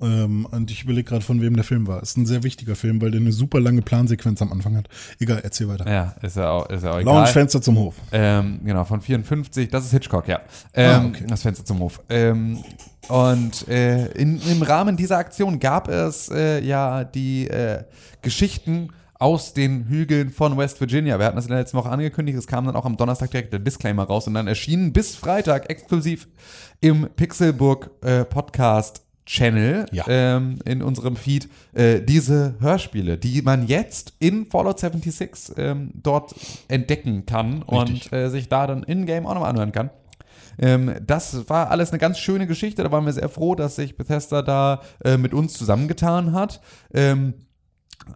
Ähm, 0.00 0.46
und 0.50 0.70
ich 0.70 0.82
überlege 0.84 1.04
gerade, 1.04 1.22
von 1.24 1.40
wem 1.42 1.54
der 1.54 1.64
Film 1.64 1.86
war. 1.86 2.02
Ist 2.02 2.16
ein 2.16 2.24
sehr 2.26 2.42
wichtiger 2.42 2.74
Film, 2.74 3.00
weil 3.02 3.10
der 3.10 3.20
eine 3.20 3.32
super 3.32 3.60
lange 3.60 3.82
Plansequenz 3.82 4.40
am 4.40 4.50
Anfang 4.50 4.76
hat. 4.76 4.88
Egal, 5.18 5.40
erzähl 5.44 5.68
weiter. 5.68 5.88
Ja, 5.88 6.14
ist 6.22 6.36
ja 6.36 6.50
auch, 6.50 6.68
ist 6.70 6.82
ja 6.82 6.92
auch 6.92 6.98
egal. 7.00 7.14
Lounge-Fenster 7.14 7.60
zum 7.60 7.76
Hof. 7.78 7.96
Ähm, 8.10 8.60
genau, 8.64 8.84
von 8.84 9.02
54, 9.02 9.68
das 9.68 9.84
ist 9.84 9.90
Hitchcock, 9.92 10.26
ja. 10.26 10.40
Ähm, 10.74 10.90
Ah, 10.90 11.04
okay. 11.06 11.24
Das 11.28 11.42
Fenster 11.42 11.64
zum 11.66 11.80
Hof. 11.80 12.00
Ähm, 12.08 12.64
und 13.10 13.68
äh, 13.68 14.06
in, 14.12 14.40
im 14.42 14.62
Rahmen 14.62 14.96
dieser 14.96 15.18
Aktion 15.18 15.58
gab 15.60 15.88
es 15.88 16.28
äh, 16.30 16.60
ja 16.64 17.04
die 17.04 17.48
äh, 17.48 17.84
Geschichten 18.22 18.90
aus 19.18 19.52
den 19.52 19.86
Hügeln 19.88 20.30
von 20.30 20.56
West 20.56 20.80
Virginia. 20.80 21.18
Wir 21.18 21.26
hatten 21.26 21.36
das 21.36 21.44
in 21.44 21.50
der 21.50 21.58
letzten 21.60 21.76
Woche 21.76 21.90
angekündigt, 21.90 22.38
es 22.38 22.46
kam 22.46 22.64
dann 22.64 22.74
auch 22.76 22.86
am 22.86 22.96
Donnerstag 22.96 23.30
direkt 23.30 23.52
der 23.52 23.60
Disclaimer 23.60 24.04
raus 24.04 24.26
und 24.26 24.34
dann 24.34 24.46
erschienen 24.46 24.92
bis 24.92 25.14
Freitag 25.14 25.68
exklusiv 25.68 26.26
im 26.80 27.08
Pixelburg 27.16 27.90
äh, 28.02 28.24
Podcast 28.24 29.02
Channel 29.26 29.86
Ja. 29.92 30.04
ähm, 30.08 30.58
in 30.64 30.82
unserem 30.82 31.14
Feed 31.14 31.48
äh, 31.74 32.00
diese 32.00 32.54
Hörspiele, 32.60 33.16
die 33.18 33.42
man 33.42 33.66
jetzt 33.68 34.14
in 34.18 34.46
Fallout 34.46 34.80
76 34.80 35.54
ähm, 35.56 35.90
dort 35.94 36.34
entdecken 36.68 37.26
kann 37.26 37.62
Richtig. 37.62 38.10
und 38.10 38.18
äh, 38.18 38.28
sich 38.30 38.48
da 38.48 38.66
dann 38.66 38.82
in-game 38.82 39.26
auch 39.26 39.34
nochmal 39.34 39.50
anhören 39.50 39.70
kann. 39.72 39.90
Ähm, 40.60 40.94
das 41.04 41.48
war 41.48 41.70
alles 41.70 41.90
eine 41.90 41.98
ganz 41.98 42.18
schöne 42.18 42.46
Geschichte. 42.46 42.82
Da 42.82 42.92
waren 42.92 43.06
wir 43.06 43.12
sehr 43.12 43.28
froh, 43.28 43.54
dass 43.54 43.76
sich 43.76 43.96
Bethesda 43.96 44.42
da 44.42 44.82
äh, 45.04 45.16
mit 45.16 45.34
uns 45.34 45.54
zusammengetan 45.54 46.32
hat. 46.32 46.60
Ähm, 46.92 47.34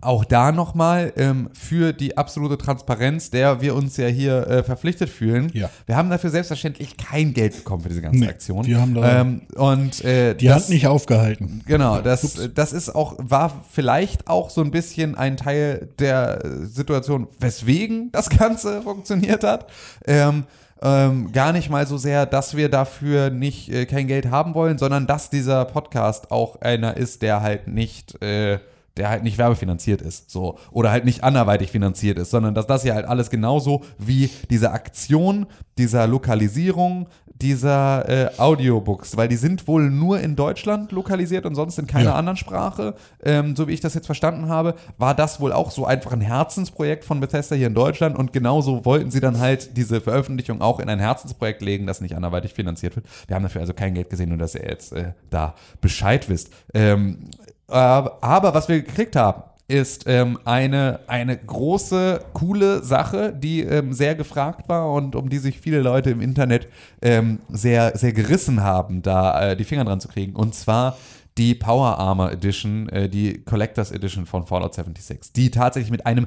auch 0.01 0.25
da 0.25 0.53
nochmal 0.53 1.13
ähm, 1.17 1.51
für 1.53 1.93
die 1.93 2.17
absolute 2.17 2.59
Transparenz, 2.59 3.31
der 3.31 3.61
wir 3.61 3.75
uns 3.75 3.97
ja 3.97 4.07
hier 4.07 4.47
äh, 4.47 4.63
verpflichtet 4.63 5.09
fühlen. 5.09 5.51
Ja. 5.55 5.71
Wir 5.87 5.97
haben 5.97 6.11
dafür 6.11 6.31
selbstverständlich 6.31 6.97
kein 6.97 7.33
Geld 7.33 7.57
bekommen 7.57 7.83
für 7.83 7.89
diese 7.89 8.03
ganze 8.03 8.19
Nee, 8.19 8.29
Aktion. 8.29 8.67
wir 8.67 8.81
haben 8.81 8.95
da 8.95 9.21
ähm, 9.21 9.43
und 9.55 10.05
äh, 10.05 10.35
Die 10.35 10.47
das, 10.47 10.65
Hand 10.65 10.71
nicht 10.71 10.87
aufgehalten. 10.87 11.63
Genau, 11.67 12.01
das, 12.01 12.51
das 12.55 12.73
ist 12.73 12.95
auch, 12.95 13.15
war 13.19 13.65
vielleicht 13.71 14.27
auch 14.29 14.51
so 14.51 14.63
ein 14.63 14.71
bisschen 14.71 15.15
ein 15.15 15.37
Teil 15.37 15.89
der 15.99 16.43
Situation, 16.65 17.29
weswegen 17.39 18.11
das 18.13 18.31
Ganze 18.31 18.83
funktioniert 18.83 19.45
hat. 19.45 19.69
Ähm, 20.07 20.45
ähm, 20.83 21.33
gar 21.33 21.53
nicht 21.53 21.71
mal 21.71 21.87
so 21.87 21.97
sehr, 21.97 22.27
dass 22.27 22.57
wir 22.57 22.69
dafür 22.69 23.31
nicht 23.31 23.69
äh, 23.71 23.87
kein 23.87 24.07
Geld 24.07 24.31
haben 24.31 24.55
wollen, 24.55 24.79
sondern 24.79 25.07
dass 25.07 25.31
dieser 25.31 25.65
Podcast 25.65 26.31
auch 26.31 26.61
einer 26.61 26.97
ist, 26.97 27.23
der 27.23 27.41
halt 27.43 27.69
nicht 27.69 28.21
äh, 28.23 28.59
der 28.97 29.09
halt 29.11 29.25
nicht 29.25 29.39
werbefinanziert 29.39 30.03
ist, 30.03 30.31
so. 30.31 30.59
Oder 30.71 30.91
halt 30.91 31.05
nicht 31.05 31.25
anderweitig 31.25 31.71
finanziert 31.71 32.19
ist, 32.19 32.31
sondern 32.31 32.55
dass 32.55 32.67
das 32.67 32.83
hier 32.83 32.95
halt 32.95 33.07
alles 33.07 33.31
genauso 33.31 33.83
wie 33.99 34.31
diese 34.51 34.71
Aktion 34.71 35.47
dieser 35.79 36.07
Lokalisierung 36.07 37.09
dieser 37.37 38.09
äh, 38.09 38.31
Audiobooks, 38.39 39.17
weil 39.17 39.29
die 39.29 39.37
sind 39.37 39.67
wohl 39.67 39.91
nur 39.91 40.21
in 40.21 40.37
Deutschland 40.37 40.93
lokalisiert 40.93 41.47
und 41.47 41.55
sonst 41.55 41.79
in 41.79 41.87
keiner 41.87 42.11
Ja. 42.11 42.15
anderen 42.15 42.37
Sprache. 42.37 42.95
Ähm, 43.23 43.57
so 43.57 43.67
wie 43.69 43.73
ich 43.73 43.81
das 43.81 43.95
jetzt 43.95 44.07
verstanden 44.07 44.49
habe, 44.49 44.75
war 44.99 45.15
das 45.15 45.41
wohl 45.41 45.53
auch 45.53 45.71
so 45.71 45.85
einfach 45.85 46.13
ein 46.13 46.21
Herzensprojekt 46.21 47.05
von 47.05 47.21
Bethesda 47.21 47.57
hier 47.57 47.67
in 47.67 47.75
Deutschland 47.75 48.17
und 48.17 48.33
genauso 48.33 48.85
wollten 48.85 49.11
sie 49.11 49.21
dann 49.21 49.41
halt 49.41 49.77
diese 49.77 50.01
Veröffentlichung 50.01 50.61
auch 50.61 50.79
in 50.79 50.89
ein 50.89 51.01
Herzensprojekt 51.01 51.61
legen, 51.61 51.87
das 51.87 52.01
nicht 52.01 52.15
anderweitig 52.17 52.55
finanziert 52.55 52.95
wird. 52.97 53.07
Wir 53.27 53.35
haben 53.37 53.43
dafür 53.43 53.61
also 53.63 53.75
kein 53.75 53.95
Geld 53.95 54.11
gesehen, 54.11 54.29
nur 54.29 54.39
dass 54.39 54.55
ihr 54.55 54.65
jetzt 54.69 54.93
äh, 54.93 55.13
da 55.31 55.55
Bescheid 55.81 56.29
wisst. 56.29 56.51
Ähm, 56.73 57.19
aber, 57.67 58.19
aber 58.23 58.55
was 58.55 58.69
wir 58.69 58.81
gekriegt 58.83 59.17
haben, 59.17 59.43
ist 59.67 60.05
ähm, 60.07 60.39
eine, 60.45 61.01
eine 61.07 61.37
große, 61.37 62.21
coole 62.35 62.83
Sache, 62.83 63.33
die 63.33 63.61
ähm, 63.63 63.93
sehr 63.93 64.15
gefragt 64.15 64.69
war 64.69 64.93
und 64.93 65.17
um 65.17 65.31
die 65.31 65.39
sich 65.39 65.59
viele 65.59 65.81
Leute 65.81 66.11
im 66.11 66.21
Internet 66.21 66.69
ähm, 67.01 67.41
sehr, 67.49 67.97
sehr 67.97 68.13
gerissen 68.13 68.63
haben, 68.63 69.01
da 69.01 69.53
äh, 69.53 69.57
die 69.57 69.65
Finger 69.65 69.85
dran 69.85 70.01
zu 70.01 70.09
kriegen. 70.09 70.37
Und 70.37 70.55
zwar 70.55 70.99
die 71.39 71.55
Power 71.55 71.99
Armor 71.99 72.31
Edition, 72.31 72.89
äh, 72.91 73.09
die 73.09 73.43
Collectors 73.43 73.91
Edition 73.91 74.27
von 74.27 74.47
Fallout 74.47 74.75
76, 74.75 75.33
die 75.33 75.51
tatsächlich 75.51 75.91
mit 75.91 76.05
einem 76.05 76.27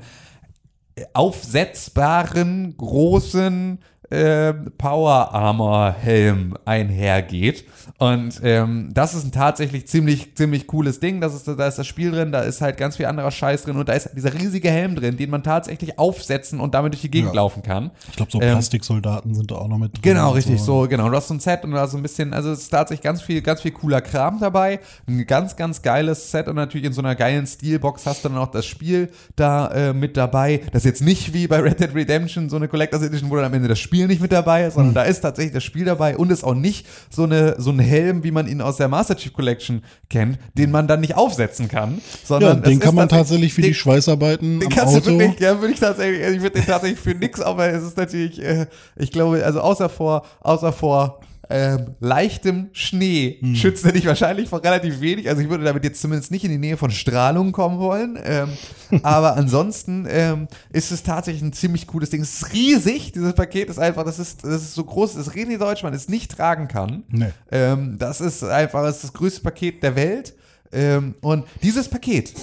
aufsetzbaren, 1.14 2.76
großen 2.78 3.80
äh, 4.10 4.53
Power 4.78 5.34
Armor 5.34 5.91
Helm 5.99 6.58
einhergeht. 6.66 7.66
Und 7.99 8.39
ähm, 8.43 8.91
das 8.93 9.14
ist 9.16 9.26
ein 9.26 9.32
tatsächlich 9.32 9.88
ziemlich, 9.88 10.36
ziemlich 10.36 10.68
cooles 10.68 10.99
Ding. 10.99 11.20
Das 11.20 11.34
ist, 11.34 11.47
da 11.47 11.68
ist 11.68 11.80
das 11.80 11.88
Spiel 11.88 12.12
drin, 12.12 12.32
da 12.32 12.41
ist 12.41 12.62
halt 12.62 12.78
ganz 12.78 12.97
viel 12.97 13.08
anderer 13.08 13.32
Scheiß 13.32 13.64
drin 13.64 13.76
und 13.78 13.89
da 13.89 13.93
ist 13.93 14.10
dieser 14.16 14.34
riesige 14.34 14.70
Helm 14.70 14.95
drin, 14.95 15.18
den 15.18 15.30
man 15.30 15.41
tatsächlich 15.43 15.97
aufsetzen 15.97 16.60
und 16.60 16.74
damit 16.76 16.93
durch 16.93 17.01
die 17.01 17.10
Gegend 17.12 17.30
Ja. 17.34 17.36
laufen 17.41 17.64
kann. 17.64 17.91
Ich 18.10 18.16
glaube, 18.16 18.32
so 18.32 18.39
Ähm, 18.41 18.51
Plastiksoldaten 18.51 19.34
sind 19.34 19.49
da 19.49 19.55
auch 19.55 19.68
noch 19.68 19.78
mit 19.80 19.93
drin. 19.95 20.01
Genau, 20.03 20.32
richtig, 20.32 20.62
so, 20.62 20.88
genau. 20.88 21.10
Du 21.10 21.16
hast 21.16 21.28
so 21.30 21.34
ein 21.34 21.39
Set 21.39 21.64
und 21.64 21.72
da 21.72 21.88
so 21.88 21.97
ein 21.97 22.03
bisschen, 22.03 22.34
also 22.34 22.51
es 22.51 22.60
ist 22.64 22.70
tatsächlich 22.70 23.03
ganz 23.03 23.22
viel, 23.22 23.41
ganz 23.41 23.62
viel 23.62 23.72
cooler 23.72 24.01
Kram 24.01 24.39
dabei. 24.39 24.80
Ein 25.08 25.26
ganz, 25.26 25.55
ganz 25.55 25.82
geiles 25.82 26.30
Set 26.32 26.47
und 26.47 26.55
natürlich 26.55 26.86
in 26.86 26.93
so 26.93 27.01
einer 27.01 27.16
geilen 27.16 27.47
Steelbox 27.47 28.05
hast 28.05 28.24
du 28.24 28.30
dann 28.30 28.38
auch 28.38 28.51
das 28.51 28.66
Spiel 28.68 29.10
da 29.36 29.70
äh, 29.72 29.93
mit 29.93 30.18
dabei. 30.18 30.62
Das 30.72 30.84
ist 30.84 30.86
jetzt 30.86 31.01
nicht 31.01 31.34
wie 31.34 31.47
bei 31.47 31.60
Red 31.60 31.80
Dead 31.80 31.95
Redemption 31.95 32.49
so 32.49 32.58
eine 32.58 32.68
Collectors 32.68 33.01
Edition, 33.01 33.32
wo 33.32 33.38
dann 33.38 33.45
am 33.45 33.53
Ende 33.55 33.68
das 33.68 33.80
Spiel 33.80 33.97
nicht 34.06 34.22
mit 34.22 34.32
dabei 34.32 34.70
sondern 34.70 34.93
da 34.93 35.04
ist 35.04 35.22
tatsächlich 35.22 35.54
das 35.54 35.64
Spiel 35.64 35.86
dabei 35.86 36.16
und 36.18 36.32
ist 36.32 36.43
auch 36.43 36.54
nicht 36.54 36.86
so 37.10 37.24
eine, 37.24 37.56
so 37.58 37.72
ein 37.72 37.80
Helm, 37.80 38.24
wie 38.24 38.32
man 38.32 38.48
ihn 38.48 38.62
aus 38.62 38.78
der 38.78 38.88
Master 38.89 39.16
Chief 39.16 39.34
Collection 39.34 39.82
kennt, 40.10 40.38
den 40.54 40.70
man 40.70 40.88
dann 40.88 41.00
nicht 41.00 41.16
aufsetzen 41.16 41.68
kann, 41.68 41.95
Ja, 41.95 42.02
sondern 42.24 42.58
es 42.60 42.70
den 42.70 42.80
kann 42.80 42.93
man 42.93 43.10
tatsächlich 43.10 43.54
für 43.54 43.62
den- 43.62 43.70
die 43.72 43.74
Schweißarbeiten 43.74 44.60
den 44.60 44.68
am 44.68 44.74
kannst 44.78 44.95
Auto. 44.98 45.10
du 45.12 45.20
wirklich, 45.20 45.39
ja, 45.39 45.60
würde 45.60 45.74
ich 45.74 45.80
tatsächlich, 45.80 46.24
also 46.24 46.36
ich 46.36 46.41
würde 46.43 46.60
den 46.60 46.66
tatsächlich 46.68 47.00
für 47.00 47.16
nix, 47.16 47.39
aber 47.41 47.68
es 47.70 47.84
ist 47.84 47.98
natürlich, 47.98 48.41
äh, 48.43 48.68
ich 48.98 49.12
glaube, 49.12 49.43
also 49.43 49.62
außer 49.62 49.89
vor, 49.89 50.24
außer 50.41 50.72
vor 50.74 51.22
ähm, 51.50 51.95
leichtem 52.00 52.70
Schnee 52.74 53.38
Hm. 53.39 53.56
schützt 53.56 53.86
er 53.86 53.91
dich 53.91 54.06
wahrscheinlich 54.06 54.50
vor 54.50 54.64
relativ 54.64 55.02
wenig. 55.02 55.30
Also 55.30 55.41
ich 55.41 55.50
würde 55.50 55.64
damit 55.64 55.84
jetzt 55.84 56.02
zumindest 56.02 56.32
nicht 56.32 56.43
in 56.43 56.52
die 56.52 56.58
Nähe 56.58 56.78
von 56.78 56.91
Strahlung 56.91 57.52
kommen 57.52 57.80
wollen. 57.80 58.18
Ähm, 58.24 58.50
aber 59.04 59.36
ansonsten 59.36 60.06
ähm, 60.10 60.48
ist 60.72 60.91
es 60.91 61.04
tatsächlich 61.04 61.43
ein 61.43 61.54
ziemlich 61.54 61.88
cooles 61.88 62.10
Ding. 62.10 62.22
Es 62.22 62.41
ist 62.41 62.54
riesig, 62.54 63.12
dieses 63.12 63.34
Paket 63.34 63.70
ist 63.70 63.80
einfach, 63.80 64.04
das 64.04 64.20
ist, 64.20 64.43
das 64.43 64.62
ist 64.62 64.76
so 64.76 64.84
groß, 64.84 65.16
das 65.16 65.36
reden 65.36 65.58
Deutsch 65.58 65.84
man 65.84 65.93
es 65.93 66.10
nicht 66.10 66.32
tragen 66.32 66.68
kann. 66.68 67.04
Nee. 67.10 67.30
Ähm, 67.52 67.98
das 67.98 68.22
ist 68.22 68.43
einfach 68.43 68.84
das, 68.84 68.98
ist 68.98 69.04
das 69.06 69.14
größte 69.14 69.41
Paket 69.41 69.82
der 69.84 69.95
Welt. 69.95 70.36
Ähm, 70.72 71.16
und 71.22 71.45
dieses 71.64 71.88
Paket, 71.88 72.34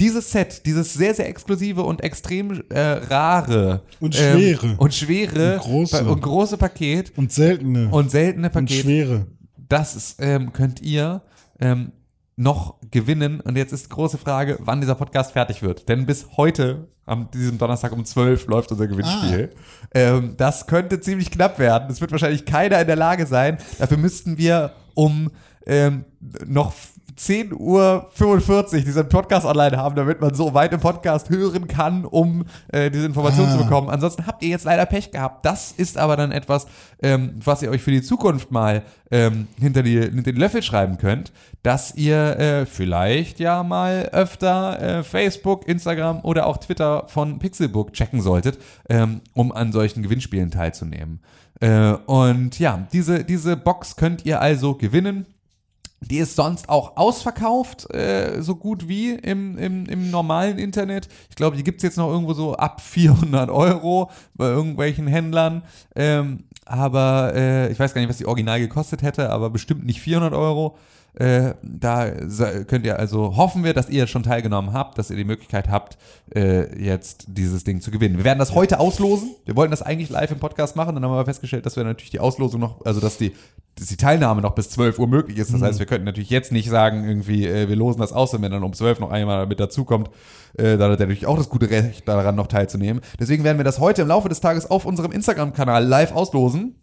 dieses 0.00 0.30
Set, 0.32 0.64
dieses 0.66 0.94
sehr, 0.94 1.14
sehr 1.14 1.28
exklusive 1.28 1.82
und 1.82 2.02
extrem 2.02 2.62
äh, 2.70 2.80
rare 2.80 3.82
Und 4.00 4.14
schwere. 4.14 4.66
ähm, 4.66 4.74
und 4.78 4.94
schwere 4.94 5.54
Und 5.56 5.60
große. 5.60 6.04
und 6.04 6.22
große 6.22 6.56
Paket 6.56 7.12
Und 7.16 7.30
seltene. 7.32 7.88
und 7.90 8.10
seltene 8.10 8.46
und 8.48 8.52
Paket, 8.52 8.82
schwere. 8.82 9.26
das 9.68 9.94
ist, 9.94 10.16
ähm, 10.20 10.52
könnt 10.52 10.80
ihr 10.82 11.22
ähm, 11.60 11.92
noch 12.36 12.76
gewinnen. 12.90 13.40
Und 13.40 13.56
jetzt 13.56 13.72
ist 13.72 13.84
die 13.86 13.88
große 13.90 14.16
Frage, 14.16 14.56
wann 14.60 14.80
dieser 14.80 14.94
Podcast 14.94 15.32
fertig 15.32 15.62
wird. 15.62 15.88
Denn 15.90 16.06
bis 16.06 16.26
heute, 16.38 16.88
am 17.04 17.30
diesem 17.32 17.58
Donnerstag 17.58 17.92
um 17.92 18.04
12 18.04 18.46
läuft 18.46 18.70
unser 18.72 18.86
Gewinnspiel. 18.86 19.52
Ähm, 19.94 20.34
das 20.38 20.66
könnte 20.66 21.00
ziemlich 21.00 21.30
knapp 21.30 21.58
werden. 21.58 21.90
Es 21.90 22.00
wird 22.00 22.12
wahrscheinlich 22.12 22.46
keiner 22.46 22.80
in 22.80 22.86
der 22.86 22.96
Lage 22.96 23.26
sein. 23.26 23.58
Dafür 23.78 23.98
müssten 23.98 24.38
wir 24.38 24.72
um 24.94 25.30
ähm, 25.66 26.04
noch 26.46 26.72
10.45 27.20 27.54
Uhr 28.78 28.80
diesen 28.84 29.08
Podcast 29.10 29.44
online 29.44 29.76
haben, 29.76 29.94
damit 29.94 30.22
man 30.22 30.32
so 30.34 30.54
weit 30.54 30.72
im 30.72 30.80
Podcast 30.80 31.28
hören 31.28 31.68
kann, 31.68 32.06
um 32.06 32.46
äh, 32.72 32.90
diese 32.90 33.04
Information 33.04 33.46
Ah. 33.46 33.52
zu 33.52 33.58
bekommen. 33.58 33.90
Ansonsten 33.90 34.26
habt 34.26 34.42
ihr 34.42 34.48
jetzt 34.48 34.64
leider 34.64 34.86
Pech 34.86 35.10
gehabt. 35.10 35.44
Das 35.44 35.70
ist 35.72 35.98
aber 35.98 36.16
dann 36.16 36.32
etwas, 36.32 36.66
ähm, 37.02 37.34
was 37.44 37.60
ihr 37.62 37.70
euch 37.70 37.82
für 37.82 37.90
die 37.90 38.00
Zukunft 38.00 38.50
mal 38.50 38.82
ähm, 39.10 39.48
hinter, 39.60 39.82
die, 39.82 40.00
hinter 40.00 40.32
die 40.32 40.40
Löffel 40.40 40.62
schreiben 40.62 40.96
könnt, 40.96 41.30
dass 41.62 41.94
ihr 41.94 42.38
äh, 42.38 42.64
vielleicht 42.66 43.38
ja 43.38 43.62
mal 43.62 44.08
öfter 44.12 44.80
äh, 44.80 45.02
Facebook, 45.02 45.68
Instagram 45.68 46.20
oder 46.22 46.46
auch 46.46 46.56
Twitter 46.56 47.04
von 47.08 47.38
Pixelbook 47.38 47.92
checken 47.92 48.22
solltet, 48.22 48.58
ähm, 48.88 49.20
um 49.34 49.52
an 49.52 49.72
solchen 49.72 50.02
Gewinnspielen 50.02 50.50
teilzunehmen. 50.50 51.20
Äh, 51.60 51.92
und 52.06 52.58
ja, 52.58 52.86
diese, 52.94 53.24
diese 53.24 53.58
Box 53.58 53.96
könnt 53.96 54.24
ihr 54.24 54.40
also 54.40 54.74
gewinnen. 54.74 55.26
Die 56.02 56.18
ist 56.18 56.34
sonst 56.34 56.68
auch 56.68 56.96
ausverkauft, 56.96 57.92
äh, 57.94 58.40
so 58.40 58.56
gut 58.56 58.88
wie 58.88 59.10
im, 59.10 59.58
im, 59.58 59.84
im 59.86 60.10
normalen 60.10 60.58
Internet. 60.58 61.08
Ich 61.28 61.36
glaube, 61.36 61.56
die 61.56 61.64
gibt's 61.64 61.82
jetzt 61.82 61.98
noch 61.98 62.08
irgendwo 62.08 62.32
so 62.32 62.54
ab 62.54 62.80
400 62.80 63.50
Euro 63.50 64.10
bei 64.34 64.46
irgendwelchen 64.46 65.06
Händlern. 65.06 65.62
Ähm, 65.94 66.44
aber 66.64 67.32
äh, 67.34 67.70
ich 67.70 67.78
weiß 67.78 67.92
gar 67.92 68.00
nicht, 68.00 68.08
was 68.08 68.18
die 68.18 68.26
original 68.26 68.60
gekostet 68.60 69.02
hätte, 69.02 69.30
aber 69.30 69.50
bestimmt 69.50 69.84
nicht 69.84 70.00
400 70.00 70.32
Euro. 70.32 70.78
Äh, 71.14 71.54
da 71.62 72.08
könnt 72.66 72.86
ihr 72.86 72.98
also 72.98 73.36
hoffen 73.36 73.64
wir, 73.64 73.74
dass 73.74 73.88
ihr 73.88 74.06
schon 74.06 74.22
teilgenommen 74.22 74.72
habt, 74.72 74.96
dass 74.96 75.10
ihr 75.10 75.16
die 75.16 75.24
Möglichkeit 75.24 75.68
habt, 75.68 75.98
äh, 76.34 76.82
jetzt 76.82 77.24
dieses 77.28 77.64
Ding 77.64 77.80
zu 77.80 77.90
gewinnen. 77.90 78.16
Wir 78.16 78.24
werden 78.24 78.38
das 78.38 78.54
heute 78.54 78.78
auslosen. 78.78 79.34
Wir 79.44 79.56
wollten 79.56 79.72
das 79.72 79.82
eigentlich 79.82 80.10
live 80.10 80.30
im 80.30 80.38
Podcast 80.38 80.76
machen, 80.76 80.94
dann 80.94 81.04
haben 81.04 81.10
wir 81.10 81.16
aber 81.16 81.24
festgestellt, 81.24 81.66
dass 81.66 81.76
wir 81.76 81.84
natürlich 81.84 82.10
die 82.10 82.20
Auslosung 82.20 82.60
noch, 82.60 82.84
also 82.84 83.00
dass 83.00 83.18
die, 83.18 83.32
dass 83.76 83.88
die 83.88 83.96
Teilnahme 83.96 84.40
noch 84.40 84.54
bis 84.54 84.70
12 84.70 84.98
Uhr 84.98 85.08
möglich 85.08 85.38
ist. 85.38 85.52
Das 85.52 85.62
heißt, 85.62 85.78
wir 85.78 85.86
könnten 85.86 86.04
natürlich 86.04 86.30
jetzt 86.30 86.52
nicht 86.52 86.68
sagen, 86.68 87.04
irgendwie, 87.04 87.46
äh, 87.46 87.68
wir 87.68 87.76
losen 87.76 88.00
das 88.00 88.12
aus 88.12 88.32
und 88.34 88.42
wenn 88.42 88.52
dann 88.52 88.62
um 88.62 88.72
12 88.72 89.00
noch 89.00 89.10
einmal 89.10 89.46
mit 89.46 89.58
dazukommt, 89.58 90.10
äh, 90.56 90.76
dann 90.76 90.92
hat 90.92 91.00
er 91.00 91.06
natürlich 91.06 91.26
auch 91.26 91.36
das 91.36 91.48
gute 91.48 91.70
Recht 91.70 92.06
daran 92.06 92.36
noch 92.36 92.46
teilzunehmen. 92.46 93.02
Deswegen 93.18 93.42
werden 93.42 93.58
wir 93.58 93.64
das 93.64 93.80
heute 93.80 94.02
im 94.02 94.08
Laufe 94.08 94.28
des 94.28 94.40
Tages 94.40 94.70
auf 94.70 94.84
unserem 94.84 95.12
Instagram-Kanal 95.12 95.84
live 95.84 96.12
auslosen. 96.12 96.76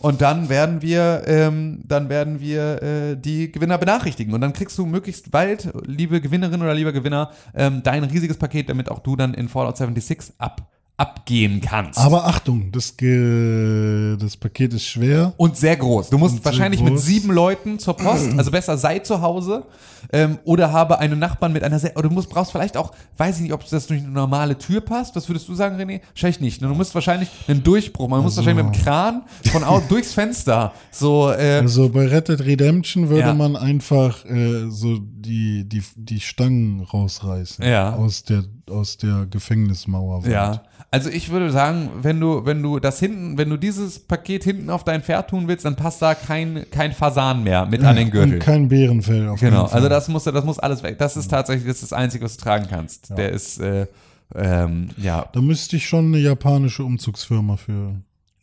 Und 0.00 0.20
dann 0.20 0.48
werden 0.48 0.82
wir, 0.82 1.24
ähm, 1.26 1.80
dann 1.84 2.08
werden 2.08 2.40
wir 2.40 2.82
äh, 2.82 3.16
die 3.16 3.50
Gewinner 3.50 3.76
benachrichtigen. 3.78 4.32
Und 4.32 4.40
dann 4.40 4.52
kriegst 4.52 4.78
du 4.78 4.86
möglichst 4.86 5.30
bald, 5.30 5.68
liebe 5.84 6.20
Gewinnerin 6.20 6.62
oder 6.62 6.74
lieber 6.74 6.92
Gewinner, 6.92 7.32
ähm, 7.54 7.82
dein 7.82 8.04
riesiges 8.04 8.36
Paket, 8.36 8.68
damit 8.68 8.88
auch 8.90 9.00
du 9.00 9.16
dann 9.16 9.34
in 9.34 9.48
Fallout 9.48 9.76
76 9.76 10.34
ab, 10.38 10.68
abgehen 10.98 11.60
kannst. 11.60 11.96
Aber 11.98 12.26
Achtung, 12.26 12.72
das, 12.72 12.96
Ge 12.96 14.16
das 14.18 14.36
Paket 14.36 14.74
ist 14.74 14.84
schwer. 14.84 15.32
und 15.36 15.56
sehr 15.56 15.76
groß. 15.76 16.10
Du 16.10 16.18
musst 16.18 16.44
wahrscheinlich 16.44 16.82
mit 16.82 16.94
groß. 16.94 17.04
sieben 17.04 17.30
Leuten 17.30 17.78
zur 17.78 17.96
Post, 17.96 18.36
also 18.36 18.50
besser 18.50 18.76
sei 18.76 18.98
zu 18.98 19.20
Hause 19.22 19.64
ähm, 20.12 20.38
oder 20.44 20.72
habe 20.72 20.98
einen 20.98 21.18
Nachbarn 21.20 21.52
mit 21.52 21.62
einer 21.62 21.78
sehr, 21.78 21.96
oder 21.96 22.08
du 22.08 22.14
musst, 22.14 22.28
brauchst 22.28 22.50
vielleicht 22.50 22.76
auch, 22.76 22.90
weiß 23.16 23.36
ich 23.36 23.42
nicht, 23.42 23.52
ob 23.52 23.66
das 23.68 23.86
durch 23.86 24.00
eine 24.00 24.10
normale 24.10 24.58
Tür 24.58 24.80
passt. 24.80 25.14
Was 25.14 25.28
würdest 25.28 25.48
du 25.48 25.54
sagen, 25.54 25.76
René? 25.80 26.00
Wahrscheinlich 26.14 26.40
nicht. 26.40 26.62
ne? 26.62 26.68
Du 26.68 26.74
musst 26.74 26.94
wahrscheinlich 26.96 27.28
einen 27.46 27.62
Durchbruch, 27.62 28.08
man 28.08 28.22
muss 28.22 28.36
Also- 28.36 28.46
wahrscheinlich 28.46 28.66
mit 28.66 28.74
dem 28.74 28.82
Kran 28.84 29.22
von 29.52 29.62
au 29.62 29.80
durchs 29.88 30.12
Fenster 30.14 30.72
so, 30.90 31.30
äh, 31.30 31.60
Also 31.60 31.88
bei 31.90 32.06
Red 32.08 32.28
Dead 32.28 32.40
Redemption 32.40 33.08
würde 33.08 33.20
Ja. 33.20 33.34
man 33.34 33.54
einfach 33.54 34.24
äh, 34.24 34.68
so 34.68 34.98
die, 35.00 35.64
die, 35.68 35.82
die 35.94 36.18
Stangen 36.20 36.80
rausreißen 36.82 37.64
Ja. 37.64 37.94
aus 37.94 38.24
der 38.24 38.42
aus 38.70 38.96
der 38.96 39.26
Gefängnismauer 39.30 40.22
wart. 40.24 40.32
Ja, 40.32 40.62
also 40.90 41.10
ich 41.10 41.30
würde 41.30 41.50
sagen, 41.50 41.90
wenn 42.00 42.18
du, 42.18 42.46
wenn 42.46 42.62
du 42.62 42.78
das 42.78 42.98
hinten, 42.98 43.36
wenn 43.36 43.50
du 43.50 43.58
dieses 43.58 43.98
Paket 43.98 44.44
hinten 44.44 44.70
auf 44.70 44.84
dein 44.84 45.02
Pferd 45.02 45.28
tun 45.30 45.46
willst, 45.46 45.64
dann 45.66 45.76
passt 45.76 46.00
da 46.00 46.14
kein, 46.14 46.64
kein 46.70 46.92
Fasan 46.92 47.44
mehr 47.44 47.66
mit 47.66 47.84
an 47.84 47.96
den 47.96 48.10
Gürtel. 48.10 48.34
Und 48.34 48.40
kein 48.40 48.68
Bärenfell 48.68 49.28
auf 49.28 49.40
Genau, 49.40 49.66
also 49.66 49.88
das 49.88 50.08
muss, 50.08 50.24
das 50.24 50.44
muss 50.44 50.58
alles 50.58 50.82
weg. 50.82 50.98
Das 50.98 51.16
ist 51.16 51.28
tatsächlich 51.28 51.66
das, 51.66 51.82
ist 51.82 51.92
das 51.92 51.92
Einzige, 51.92 52.24
was 52.24 52.36
du 52.36 52.44
tragen 52.44 52.66
kannst. 52.70 53.10
Der 53.16 53.30
ist, 53.30 53.60
äh, 53.60 53.86
ähm, 54.34 54.88
ja. 54.96 55.26
Da 55.32 55.40
müsste 55.40 55.76
ich 55.76 55.86
schon 55.86 56.06
eine 56.06 56.18
japanische 56.18 56.84
Umzugsfirma 56.84 57.56
für. 57.56 57.94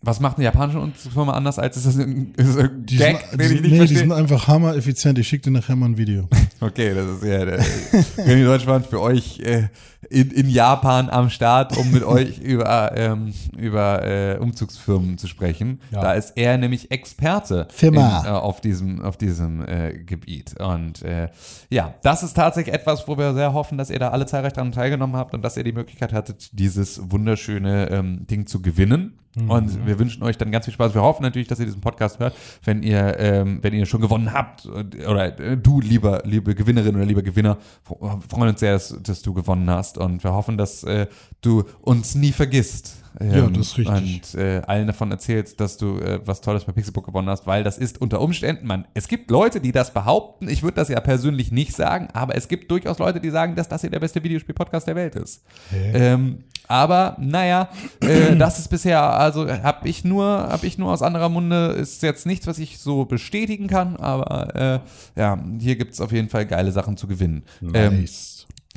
Was 0.01 0.19
macht 0.19 0.37
eine 0.37 0.45
japanische 0.45 0.91
Firma 1.11 1.33
anders 1.33 1.57
als 1.57 1.77
ist 1.77 1.87
das 1.87 1.97
ein, 1.97 2.35
ist 2.37 2.49
das 2.49 2.57
ein 2.57 2.85
Die 2.85 2.97
Gag, 2.97 3.25
sind, 3.27 3.41
den 3.41 3.51
ich 3.51 3.57
die, 3.57 3.61
nicht 3.61 3.63
nee, 3.63 3.69
die 3.69 3.77
verstehe? 3.77 3.97
sind 3.97 4.11
einfach 4.11 4.47
hammereffizient. 4.47 5.17
Ich 5.17 5.27
schicke 5.27 5.45
dir 5.45 5.51
nachher 5.51 5.75
mal 5.75 5.87
ein 5.87 5.97
Video. 5.97 6.27
Okay, 6.61 6.93
das 6.95 7.05
ist 7.17 7.23
ja 7.23 7.43
der 7.43 7.59
René 8.17 8.45
Deutschmann 8.45 8.83
für 8.85 9.01
euch 9.01 9.39
äh, 9.41 9.67
in, 10.09 10.31
in 10.31 10.49
Japan 10.49 11.09
am 11.09 11.29
Start, 11.29 11.77
um 11.77 11.91
mit 11.91 12.03
euch 12.05 12.39
über, 12.39 12.91
ähm, 12.95 13.33
über 13.57 14.05
äh, 14.05 14.37
Umzugsfirmen 14.37 15.17
zu 15.17 15.27
sprechen. 15.27 15.81
Ja. 15.91 16.01
Da 16.01 16.13
ist 16.13 16.33
er 16.35 16.57
nämlich 16.57 16.91
Experte 16.91 17.67
Firma. 17.71 18.21
In, 18.21 18.25
äh, 18.25 18.29
auf 18.29 18.61
diesem, 18.61 19.01
auf 19.01 19.17
diesem 19.17 19.65
äh, 19.67 19.93
Gebiet. 19.93 20.59
Und 20.59 21.01
äh, 21.03 21.29
ja, 21.69 21.95
das 22.03 22.23
ist 22.23 22.35
tatsächlich 22.35 22.73
etwas, 22.73 23.07
wo 23.07 23.17
wir 23.17 23.33
sehr 23.33 23.53
hoffen, 23.53 23.77
dass 23.77 23.89
ihr 23.89 23.99
da 23.99 24.09
alle 24.09 24.25
zahlreich 24.25 24.53
daran 24.53 24.71
teilgenommen 24.71 25.15
habt 25.15 25.33
und 25.33 25.41
dass 25.41 25.57
ihr 25.57 25.63
die 25.63 25.73
Möglichkeit 25.73 26.13
hattet, 26.13 26.49
dieses 26.57 27.11
wunderschöne 27.11 27.89
ähm, 27.89 28.27
Ding 28.27 28.47
zu 28.47 28.61
gewinnen. 28.61 29.19
Und 29.35 29.85
wir 29.85 29.99
wünschen 29.99 30.23
euch 30.23 30.37
dann 30.37 30.51
ganz 30.51 30.65
viel 30.65 30.73
Spaß. 30.73 30.93
Wir 30.93 31.01
hoffen 31.01 31.23
natürlich, 31.23 31.47
dass 31.47 31.59
ihr 31.59 31.65
diesen 31.65 31.81
Podcast 31.81 32.19
hört, 32.19 32.35
wenn 32.63 32.83
ihr, 32.83 33.19
ähm, 33.19 33.59
wenn 33.61 33.73
ihr 33.73 33.85
schon 33.85 34.01
gewonnen 34.01 34.33
habt. 34.33 34.65
Oder 34.65 35.39
äh, 35.39 35.57
du, 35.57 35.81
lieber, 35.81 36.21
liebe 36.25 36.55
Gewinnerin 36.55 36.95
oder 36.95 37.05
lieber 37.05 37.21
Gewinner, 37.21 37.57
freuen 37.83 38.49
uns 38.49 38.59
sehr, 38.59 38.73
dass, 38.73 38.95
dass 39.03 39.21
du 39.21 39.33
gewonnen 39.33 39.69
hast. 39.69 39.97
Und 39.97 40.23
wir 40.23 40.33
hoffen, 40.33 40.57
dass 40.57 40.83
äh, 40.83 41.07
du 41.41 41.63
uns 41.81 42.15
nie 42.15 42.31
vergisst. 42.31 43.04
Ähm, 43.19 43.31
Ja, 43.31 43.47
das 43.47 43.67
ist 43.67 43.77
richtig. 43.77 44.33
Und 44.33 44.41
äh, 44.41 44.61
allen 44.67 44.87
davon 44.87 45.11
erzählst, 45.11 45.59
dass 45.59 45.77
du 45.77 45.99
äh, 45.99 46.19
was 46.25 46.41
Tolles 46.41 46.65
bei 46.65 46.71
Pixelbook 46.71 47.05
gewonnen 47.05 47.29
hast, 47.29 47.47
weil 47.47 47.63
das 47.63 47.77
ist 47.77 48.01
unter 48.01 48.21
Umständen, 48.21 48.67
man, 48.67 48.85
es 48.93 49.07
gibt 49.07 49.31
Leute, 49.31 49.61
die 49.61 49.71
das 49.71 49.93
behaupten. 49.93 50.49
Ich 50.49 50.63
würde 50.63 50.75
das 50.75 50.89
ja 50.89 50.99
persönlich 50.99 51.51
nicht 51.51 51.73
sagen, 51.73 52.07
aber 52.13 52.35
es 52.35 52.47
gibt 52.47 52.71
durchaus 52.71 52.99
Leute, 52.99 53.19
die 53.19 53.29
sagen, 53.29 53.55
dass 53.55 53.67
das 53.67 53.81
hier 53.81 53.89
der 53.89 53.99
beste 53.99 54.23
Videospiel-Podcast 54.23 54.87
der 54.87 54.95
Welt 54.95 55.15
ist. 55.15 55.43
Ähm, 55.73 56.43
aber 56.67 57.15
naja, 57.19 57.69
äh, 58.01 58.35
das 58.37 58.59
ist 58.59 58.69
bisher, 58.69 59.01
also 59.01 59.47
habe 59.49 59.87
ich 59.87 60.03
nur, 60.03 60.25
habe 60.25 60.65
ich 60.65 60.77
nur 60.77 60.91
aus 60.91 61.01
anderer 61.01 61.29
Munde, 61.29 61.67
ist 61.67 62.01
jetzt 62.03 62.25
nichts, 62.25 62.47
was 62.47 62.59
ich 62.59 62.79
so 62.79 63.05
bestätigen 63.05 63.67
kann, 63.67 63.95
aber 63.97 64.55
äh, 64.55 65.19
ja, 65.19 65.37
hier 65.59 65.75
gibt 65.75 65.93
es 65.93 66.01
auf 66.01 66.11
jeden 66.11 66.29
Fall 66.29 66.45
geile 66.45 66.71
Sachen 66.71 66.97
zu 66.97 67.07
gewinnen. 67.07 67.43
Ähm, 67.73 68.05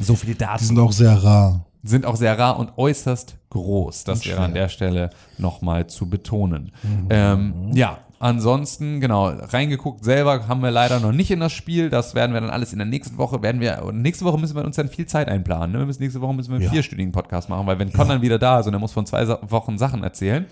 so 0.00 0.14
viel 0.14 0.34
Die 0.34 0.38
dazu 0.38 0.64
sind 0.66 0.78
auch 0.78 0.92
sehr 0.92 1.12
rar. 1.12 1.64
Sind 1.88 2.06
auch 2.06 2.16
sehr 2.16 2.38
rar 2.38 2.58
und 2.58 2.72
äußerst 2.76 3.36
groß. 3.50 4.04
Das 4.04 4.26
wäre 4.26 4.40
an 4.42 4.54
der 4.54 4.68
Stelle 4.68 5.10
nochmal 5.38 5.86
zu 5.86 6.08
betonen. 6.08 6.72
Ähm, 7.10 7.70
ja, 7.72 7.98
ansonsten, 8.18 9.00
genau, 9.00 9.28
reingeguckt 9.28 10.04
selber 10.04 10.46
haben 10.48 10.60
wir 10.62 10.70
leider 10.70 11.00
noch 11.00 11.12
nicht 11.12 11.30
in 11.30 11.40
das 11.40 11.52
Spiel. 11.52 11.88
Das 11.88 12.14
werden 12.14 12.32
wir 12.34 12.40
dann 12.40 12.50
alles 12.50 12.72
in 12.72 12.78
der 12.78 12.86
nächsten 12.86 13.16
Woche, 13.16 13.42
werden 13.42 13.60
wir, 13.60 13.90
nächste 13.92 14.24
Woche 14.24 14.38
müssen 14.38 14.56
wir 14.56 14.64
uns 14.64 14.76
dann 14.76 14.88
viel 14.88 15.06
Zeit 15.06 15.28
einplanen. 15.28 15.72
Ne? 15.72 15.78
Wir 15.78 15.86
müssen, 15.86 16.02
nächste 16.02 16.20
Woche 16.20 16.34
müssen 16.34 16.50
wir 16.50 16.56
einen 16.56 16.64
Ja. 16.66 16.70
vierstündigen 16.70 17.12
Podcast 17.12 17.48
machen, 17.48 17.66
weil 17.66 17.78
wenn 17.78 17.92
Con 17.92 18.08
dann 18.08 18.22
wieder 18.22 18.38
da 18.38 18.60
ist 18.60 18.66
und 18.66 18.74
er 18.74 18.80
muss 18.80 18.92
von 18.92 19.06
zwei 19.06 19.26
Wochen 19.50 19.78
Sachen 19.78 20.02
erzählen 20.04 20.46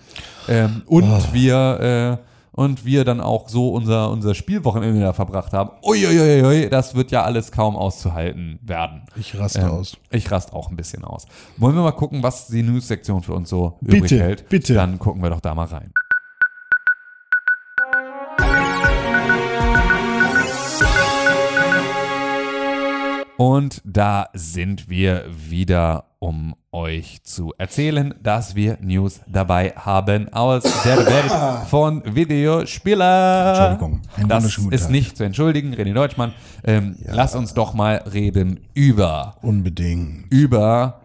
ähm, 0.47 0.81
und 0.87 1.33
wir, 1.33 2.19
äh, 2.23 2.26
und 2.57 2.85
wir 2.85 3.05
dann 3.05 3.21
auch 3.21 3.49
so 3.49 3.69
unser, 3.69 4.09
unser 4.09 4.33
Spielwochenende 4.33 4.99
da 4.99 5.13
verbracht 5.13 5.53
haben. 5.53 5.69
Uiuiui, 5.83 6.69
das 6.69 6.95
wird 6.95 7.11
ja 7.11 7.21
alles 7.23 7.51
kaum 7.51 7.75
auszuhalten 7.75 8.57
werden. 8.63 9.03
Ich 9.15 9.37
raste 9.37 9.59
Ähm, 9.61 9.69
aus. 9.69 9.95
Ich 10.09 10.31
raste 10.31 10.53
auch 10.53 10.71
ein 10.71 10.75
bisschen 10.75 11.05
aus. 11.05 11.27
Wollen 11.57 11.75
wir 11.75 11.83
mal 11.83 11.91
gucken, 11.91 12.23
was 12.23 12.47
die 12.47 12.63
News-Sektion 12.63 13.21
für 13.21 13.33
uns 13.35 13.49
so 13.49 13.77
Bitte, 13.81 13.97
übrig 13.97 14.11
hält? 14.19 14.49
bitte. 14.49 14.73
Dann 14.73 14.97
gucken 14.97 15.21
wir 15.21 15.29
doch 15.29 15.39
da 15.39 15.53
mal 15.53 15.67
rein. 15.67 15.93
Und 23.37 23.81
da 23.85 24.29
sind 24.33 24.89
wir 24.89 25.25
wieder, 25.29 26.05
um 26.19 26.55
euch 26.77 27.23
zu 27.23 27.53
erzählen, 27.57 28.13
dass 28.21 28.53
wir 28.55 28.77
News 28.81 29.21
dabei 29.27 29.73
haben 29.75 30.31
aus 30.31 30.61
der 30.85 30.97
Welt 31.05 31.67
von 31.69 32.03
Videospielern. 32.15 33.47
Entschuldigung, 33.73 34.01
Das 34.27 34.57
ist 34.69 34.89
nicht 34.91 35.17
zu 35.17 35.23
entschuldigen, 35.23 35.73
René 35.73 35.93
Deutschmann. 35.93 36.33
Ähm, 36.63 36.95
Lass 37.03 37.35
uns 37.35 37.53
doch 37.55 37.73
mal 37.73 38.03
reden 38.13 38.59
über 38.75 39.37
Unbedingt. 39.41 40.31
über 40.31 41.01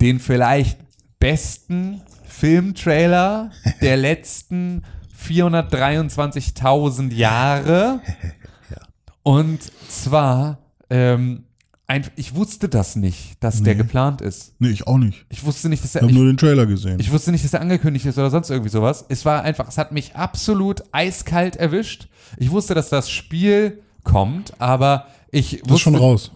den 0.00 0.18
vielleicht 0.20 0.78
besten 1.18 2.00
Filmtrailer 2.24 3.50
der 3.82 3.96
letzten 4.08 4.82
423.000 5.22 7.12
Jahre. 7.12 8.00
Und 9.22 9.60
zwar, 9.88 10.58
ähm, 10.88 11.44
ein, 11.90 12.06
ich 12.14 12.36
wusste 12.36 12.68
das 12.68 12.94
nicht, 12.94 13.42
dass 13.42 13.64
der 13.64 13.74
geplant 13.74 14.20
ist. 14.20 14.52
Nee, 14.60 14.68
ich 14.68 14.86
auch 14.86 14.96
nicht. 14.96 15.26
Ich 15.28 15.44
wusste 15.44 15.68
nicht, 15.68 15.82
dass 15.82 15.90
Ich 15.90 15.96
er, 15.96 16.02
habe 16.02 16.12
ich, 16.12 16.16
nur 16.16 16.26
den 16.26 16.36
Trailer 16.36 16.64
gesehen. 16.64 17.00
ich 17.00 17.10
wusste 17.10 17.32
nicht, 17.32 17.44
dass 17.44 17.52
er 17.52 17.60
angekündigt 17.60 18.06
ist 18.06 18.16
oder 18.16 18.30
sonst 18.30 18.48
irgendwie 18.48 18.70
sowas. 18.70 19.04
Es 19.08 19.24
war 19.24 19.42
einfach, 19.42 19.66
es 19.66 19.76
hat 19.76 19.90
mich 19.90 20.14
absolut 20.14 20.84
eiskalt 20.92 21.56
erwischt. 21.56 22.06
Ich 22.36 22.52
wusste, 22.52 22.74
dass 22.74 22.90
das 22.90 23.10
Spiel 23.10 23.82
kommt, 24.04 24.52
aber 24.60 25.08
ich 25.32 25.54
wusste, 25.54 25.66
das 25.66 25.74
ist 25.74 25.80
schon 25.80 25.94
raus. 25.96 26.30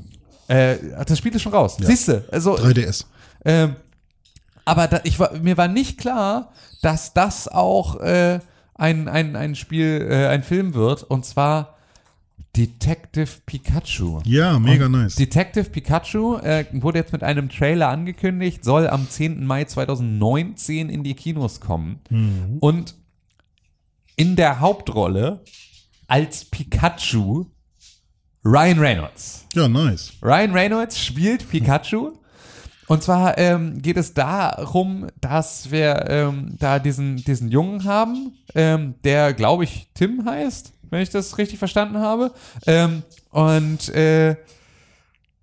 Äh, 0.48 0.76
das 1.07 1.18
Spiel 1.18 1.32
ist 1.32 1.42
schon 1.42 1.52
raus. 1.55 1.76
Siehste, 1.80 2.24
also 2.32 2.57
3DS. 2.57 3.05
ähm, 3.44 3.76
aber 4.64 4.88
da, 4.88 5.02
ich 5.05 5.20
war, 5.20 5.34
mir 5.34 5.57
war 5.57 5.68
nicht 5.68 5.98
klar, 5.98 6.50
dass 6.82 7.14
das 7.14 7.46
auch 7.46 8.00
äh, 8.00 8.40
ein, 8.74 9.07
ein, 9.07 9.36
ein 9.36 9.55
Spiel, 9.55 10.05
äh, 10.11 10.26
ein 10.26 10.42
Film 10.42 10.74
wird, 10.74 11.05
und 11.05 11.24
zwar 11.24 11.76
Detective 12.57 13.28
Pikachu. 13.47 14.20
Ja, 14.24 14.59
mega 14.61 14.87
Und 14.87 14.93
nice. 14.93 15.16
Detective 15.16 15.70
Pikachu 15.70 16.37
äh, 16.37 16.66
wurde 16.72 16.99
jetzt 17.01 17.12
mit 17.12 17.24
einem 17.24 17.49
Trailer 17.49 17.89
angekündigt, 17.89 18.64
soll 18.64 18.89
am 18.89 19.09
10. 19.09 19.45
Mai 19.45 19.64
2019 19.64 20.89
in 20.89 21.03
die 21.03 21.14
Kinos 21.14 21.61
kommen. 21.61 22.01
Mhm. 22.11 22.59
Und 22.61 22.95
in 24.16 24.37
der 24.37 24.61
Hauptrolle 24.61 25.43
als 26.07 26.45
Pikachu 26.45 27.47
Ryan 28.45 28.78
Reynolds. 28.78 29.47
Ja, 29.55 29.68
nice. 29.68 30.12
Ryan 30.22 30.53
Reynolds 30.53 30.99
spielt 30.99 31.49
Pikachu. 31.49 32.12
Und 32.87 33.03
zwar 33.03 33.39
ähm, 33.39 33.80
geht 33.80 33.97
es 33.97 34.12
darum, 34.12 35.07
dass 35.20 35.70
wir 35.70 36.05
ähm, 36.11 36.57
da 36.59 36.78
diesen, 36.78 37.16
diesen 37.16 37.49
Jungen 37.49 37.85
haben, 37.85 38.35
ähm, 38.55 38.95
der, 39.05 39.32
glaube 39.32 39.64
ich, 39.64 39.89
Tim 39.95 40.26
heißt, 40.26 40.73
wenn 40.91 41.03
ich 41.03 41.11
das 41.11 41.37
richtig 41.39 41.59
verstanden 41.59 41.99
habe. 41.99 42.32
Ähm, 42.66 43.03
und 43.30 43.89
äh, 43.95 44.37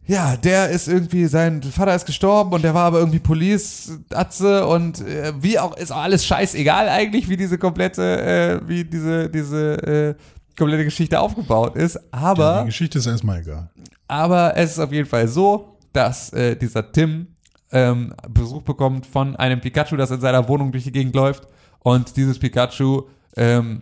ja, 0.08 0.36
der 0.36 0.70
ist 0.70 0.88
irgendwie, 0.88 1.26
sein 1.28 1.62
Vater 1.64 1.96
ist 1.96 2.06
gestorben 2.06 2.52
und 2.54 2.64
der 2.64 2.74
war 2.74 2.86
aber 2.86 3.00
irgendwie 3.00 3.20
Police-Atze 3.20 4.66
und 4.68 5.02
äh, 5.02 5.32
wie 5.40 5.60
auch, 5.60 5.78
ist 5.78 5.92
auch 5.92 6.02
alles 6.02 6.26
scheißegal 6.26 6.90
eigentlich, 6.90 7.30
wie 7.30 7.38
diese 7.38 7.58
komplette, 7.58 8.22
äh, 8.22 8.68
wie 8.68 8.84
diese, 8.84 9.30
diese 9.30 9.74
äh, 9.88 10.16
komplette 10.58 10.86
Geschichte 10.86 11.20
aufgebaut 11.20 11.76
ist. 11.76 12.00
Aber 12.12 12.62
Die 12.62 12.68
Geschichte 12.68 12.98
ist 13.00 13.06
erstmal 13.06 13.40
egal. 13.42 13.70
aber 14.08 14.58
es 14.58 14.72
ist 14.72 14.80
auf 14.80 14.92
jeden 14.92 15.08
Fall 15.08 15.28
so, 15.28 15.78
dass 15.94 16.34
äh, 16.34 16.56
dieser 16.56 16.92
Tim 16.92 17.28
ähm, 17.72 18.14
Besuch 18.30 18.64
bekommt 18.64 19.06
von 19.06 19.36
einem 19.38 19.62
Pikachu, 19.62 19.96
das 19.96 20.12
in 20.12 20.20
seiner 20.20 20.46
Wohnung 20.48 20.72
durch 20.72 20.84
die 20.84 20.92
Gegend 20.92 21.16
läuft. 21.16 21.48
Und 21.80 22.16
dieses 22.18 22.38
Pikachu 22.38 23.04
ähm, 23.38 23.82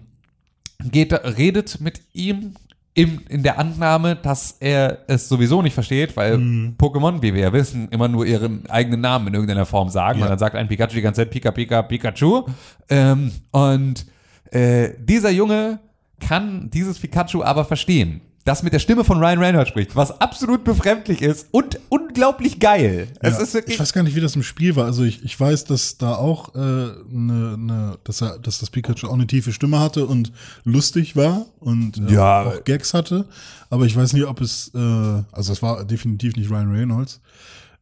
geht, 0.84 1.14
redet 1.14 1.82
mit 1.82 2.02
ihm 2.14 2.54
im, 2.94 3.22
in 3.30 3.44
der 3.44 3.60
Annahme, 3.60 4.16
dass 4.16 4.58
er 4.60 5.00
es 5.08 5.30
sowieso 5.30 5.62
nicht 5.62 5.74
versteht, 5.74 6.18
weil 6.18 6.36
Pokémon, 6.78 7.22
wie 7.22 7.34
wir 7.34 7.42
ja 7.44 7.54
wissen, 7.54 7.88
immer 7.90 8.08
nur 8.08 8.26
ihren 8.26 8.70
eigenen 8.70 9.02
Namen 9.02 9.28
in 9.28 9.34
irgendeiner 9.36 9.66
Form 9.66 9.90
sagen. 9.90 10.20
Ja. 10.20 10.26
Und 10.26 10.32
dann 10.32 10.40
sagt 10.40 10.56
ein 10.56 10.68
Pikachu 10.68 10.96
die 10.96 11.02
ganze 11.02 11.22
Zeit 11.22 11.32
Pika, 11.32 11.52
Pika, 11.52 11.82
Pikachu. 11.82 12.46
Ähm, 12.90 13.32
und 13.52 14.06
äh, 14.52 14.90
dieser 15.00 15.30
Junge 15.30 15.80
kann 16.20 16.70
dieses 16.72 17.00
Pikachu 17.00 17.44
aber 17.44 17.64
verstehen. 17.64 18.22
Das 18.50 18.64
mit 18.64 18.74
der 18.74 18.80
Stimme 18.80 19.04
von 19.04 19.20
Ryan 19.20 19.38
Reynolds 19.38 19.70
spricht, 19.70 19.96
was 19.96 20.22
absolut 20.22 20.64
befremdlich 20.64 21.22
ist 21.22 21.50
und 21.52 21.80
unglaublich 21.90 22.60
geil. 22.60 23.08
Es 23.20 23.38
ja, 23.38 23.44
ist 23.44 23.54
wirklich. 23.54 23.76
ich 23.76 23.80
weiß 23.80 23.94
gar 23.94 24.02
nicht, 24.02 24.16
wie 24.16 24.22
das 24.22 24.36
im 24.36 24.42
Spiel 24.42 24.76
war. 24.76 24.86
Also 24.86 25.04
ich, 25.04 25.24
ich 25.24 25.40
weiß, 25.40 25.66
dass 25.66 26.00
da 26.00 26.16
auch 26.16 26.56
äh, 26.56 26.60
ne, 26.60 27.58
ne, 27.60 28.00
dass 28.04 28.24
er, 28.24 28.40
dass 28.40 28.58
das 28.58 28.72
Pikachu 28.72 29.06
auch 29.06 29.14
eine 29.14 29.28
tiefe 29.28 29.54
Stimme 29.54 29.80
hatte 29.80 30.08
und 30.08 30.32
lustig 30.64 31.16
war 31.16 31.46
und 31.60 32.00
äh, 32.00 32.12
Ja. 32.12 32.42
auch 32.42 32.64
Gags 32.64 32.96
hatte. 32.96 33.28
Aber 33.70 33.86
ich 33.86 33.96
weiß 33.96 34.14
nicht, 34.14 34.26
ob 34.26 34.42
es, 34.42 34.72
äh, 34.74 34.80
also 34.80 35.54
es 35.54 35.62
war 35.62 35.86
definitiv 35.86 36.36
nicht 36.36 36.50
Ryan 36.50 36.72
Reynolds. 36.72 37.22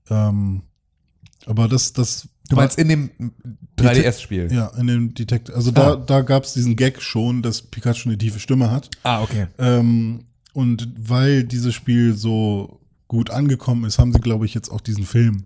Ähm, 0.09 0.63
aber 1.45 1.69
das, 1.69 1.93
das 1.93 2.27
du 2.49 2.57
meinst 2.57 2.77
in 2.77 2.89
dem 2.89 3.09
3DS-Spiel? 3.77 4.51
ja 4.51 4.67
in 4.77 4.87
dem 4.87 5.13
Detect, 5.13 5.49
also 5.49 5.71
da, 5.71 5.95
da 5.95 6.19
gab 6.19 6.43
es 6.43 6.51
diesen 6.51 6.75
Gag 6.75 7.01
schon, 7.01 7.41
dass 7.41 7.61
Pikachu 7.61 8.09
eine 8.09 8.17
tiefe 8.17 8.41
Stimme 8.41 8.69
hat. 8.69 8.89
Ah, 9.03 9.21
okay. 9.21 9.47
Ähm, 9.57 10.25
und 10.57 10.89
weil 10.97 11.43
dieses 11.43 11.75
Spiel 11.75 12.15
so 12.15 12.79
gut 13.07 13.29
angekommen 13.29 13.85
ist, 13.85 13.99
haben 13.99 14.11
sie, 14.11 14.19
glaube 14.19 14.47
ich, 14.47 14.55
jetzt 14.55 14.71
auch 14.71 14.81
diesen 14.81 15.05
Film 15.05 15.43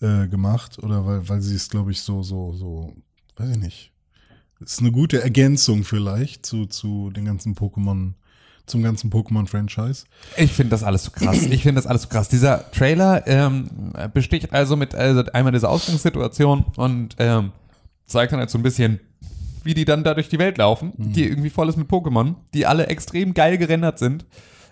äh, 0.00 0.28
gemacht 0.28 0.78
oder 0.78 1.04
weil, 1.04 1.28
weil 1.28 1.40
sie 1.40 1.56
es, 1.56 1.68
glaube 1.68 1.90
ich, 1.90 2.02
so, 2.02 2.22
so, 2.22 2.52
so, 2.52 2.94
weiß 3.36 3.50
ich 3.50 3.58
nicht. 3.58 3.90
Ist 4.60 4.78
eine 4.78 4.92
gute 4.92 5.20
Ergänzung 5.20 5.82
vielleicht 5.82 6.46
zu, 6.46 6.66
zu 6.66 7.10
den 7.10 7.24
ganzen 7.24 7.56
Pokémon, 7.56 8.12
zum 8.66 8.80
ganzen 8.84 9.10
Pokémon-Franchise. 9.10 10.04
Ich 10.36 10.52
finde 10.52 10.70
das 10.70 10.84
alles 10.84 11.02
so 11.02 11.10
krass. 11.10 11.42
Ich 11.42 11.64
finde 11.64 11.80
das 11.80 11.88
alles 11.88 12.02
so 12.02 12.08
krass. 12.08 12.28
Dieser 12.28 12.70
Trailer 12.70 13.26
ähm, 13.26 13.92
besticht 14.14 14.52
also 14.52 14.76
mit 14.76 14.94
also 14.94 15.24
einmal 15.32 15.52
dieser 15.52 15.68
Ausgangssituation 15.68 16.64
und 16.76 17.16
ähm, 17.18 17.50
zeigt 18.06 18.30
dann 18.30 18.38
halt 18.38 18.50
so 18.50 18.58
ein 18.58 18.62
bisschen, 18.62 19.00
wie 19.68 19.74
die 19.74 19.84
dann 19.84 20.02
da 20.02 20.14
durch 20.14 20.30
die 20.30 20.38
Welt 20.38 20.56
laufen, 20.56 20.92
die 20.96 21.28
irgendwie 21.28 21.50
voll 21.50 21.68
ist 21.68 21.76
mit 21.76 21.88
Pokémon, 21.90 22.34
die 22.54 22.64
alle 22.64 22.86
extrem 22.86 23.34
geil 23.34 23.58
gerendert 23.58 23.98
sind. 23.98 24.24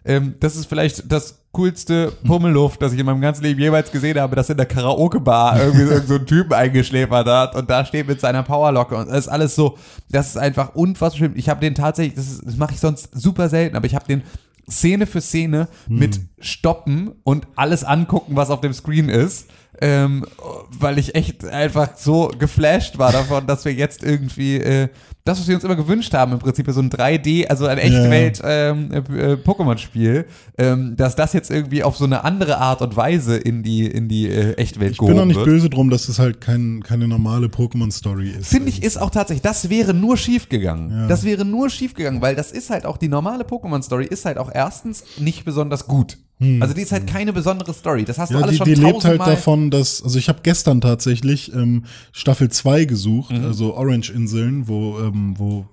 Ähm, 0.06 0.36
das 0.40 0.56
ist 0.56 0.66
vielleicht 0.66 1.10
das 1.12 1.42
coolste 1.52 2.12
Pummelluft, 2.24 2.80
das 2.80 2.92
ich 2.94 2.98
in 2.98 3.04
meinem 3.06 3.20
ganzen 3.20 3.42
Leben 3.42 3.60
jeweils 3.60 3.90
gesehen 3.92 4.18
habe, 4.18 4.36
das 4.36 4.48
in 4.48 4.56
der 4.56 4.64
Karaoke-Bar 4.66 5.60
irgendwie 5.62 5.84
so, 5.96 6.00
so 6.06 6.14
ein 6.14 6.26
Typen 6.26 6.52
eingeschläfert 6.54 7.26
hat 7.26 7.54
und 7.56 7.68
da 7.68 7.84
steht 7.84 8.06
mit 8.08 8.20
seiner 8.20 8.42
Powerlocke 8.42 8.96
und 8.96 9.08
das 9.10 9.18
ist 9.18 9.28
alles 9.28 9.54
so, 9.54 9.76
das 10.10 10.28
ist 10.28 10.36
einfach 10.38 10.74
unfassbar 10.74 11.18
schlimm. 11.18 11.32
Ich 11.36 11.48
habe 11.48 11.60
den 11.60 11.74
tatsächlich, 11.74 12.14
das, 12.14 12.30
ist- 12.30 12.46
das 12.46 12.56
mache 12.56 12.72
ich 12.74 12.80
sonst 12.80 13.08
super 13.12 13.48
selten, 13.50 13.76
aber 13.76 13.86
ich 13.86 13.94
habe 13.94 14.06
den 14.06 14.22
Szene 14.70 15.06
für 15.06 15.20
Szene 15.20 15.68
mit 15.88 16.20
Stoppen 16.40 17.12
und 17.22 17.46
alles 17.56 17.84
angucken, 17.84 18.34
was 18.36 18.50
auf 18.50 18.60
dem 18.60 18.72
Screen 18.72 19.08
ist. 19.08 19.48
Ähm, 19.80 20.24
weil 20.70 20.98
ich 20.98 21.14
echt 21.14 21.44
einfach 21.44 21.96
so 21.96 22.30
geflasht 22.38 22.98
war 22.98 23.12
davon, 23.12 23.46
dass 23.46 23.64
wir 23.64 23.72
jetzt 23.72 24.02
irgendwie 24.02 24.56
äh, 24.56 24.88
das, 25.26 25.40
was 25.40 25.48
wir 25.48 25.56
uns 25.56 25.64
immer 25.64 25.74
gewünscht 25.76 26.14
haben, 26.14 26.32
im 26.32 26.38
Prinzip 26.38 26.70
so 26.70 26.80
ein 26.80 26.88
3D, 26.88 27.46
also 27.48 27.66
ein 27.66 27.78
Echtwelt 27.78 28.40
ähm, 28.44 28.92
äh, 28.92 29.32
Pokémon-Spiel, 29.34 30.24
ähm, 30.56 30.94
dass 30.96 31.16
das 31.16 31.32
jetzt 31.32 31.50
irgendwie 31.50 31.82
auf 31.82 31.96
so 31.96 32.04
eine 32.04 32.22
andere 32.24 32.58
Art 32.58 32.80
und 32.80 32.96
Weise 32.96 33.36
in 33.36 33.62
die 33.62 33.86
in 33.86 34.08
die 34.08 34.28
äh, 34.28 34.52
Echtwelt 34.54 34.92
Ich 34.92 34.98
bin 34.98 35.08
auch 35.08 35.12
gehoben 35.12 35.28
nicht 35.28 35.36
wird. 35.36 35.46
böse 35.46 35.68
drum, 35.68 35.90
dass 35.90 36.08
es 36.08 36.18
halt 36.18 36.40
kein, 36.40 36.82
keine 36.82 37.08
normale 37.08 37.48
Pokémon-Story 37.48 38.30
ist. 38.30 38.48
Finde 38.48 38.68
ich, 38.68 38.82
ist 38.82 38.98
auch 38.98 39.10
tatsächlich, 39.10 39.42
das 39.42 39.68
wäre 39.68 39.94
nur 39.94 40.16
schief 40.16 40.48
gegangen. 40.48 40.90
Ja. 40.90 41.06
Das 41.08 41.24
wäre 41.24 41.44
nur 41.44 41.70
schief 41.70 41.94
gegangen, 41.94 42.22
weil 42.22 42.36
das 42.36 42.52
ist 42.52 42.70
halt 42.70 42.86
auch, 42.86 42.96
die 42.96 43.08
normale 43.08 43.44
Pokémon-Story 43.44 44.06
ist 44.06 44.24
halt 44.24 44.38
auch 44.38 44.50
erstens 44.52 45.04
nicht 45.18 45.44
besonders 45.44 45.86
gut. 45.88 46.18
Also 46.60 46.74
die 46.74 46.82
ist 46.82 46.92
halt 46.92 47.06
keine 47.06 47.32
besondere 47.32 47.72
Story. 47.72 48.04
Das 48.04 48.18
hast 48.18 48.28
du 48.30 48.34
Hm. 48.34 48.40
Ja, 48.40 48.44
alles 48.46 48.52
die, 48.52 48.58
schon 48.58 48.64
die 48.66 48.74
lebt 48.74 48.84
halt 48.92 49.02
tausendmal. 49.02 49.30
davon, 49.30 49.70
dass, 49.70 50.02
also 50.02 50.18
ich 50.18 50.28
habe 50.28 50.40
gestern 50.42 50.82
tatsächlich 50.82 51.52
ähm, 51.54 51.84
Staffel 52.12 52.50
2 52.50 52.84
gesucht, 52.84 53.32
Mhm. 53.32 53.44
also 53.44 53.74
Orange-Inseln, 53.74 54.68
wo, 54.68 54.98
ähm, 54.98 55.34
wo 55.38 55.66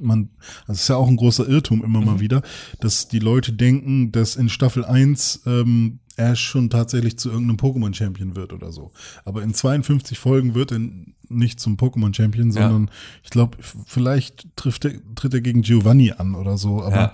man, 0.00 0.28
das 0.66 0.80
ist 0.82 0.88
ja 0.88 0.96
auch 0.96 1.08
ein 1.08 1.16
großer 1.16 1.48
Irrtum 1.48 1.82
immer 1.84 2.00
Mhm. 2.00 2.06
mal 2.06 2.20
wieder, 2.20 2.42
dass 2.80 3.08
die 3.08 3.18
Leute 3.18 3.52
denken, 3.52 4.12
dass 4.12 4.36
in 4.36 4.48
Staffel 4.48 4.84
1 4.84 5.42
ähm, 5.46 5.98
Ash 6.16 6.40
schon 6.40 6.70
tatsächlich 6.70 7.18
zu 7.18 7.30
irgendeinem 7.30 7.56
Pokémon-Champion 7.56 8.36
wird 8.36 8.52
oder 8.52 8.70
so. 8.70 8.92
Aber 9.24 9.42
in 9.42 9.54
52 9.54 10.18
Folgen 10.20 10.54
wird 10.54 10.70
er 10.70 10.80
nicht 11.28 11.58
zum 11.58 11.76
Pokémon-Champion, 11.76 12.48
Ja. 12.52 12.68
sondern 12.68 12.90
ich 13.24 13.30
glaube, 13.30 13.58
vielleicht 13.86 14.46
trifft 14.54 14.84
er, 14.84 14.92
tritt 15.16 15.34
er 15.34 15.40
gegen 15.40 15.62
Giovanni 15.62 16.12
an 16.12 16.36
oder 16.36 16.56
so. 16.58 16.80
Aber 16.84 16.96
Ja. 16.96 17.12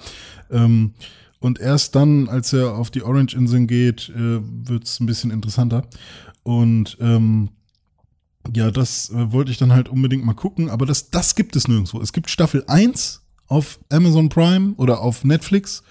ähm, 0.51 0.93
und 1.41 1.59
erst 1.59 1.95
dann, 1.95 2.29
als 2.29 2.53
er 2.53 2.75
auf 2.75 2.91
die 2.91 3.03
Orange-Inseln 3.03 3.67
geht, 3.67 4.11
äh, 4.11 4.41
wird 4.69 4.85
es 4.85 5.01
ein 5.01 5.07
bisschen 5.07 5.31
interessanter. 5.31 5.87
Und 6.43 6.97
ähm, 7.01 7.51
ja, 8.55 8.71
das 8.71 9.11
äh, 9.11 9.33
wollte 9.33 9.51
ich 9.51 9.59
dann 9.59 9.73
halt 9.73 9.89
unbedingt 9.89 10.25
mal 10.25 10.35
gucken, 10.35 10.71
aber 10.71 10.87
das, 10.87 11.11
das 11.11 11.35
gibt 11.35 11.57
es 11.57 11.69
nirgendwo. 11.69 12.01
Es 12.01 12.13
gibt 12.13 12.31
Staffel 12.31 12.65
1 12.67 13.23
auf 13.47 13.81
Amazon 13.91 14.29
Prime 14.29 14.75
oder 14.77 15.01
auf 15.01 15.25
Netflix 15.25 15.83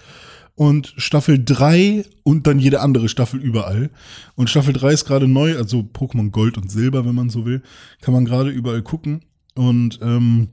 und 0.56 0.92
Staffel 0.96 1.42
3 1.42 2.04
und 2.22 2.46
dann 2.46 2.58
jede 2.58 2.80
andere 2.80 3.08
Staffel 3.08 3.40
überall. 3.40 3.90
Und 4.34 4.50
Staffel 4.50 4.72
3 4.72 4.92
ist 4.92 5.04
gerade 5.06 5.26
neu, 5.28 5.56
also 5.56 5.78
Pokémon 5.80 6.30
Gold 6.30 6.58
und 6.58 6.70
Silber, 6.70 7.04
wenn 7.06 7.14
man 7.14 7.30
so 7.30 7.44
will, 7.44 7.62
kann 8.00 8.12
man 8.14 8.24
gerade 8.24 8.50
überall 8.50 8.82
gucken. 8.82 9.22
Und 9.54 9.98
ähm, 10.02 10.48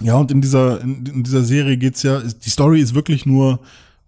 ja, 0.00 0.16
und 0.16 0.30
in 0.30 0.40
dieser, 0.40 0.80
in, 0.80 1.04
in 1.06 1.22
dieser 1.22 1.42
Serie 1.44 1.76
geht's 1.76 2.02
ja, 2.02 2.18
ist- 2.18 2.46
die 2.46 2.50
Story 2.50 2.80
ist 2.80 2.94
wirklich 2.94 3.26
nur, 3.26 3.60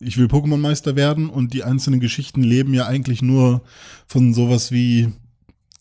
ich 0.03 0.19
will 0.19 0.27
Pokémon-Meister 0.27 0.97
werden 0.97 1.29
und 1.31 1.55
die 1.55 1.65
einzelnen 1.65 2.01
Geschichten 2.01 2.43
leben 2.43 2.75
ja 2.75 2.87
eigentlich 2.87 3.23
nur 3.23 3.63
von 4.07 4.35
sowas 4.35 4.73
wie, 4.73 5.09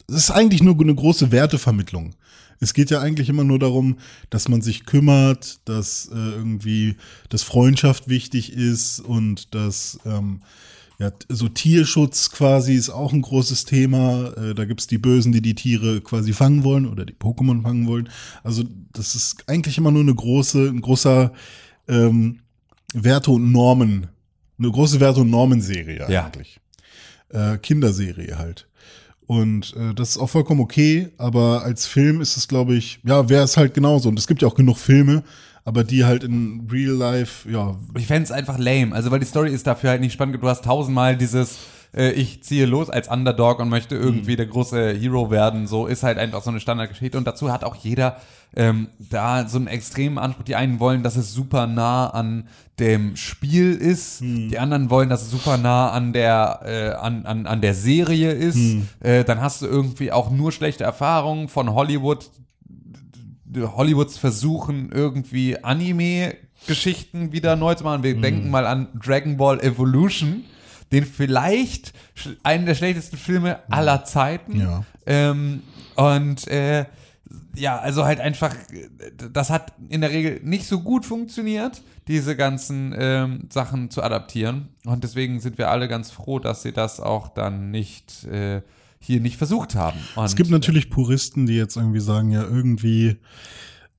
es 0.08 0.16
ist 0.16 0.32
eigentlich 0.32 0.64
nur 0.64 0.80
eine 0.80 0.96
große 0.96 1.32
Wertevermittlung. 1.32 2.16
Es 2.60 2.74
geht 2.74 2.92
ja 2.92 3.02
eigentlich 3.02 3.28
immer 3.28 3.44
nur 3.44 3.58
darum, 3.58 3.98
dass 4.30 4.48
man 4.48 4.62
sich 4.62 4.86
kümmert, 4.86 5.60
dass 5.66 6.10
äh, 6.14 6.16
irgendwie, 6.16 6.96
dass 7.30 7.42
Freundschaft 7.42 8.08
wichtig 8.08 8.54
ist 8.54 9.00
und 9.00 9.56
dass 9.56 10.00
ähm, 10.06 10.42
ja, 11.00 11.12
so 11.30 11.48
Tierschutz 11.48 12.30
quasi 12.30 12.76
ist 12.76 12.92
auch 12.92 13.12
ein 13.12 13.24
großes 13.24 13.66
Thema. 13.66 14.34
Äh, 14.38 14.54
da 14.54 14.66
gibt's 14.66 14.86
die 14.86 15.00
Bösen, 15.00 15.32
die 15.32 15.42
die 15.42 15.56
Tiere 15.56 16.02
quasi 16.02 16.34
fangen 16.34 16.64
wollen 16.64 16.86
oder 16.86 17.04
die 17.06 17.16
Pokémon 17.16 17.64
fangen 17.64 17.88
wollen. 17.88 18.10
Also 18.44 18.64
das 18.94 19.16
ist 19.16 19.50
eigentlich 19.50 19.80
immer 19.80 19.90
nur 19.90 20.04
eine 20.04 20.14
große, 20.14 20.68
ein 20.68 20.82
großer 20.82 21.34
ähm, 21.88 22.42
Werte 22.94 23.32
und 23.32 23.52
Normen, 23.52 24.08
eine 24.62 24.72
große 24.72 25.00
Werte- 25.00 25.22
und 25.22 25.30
Normenserie 25.30 26.06
Ja. 26.10 26.26
eigentlich. 26.26 26.60
Äh, 27.30 27.58
Kinderserie 27.58 28.38
halt. 28.38 28.68
Und 29.26 29.74
äh, 29.78 29.94
das 29.94 30.10
ist 30.12 30.18
auch 30.18 30.30
vollkommen 30.30 30.60
okay, 30.60 31.10
aber 31.18 31.64
als 31.64 31.88
Film 31.88 32.20
ist 32.20 32.36
es, 32.36 32.48
glaube 32.48 32.76
ich, 32.76 33.00
ja, 33.06 33.30
wäre 33.30 33.44
es 33.46 33.56
halt 33.56 33.74
genauso. 33.74 34.10
Und 34.10 34.20
es 34.20 34.28
gibt 34.28 34.42
ja 34.42 34.48
auch 34.48 34.56
genug 34.56 34.78
Filme, 34.78 35.24
aber 35.64 35.84
die 35.86 36.04
halt 36.04 36.24
in 36.26 36.68
Real 36.70 36.94
Life, 36.96 37.50
ja, 37.50 37.78
Ich 37.98 38.08
fände 38.08 38.24
es 38.24 38.32
einfach 38.32 38.58
lame. 38.58 38.94
Also, 38.94 39.10
weil 39.12 39.20
die 39.20 39.26
Story 39.26 39.52
ist 39.54 39.68
dafür 39.68 39.92
halt 39.92 40.02
nicht 40.02 40.12
spannend. 40.14 40.36
Du 40.42 40.48
hast 40.50 40.66
tausendmal 40.66 41.16
dieses, 41.16 41.60
äh, 41.96 42.12
ich 42.12 42.44
ziehe 42.44 42.66
los 42.66 42.90
als 42.90 43.08
Underdog 43.08 43.60
und 43.60 43.70
möchte 43.70 43.96
Mhm. 43.96 44.02
irgendwie 44.04 44.36
der 44.36 44.48
große 44.48 44.94
Hero 44.96 45.32
werden. 45.32 45.66
So 45.68 45.88
ist 45.88 46.04
halt 46.04 46.18
einfach 46.18 46.44
so 46.44 46.50
eine 46.50 46.60
Standardgeschichte. 46.60 47.18
Und 47.18 47.26
dazu 47.26 47.54
hat 47.54 47.64
auch 47.64 47.76
jeder 47.78 48.18
ähm, 48.56 48.88
da 49.00 49.48
so 49.48 49.58
einen 49.58 49.68
extremen 49.68 50.18
Anspruch. 50.18 50.44
Die 50.44 50.56
einen 50.56 50.80
wollen, 50.80 51.04
dass 51.04 51.16
es 51.16 51.34
super 51.34 51.68
nah 51.68 52.08
an 52.10 52.48
dem 52.80 53.16
Spiel 53.16 53.74
ist. 53.74 54.22
Mhm. 54.22 54.50
Die 54.50 54.60
anderen 54.60 54.90
wollen, 54.90 55.10
dass 55.10 55.22
es 55.22 55.32
super 55.32 55.58
nah 55.58 55.92
an 55.92 56.14
der, 56.14 56.60
äh, 56.66 56.90
an, 57.00 57.26
an, 57.26 57.46
an 57.46 57.62
der 57.62 57.74
Serie 57.76 58.32
ist. 58.32 58.56
Mhm. 58.58 58.88
Äh, 59.00 59.24
dann 59.24 59.40
hast 59.42 59.62
du 59.62 59.68
irgendwie 59.68 60.12
auch 60.12 60.30
nur 60.32 60.52
schlechte 60.52 60.84
Erfahrungen 60.84 61.48
von 61.48 61.74
Hollywood 61.74 62.30
Hollywoods 63.54 64.18
versuchen 64.18 64.92
irgendwie 64.94 65.62
Anime-Geschichten 65.62 67.32
wieder 67.32 67.56
neu 67.56 67.76
zu 67.76 67.84
machen. 67.84 68.04
Wir 68.04 68.16
Mhm. 68.16 68.22
denken 68.22 68.50
mal 68.50 68.66
an 68.66 68.88
Dragon 68.94 69.38
Ball 69.38 69.60
Evolution, 69.60 70.44
den 70.92 71.06
vielleicht 71.06 71.94
einen 72.44 72.66
der 72.66 72.76
schlechtesten 72.76 73.18
Filme 73.18 73.60
aller 73.70 74.06
Zeiten. 74.06 74.60
Ja. 74.60 74.84
Ähm, 75.06 75.64
und 75.96 76.48
äh, 76.48 76.86
ja, 77.56 77.78
also 77.80 78.06
halt 78.06 78.20
einfach, 78.20 78.54
äh, 78.72 79.12
das 79.32 79.50
hat 79.50 79.74
in 79.90 80.02
der 80.02 80.12
Regel 80.12 80.40
nicht 80.44 80.66
so 80.66 80.82
gut 80.82 81.06
funktioniert, 81.06 81.82
diese 82.08 82.36
ganzen 82.36 82.94
ähm, 82.98 83.48
Sachen 83.52 83.90
zu 83.90 84.04
adaptieren. 84.04 84.70
Und 84.86 85.04
deswegen 85.04 85.40
sind 85.40 85.58
wir 85.58 85.70
alle 85.70 85.88
ganz 85.88 86.12
froh, 86.12 86.40
dass 86.40 86.62
sie 86.64 86.72
das 86.72 87.00
auch 87.00 87.30
dann 87.30 87.72
nicht 87.72 88.26
äh, 88.26 88.62
hier 89.00 89.20
nicht 89.20 89.38
versucht 89.38 89.76
haben. 89.76 90.00
Und 90.16 90.26
Es 90.26 90.36
gibt 90.36 90.50
natürlich 90.50 90.90
Puristen, 90.90 91.46
die 91.46 91.56
jetzt 91.56 91.76
irgendwie 91.76 92.00
sagen, 92.00 92.30
ja, 92.32 92.44
irgendwie, 92.44 93.18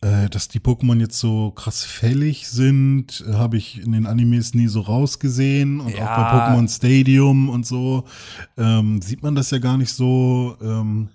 äh, 0.01 0.29
dass 0.31 0.49
die 0.49 0.61
Pokémon 0.61 0.99
jetzt 1.01 1.19
so 1.19 1.51
krass 1.51 1.85
fällig 1.85 2.49
sind, 2.49 3.25
äh, 3.29 3.35
habe 3.35 3.57
ich 3.57 3.81
in 3.83 3.93
den 3.93 4.07
Animes 4.07 4.55
nie 4.55 4.69
so 4.69 4.81
rausgesehen. 4.81 5.81
Und 5.81 5.95
Ja. 5.95 6.05
auch 6.13 6.17
bei 6.17 6.39
Pokémon 6.39 6.69
Stadium 6.69 7.49
und 7.49 7.67
so 7.67 8.05
ähm, 8.57 9.01
sieht 9.03 9.23
man 9.23 9.35
das 9.35 9.51
ja 9.51 9.59
gar 9.59 9.77
nicht 9.77 9.93
so. 9.93 10.57
Ähm, 10.63 11.09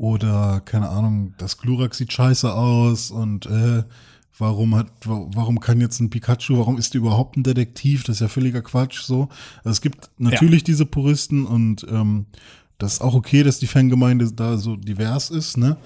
oder, 0.00 0.60
keine 0.64 0.88
Ahnung, 0.88 1.34
das 1.36 1.58
Glurak 1.58 1.94
sieht 1.94 2.12
scheiße 2.12 2.52
aus 2.52 3.10
und 3.10 3.46
äh, 3.46 3.84
Warum 4.38 4.74
hat, 4.74 4.86
wa- 5.04 5.26
warum 5.34 5.60
kann 5.60 5.82
jetzt 5.82 6.00
ein 6.00 6.08
Pikachu, 6.08 6.56
warum 6.56 6.78
ist 6.78 6.94
die 6.94 6.96
überhaupt 6.98 7.36
ein 7.36 7.42
Detektiv? 7.42 8.04
Das 8.04 8.16
ist 8.16 8.20
ja 8.20 8.28
völliger 8.28 8.62
Quatsch, 8.62 9.02
so. 9.02 9.28
Also 9.58 9.70
es 9.72 9.80
gibt 9.82 10.08
natürlich 10.16 10.64
diese 10.64 10.86
Puristen 10.86 11.44
und 11.44 11.86
ähm, 11.90 12.24
das 12.78 12.94
ist 12.94 13.00
auch 13.02 13.12
okay, 13.12 13.42
dass 13.42 13.58
die 13.58 13.66
Fangemeinde 13.66 14.32
da 14.32 14.56
so 14.56 14.76
divers 14.76 15.28
ist, 15.28 15.58
ne? 15.58 15.76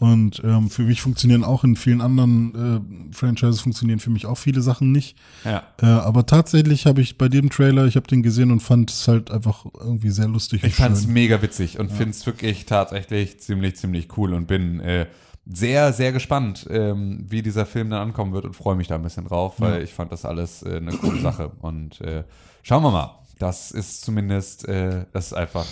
Und 0.00 0.40
ähm, 0.44 0.70
für 0.70 0.82
mich 0.82 1.00
funktionieren 1.00 1.42
auch 1.42 1.64
in 1.64 1.74
vielen 1.74 2.00
anderen 2.00 3.10
äh, 3.10 3.14
Franchises 3.14 3.60
funktionieren 3.60 3.98
für 3.98 4.10
mich 4.10 4.26
auch 4.26 4.36
viele 4.38 4.60
Sachen 4.60 4.92
nicht. 4.92 5.18
ja. 5.44 5.64
Äh, 5.82 5.86
aber 5.86 6.24
tatsächlich 6.24 6.86
habe 6.86 7.00
ich 7.00 7.18
bei 7.18 7.28
dem 7.28 7.50
Trailer, 7.50 7.86
ich 7.86 7.96
habe 7.96 8.06
den 8.06 8.22
gesehen 8.22 8.52
und 8.52 8.60
fand 8.60 8.90
es 8.90 9.08
halt 9.08 9.32
einfach 9.32 9.66
irgendwie 9.80 10.10
sehr 10.10 10.28
lustig 10.28 10.62
Ich 10.62 10.76
fand 10.76 10.96
es 10.96 11.08
mega 11.08 11.42
witzig 11.42 11.80
und 11.80 11.90
finde 11.90 12.10
es 12.10 12.24
wirklich 12.26 12.64
tatsächlich 12.64 13.40
ziemlich, 13.40 13.74
ziemlich 13.74 14.16
cool 14.16 14.34
und 14.34 14.46
bin 14.46 14.78
äh, 14.78 15.06
sehr, 15.50 15.92
sehr 15.92 16.12
gespannt, 16.12 16.66
ähm, 16.70 17.24
wie 17.28 17.42
dieser 17.42 17.66
Film 17.66 17.90
dann 17.90 18.02
ankommen 18.02 18.32
wird 18.32 18.44
und 18.44 18.54
freue 18.54 18.76
mich 18.76 18.86
da 18.86 18.96
ein 18.96 19.02
bisschen 19.02 19.24
drauf, 19.24 19.54
weil 19.58 19.82
ich 19.82 19.94
fand 19.94 20.12
das 20.12 20.24
alles 20.24 20.62
äh, 20.62 20.76
eine 20.76 20.92
coole 20.92 21.20
Sache. 21.20 21.50
Und 21.60 22.00
äh, 22.02 22.24
schauen 22.62 22.82
wir 22.82 22.90
mal. 22.90 23.18
Das 23.38 23.70
ist 23.70 24.02
zumindest, 24.02 24.68
äh, 24.68 25.06
das 25.12 25.26
ist 25.26 25.32
einfach, 25.32 25.66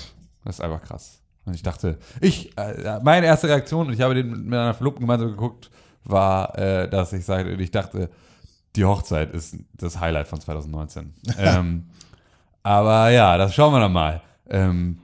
das 0.44 0.56
ist 0.56 0.60
einfach 0.60 0.82
krass. 0.82 1.20
Und 1.46 1.54
ich 1.54 1.62
dachte, 1.62 1.98
ich, 2.20 2.56
äh, 2.58 3.00
meine 3.02 3.26
erste 3.26 3.48
Reaktion, 3.48 3.86
und 3.86 3.92
ich 3.92 4.00
habe 4.00 4.14
den 4.14 4.30
mit 4.30 4.46
meiner 4.46 4.74
Verlobten 4.74 5.00
gemeinsam 5.00 5.30
geguckt, 5.30 5.70
war, 6.04 6.56
äh, 6.58 6.88
dass 6.88 7.12
ich 7.12 7.24
sagte, 7.24 7.52
ich 7.52 7.70
dachte, 7.70 8.10
die 8.74 8.84
Hochzeit 8.84 9.32
ist 9.32 9.56
das 9.74 10.00
Highlight 10.00 10.28
von 10.28 10.40
2019. 10.40 11.14
ähm, 11.38 11.86
aber 12.62 13.10
ja, 13.10 13.38
das 13.38 13.54
schauen 13.54 13.72
wir 13.72 13.80
dann 13.80 13.92
mal. 13.92 14.22
Ähm, 14.48 14.98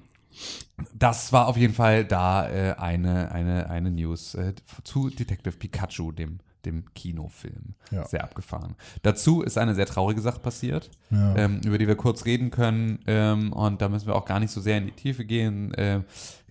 das 0.94 1.32
war 1.32 1.47
auf 1.47 1.56
jeden 1.56 1.74
Fall 1.74 2.05
da 2.05 2.48
äh, 2.48 2.74
eine, 2.77 3.31
eine, 3.31 3.70
eine 3.70 3.90
News 3.90 4.35
äh, 4.35 4.55
zu 4.85 5.10
Detective 5.10 5.56
Pikachu, 5.56 6.12
dem, 6.12 6.40
dem 6.64 6.84
Kinofilm. 6.94 7.74
Ja. 7.90 8.05
Sehr 8.06 8.22
abgefahren. 8.24 8.74
Dazu 9.02 9.43
ist 9.43 9.59
eine 9.59 9.74
sehr 9.74 9.86
traurige 9.86 10.20
Sache 10.20 10.40
passiert, 10.40 10.90
Ja. 11.10 11.36
ähm, 11.36 11.60
über 11.64 11.78
die 11.78 11.86
wir 11.89 11.97
kurz 11.97 12.24
reden 12.24 12.51
können. 12.51 12.98
Ähm, 13.06 13.52
und 13.52 13.82
da 13.82 13.89
müssen 13.89 14.06
wir 14.06 14.14
auch 14.16 14.24
gar 14.26 14.40
nicht 14.40 14.51
so 14.52 14.60
sehr 14.60 14.78
in 14.78 14.86
die 14.86 14.93
Tiefe 14.93 15.24
gehen. 15.24 15.72
Ähm, 15.76 16.05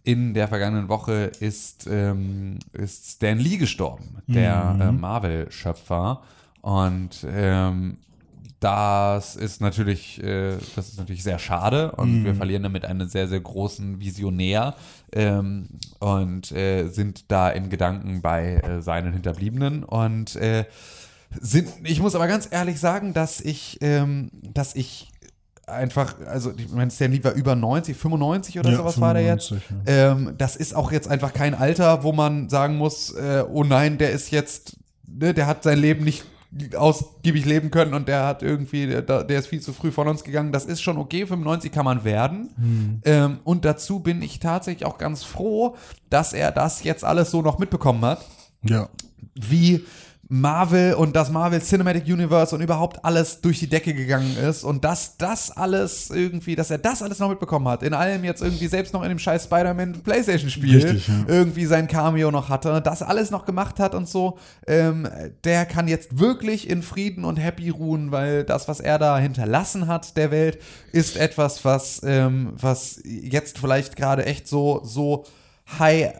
in 0.03 0.33
der 0.33 0.47
vergangenen 0.47 0.89
Woche 0.89 1.31
ist, 1.39 1.87
ähm, 1.87 2.57
ist 2.73 3.11
Stan 3.11 3.37
Lee 3.37 3.57
gestorben, 3.57 4.17
der 4.27 4.75
äh, 4.79 4.91
Marvel-Schöpfer. 4.91 6.21
Und 6.61 7.25
ähm, 7.29 7.97
das 8.61 9.35
ist 9.35 9.59
natürlich, 9.59 10.23
äh, 10.23 10.55
das 10.75 10.89
ist 10.89 10.99
natürlich 10.99 11.23
sehr 11.23 11.39
schade 11.39 11.93
und 11.93 12.23
wir 12.23 12.35
verlieren 12.35 12.61
damit 12.61 12.85
einen 12.85 13.09
sehr, 13.09 13.27
sehr 13.27 13.39
großen 13.39 13.99
Visionär 13.99 14.75
ähm, 15.13 15.67
und 15.99 16.51
äh, 16.51 16.87
sind 16.87 17.31
da 17.31 17.49
in 17.49 17.69
Gedanken 17.69 18.21
bei 18.21 18.57
äh, 18.57 18.81
seinen 18.83 19.13
Hinterbliebenen 19.13 19.83
und 19.83 20.35
äh, 20.35 20.65
sind, 21.39 21.69
ich 21.83 22.01
muss 22.01 22.13
aber 22.13 22.27
ganz 22.27 22.47
ehrlich 22.51 22.79
sagen, 22.79 23.13
dass 23.13 23.41
ich, 23.41 23.79
ähm, 23.81 24.29
dass 24.53 24.75
ich 24.75 25.11
einfach, 25.65 26.15
also 26.27 26.53
ich 26.55 26.69
meine, 26.69 26.91
Stan 26.91 27.11
Lee 27.11 27.23
war 27.23 27.33
über 27.33 27.55
90, 27.55 27.97
95 27.97 28.59
oder 28.59 28.69
Ja, 28.69 28.77
sowas 28.77 29.01
war 29.01 29.15
der 29.15 29.23
jetzt. 29.23 29.47
95, 29.47 29.87
Ähm, 29.87 30.35
das 30.37 30.55
ist 30.55 30.75
auch 30.75 30.91
jetzt 30.91 31.07
einfach 31.07 31.33
kein 31.33 31.55
Alter, 31.55 32.03
wo 32.03 32.11
man 32.11 32.47
sagen 32.49 32.77
muss, 32.77 33.11
äh, 33.15 33.43
oh 33.49 33.63
nein, 33.63 33.97
der 33.97 34.11
ist 34.11 34.29
jetzt, 34.29 34.77
ne, 35.07 35.33
der 35.33 35.47
hat 35.47 35.63
sein 35.63 35.79
Leben 35.79 36.03
nicht 36.03 36.25
ausgiebig 36.75 37.45
leben 37.45 37.71
können 37.71 37.93
und 37.93 38.07
der 38.07 38.25
hat 38.25 38.43
irgendwie, 38.43 38.85
der, 38.87 39.23
der 39.23 39.39
ist 39.39 39.47
viel 39.47 39.61
zu 39.61 39.71
früh 39.71 39.91
von 39.91 40.07
uns 40.07 40.23
gegangen. 40.23 40.51
Das 40.51 40.65
ist 40.65 40.81
schon 40.81 40.97
okay, 40.97 41.25
95 41.25 41.71
kann 41.71 41.85
man 41.85 42.03
werden. 42.03 42.99
Ähm, 43.05 43.39
und 43.45 43.63
dazu 43.63 44.01
bin 44.01 44.21
ich 44.21 44.39
tatsächlich 44.39 44.85
auch 44.85 44.97
ganz 44.97 45.23
froh, 45.23 45.75
dass 46.09 46.33
er 46.33 46.51
das 46.51 46.83
jetzt 46.83 47.05
alles 47.05 47.31
so 47.31 47.41
noch 47.41 47.57
mitbekommen 47.57 48.03
hat 48.03 48.25
Ja. 48.63 48.89
wie 49.35 49.85
Marvel 50.33 50.93
und 50.93 51.13
das 51.13 51.29
Marvel 51.29 51.61
Cinematic 51.61 52.05
Universe 52.05 52.55
und 52.55 52.61
überhaupt 52.61 53.03
alles 53.03 53.41
durch 53.41 53.59
die 53.59 53.67
Decke 53.67 53.93
gegangen 53.93 54.37
ist 54.37 54.63
und 54.63 54.85
dass 54.85 55.17
das 55.17 55.51
alles 55.51 56.09
irgendwie, 56.09 56.55
dass 56.55 56.71
er 56.71 56.77
das 56.77 57.01
alles 57.01 57.19
noch 57.19 57.27
mitbekommen 57.27 57.67
hat, 57.67 57.83
in 57.83 57.93
allem 57.93 58.23
jetzt 58.23 58.41
irgendwie 58.41 58.67
selbst 58.67 58.93
noch 58.93 59.03
in 59.03 59.09
dem 59.09 59.19
scheiß 59.19 59.43
Spider-Man 59.43 60.03
Playstation-Spiel 60.03 61.01
ja. 61.05 61.13
irgendwie 61.27 61.65
sein 61.65 61.85
Cameo 61.89 62.31
noch 62.31 62.47
hatte, 62.47 62.79
das 62.81 63.01
alles 63.01 63.29
noch 63.29 63.43
gemacht 63.43 63.77
hat 63.77 63.93
und 63.93 64.07
so, 64.07 64.37
ähm, 64.67 65.05
der 65.43 65.65
kann 65.65 65.89
jetzt 65.89 66.17
wirklich 66.17 66.69
in 66.69 66.81
Frieden 66.81 67.25
und 67.25 67.35
happy 67.35 67.67
ruhen, 67.67 68.13
weil 68.13 68.45
das, 68.45 68.69
was 68.69 68.79
er 68.79 68.99
da 68.99 69.19
hinterlassen 69.19 69.87
hat 69.87 70.15
der 70.15 70.31
Welt, 70.31 70.59
ist 70.93 71.17
etwas, 71.17 71.65
was, 71.65 71.99
ähm, 72.05 72.53
was 72.55 73.01
jetzt 73.03 73.59
vielleicht 73.59 73.97
gerade 73.97 74.25
echt 74.25 74.47
so, 74.47 74.79
so 74.85 75.25
high 75.77 76.13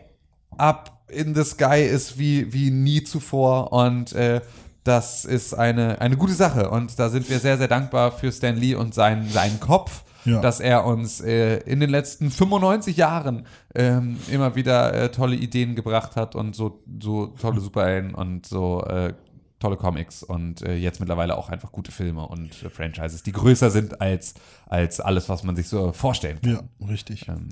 up 0.58 0.91
in 1.12 1.34
the 1.34 1.44
sky 1.44 1.82
ist 1.82 2.18
wie, 2.18 2.52
wie 2.52 2.70
nie 2.70 3.02
zuvor 3.04 3.72
und 3.72 4.12
äh, 4.12 4.40
das 4.84 5.24
ist 5.24 5.54
eine, 5.54 6.00
eine 6.00 6.16
gute 6.16 6.32
Sache 6.34 6.68
und 6.70 6.98
da 6.98 7.08
sind 7.08 7.28
wir 7.30 7.38
sehr, 7.38 7.56
sehr 7.58 7.68
dankbar 7.68 8.12
für 8.12 8.32
Stan 8.32 8.56
Lee 8.56 8.74
und 8.74 8.94
seinen, 8.94 9.28
seinen 9.30 9.60
Kopf, 9.60 10.02
Ja. 10.24 10.40
dass 10.40 10.58
er 10.60 10.84
uns 10.86 11.20
äh, 11.20 11.58
in 11.58 11.78
den 11.80 11.90
letzten 11.90 12.30
95 12.30 12.96
Jahren 12.96 13.46
ähm, 13.74 14.18
immer 14.30 14.54
wieder 14.56 14.92
äh, 14.94 15.08
tolle 15.10 15.36
Ideen 15.36 15.74
gebracht 15.76 16.16
hat 16.16 16.34
und 16.34 16.54
so, 16.56 16.82
so 17.00 17.26
tolle 17.40 17.60
Superhelden 17.60 18.14
und 18.14 18.46
so 18.46 18.82
äh, 18.84 19.14
tolle 19.60 19.76
Comics 19.76 20.24
und 20.24 20.62
äh, 20.62 20.74
jetzt 20.74 20.98
mittlerweile 20.98 21.36
auch 21.36 21.48
einfach 21.48 21.70
gute 21.70 21.92
Filme 21.92 22.26
und 22.26 22.50
äh, 22.64 22.68
Franchises, 22.70 23.22
die 23.22 23.30
größer 23.30 23.70
sind 23.70 24.00
als, 24.00 24.34
als 24.66 24.98
alles, 24.98 25.28
was 25.28 25.44
man 25.44 25.54
sich 25.54 25.68
so 25.68 25.92
vorstellen 25.92 26.40
kann. 26.42 26.52
Ja, 26.80 26.88
richtig. 26.88 27.28
Ähm, 27.28 27.50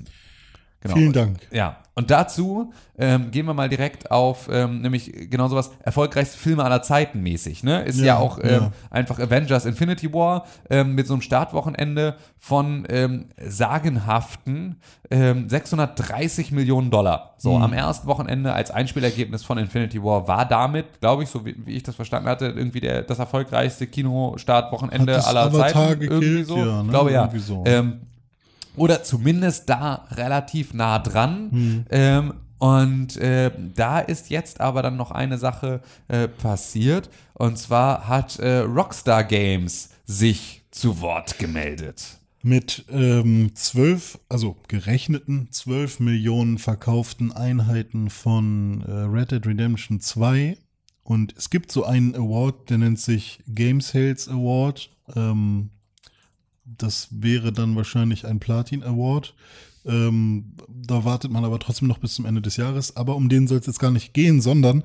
genau. 0.81 0.95
Vielen 0.95 1.13
Dank. 1.13 1.37
Ja, 1.51 1.77
und 1.93 2.09
dazu 2.09 2.71
ähm, 2.97 3.31
gehen 3.31 3.45
wir 3.45 3.53
mal 3.53 3.67
direkt 3.67 4.11
auf, 4.11 4.47
ähm, 4.51 4.81
nämlich 4.81 5.11
genau 5.29 5.47
sowas, 5.49 5.71
erfolgreichste 5.83 6.37
Filme 6.37 6.63
aller 6.63 6.81
Zeiten 6.81 7.21
mäßig, 7.21 7.63
ne? 7.63 7.83
Ist 7.83 7.99
ja, 7.99 8.05
Ja, 8.05 8.17
auch 8.19 8.39
ähm, 8.41 8.49
ja. 8.49 8.71
einfach 8.89 9.19
Avengers 9.19 9.65
Infinity 9.65 10.13
War 10.13 10.45
ähm, 10.69 10.95
mit 10.95 11.07
so 11.07 11.13
einem 11.13 11.21
Startwochenende 11.21 12.15
von 12.39 12.85
ähm, 12.89 13.25
sagenhaften 13.45 14.77
ähm, 15.09 15.49
630 15.49 16.51
Millionen 16.51 16.91
Dollar. 16.91 17.33
So, 17.37 17.57
Mhm. 17.57 17.63
am 17.63 17.73
ersten 17.73 18.07
Wochenende 18.07 18.53
als 18.53 18.71
Einspielergebnis 18.71 19.43
von 19.43 19.57
Infinity 19.57 20.01
War 20.01 20.27
war 20.27 20.45
damit, 20.45 21.01
glaube 21.01 21.23
ich, 21.23 21.29
so 21.29 21.45
wie, 21.45 21.55
wie 21.65 21.75
ich 21.75 21.83
das 21.83 21.95
verstanden 21.95 22.29
hatte, 22.29 22.45
irgendwie 22.47 22.79
der, 22.79 23.01
das 23.01 23.19
erfolgreichste 23.19 23.87
Kinostartwochenende 23.87 25.25
aller 25.25 25.41
Avatar 25.43 25.69
Zeiten. 25.89 25.99
gekillt? 25.99 26.21
Irgendwie 26.23 26.43
so. 26.43 26.57
Ja, 26.57 26.65
ne? 26.77 26.81
Ich 26.85 26.89
glaube 26.89 27.11
ja. 27.11 27.21
Irgendwie 27.23 27.39
so. 27.39 27.63
Oder 28.75 29.03
zumindest 29.03 29.69
da 29.69 30.07
relativ 30.11 30.73
nah 30.73 30.99
dran. 30.99 31.85
Ähm, 31.89 32.33
und 32.61 33.17
äh, 33.17 33.51
da 33.75 33.99
ist 33.99 34.29
jetzt 34.29 34.61
aber 34.61 34.83
dann 34.83 34.95
noch 34.95 35.09
eine 35.09 35.39
Sache 35.39 35.81
äh, 36.07 36.27
passiert. 36.27 37.09
Und 37.33 37.57
zwar 37.57 38.07
hat 38.07 38.37
äh, 38.37 38.59
Rockstar 38.59 39.23
Games 39.23 39.89
sich 40.05 40.61
zu 40.69 41.01
Wort 41.01 41.39
gemeldet. 41.39 42.19
Mit 42.43 42.85
ähm, 42.91 43.51
zwölf, 43.55 44.19
also 44.29 44.57
gerechneten 44.67 45.47
zwölf 45.51 45.99
Millionen 45.99 46.59
verkauften 46.59 47.31
Einheiten 47.31 48.11
von 48.11 48.81
äh, 48.81 48.91
Red 48.91 49.31
Dead 49.31 49.45
Redemption 49.45 49.99
2. 49.99 50.55
Und 51.03 51.35
es 51.37 51.49
gibt 51.49 51.71
so 51.71 51.83
einen 51.83 52.15
Award, 52.15 52.69
der 52.69 52.77
nennt 52.77 52.99
sich 52.99 53.39
Game 53.47 53.81
Sales 53.81 54.27
Award. 54.27 54.91
Ähm, 55.15 55.71
das 56.77 57.07
wäre 57.11 57.51
dann 57.51 57.75
wahrscheinlich 57.75 58.25
ein 58.25 58.39
Platin 58.39 58.83
Award. 58.83 59.33
Ähm, 59.85 60.53
da 60.69 61.05
wartet 61.05 61.31
man 61.31 61.43
aber 61.43 61.57
trotzdem 61.59 61.87
noch 61.87 61.97
bis 61.97 62.13
zum 62.15 62.25
Ende 62.25 62.41
des 62.41 62.55
Jahres. 62.57 62.95
Aber 62.95 63.15
um 63.15 63.29
den 63.29 63.47
soll 63.47 63.57
es 63.59 63.65
jetzt 63.65 63.79
gar 63.79 63.91
nicht 63.91 64.13
gehen, 64.13 64.39
sondern 64.41 64.83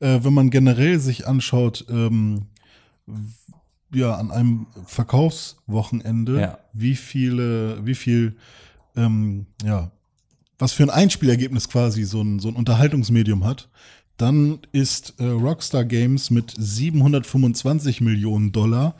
äh, 0.00 0.20
wenn 0.22 0.32
man 0.32 0.50
generell 0.50 0.98
sich 1.00 1.26
anschaut, 1.26 1.84
ähm, 1.90 2.46
ja, 3.92 4.14
an 4.14 4.30
einem 4.30 4.66
Verkaufswochenende, 4.86 6.40
Ja. 6.40 6.58
wie 6.72 6.94
viele, 6.96 7.84
wie 7.86 7.94
viel, 7.94 8.36
ähm, 8.96 9.46
ja, 9.64 9.90
was 10.58 10.72
für 10.72 10.82
ein 10.82 10.90
Einspielergebnis 10.90 11.68
quasi 11.68 12.04
so 12.04 12.20
ein, 12.20 12.38
so 12.40 12.48
ein 12.48 12.56
Unterhaltungsmedium 12.56 13.44
hat, 13.44 13.68
dann 14.18 14.58
ist 14.72 15.14
äh, 15.18 15.24
Rockstar 15.24 15.84
Games 15.84 16.30
mit 16.30 16.52
725 16.56 18.00
Millionen 18.00 18.52
Dollar 18.52 18.94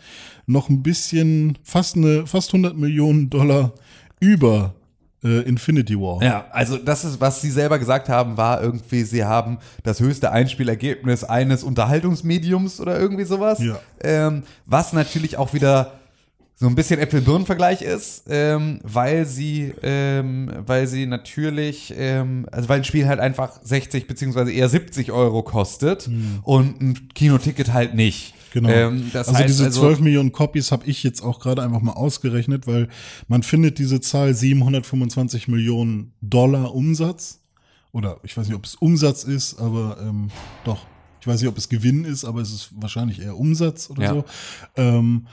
noch 0.46 0.68
ein 0.68 0.82
bisschen, 0.82 1.58
fast 1.62 1.96
eine, 1.96 2.26
fast 2.26 2.50
100 2.50 2.76
Millionen 2.76 3.28
Dollar 3.28 3.72
über 4.20 4.74
äh, 5.22 5.42
Infinity 5.42 5.98
War. 5.98 6.22
Ja, 6.22 6.46
also 6.52 6.76
das 6.76 7.04
ist, 7.04 7.20
was 7.20 7.40
sie 7.40 7.50
selber 7.50 7.78
gesagt 7.78 8.08
haben, 8.08 8.36
war 8.36 8.62
irgendwie, 8.62 9.02
sie 9.02 9.24
haben 9.24 9.58
das 9.82 10.00
höchste 10.00 10.30
Einspielergebnis 10.30 11.24
eines 11.24 11.64
Unterhaltungsmediums 11.64 12.80
oder 12.80 12.98
irgendwie 12.98 13.24
sowas. 13.24 13.58
Ja. 13.60 13.80
Ähm, 14.00 14.44
was 14.66 14.92
natürlich 14.92 15.36
auch 15.36 15.52
wieder 15.52 15.97
so 16.60 16.66
ein 16.66 16.74
bisschen 16.74 16.98
Äpfel-Birnen-Vergleich 16.98 17.82
ist, 17.82 18.24
ähm, 18.28 18.80
weil 18.82 19.26
sie, 19.26 19.72
ähm, 19.80 20.50
weil 20.66 20.88
sie 20.88 21.06
natürlich, 21.06 21.94
ähm, 21.96 22.46
also 22.50 22.68
weil 22.68 22.78
ein 22.78 22.84
Spiel 22.84 23.06
halt 23.06 23.20
einfach 23.20 23.60
60 23.62 24.08
beziehungsweise 24.08 24.50
eher 24.50 24.68
70 24.68 25.12
Euro 25.12 25.44
kostet 25.44 26.10
und 26.42 26.80
ein 26.80 27.08
Kinoticket 27.14 27.72
halt 27.72 27.94
nicht. 27.94 28.34
Genau. 28.52 28.70
Ähm, 28.70 29.08
also 29.14 29.34
heißt 29.34 29.48
diese 29.48 29.66
also, 29.66 29.82
12 29.82 30.00
Millionen 30.00 30.32
Copies 30.32 30.72
habe 30.72 30.84
ich 30.86 31.04
jetzt 31.04 31.22
auch 31.22 31.38
gerade 31.38 31.62
einfach 31.62 31.80
mal 31.80 31.92
ausgerechnet, 31.92 32.66
weil 32.66 32.88
man 33.28 33.44
findet 33.44 33.78
diese 33.78 34.00
Zahl 34.00 34.34
725 34.34 35.46
Millionen 35.46 36.12
Dollar 36.22 36.74
Umsatz. 36.74 37.38
Oder 37.92 38.18
ich 38.24 38.36
weiß 38.36 38.48
nicht, 38.48 38.56
ob 38.56 38.64
es 38.64 38.74
Umsatz 38.74 39.22
ist, 39.22 39.60
aber 39.60 39.98
ähm, 40.00 40.30
doch. 40.64 40.86
Ich 41.20 41.26
weiß 41.26 41.40
nicht, 41.40 41.48
ob 41.48 41.58
es 41.58 41.68
Gewinn 41.68 42.04
ist, 42.04 42.24
aber 42.24 42.40
es 42.40 42.52
ist 42.52 42.70
wahrscheinlich 42.76 43.20
eher 43.20 43.36
Umsatz 43.36 43.90
oder 43.90 44.02
Ja. 44.02 44.12
so. 44.14 44.24
Ähm, 44.76 45.26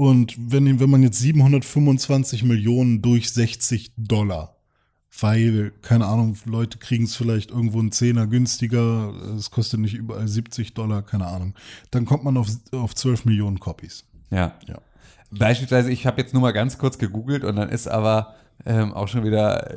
und 0.00 0.36
wenn, 0.38 0.78
wenn 0.78 0.90
man 0.90 1.02
jetzt 1.02 1.18
725 1.18 2.44
Millionen 2.44 3.02
durch 3.02 3.32
60 3.32 3.90
Dollar, 3.96 4.54
weil, 5.20 5.72
keine 5.82 6.06
Ahnung, 6.06 6.36
Leute 6.44 6.78
kriegen 6.78 7.02
es 7.02 7.16
vielleicht 7.16 7.50
irgendwo 7.50 7.80
einen 7.80 7.90
Zehner 7.90 8.28
günstiger, 8.28 9.12
es 9.36 9.50
kostet 9.50 9.80
nicht 9.80 9.94
überall 9.94 10.28
70 10.28 10.74
Dollar, 10.74 11.02
keine 11.02 11.26
Ahnung, 11.26 11.54
dann 11.90 12.04
kommt 12.04 12.22
man 12.22 12.36
auf, 12.36 12.46
auf 12.70 12.94
12 12.94 13.24
Millionen 13.24 13.58
Copies. 13.58 14.04
Ja. 14.30 14.54
Ja. 14.68 14.78
Beispielsweise, 15.32 15.90
ich 15.90 16.06
habe 16.06 16.20
jetzt 16.20 16.32
nur 16.32 16.42
mal 16.42 16.52
ganz 16.52 16.78
kurz 16.78 16.98
gegoogelt 16.98 17.42
und 17.42 17.56
dann 17.56 17.68
ist 17.68 17.88
aber 17.88 18.36
ähm, 18.66 18.94
auch 18.94 19.08
schon 19.08 19.24
wieder, 19.24 19.68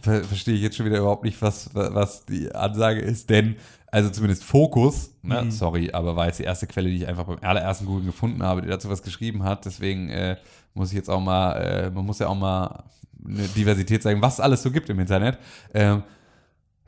ver 0.00 0.24
verstehe 0.24 0.54
ich 0.54 0.62
jetzt 0.62 0.78
schon 0.78 0.86
wieder 0.86 1.00
überhaupt 1.00 1.24
nicht, 1.24 1.42
was, 1.42 1.68
was 1.74 2.24
die 2.24 2.50
Ansage 2.50 3.02
ist, 3.02 3.28
denn, 3.28 3.56
also 3.90 4.10
zumindest 4.10 4.44
Fokus, 4.44 5.10
ne, 5.22 5.42
Mhm. 5.42 5.50
sorry, 5.50 5.90
aber 5.92 6.16
war 6.16 6.26
jetzt 6.26 6.38
die 6.38 6.44
erste 6.44 6.66
Quelle, 6.66 6.88
die 6.90 6.96
ich 6.96 7.08
einfach 7.08 7.24
beim 7.24 7.38
allerersten 7.42 7.86
Google 7.86 8.06
gefunden 8.06 8.42
habe, 8.42 8.62
die 8.62 8.68
dazu 8.68 8.88
was 8.90 9.02
geschrieben 9.02 9.42
hat, 9.44 9.64
deswegen 9.64 10.08
äh, 10.10 10.36
muss 10.74 10.90
ich 10.90 10.96
jetzt 10.96 11.08
auch 11.08 11.20
mal, 11.20 11.52
äh, 11.54 11.90
man 11.90 12.04
muss 12.04 12.18
ja 12.18 12.26
auch 12.28 12.34
mal 12.34 12.84
eine 13.26 13.48
Diversität 13.48 14.02
zeigen, 14.02 14.20
was 14.22 14.34
es 14.34 14.40
alles 14.40 14.62
so 14.62 14.70
gibt 14.70 14.88
im 14.90 14.98
Internet. 15.00 15.38
Ähm, 15.74 16.02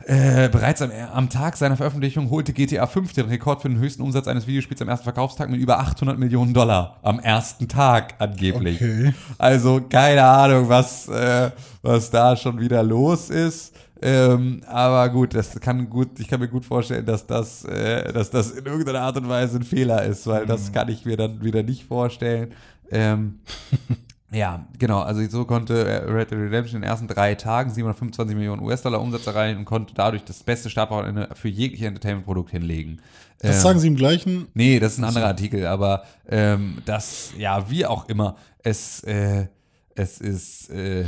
Äh, 0.06 0.48
bereits 0.48 0.80
am, 0.80 0.92
am 1.12 1.28
Tag 1.28 1.56
seiner 1.56 1.76
Veröffentlichung 1.76 2.30
holte 2.30 2.52
GTA 2.52 2.86
5 2.86 3.14
den 3.14 3.26
Rekord 3.26 3.62
für 3.62 3.68
den 3.68 3.78
höchsten 3.80 4.00
Umsatz 4.02 4.28
eines 4.28 4.46
Videospiels 4.46 4.80
am 4.80 4.88
ersten 4.88 5.02
Verkaufstag 5.02 5.50
mit 5.50 5.58
über 5.58 5.80
800 5.80 6.16
Millionen 6.16 6.54
Dollar. 6.54 6.98
Am 7.02 7.18
ersten 7.18 7.66
Tag 7.66 8.14
angeblich. 8.20 8.76
Okay. 8.76 9.12
Also 9.38 9.80
keine 9.80 10.22
Ahnung, 10.22 10.68
was, 10.68 11.08
äh, 11.08 11.50
was 11.82 12.10
da 12.12 12.36
schon 12.36 12.60
wieder 12.60 12.84
los 12.84 13.28
ist. 13.28 13.74
Ähm, 14.00 14.62
aber 14.66 15.08
gut, 15.08 15.34
das 15.34 15.58
kann 15.60 15.90
gut, 15.90 16.20
ich 16.20 16.28
kann 16.28 16.40
mir 16.40 16.48
gut 16.48 16.64
vorstellen, 16.64 17.04
dass 17.04 17.26
das, 17.26 17.64
äh, 17.64 18.12
dass 18.12 18.30
das 18.30 18.52
in 18.52 18.64
irgendeiner 18.64 19.00
Art 19.00 19.16
und 19.16 19.28
Weise 19.28 19.58
ein 19.58 19.64
Fehler 19.64 20.04
ist, 20.04 20.26
weil 20.26 20.46
das 20.46 20.72
kann 20.72 20.88
ich 20.88 21.04
mir 21.04 21.16
dann 21.16 21.42
wieder 21.42 21.62
nicht 21.64 21.84
vorstellen. 21.84 22.54
Ähm, 22.90 23.40
ja, 24.30 24.66
genau. 24.78 25.00
Also 25.00 25.26
so 25.28 25.44
konnte 25.44 26.04
Red 26.08 26.30
Dead 26.30 26.38
Redemption 26.38 26.76
in 26.76 26.82
den 26.82 26.90
ersten 26.90 27.08
drei 27.08 27.34
Tagen 27.34 27.70
725 27.70 28.36
Millionen 28.36 28.62
US-Dollar 28.62 29.00
Umsatz 29.00 29.26
erreichen 29.26 29.58
und 29.58 29.64
konnte 29.64 29.94
dadurch 29.94 30.24
das 30.24 30.44
beste 30.44 30.70
Startwochenende 30.70 31.30
für 31.34 31.48
jegliche 31.48 31.86
Entertainment-Produkt 31.86 32.50
hinlegen. 32.50 33.00
Das 33.40 33.56
Ähm, 33.56 33.62
sagen 33.62 33.78
sie 33.80 33.88
im 33.88 33.96
gleichen. 33.96 34.46
Nee, 34.54 34.78
das 34.78 34.92
ist 34.92 34.98
ein 34.98 35.04
anderer 35.04 35.26
Artikel, 35.26 35.66
aber 35.66 36.04
ähm, 36.28 36.78
das, 36.84 37.32
ja, 37.36 37.68
wie 37.68 37.84
auch 37.84 38.08
immer, 38.08 38.36
es, 38.62 39.02
äh, 39.04 39.46
es 39.94 40.20
ist, 40.20 40.70
äh, 40.70 41.04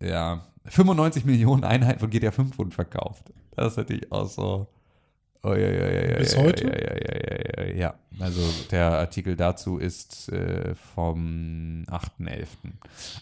ja, 0.00 0.42
95 0.66 1.24
Millionen 1.24 1.64
Einheiten 1.64 2.00
von 2.00 2.10
GTA 2.10 2.30
5 2.30 2.58
wurden 2.58 2.70
verkauft. 2.72 3.32
Das 3.56 3.72
ist 3.72 3.76
natürlich 3.78 4.10
auch 4.12 4.28
so. 4.28 4.66
Oh, 5.42 5.54
ja, 5.54 5.58
ja, 5.58 5.90
ja, 5.90 6.10
ja, 6.10 6.18
Bis 6.18 6.36
heute? 6.36 6.64
Ja, 6.66 6.74
ja, 6.74 6.94
ja, 6.94 7.64
ja, 7.64 7.64
ja, 7.64 7.74
ja. 7.76 7.94
Also 8.20 8.40
der 8.70 8.92
Artikel 8.98 9.36
dazu 9.36 9.78
ist 9.78 10.28
äh, 10.30 10.74
vom 10.94 11.84
8.11. 11.90 12.46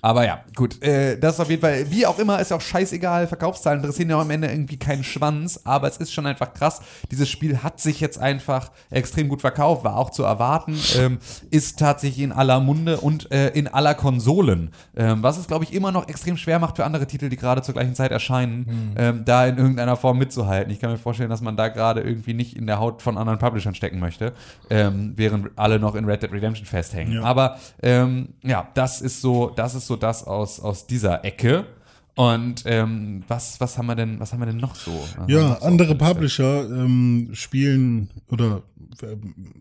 Aber 0.02 0.26
ja, 0.26 0.40
gut. 0.54 0.82
Äh, 0.82 1.18
das 1.18 1.34
ist 1.34 1.40
auf 1.40 1.50
jeden 1.50 1.62
Fall, 1.62 1.90
wie 1.90 2.06
auch 2.06 2.18
immer, 2.18 2.40
ist 2.40 2.52
auch 2.52 2.60
scheißegal. 2.60 3.26
Verkaufszahlen 3.28 3.80
interessieren 3.80 4.10
ja 4.10 4.16
auch 4.16 4.22
am 4.22 4.30
Ende 4.30 4.48
irgendwie 4.48 4.76
keinen 4.76 5.04
Schwanz. 5.04 5.60
Aber 5.64 5.88
es 5.88 5.98
ist 5.98 6.12
schon 6.12 6.26
einfach 6.26 6.52
krass. 6.52 6.80
Dieses 7.10 7.28
Spiel 7.28 7.62
hat 7.62 7.80
sich 7.80 8.00
jetzt 8.00 8.18
einfach 8.18 8.70
extrem 8.90 9.28
gut 9.28 9.40
verkauft, 9.40 9.84
war 9.84 9.96
auch 9.96 10.10
zu 10.10 10.24
erwarten. 10.24 10.76
Ähm, 10.96 11.18
ist 11.50 11.78
tatsächlich 11.78 12.24
in 12.24 12.32
aller 12.32 12.60
Munde 12.60 12.98
und 12.98 13.30
äh, 13.30 13.48
in 13.50 13.68
aller 13.68 13.94
Konsolen. 13.94 14.70
Ähm, 14.96 15.22
was 15.22 15.38
es, 15.38 15.46
glaube 15.46 15.64
ich, 15.64 15.72
immer 15.72 15.92
noch 15.92 16.08
extrem 16.08 16.36
schwer 16.36 16.58
macht 16.58 16.76
für 16.76 16.84
andere 16.84 17.06
Titel, 17.06 17.28
die 17.28 17.36
gerade 17.36 17.62
zur 17.62 17.74
gleichen 17.74 17.94
Zeit 17.94 18.10
erscheinen, 18.10 18.94
ähm, 18.96 19.24
da 19.24 19.46
in 19.46 19.58
irgendeiner 19.58 19.96
Form 19.96 20.18
mitzuhalten. 20.18 20.72
Ich 20.72 20.80
kann 20.80 20.90
mir 20.90 20.98
vorstellen, 20.98 21.30
dass 21.30 21.40
man 21.40 21.56
da 21.56 21.68
gerade 21.68 22.00
irgendwie 22.00 22.34
nicht 22.34 22.56
in 22.56 22.66
der 22.66 22.80
Haut 22.80 23.02
von 23.02 23.16
anderen 23.16 23.38
Publishern 23.38 23.74
stecken 23.74 23.98
möchte, 23.98 24.32
ähm, 24.70 24.87
während 25.16 25.50
alle 25.56 25.78
noch 25.78 25.94
in 25.94 26.04
Red 26.04 26.22
Dead 26.22 26.32
Redemption 26.32 26.66
festhängen. 26.66 27.14
Ja. 27.14 27.22
Aber 27.22 27.58
ähm, 27.82 28.30
ja, 28.42 28.68
das 28.74 29.00
ist 29.00 29.20
so, 29.20 29.50
das 29.50 29.74
ist 29.74 29.86
so 29.86 29.96
das 29.96 30.24
aus, 30.24 30.60
aus 30.60 30.86
dieser 30.86 31.24
Ecke. 31.24 31.66
Und 32.14 32.64
ähm, 32.66 33.22
was, 33.28 33.60
was 33.60 33.78
haben 33.78 33.86
wir 33.86 33.94
denn, 33.94 34.18
was 34.18 34.32
haben 34.32 34.40
wir 34.40 34.46
denn 34.46 34.56
noch 34.56 34.74
so? 34.74 34.90
Was 34.90 35.28
Ja, 35.30 35.50
noch 35.50 35.60
so 35.60 35.66
andere? 35.66 35.94
Publisher 35.94 36.68
ähm, 36.68 37.30
spielen 37.32 38.10
oder 38.28 38.62
äh, 39.02 39.16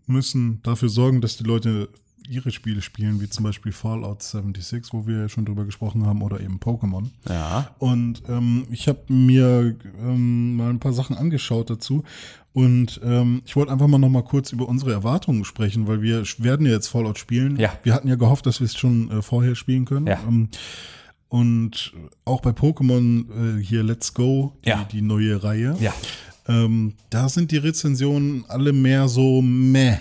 müssen 0.07 0.59
dafür 0.63 0.89
sorgen, 0.89 1.21
dass 1.21 1.37
die 1.37 1.43
Leute 1.43 1.89
ihre 2.29 2.51
Spiele 2.51 2.81
spielen, 2.81 3.19
wie 3.21 3.29
zum 3.29 3.43
Beispiel 3.43 3.71
Fallout 3.71 4.21
76, 4.23 4.93
wo 4.93 5.07
wir 5.07 5.17
ja 5.21 5.29
schon 5.29 5.45
drüber 5.45 5.65
gesprochen 5.65 6.05
haben, 6.05 6.21
oder 6.21 6.39
eben 6.39 6.59
Pokémon. 6.59 7.05
Ja. 7.27 7.71
Und 7.79 8.23
ähm, 8.29 8.65
ich 8.71 8.87
habe 8.87 9.01
mir 9.13 9.75
ähm, 10.01 10.55
mal 10.57 10.69
ein 10.69 10.79
paar 10.79 10.93
Sachen 10.93 11.15
angeschaut 11.17 11.69
dazu. 11.69 12.03
Und 12.53 12.99
ähm, 13.03 13.43
ich 13.45 13.55
wollte 13.55 13.71
einfach 13.71 13.87
mal 13.87 13.99
noch 13.99 14.09
mal 14.09 14.23
kurz 14.23 14.51
über 14.51 14.67
unsere 14.67 14.91
Erwartungen 14.91 15.45
sprechen, 15.45 15.87
weil 15.87 16.01
wir 16.01 16.23
werden 16.39 16.65
ja 16.65 16.71
jetzt 16.73 16.87
Fallout 16.87 17.19
spielen. 17.19 17.57
Ja. 17.57 17.71
Wir 17.83 17.93
hatten 17.93 18.07
ja 18.07 18.15
gehofft, 18.15 18.45
dass 18.47 18.59
wir 18.59 18.65
es 18.65 18.75
schon 18.75 19.11
äh, 19.11 19.21
vorher 19.21 19.55
spielen 19.55 19.85
können. 19.85 20.07
Ja. 20.07 20.19
Ähm, 20.27 20.49
und 21.29 21.93
auch 22.25 22.41
bei 22.41 22.51
Pokémon 22.51 23.59
äh, 23.59 23.61
hier 23.63 23.83
Let's 23.83 24.13
Go, 24.13 24.53
die, 24.65 24.69
Ja. 24.69 24.87
die 24.91 25.01
neue 25.01 25.43
Reihe. 25.43 25.75
Ja. 25.79 25.93
Ähm, 26.47 26.93
da 27.09 27.27
sind 27.27 27.51
die 27.51 27.57
Rezensionen 27.57 28.45
alle 28.47 28.71
mehr 28.71 29.07
so 29.09 29.41
meh. 29.41 29.97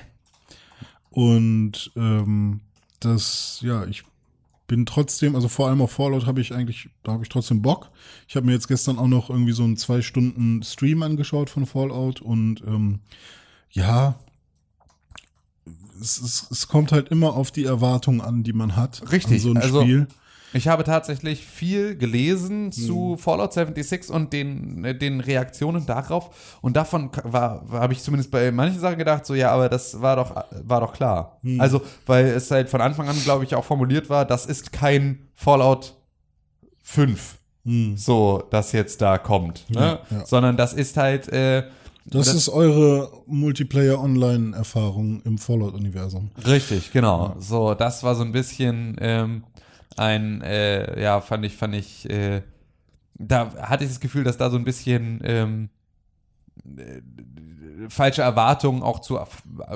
Und 1.16 1.92
ähm, 1.96 2.60
das, 3.00 3.60
ja, 3.62 3.86
ich 3.86 4.04
bin 4.66 4.84
trotzdem, 4.84 5.34
also 5.34 5.48
vor 5.48 5.66
allem 5.68 5.80
auf 5.80 5.92
Fallout 5.92 6.26
habe 6.26 6.42
ich 6.42 6.52
eigentlich, 6.52 6.90
da 7.04 7.12
habe 7.12 7.22
ich 7.22 7.30
trotzdem 7.30 7.62
Bock. 7.62 7.88
Ich 8.28 8.36
habe 8.36 8.44
mir 8.44 8.52
jetzt 8.52 8.68
gestern 8.68 8.98
auch 8.98 9.06
noch 9.06 9.30
irgendwie 9.30 9.52
so 9.52 9.64
einen 9.64 9.78
zwei 9.78 10.02
Stunden 10.02 10.62
Stream 10.62 11.02
angeschaut 11.02 11.48
von 11.48 11.64
Fallout 11.64 12.20
und 12.20 12.60
ähm, 12.66 12.98
ja, 13.70 14.16
es, 15.98 16.20
es, 16.20 16.50
es 16.50 16.68
kommt 16.68 16.92
halt 16.92 17.08
immer 17.08 17.32
auf 17.32 17.50
die 17.50 17.64
Erwartungen 17.64 18.20
an, 18.20 18.42
die 18.42 18.52
man 18.52 18.76
hat. 18.76 19.10
Richtig, 19.10 19.36
An 19.36 19.40
so 19.40 19.50
ein 19.52 19.56
also- 19.56 19.80
Spiel. 19.80 20.08
Ich 20.56 20.68
habe 20.68 20.84
tatsächlich 20.84 21.44
viel 21.46 21.96
gelesen 21.96 22.72
zu 22.72 23.12
Hm. 23.12 23.18
Fallout 23.18 23.52
76 23.52 24.10
und 24.10 24.32
den, 24.32 24.84
äh, 24.84 24.96
den 24.96 25.20
Reaktionen 25.20 25.86
darauf. 25.86 26.58
Und 26.62 26.76
davon 26.76 27.10
war, 27.24 27.62
war 27.70 27.80
habe 27.82 27.92
ich 27.92 28.02
zumindest 28.02 28.30
bei 28.30 28.50
manchen 28.50 28.80
Sachen 28.80 28.98
gedacht, 28.98 29.24
so 29.26 29.34
ja, 29.34 29.50
aber 29.52 29.68
das 29.68 30.00
war 30.00 30.16
doch, 30.16 30.44
war 30.64 30.80
doch 30.80 30.92
klar. 30.92 31.38
Hm. 31.42 31.60
Also, 31.60 31.82
weil 32.06 32.26
es 32.26 32.50
halt 32.50 32.68
von 32.68 32.80
Anfang 32.80 33.08
an, 33.08 33.16
glaube 33.22 33.44
ich, 33.44 33.54
auch 33.54 33.64
formuliert 33.64 34.08
war, 34.10 34.24
das 34.24 34.46
ist 34.46 34.72
kein 34.72 35.28
Fallout 35.34 35.94
5, 36.82 37.38
Hm. 37.64 37.96
so, 37.96 38.42
das 38.50 38.72
jetzt 38.72 39.02
da 39.02 39.18
kommt. 39.18 39.68
Ne? 39.68 39.80
Ja, 40.10 40.16
ja. 40.18 40.26
Sondern 40.26 40.56
das 40.56 40.72
ist 40.72 40.96
halt, 40.96 41.28
äh, 41.32 41.64
Das, 42.06 42.32
ist 42.32 42.48
eure 42.48 43.10
Multiplayer-Online-Erfahrung 43.26 45.22
im 45.24 45.38
Fallout-Universum. 45.38 46.30
Richtig, 46.46 46.92
genau. 46.92 47.34
So, 47.40 47.74
das 47.74 48.02
war 48.04 48.14
so 48.14 48.22
ein 48.22 48.32
bisschen 48.32 48.96
ähm, 49.00 49.42
ein, 49.96 50.42
äh, 50.42 51.00
ja, 51.02 51.20
fand 51.20 51.44
ich, 51.44 51.56
fand 51.56 51.74
ich, 51.74 52.08
äh, 52.10 52.42
da 53.14 53.54
hatte 53.56 53.84
ich 53.84 53.90
das 53.90 54.00
Gefühl, 54.00 54.24
dass 54.24 54.36
da 54.36 54.50
so 54.50 54.56
ein 54.56 54.64
bisschen 54.64 55.20
ähm, 55.24 55.68
äh, 56.76 57.00
falsche 57.88 58.22
Erwartungen 58.22 58.82
auch 58.82 59.00
zu 59.00 59.18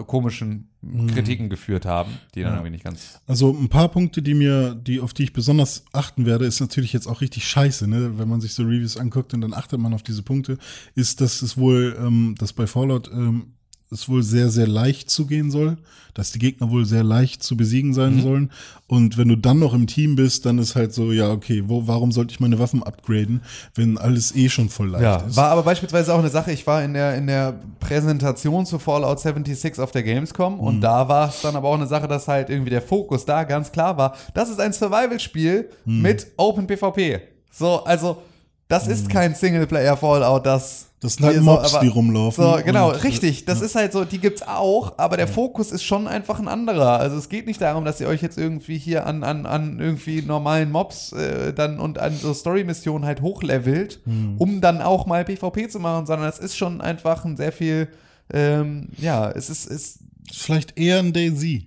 komischen 0.07 0.69
Kritiken 1.12 1.51
geführt 1.51 1.85
haben, 1.85 2.12
die 2.35 2.41
dann 2.43 2.53
Ja. 2.53 2.57
irgendwie 2.59 2.70
nicht 2.73 2.85
ganz. 2.85 3.20
Also 3.27 3.51
ein 3.55 3.69
paar 3.69 3.89
Punkte, 3.89 4.23
die 4.23 4.32
mir, 4.35 4.74
die 4.74 5.01
auf 5.01 5.12
die 5.12 5.24
ich 5.24 5.32
besonders 5.35 5.85
achten 5.93 6.24
werde, 6.27 6.47
ist 6.47 6.61
natürlich 6.61 6.93
jetzt 6.95 7.07
auch 7.07 7.20
richtig 7.20 7.47
scheiße, 7.47 7.87
ne? 7.87 8.19
Wenn 8.19 8.28
man 8.28 8.41
sich 8.41 8.55
so 8.55 8.62
Reviews 8.62 8.97
anguckt 8.97 9.35
und 9.35 9.43
dann 9.43 9.53
achtet 9.55 9.78
man 9.78 9.93
auf 9.93 10.03
diese 10.03 10.23
Punkte, 10.23 10.57
ist, 10.95 11.20
dass 11.20 11.43
es 11.43 11.59
wohl, 11.59 11.97
ähm, 12.01 12.35
dass 12.39 12.53
bei 12.55 12.66
Fallout 12.66 13.11
ähm, 13.12 13.53
es 13.93 14.09
wohl 14.09 14.23
sehr, 14.23 14.49
sehr 14.51 14.67
leicht 14.69 15.11
zugehen 15.11 15.51
soll, 15.51 15.77
dass 16.15 16.33
die 16.33 16.39
Gegner 16.41 16.71
wohl 16.71 16.85
sehr 16.87 17.05
leicht 17.05 17.43
zu 17.43 17.57
besiegen 17.57 17.95
sein 17.95 18.17
Mhm. 18.17 18.23
sollen. 18.23 18.53
Und 18.89 19.17
wenn 19.17 19.29
du 19.29 19.37
dann 19.37 19.59
noch 19.61 19.73
im 19.75 19.87
Team 19.87 20.17
bist, 20.17 20.45
dann 20.45 20.59
ist 20.59 20.75
halt 20.75 20.93
so, 20.93 21.12
ja, 21.12 21.31
okay, 21.31 21.62
wo, 21.67 21.87
warum 21.87 22.11
sollte 22.12 22.33
ich 22.33 22.41
meine 22.41 22.59
Waffen 22.59 22.83
upgraden, 22.83 23.43
wenn 23.77 23.97
alles 23.99 24.35
eh 24.35 24.49
schon 24.49 24.69
voll 24.69 24.89
leicht 24.91 25.03
Ja, 25.05 25.17
ist? 25.19 25.37
war 25.37 25.51
aber 25.51 25.62
beispielsweise 25.62 26.12
auch 26.15 26.19
eine 26.19 26.29
Sache, 26.31 26.51
ich 26.53 26.67
war 26.67 26.83
in 26.83 26.95
der, 26.95 27.15
in 27.17 27.27
der 27.29 27.61
Präsentation 27.79 28.67
zu 28.67 28.79
Fallout 28.79 29.21
76 29.21 29.79
auf 29.79 29.93
der 29.93 30.03
Gamescom 30.03 30.59
und 30.61 30.81
da 30.81 31.09
war 31.09 31.29
es 31.29 31.41
dann 31.43 31.55
aber 31.57 31.69
auch 31.69 31.75
eine 31.75 31.87
Sache, 31.87 32.09
dass 32.09 32.27
halt 32.29 32.51
irgendwie 32.51 32.71
der 32.71 32.83
Fokus 32.83 33.25
da 33.25 33.45
ganz 33.45 33.71
klar 33.73 33.97
war, 33.97 34.17
das 34.35 34.51
ist 34.51 34.61
ein 34.61 34.73
Survival-Spiel 34.73 35.69
mit 35.85 36.27
Open 36.37 36.67
PvP. 36.67 37.21
So, 37.53 37.85
also 37.85 38.23
das 38.69 38.87
ist 38.89 39.09
kein 39.09 39.35
Singleplayer-Fallout, 39.35 40.45
das 40.47 40.87
Das 41.01 41.14
sind 41.14 41.24
halt 41.24 41.40
Mobs, 41.40 41.72
aber- 41.74 41.82
die 41.82 41.89
rumlaufen. 41.89 42.44
So, 42.44 42.59
genau, 42.62 42.90
Und, 42.90 42.97
äh, 42.97 42.98
richtig. 42.98 43.47
Das 43.47 43.62
ist 43.62 43.74
halt 43.74 43.93
so, 43.94 44.05
die 44.05 44.18
gibt's 44.18 44.43
auch, 44.43 44.98
aber 44.98 45.16
der 45.16 45.28
Fokus 45.28 45.72
ist 45.72 45.82
schon 45.82 46.06
einfach 46.06 46.39
ein 46.39 46.47
anderer. 46.48 46.98
Also 47.01 47.16
es 47.16 47.31
geht 47.31 47.47
nicht 47.47 47.60
darum, 47.62 47.86
dass 47.86 48.01
ihr 48.02 48.06
euch 48.09 48.20
jetzt 48.20 48.36
irgendwie 48.36 48.77
hier 48.77 49.06
an, 49.06 49.24
an, 49.24 49.47
an 49.47 49.78
irgendwie 49.81 50.20
normalen 50.20 50.70
Mobs 50.70 51.12
äh, 51.12 51.55
dann 51.55 51.81
und 51.81 51.98
an 51.98 52.14
so 52.16 52.35
Story-Missionen 52.35 53.06
halt 53.06 53.22
hochlevelt, 53.22 54.01
Hm. 54.05 54.35
um 54.36 54.60
dann 54.60 54.82
auch 54.82 55.06
mal 55.06 55.24
PvP 55.24 55.68
zu 55.68 55.81
machen, 55.81 56.05
sondern 56.05 56.28
es 56.28 56.39
ist 56.39 56.56
schon 56.56 56.82
einfach 56.82 57.24
ein 57.24 57.39
sehr 57.39 57.52
viel, 57.52 57.89
ähm, 58.32 58.89
ja, 58.98 59.31
es 59.31 59.48
ist, 59.48 59.66
ist 59.66 60.01
Vielleicht 60.32 60.78
eher 60.78 60.98
ein 60.98 61.12
Daisy. 61.14 61.66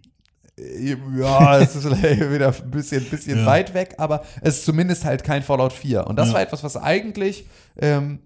ja, 0.57 1.57
es 1.59 1.75
ist 1.75 1.83
vielleicht 1.87 2.31
wieder 2.31 2.53
ein 2.55 2.71
bisschen, 2.71 3.03
bisschen 3.05 3.39
Ja. 3.39 3.45
weit 3.45 3.73
weg, 3.73 3.95
aber 3.97 4.23
es 4.41 4.57
ist 4.59 4.65
zumindest 4.65 5.05
halt 5.05 5.23
kein 5.23 5.41
Fallout 5.43 5.73
4. 5.73 6.05
Und 6.07 6.17
das 6.17 6.27
Ja. 6.29 6.35
war 6.35 6.41
etwas, 6.41 6.63
was 6.63 6.77
eigentlich, 6.77 7.45
ähm, 7.77 8.19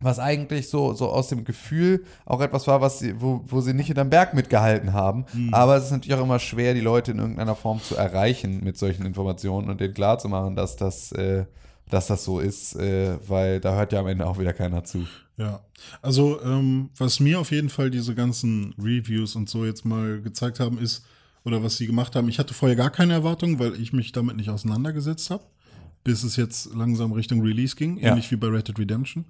was 0.00 0.18
eigentlich 0.18 0.68
so, 0.68 0.94
so 0.94 1.08
aus 1.10 1.28
dem 1.28 1.44
Gefühl 1.44 2.04
auch 2.24 2.40
etwas 2.40 2.66
war, 2.66 2.80
was 2.80 2.98
sie, 3.00 3.20
wo, 3.20 3.42
wo 3.46 3.60
sie 3.60 3.74
nicht 3.74 3.86
hinterm 3.88 4.08
Berg 4.10 4.32
mitgehalten 4.34 4.92
haben. 4.94 5.26
Mhm. 5.34 5.52
Aber 5.52 5.76
es 5.76 5.84
ist 5.84 5.90
natürlich 5.90 6.14
auch 6.18 6.24
immer 6.24 6.38
schwer, 6.38 6.72
die 6.74 6.80
Leute 6.80 7.10
in 7.12 7.18
irgendeiner 7.18 7.54
Form 7.54 7.82
zu 7.82 7.96
erreichen 7.96 8.64
mit 8.64 8.78
solchen 8.78 9.04
Informationen 9.04 9.68
und 9.68 9.80
denen 9.80 9.92
klarzumachen, 9.94 10.56
dass 10.56 10.76
das, 10.76 11.12
äh, 11.12 11.44
dass 11.90 12.06
das 12.06 12.24
so 12.24 12.40
ist, 12.40 12.76
äh, 12.76 13.18
weil 13.28 13.60
da 13.60 13.74
hört 13.74 13.92
ja 13.92 14.00
am 14.00 14.06
Ende 14.06 14.26
auch 14.26 14.38
wieder 14.38 14.52
keiner 14.54 14.84
zu. 14.84 15.06
Ja, 15.36 15.60
also 16.02 16.40
ähm, 16.42 16.90
was 16.96 17.20
mir 17.20 17.38
auf 17.40 17.50
jeden 17.50 17.68
Fall 17.68 17.90
diese 17.90 18.14
ganzen 18.14 18.74
Reviews 18.78 19.36
und 19.36 19.48
so 19.50 19.64
jetzt 19.64 19.84
mal 19.84 20.20
gezeigt 20.22 20.60
haben, 20.60 20.78
ist, 20.78 21.04
oder 21.44 21.62
was 21.62 21.76
sie 21.78 21.86
gemacht 21.86 22.14
haben, 22.16 22.28
ich 22.28 22.38
hatte 22.38 22.54
vorher 22.54 22.76
gar 22.76 22.90
keine 22.90 23.14
Erwartung, 23.14 23.58
weil 23.58 23.74
ich 23.80 23.92
mich 23.92 24.12
damit 24.12 24.36
nicht 24.36 24.50
auseinandergesetzt 24.50 25.30
habe, 25.30 25.44
bis 26.04 26.22
es 26.22 26.36
jetzt 26.36 26.74
langsam 26.74 27.12
Richtung 27.12 27.40
Release 27.42 27.74
ging, 27.76 27.96
Ja. 27.98 28.10
ähnlich 28.10 28.30
wie 28.30 28.36
bei 28.36 28.48
Red 28.48 28.68
Dead 28.68 28.78
Redemption. 28.78 29.24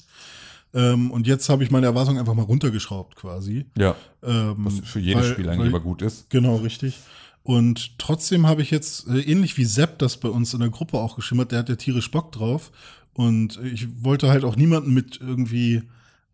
Ähm, 0.73 1.11
und 1.11 1.27
jetzt 1.27 1.49
habe 1.49 1.65
ich 1.65 1.71
meine 1.71 1.87
Erwartung 1.87 2.19
einfach 2.19 2.35
mal 2.35 2.43
runtergeschraubt 2.43 3.17
quasi. 3.17 3.67
Ja. 3.77 3.97
Ähm, 4.23 4.57
Was 4.59 4.79
für 4.81 5.01
jedes 5.01 5.25
weil- 5.25 5.33
Spiel 5.33 5.49
eigentlich 5.49 5.61
weil- 5.61 5.67
immer 5.69 5.81
gut 5.81 6.03
ist. 6.03 6.31
Genau, 6.31 6.57
richtig. 6.57 6.99
Und 7.43 7.99
trotzdem 7.99 8.47
habe 8.47 8.63
ich 8.63 8.71
jetzt, 8.71 9.09
äh, 9.09 9.21
ähnlich 9.21 9.57
wie 9.57 9.65
Sepp 9.65 9.99
das 9.99 10.19
bei 10.19 10.29
uns 10.29 10.53
in 10.55 10.61
der 10.61 10.69
Gruppe 10.71 10.99
auch 10.99 11.17
geschimmert, 11.17 11.53
der 11.53 11.61
hat 11.61 11.69
ja 11.69 11.77
tierisch 11.77 12.11
Bock 12.11 12.33
drauf. 12.33 12.71
Und 13.15 13.59
ich 13.65 13.89
wollte 14.05 14.29
halt 14.29 14.45
auch 14.45 14.57
niemanden 14.57 14.93
mit 14.95 15.19
irgendwie 15.21 15.83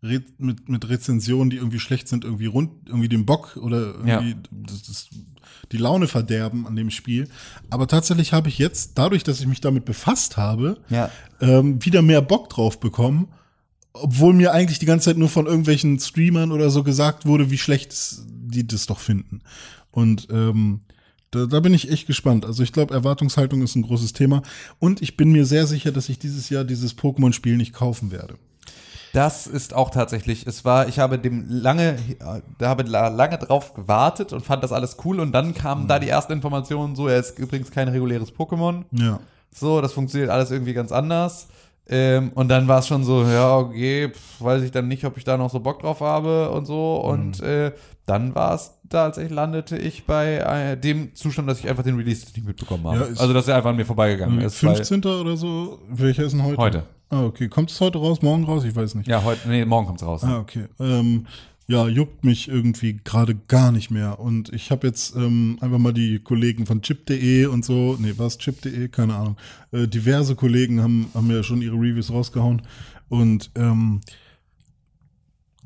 Re 0.03 0.21
mit, 0.37 0.69
mit 0.69 0.87
Rezensionen, 0.87 1.49
die 1.49 1.55
irgendwie 1.57 1.79
schlecht 1.79 2.07
sind, 2.07 2.23
irgendwie 2.23 2.45
rund, 2.45 2.69
irgendwie 2.85 3.09
den 3.09 3.25
Bock 3.25 3.57
oder 3.59 3.95
irgendwie 3.95 4.29
Ja. 4.31 4.35
das, 4.51 4.83
das, 4.83 5.09
die 5.71 5.77
Laune 5.77 6.07
verderben 6.07 6.67
an 6.67 6.75
dem 6.75 6.91
Spiel. 6.91 7.27
Aber 7.71 7.87
tatsächlich 7.87 8.31
habe 8.31 8.47
ich 8.49 8.59
jetzt, 8.59 8.91
dadurch, 8.99 9.23
dass 9.23 9.39
ich 9.39 9.47
mich 9.47 9.59
damit 9.59 9.85
befasst 9.85 10.37
habe, 10.37 10.77
Ja. 10.89 11.09
ähm, 11.41 11.83
wieder 11.83 12.03
mehr 12.03 12.21
Bock 12.21 12.49
drauf 12.49 12.79
bekommen. 12.79 13.29
Obwohl 14.01 14.33
mir 14.33 14.53
eigentlich 14.53 14.79
die 14.79 14.85
ganze 14.85 15.05
Zeit 15.05 15.17
nur 15.17 15.29
von 15.29 15.45
irgendwelchen 15.45 15.99
Streamern 15.99 16.51
oder 16.51 16.69
so 16.69 16.83
gesagt 16.83 17.25
wurde, 17.25 17.51
wie 17.51 17.57
schlecht 17.57 17.95
die 18.27 18.65
das 18.65 18.85
doch 18.85 18.99
finden. 18.99 19.41
Und 19.91 20.27
ähm, 20.31 20.81
da, 21.31 21.45
da 21.45 21.59
bin 21.59 21.73
ich 21.73 21.91
echt 21.91 22.07
gespannt. 22.07 22.45
Also 22.45 22.63
ich 22.63 22.71
glaube, 22.71 22.93
Erwartungshaltung 22.93 23.61
ist 23.61 23.75
ein 23.75 23.81
großes 23.81 24.13
Thema. 24.13 24.41
Und 24.79 25.01
ich 25.01 25.17
bin 25.17 25.31
mir 25.31 25.45
sehr 25.45 25.67
sicher, 25.67 25.91
dass 25.91 26.09
ich 26.09 26.19
dieses 26.19 26.49
Jahr 26.49 26.63
dieses 26.63 26.97
Pokémon-Spiel 26.97 27.57
nicht 27.57 27.73
kaufen 27.73 28.11
werde. 28.11 28.35
Das 29.13 29.47
ist 29.47 29.73
auch 29.73 29.89
tatsächlich, 29.89 30.45
es 30.45 30.63
war, 30.65 30.87
ich 30.89 30.99
habe 30.99 31.17
dem 31.17 31.45
lange, 31.49 31.97
da 32.59 32.67
habe 32.69 32.83
la- 32.83 33.07
lange 33.07 33.37
drauf 33.37 33.73
gewartet 33.73 34.31
und 34.33 34.45
fand 34.45 34.63
das 34.63 34.71
alles 34.71 34.97
cool 35.05 35.19
und 35.19 35.31
dann 35.31 35.53
kamen 35.53 35.87
da 35.87 35.97
die 35.97 36.09
ersten 36.09 36.33
Informationen, 36.33 36.95
so, 36.95 37.07
er 37.07 37.19
ist 37.19 37.39
übrigens 37.39 37.71
kein 37.71 37.87
reguläres 37.87 38.31
Pokémon. 38.33 38.83
Ja. 38.91 39.19
So, 39.51 39.81
das 39.81 39.93
funktioniert 39.93 40.29
alles 40.29 40.51
irgendwie 40.51 40.73
ganz 40.73 40.91
anders. 40.91 41.47
Ähm, 41.89 42.31
und 42.35 42.49
dann 42.49 42.67
war 42.67 42.79
es 42.79 42.87
schon 42.87 43.03
so, 43.03 43.23
ja, 43.23 43.57
okay, 43.57 44.09
pf, 44.09 44.41
weiß 44.41 44.63
ich 44.63 44.71
dann 44.71 44.87
nicht, 44.87 45.05
ob 45.05 45.15
ich 45.17 45.23
da 45.23 45.37
noch 45.37 45.49
so 45.49 45.59
Bock 45.61 45.79
drauf 45.81 46.01
habe 46.01 46.49
und 46.51 46.65
so. 46.65 46.97
Und 46.97 47.41
äh, 47.41 47.71
dann 48.05 48.35
war 48.35 48.55
es 48.55 48.71
tatsächlich, 48.89 49.33
landete 49.33 49.77
ich 49.77 50.05
bei 50.05 50.35
äh, 50.37 50.77
dem 50.77 51.15
Zustand, 51.15 51.49
dass 51.49 51.59
ich 51.59 51.69
einfach 51.69 51.83
den 51.83 51.95
Release 51.95 52.25
nicht 52.25 52.45
mitbekommen 52.45 52.85
habe. 52.87 52.97
Ja, 52.97 53.03
also, 53.21 53.33
dass 53.33 53.47
er 53.47 53.55
einfach 53.57 53.69
an 53.69 53.75
mir 53.77 53.85
vorbeigegangen 53.85 54.41
ist. 54.41 54.61
weil- 54.63 54.75
15. 54.75 55.05
oder 55.05 55.37
so? 55.37 55.79
Welcher 55.89 56.23
ist 56.23 56.33
denn 56.33 56.43
heute? 56.43 56.57
Heute. 56.57 56.83
Ah, 57.09 57.23
okay. 57.23 57.47
Kommt 57.47 57.71
es 57.71 57.79
heute 57.79 57.99
raus, 57.99 58.21
morgen 58.21 58.43
raus? 58.43 58.65
Ich 58.65 58.75
weiß 58.75 58.95
nicht. 58.95 59.07
Ja, 59.07 59.23
heute, 59.23 59.47
nee, 59.47 59.63
morgen 59.63 59.87
kommt's 59.87 60.03
raus. 60.03 60.23
Ah, 60.25 60.39
okay. 60.39 60.65
Ähm, 60.79 61.25
ja, 61.67 61.87
juckt 61.87 62.23
mich 62.23 62.47
irgendwie 62.47 62.99
gerade 63.03 63.35
gar 63.35 63.73
nicht 63.73 63.91
mehr. 63.91 64.19
Und 64.19 64.53
ich 64.53 64.71
habe 64.71 64.87
jetzt 64.87 65.15
ähm, 65.17 65.57
einfach 65.59 65.77
mal 65.77 65.93
die 65.93 66.19
Kollegen 66.19 66.65
von 66.65 66.81
chip.de 66.81 67.45
und 67.47 67.65
so, 67.65 67.97
nee, 67.99 68.13
was 68.15 68.37
chip.de, 68.37 68.87
keine 68.87 69.15
Ahnung. 69.15 69.37
Äh, 69.71 69.87
diverse 69.87 70.35
Kollegen 70.35 70.81
haben, 70.81 71.09
haben 71.13 71.29
ja 71.29 71.43
schon 71.43 71.61
ihre 71.61 71.75
Reviews 71.75 72.09
rausgehauen. 72.09 72.61
Und 73.09 73.51
ähm, 73.55 73.99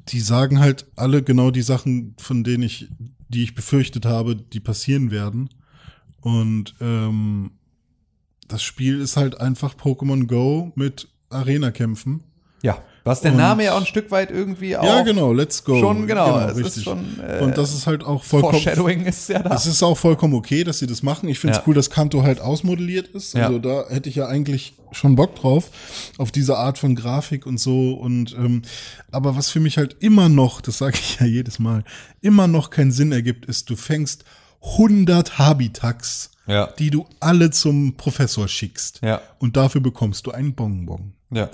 die 0.07 0.19
sagen 0.19 0.59
halt 0.59 0.87
alle 0.95 1.21
genau 1.21 1.51
die 1.51 1.61
Sachen, 1.61 2.15
von 2.17 2.43
denen 2.43 2.63
ich, 2.63 2.89
die 3.29 3.43
ich 3.43 3.53
befürchtet 3.53 4.05
habe, 4.05 4.35
die 4.35 4.59
passieren 4.59 5.11
werden. 5.11 5.49
Und 6.19 6.75
ähm, 6.81 7.51
das 8.47 8.63
Spiel 8.63 8.99
ist 8.99 9.17
halt 9.17 9.39
einfach 9.39 9.75
Pokémon 9.75 10.25
Go 10.25 10.71
mit 10.75 11.09
Arena-Kämpfen. 11.29 12.23
Ja. 12.63 12.83
Was 13.03 13.21
der 13.21 13.31
Und- 13.31 13.37
Name 13.37 13.63
ja 13.63 13.73
auch 13.73 13.79
ein 13.79 13.85
Stück 13.87 14.11
weit 14.11 14.29
irgendwie 14.29 14.77
auch. 14.77 14.83
Ja, 14.83 15.01
genau, 15.01 15.33
let's 15.33 15.63
go. 15.63 15.79
Schon, 15.79 16.05
genau, 16.05 16.39
es 16.47 16.57
ist 16.57 16.83
schon, 16.83 17.19
äh, 17.19 17.39
und 17.41 17.57
das 17.57 17.73
ist 17.73 17.87
halt 17.87 18.03
auch 18.03 18.23
vollkommen. 18.23 18.53
Foreshadowing 18.61 19.05
ist 19.05 19.27
ja 19.29 19.39
da. 19.39 19.55
Es 19.55 19.65
ist 19.65 19.81
auch 19.81 19.97
vollkommen 19.97 20.35
okay, 20.35 20.63
dass 20.63 20.79
sie 20.79 20.85
das 20.87 21.01
machen. 21.01 21.27
Ich 21.27 21.39
finde 21.39 21.53
es 21.53 21.57
Ja. 21.59 21.63
cool, 21.67 21.73
dass 21.73 21.89
Kanto 21.89 22.21
halt 22.21 22.39
ausmodelliert 22.39 23.07
ist. 23.07 23.35
Also 23.35 23.53
Ja. 23.55 23.59
da 23.59 23.89
hätte 23.89 24.07
ich 24.09 24.15
ja 24.15 24.27
eigentlich 24.27 24.75
schon 24.91 25.15
Bock 25.15 25.35
drauf, 25.35 25.71
auf 26.19 26.31
diese 26.31 26.57
Art 26.57 26.77
von 26.77 26.95
Grafik 26.95 27.45
und 27.47 27.59
so. 27.59 27.93
Und 27.93 28.33
ähm, 28.33 28.61
aber 29.11 29.35
was 29.35 29.49
für 29.49 29.59
mich 29.59 29.77
halt 29.77 29.95
immer 29.99 30.29
noch, 30.29 30.61
das 30.61 30.77
sage 30.77 30.97
ich 30.99 31.19
ja 31.19 31.25
jedes 31.25 31.57
Mal, 31.59 31.83
immer 32.21 32.47
noch 32.47 32.69
keinen 32.69 32.91
Sinn 32.91 33.11
ergibt, 33.11 33.45
ist, 33.45 33.69
du 33.69 33.75
fängst 33.75 34.25
100 34.77 35.39
Habitax, 35.39 36.29
Ja. 36.45 36.67
die 36.77 36.91
du 36.91 37.07
alle 37.19 37.49
zum 37.51 37.95
Professor 37.97 38.47
schickst. 38.47 38.99
Ja. 39.03 39.21
Und 39.39 39.57
dafür 39.57 39.81
bekommst 39.81 40.27
du 40.27 40.31
einen 40.31 40.53
Bonbon. 40.53 41.13
Ja. 41.31 41.49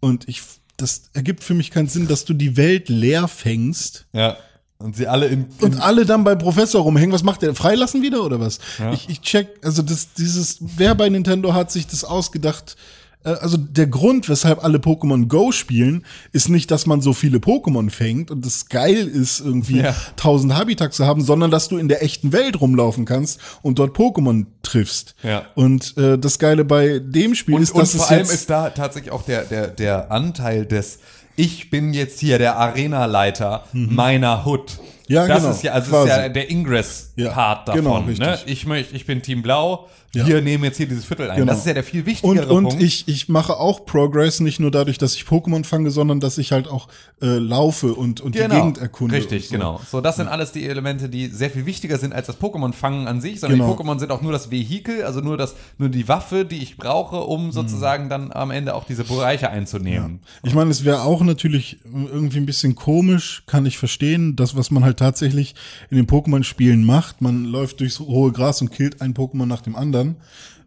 Und 0.00 0.28
ich, 0.28 0.42
das 0.80 1.10
ergibt 1.12 1.44
für 1.44 1.54
mich 1.54 1.70
keinen 1.70 1.88
Sinn, 1.88 2.08
dass 2.08 2.24
du 2.24 2.34
die 2.34 2.56
Welt 2.56 2.88
leer 2.88 3.28
fängst 3.28 4.06
Ja. 4.12 4.36
Und 4.78 4.96
sie 4.96 5.06
alle 5.06 5.26
in. 5.26 5.46
und 5.60 5.78
alle 5.82 6.06
dann 6.06 6.24
beim 6.24 6.38
Professor 6.38 6.80
rumhängen. 6.80 7.12
Was 7.12 7.22
macht 7.22 7.42
der? 7.42 7.54
Freilassen 7.54 8.00
wieder 8.00 8.24
oder 8.24 8.40
was? 8.40 8.60
Ich, 8.94 9.10
ich 9.10 9.20
check, 9.20 9.48
also 9.62 9.82
das, 9.82 10.14
dieses, 10.14 10.56
wer 10.60 10.94
bei 10.94 11.10
Nintendo 11.10 11.52
hat 11.52 11.70
sich 11.70 11.86
das 11.86 12.02
ausgedacht? 12.02 12.76
Äh, 13.24 13.30
Also 13.30 13.56
der 13.56 13.86
Grund, 13.86 14.28
weshalb 14.28 14.64
alle 14.64 14.78
Pokémon 14.78 15.26
Go 15.28 15.52
spielen, 15.52 16.04
ist 16.32 16.48
nicht, 16.48 16.70
dass 16.70 16.86
man 16.86 17.00
so 17.00 17.12
viele 17.12 17.38
Pokémon 17.38 17.90
fängt 17.90 18.30
und 18.30 18.44
das 18.46 18.68
geil 18.68 19.06
ist, 19.06 19.40
irgendwie 19.40 19.80
Ja. 19.80 19.94
1000 20.16 20.54
Habitats 20.54 20.96
zu 20.96 21.06
haben, 21.06 21.22
sondern 21.22 21.50
dass 21.50 21.68
du 21.68 21.76
in 21.78 21.88
der 21.88 22.02
echten 22.02 22.32
Welt 22.32 22.60
rumlaufen 22.60 23.04
kannst 23.04 23.40
und 23.62 23.78
dort 23.78 23.96
Pokémon 23.96 24.46
triffst. 24.62 25.14
Ja. 25.22 25.42
Und 25.54 25.96
äh, 25.98 26.18
das 26.18 26.38
Geile 26.38 26.64
bei 26.64 26.98
dem 26.98 27.34
Spiel 27.34 27.56
und, 27.56 27.62
ist, 27.62 27.72
und 27.72 27.80
dass 27.82 27.92
vor 27.94 28.04
es 28.04 28.10
allem 28.10 28.22
ist 28.22 28.48
da 28.50 28.70
tatsächlich 28.70 29.12
auch 29.12 29.22
der, 29.22 29.44
der, 29.44 29.66
der 29.68 30.10
Anteil 30.10 30.66
des 30.66 30.98
ich 31.36 31.70
bin 31.70 31.94
jetzt 31.94 32.20
hier 32.20 32.36
der 32.38 32.56
Arenaleiter 32.58 33.64
meiner 33.72 34.44
Hood. 34.44 34.78
Mhm. 34.78 34.86
Ja, 35.14 35.26
das 35.26 35.38
genau, 35.40 35.50
ist 35.54 35.62
ja, 35.62 35.72
also 35.72 35.90
quasi. 35.90 36.10
ist 36.10 36.16
ja 36.16 36.28
der 36.28 36.50
Ingress-Part 36.50 37.16
Ja, 37.16 37.64
davon. 37.64 38.06
genau, 38.06 38.24
ne? 38.26 38.38
Ich 38.46 38.66
möchte, 38.66 38.94
ich 38.94 39.06
bin 39.06 39.22
Team 39.22 39.40
Blau, 39.42 39.88
Ja. 40.12 40.26
wir 40.26 40.42
nehmen 40.42 40.64
jetzt 40.64 40.76
hier 40.76 40.88
dieses 40.88 41.04
Viertel 41.04 41.30
ein. 41.30 41.36
Genau. 41.38 41.52
Das 41.52 41.60
ist 41.60 41.66
ja 41.66 41.74
der 41.74 41.84
viel 41.84 42.00
Und, 42.00 42.06
wichtigere 42.06 42.52
und 42.52 42.64
Punkt. 42.64 42.82
ich, 42.82 43.06
ich 43.06 43.28
mache 43.28 43.56
auch 43.56 43.86
Progress, 43.86 44.40
nicht 44.40 44.58
nur 44.58 44.72
dadurch, 44.72 44.98
dass 44.98 45.14
ich 45.14 45.22
Pokémon 45.22 45.64
fange, 45.64 45.90
sondern 45.92 46.18
dass 46.18 46.36
ich 46.38 46.50
halt 46.50 46.66
auch 46.66 46.88
äh, 47.22 47.26
laufe 47.38 47.94
und, 47.94 48.20
und 48.20 48.34
die 48.34 48.40
Gegend 48.40 48.78
erkunde. 48.78 49.14
Richtig, 49.14 49.44
und 49.44 49.48
so. 49.48 49.52
genau. 49.54 49.80
So, 49.88 50.00
das 50.00 50.16
sind 50.16 50.26
alles 50.26 50.50
die 50.50 50.66
Elemente, 50.66 51.08
die 51.08 51.28
sehr 51.28 51.48
viel 51.50 51.64
wichtiger 51.64 51.96
sind 51.98 52.12
als 52.12 52.26
das 52.26 52.40
Pokémon-Fangen 52.40 53.06
an 53.06 53.20
sich, 53.20 53.38
sondern 53.38 53.60
Genau. 53.60 53.72
die 53.76 53.80
Pokémon 53.82 53.98
sind 54.00 54.10
auch 54.10 54.20
nur 54.22 54.32
das 54.32 54.50
Vehikel, 54.50 55.04
also 55.04 55.20
nur 55.20 55.36
das, 55.36 55.54
nur 55.78 55.88
die 55.90 56.08
Waffe, 56.08 56.44
die 56.44 56.58
ich 56.58 56.76
brauche, 56.76 57.16
um 57.20 57.52
sozusagen 57.52 58.08
dann 58.08 58.32
am 58.32 58.50
Ende 58.50 58.74
auch 58.74 58.84
diese 58.86 59.04
Bereiche 59.04 59.50
einzunehmen. 59.50 60.20
Ich 60.42 60.54
meine, 60.54 60.70
es 60.72 60.84
wäre 60.84 61.02
auch 61.02 61.22
natürlich 61.22 61.78
irgendwie 61.84 62.38
ein 62.38 62.46
bisschen 62.46 62.74
komisch, 62.74 63.44
kann 63.46 63.64
ich 63.64 63.78
verstehen, 63.78 64.34
das, 64.34 64.56
was 64.56 64.72
man 64.72 64.82
halt 64.84 64.96
tatsächlich 64.98 65.54
in 65.90 65.96
den 65.98 66.06
Pokémon-Spielen 66.06 66.82
macht. 66.84 67.20
Man 67.20 67.44
läuft 67.44 67.78
durchs 67.78 68.00
hohe 68.00 68.32
Gras 68.32 68.60
und 68.60 68.72
killt 68.72 69.00
ein 69.02 69.14
Pokémon 69.14 69.46
nach 69.46 69.60
dem 69.60 69.76
anderen. 69.76 69.99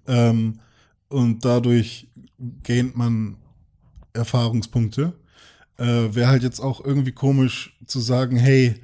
Ähm, 0.08 0.60
und 1.10 1.46
dadurch 1.46 2.08
gaint 2.64 2.98
man 2.98 3.38
Erfahrungspunkte. 4.14 5.14
Äh, 5.78 6.16
wäre 6.16 6.28
halt 6.28 6.44
jetzt 6.44 6.60
auch 6.60 6.84
irgendwie 6.84 7.12
komisch 7.12 7.78
zu 7.86 8.00
sagen, 8.00 8.38
hey, 8.38 8.76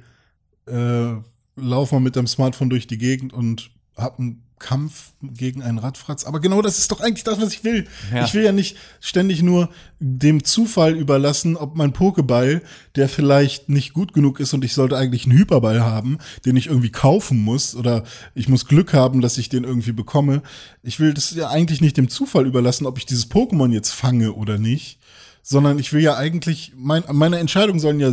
äh, 0.66 1.14
lauf 1.56 1.92
mal 1.92 2.00
mit 2.00 2.16
deinem 2.16 2.26
Smartphone 2.26 2.70
durch 2.70 2.86
die 2.86 2.98
Gegend 2.98 3.32
und 3.32 3.70
hab 3.96 4.18
einen 4.18 4.42
Kampf 4.60 5.12
gegen 5.22 5.62
einen 5.62 5.78
Radfratz. 5.78 6.24
Aber 6.24 6.38
genau 6.38 6.62
das 6.62 6.78
ist 6.78 6.92
doch 6.92 7.00
eigentlich 7.00 7.24
das, 7.24 7.40
was 7.40 7.52
ich 7.52 7.64
will. 7.64 7.88
Ja. 8.14 8.24
Ich 8.24 8.34
will 8.34 8.44
ja 8.44 8.52
nicht 8.52 8.76
ständig 9.00 9.42
nur 9.42 9.70
dem 9.98 10.44
Zufall 10.44 10.96
überlassen, 10.96 11.56
ob 11.56 11.74
mein 11.74 11.92
Pokéball, 11.92 12.60
der 12.94 13.08
vielleicht 13.08 13.68
nicht 13.68 13.92
gut 13.92 14.12
genug 14.12 14.38
ist 14.38 14.54
und 14.54 14.64
ich 14.64 14.74
sollte 14.74 14.96
eigentlich 14.96 15.24
einen 15.24 15.36
Hyperball 15.36 15.82
haben, 15.82 16.18
den 16.44 16.56
ich 16.56 16.68
irgendwie 16.68 16.92
kaufen 16.92 17.40
muss 17.40 17.74
oder 17.74 18.04
ich 18.34 18.48
muss 18.48 18.66
Glück 18.66 18.92
haben, 18.92 19.20
dass 19.20 19.38
ich 19.38 19.48
den 19.48 19.64
irgendwie 19.64 19.92
bekomme. 19.92 20.42
Ich 20.82 21.00
will 21.00 21.14
das 21.14 21.34
ja 21.34 21.48
eigentlich 21.48 21.80
nicht 21.80 21.96
dem 21.96 22.08
Zufall 22.08 22.46
überlassen, 22.46 22.86
ob 22.86 22.98
ich 22.98 23.06
dieses 23.06 23.30
Pokémon 23.30 23.72
jetzt 23.72 23.90
fange 23.90 24.34
oder 24.34 24.58
nicht, 24.58 25.00
sondern 25.42 25.78
ich 25.78 25.92
will 25.92 26.02
ja 26.02 26.16
eigentlich, 26.16 26.72
mein, 26.76 27.02
meine 27.10 27.38
Entscheidungen 27.38 27.80
sollen 27.80 27.98
ja 27.98 28.12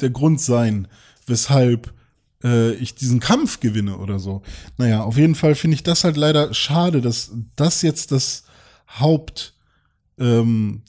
der 0.00 0.10
Grund 0.10 0.40
sein, 0.40 0.88
weshalb 1.26 1.92
äh, 2.44 2.74
ich 2.74 2.94
diesen 2.94 3.18
Kampf 3.20 3.58
gewinne 3.60 3.96
oder 3.98 4.18
so. 4.20 4.42
Naja, 4.78 5.02
auf 5.02 5.16
jeden 5.16 5.34
Fall 5.34 5.54
finde 5.54 5.74
ich 5.76 5.82
das 5.82 6.04
halt 6.04 6.16
leider 6.16 6.52
schade, 6.54 7.00
dass 7.00 7.32
das 7.56 7.82
jetzt 7.82 8.12
das 8.12 8.44
Haupt, 9.00 9.54
ähm, 10.18 10.82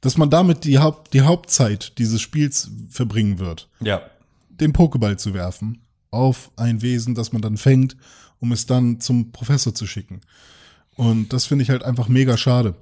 dass 0.00 0.16
man 0.16 0.30
damit 0.30 0.64
die, 0.64 0.78
Haupt, 0.78 1.12
die 1.14 1.20
Hauptzeit 1.20 1.98
dieses 1.98 2.20
Spiels 2.20 2.70
verbringen 2.88 3.38
wird, 3.38 3.68
Ja. 3.80 4.02
den 4.48 4.72
Pokéball 4.72 5.16
zu 5.16 5.34
werfen 5.34 5.82
auf 6.10 6.50
ein 6.56 6.82
Wesen, 6.82 7.14
das 7.14 7.32
man 7.32 7.40
dann 7.42 7.56
fängt, 7.56 7.96
um 8.40 8.50
es 8.52 8.66
dann 8.66 9.00
zum 9.00 9.30
Professor 9.32 9.74
zu 9.74 9.86
schicken. 9.86 10.20
Und 10.96 11.32
das 11.32 11.46
finde 11.46 11.62
ich 11.62 11.70
halt 11.70 11.84
einfach 11.84 12.08
mega 12.08 12.36
schade. 12.36 12.74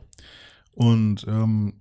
Und 0.72 1.26
ähm, 1.28 1.74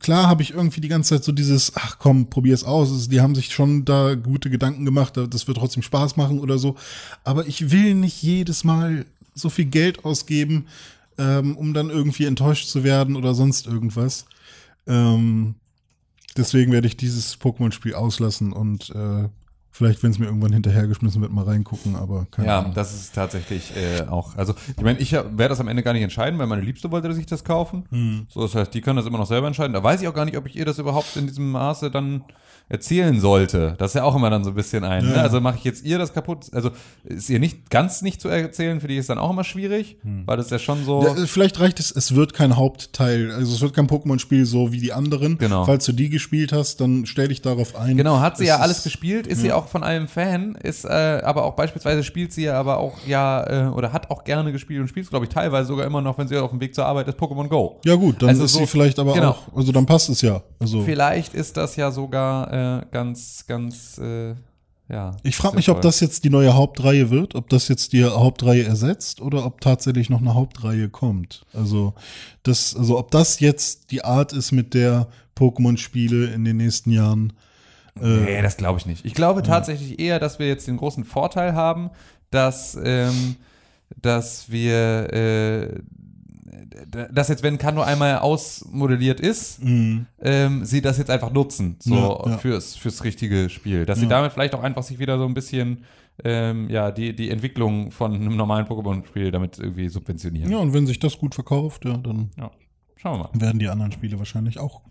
klar 0.00 0.26
habe 0.28 0.42
ich 0.42 0.52
irgendwie 0.52 0.80
die 0.80 0.88
ganze 0.88 1.14
Zeit 1.14 1.24
so 1.24 1.32
dieses, 1.32 1.72
ach 1.74 1.98
komm, 1.98 2.28
probier's 2.28 2.64
aus. 2.64 3.08
Die 3.08 3.20
haben 3.20 3.34
sich 3.34 3.52
schon 3.52 3.84
da 3.84 4.14
gute 4.14 4.50
Gedanken 4.50 4.84
gemacht, 4.84 5.16
das 5.16 5.46
wird 5.46 5.58
trotzdem 5.58 5.82
Spaß 5.82 6.16
machen 6.16 6.40
oder 6.40 6.58
so. 6.58 6.76
Aber 7.24 7.46
ich 7.46 7.70
will 7.70 7.94
nicht 7.94 8.22
jedes 8.22 8.64
Mal 8.64 9.06
so 9.34 9.48
viel 9.48 9.66
Geld 9.66 10.04
ausgeben, 10.04 10.66
ähm, 11.16 11.56
um 11.56 11.74
dann 11.74 11.90
irgendwie 11.90 12.26
enttäuscht 12.26 12.68
zu 12.68 12.84
werden 12.84 13.16
oder 13.16 13.34
sonst 13.34 13.66
irgendwas. 13.66 14.26
Ähm, 14.86 15.54
deswegen 16.36 16.72
werde 16.72 16.86
ich 16.86 16.96
dieses 16.96 17.38
Pokémon-Spiel 17.38 17.94
auslassen 17.94 18.52
und 18.52 18.90
äh, 18.90 19.28
Vielleicht, 19.78 20.02
wenn 20.02 20.10
es 20.10 20.18
mir 20.18 20.26
irgendwann 20.26 20.52
hinterhergeschmissen 20.52 21.22
wird, 21.22 21.32
mal 21.32 21.44
reingucken, 21.44 21.94
aber 21.94 22.26
keine 22.32 22.48
Ja, 22.48 22.58
Ahnung. 22.58 22.74
das 22.74 22.92
ist 22.92 23.14
tatsächlich 23.14 23.72
äh, 23.76 24.08
auch. 24.08 24.34
Also, 24.34 24.54
ich 24.76 24.82
meine, 24.82 24.98
ich 24.98 25.12
werde 25.12 25.48
das 25.50 25.60
am 25.60 25.68
Ende 25.68 25.84
gar 25.84 25.92
nicht 25.92 26.02
entscheiden, 26.02 26.36
weil 26.40 26.48
meine 26.48 26.62
Liebste 26.62 26.90
wollte 26.90 27.12
sich 27.14 27.26
das 27.26 27.44
kaufen. 27.44 27.84
Hm. 27.90 28.26
So, 28.28 28.42
das 28.42 28.56
heißt, 28.56 28.74
die 28.74 28.80
kann 28.80 28.96
das 28.96 29.06
immer 29.06 29.18
noch 29.18 29.28
selber 29.28 29.46
entscheiden. 29.46 29.74
Da 29.74 29.84
weiß 29.84 30.02
ich 30.02 30.08
auch 30.08 30.14
gar 30.14 30.24
nicht, 30.24 30.36
ob 30.36 30.46
ich 30.46 30.56
ihr 30.56 30.64
das 30.64 30.80
überhaupt 30.80 31.16
in 31.16 31.28
diesem 31.28 31.52
Maße 31.52 31.92
dann 31.92 32.24
erzählen 32.70 33.18
sollte. 33.18 33.76
Das 33.78 33.92
ist 33.92 33.94
ja 33.94 34.04
auch 34.04 34.14
immer 34.14 34.28
dann 34.30 34.44
so 34.44 34.50
ein 34.50 34.54
bisschen 34.56 34.84
ein. 34.84 35.04
Ne? 35.06 35.14
Ja. 35.14 35.22
Also 35.22 35.40
mache 35.40 35.56
ich 35.56 35.64
jetzt 35.64 35.84
ihr 35.84 35.98
das 35.98 36.12
kaputt. 36.12 36.48
Also 36.52 36.70
ist 37.04 37.30
ihr 37.30 37.38
nicht 37.38 37.70
ganz 37.70 38.02
nicht 38.02 38.20
zu 38.20 38.28
erzählen, 38.28 38.80
für 38.80 38.88
die 38.88 38.96
ist 38.96 39.08
dann 39.08 39.18
auch 39.18 39.30
immer 39.30 39.44
schwierig, 39.44 39.96
weil 40.26 40.36
das 40.36 40.50
ja 40.50 40.58
schon 40.58 40.84
so. 40.84 41.00
Hm. 41.08 41.16
Ja, 41.16 41.26
vielleicht 41.26 41.60
reicht 41.60 41.80
es, 41.80 41.90
es 41.90 42.14
wird 42.14 42.34
kein 42.34 42.56
Hauptteil, 42.56 43.30
also 43.32 43.54
es 43.54 43.60
wird 43.62 43.74
kein 43.74 43.86
Pokémon-Spiel 43.86 44.44
so 44.44 44.70
wie 44.72 44.80
die 44.80 44.92
anderen. 44.92 45.38
Genau. 45.38 45.64
Falls 45.64 45.86
du 45.86 45.92
die 45.92 46.10
gespielt 46.10 46.52
hast, 46.52 46.80
dann 46.80 47.06
stell 47.06 47.28
dich 47.28 47.40
darauf 47.40 47.74
ein. 47.74 47.96
Genau, 47.96 48.20
hat 48.20 48.36
sie 48.36 48.44
Es 48.44 48.48
ja 48.48 48.56
alles 48.58 48.82
gespielt, 48.82 49.26
ist 49.26 49.40
sie 49.40 49.52
auch 49.52 49.67
von 49.68 49.82
allem 49.84 50.08
Fan, 50.08 50.54
ist 50.56 50.84
äh, 50.84 51.20
aber 51.24 51.44
auch 51.44 51.54
beispielsweise 51.54 52.02
spielt 52.02 52.32
sie 52.32 52.44
ja 52.44 52.58
aber 52.58 52.78
auch 52.78 52.94
ja 53.06 53.68
äh, 53.68 53.70
oder 53.70 53.92
hat 53.92 54.10
auch 54.10 54.24
gerne 54.24 54.50
gespielt 54.52 54.80
und 54.80 54.88
spielt 54.88 55.08
glaube 55.08 55.26
ich 55.26 55.30
teilweise 55.30 55.68
sogar 55.68 55.86
immer 55.86 56.00
noch, 56.00 56.18
wenn 56.18 56.26
sie 56.28 56.36
auf 56.36 56.50
dem 56.50 56.60
Weg 56.60 56.74
zur 56.74 56.86
Arbeit 56.86 57.08
ist, 57.08 57.18
Pokémon 57.18 57.48
Go. 57.48 57.80
Ja 57.84 57.94
gut, 57.94 58.22
dann 58.22 58.30
Also 58.30 58.44
ist 58.44 58.52
so- 58.52 58.58
sie 58.60 58.66
vielleicht 58.66 58.98
aber 58.98 59.14
genau. 59.14 59.30
auch, 59.30 59.54
also 59.54 59.70
dann 59.72 59.86
passt 59.86 60.08
es 60.08 60.22
ja. 60.22 60.42
Also 60.58 60.82
Vielleicht 60.82 61.34
ist 61.34 61.56
das 61.56 61.76
ja 61.76 61.90
sogar 61.90 62.80
äh, 62.80 62.86
ganz, 62.90 63.44
ganz, 63.46 63.98
äh, 63.98 64.34
ja. 64.90 65.12
ich 65.22 65.36
frage 65.36 65.56
mich, 65.56 65.68
ob 65.68 65.82
das 65.82 66.00
jetzt 66.00 66.24
die 66.24 66.30
neue 66.30 66.54
Hauptreihe 66.54 67.10
wird, 67.10 67.34
ob 67.34 67.48
das 67.50 67.68
jetzt 67.68 67.92
die 67.92 68.04
Hauptreihe 68.04 68.64
ersetzt 68.64 69.20
oder 69.20 69.44
ob 69.44 69.60
tatsächlich 69.60 70.08
noch 70.08 70.20
eine 70.20 70.34
Hauptreihe 70.34 70.88
kommt. 70.88 71.44
Also 71.52 71.92
das, 72.42 72.74
also 72.74 72.98
ob 72.98 73.10
das 73.10 73.38
jetzt 73.40 73.90
die 73.90 74.02
Art 74.04 74.32
ist, 74.32 74.50
mit 74.52 74.72
der 74.72 75.08
Pokémon-Spiele 75.36 76.26
in 76.32 76.44
den 76.44 76.56
nächsten 76.56 76.90
Jahren. 76.90 77.32
Nee, 78.00 78.40
das 78.42 78.56
glaube 78.56 78.78
ich 78.78 78.86
nicht. 78.86 79.04
Ich 79.04 79.14
glaube 79.14 79.42
tatsächlich 79.42 79.98
eher, 79.98 80.18
dass 80.18 80.38
wir 80.38 80.46
jetzt 80.48 80.66
den 80.66 80.76
großen 80.76 81.04
Vorteil 81.04 81.54
haben, 81.54 81.90
dass, 82.30 82.78
ähm, 82.82 83.36
dass 84.00 84.50
wir, 84.50 85.12
äh, 85.12 85.80
dass 87.12 87.28
jetzt, 87.28 87.42
wenn 87.42 87.58
Kano 87.58 87.82
einmal 87.82 88.18
ausmodelliert 88.18 89.20
ist, 89.20 89.60
ähm, 89.62 90.64
sie 90.64 90.80
das 90.82 90.98
jetzt 90.98 91.10
einfach 91.10 91.32
nutzen, 91.32 91.76
so 91.80 91.94
Ja, 92.24 92.30
ja. 92.32 92.38
Fürs, 92.38 92.76
fürs 92.76 93.04
richtige 93.04 93.48
Spiel. 93.48 93.86
Dass 93.86 93.98
sie 93.98 94.04
Ja. 94.04 94.10
damit 94.10 94.32
vielleicht 94.32 94.54
auch 94.54 94.62
einfach 94.62 94.82
sich 94.82 94.98
wieder 94.98 95.18
so 95.18 95.24
ein 95.24 95.34
bisschen, 95.34 95.84
ähm, 96.24 96.68
ja, 96.68 96.90
die, 96.90 97.14
die 97.14 97.30
Entwicklung 97.30 97.90
von 97.90 98.14
einem 98.14 98.36
normalen 98.36 98.66
Pokémon-Spiel 98.66 99.30
damit 99.30 99.58
irgendwie 99.58 99.88
subventionieren. 99.88 100.50
Ja, 100.50 100.58
und 100.58 100.72
wenn 100.72 100.86
sich 100.86 100.98
das 100.98 101.18
gut 101.18 101.34
verkauft, 101.34 101.84
ja, 101.84 101.96
dann. 101.96 102.30
Schauen 102.96 103.20
wir 103.20 103.30
mal. 103.32 103.40
werden 103.40 103.60
die 103.60 103.68
anderen 103.68 103.92
Spiele 103.92 104.18
wahrscheinlich 104.18 104.58
auch 104.58 104.82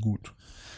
gut. 0.00 0.32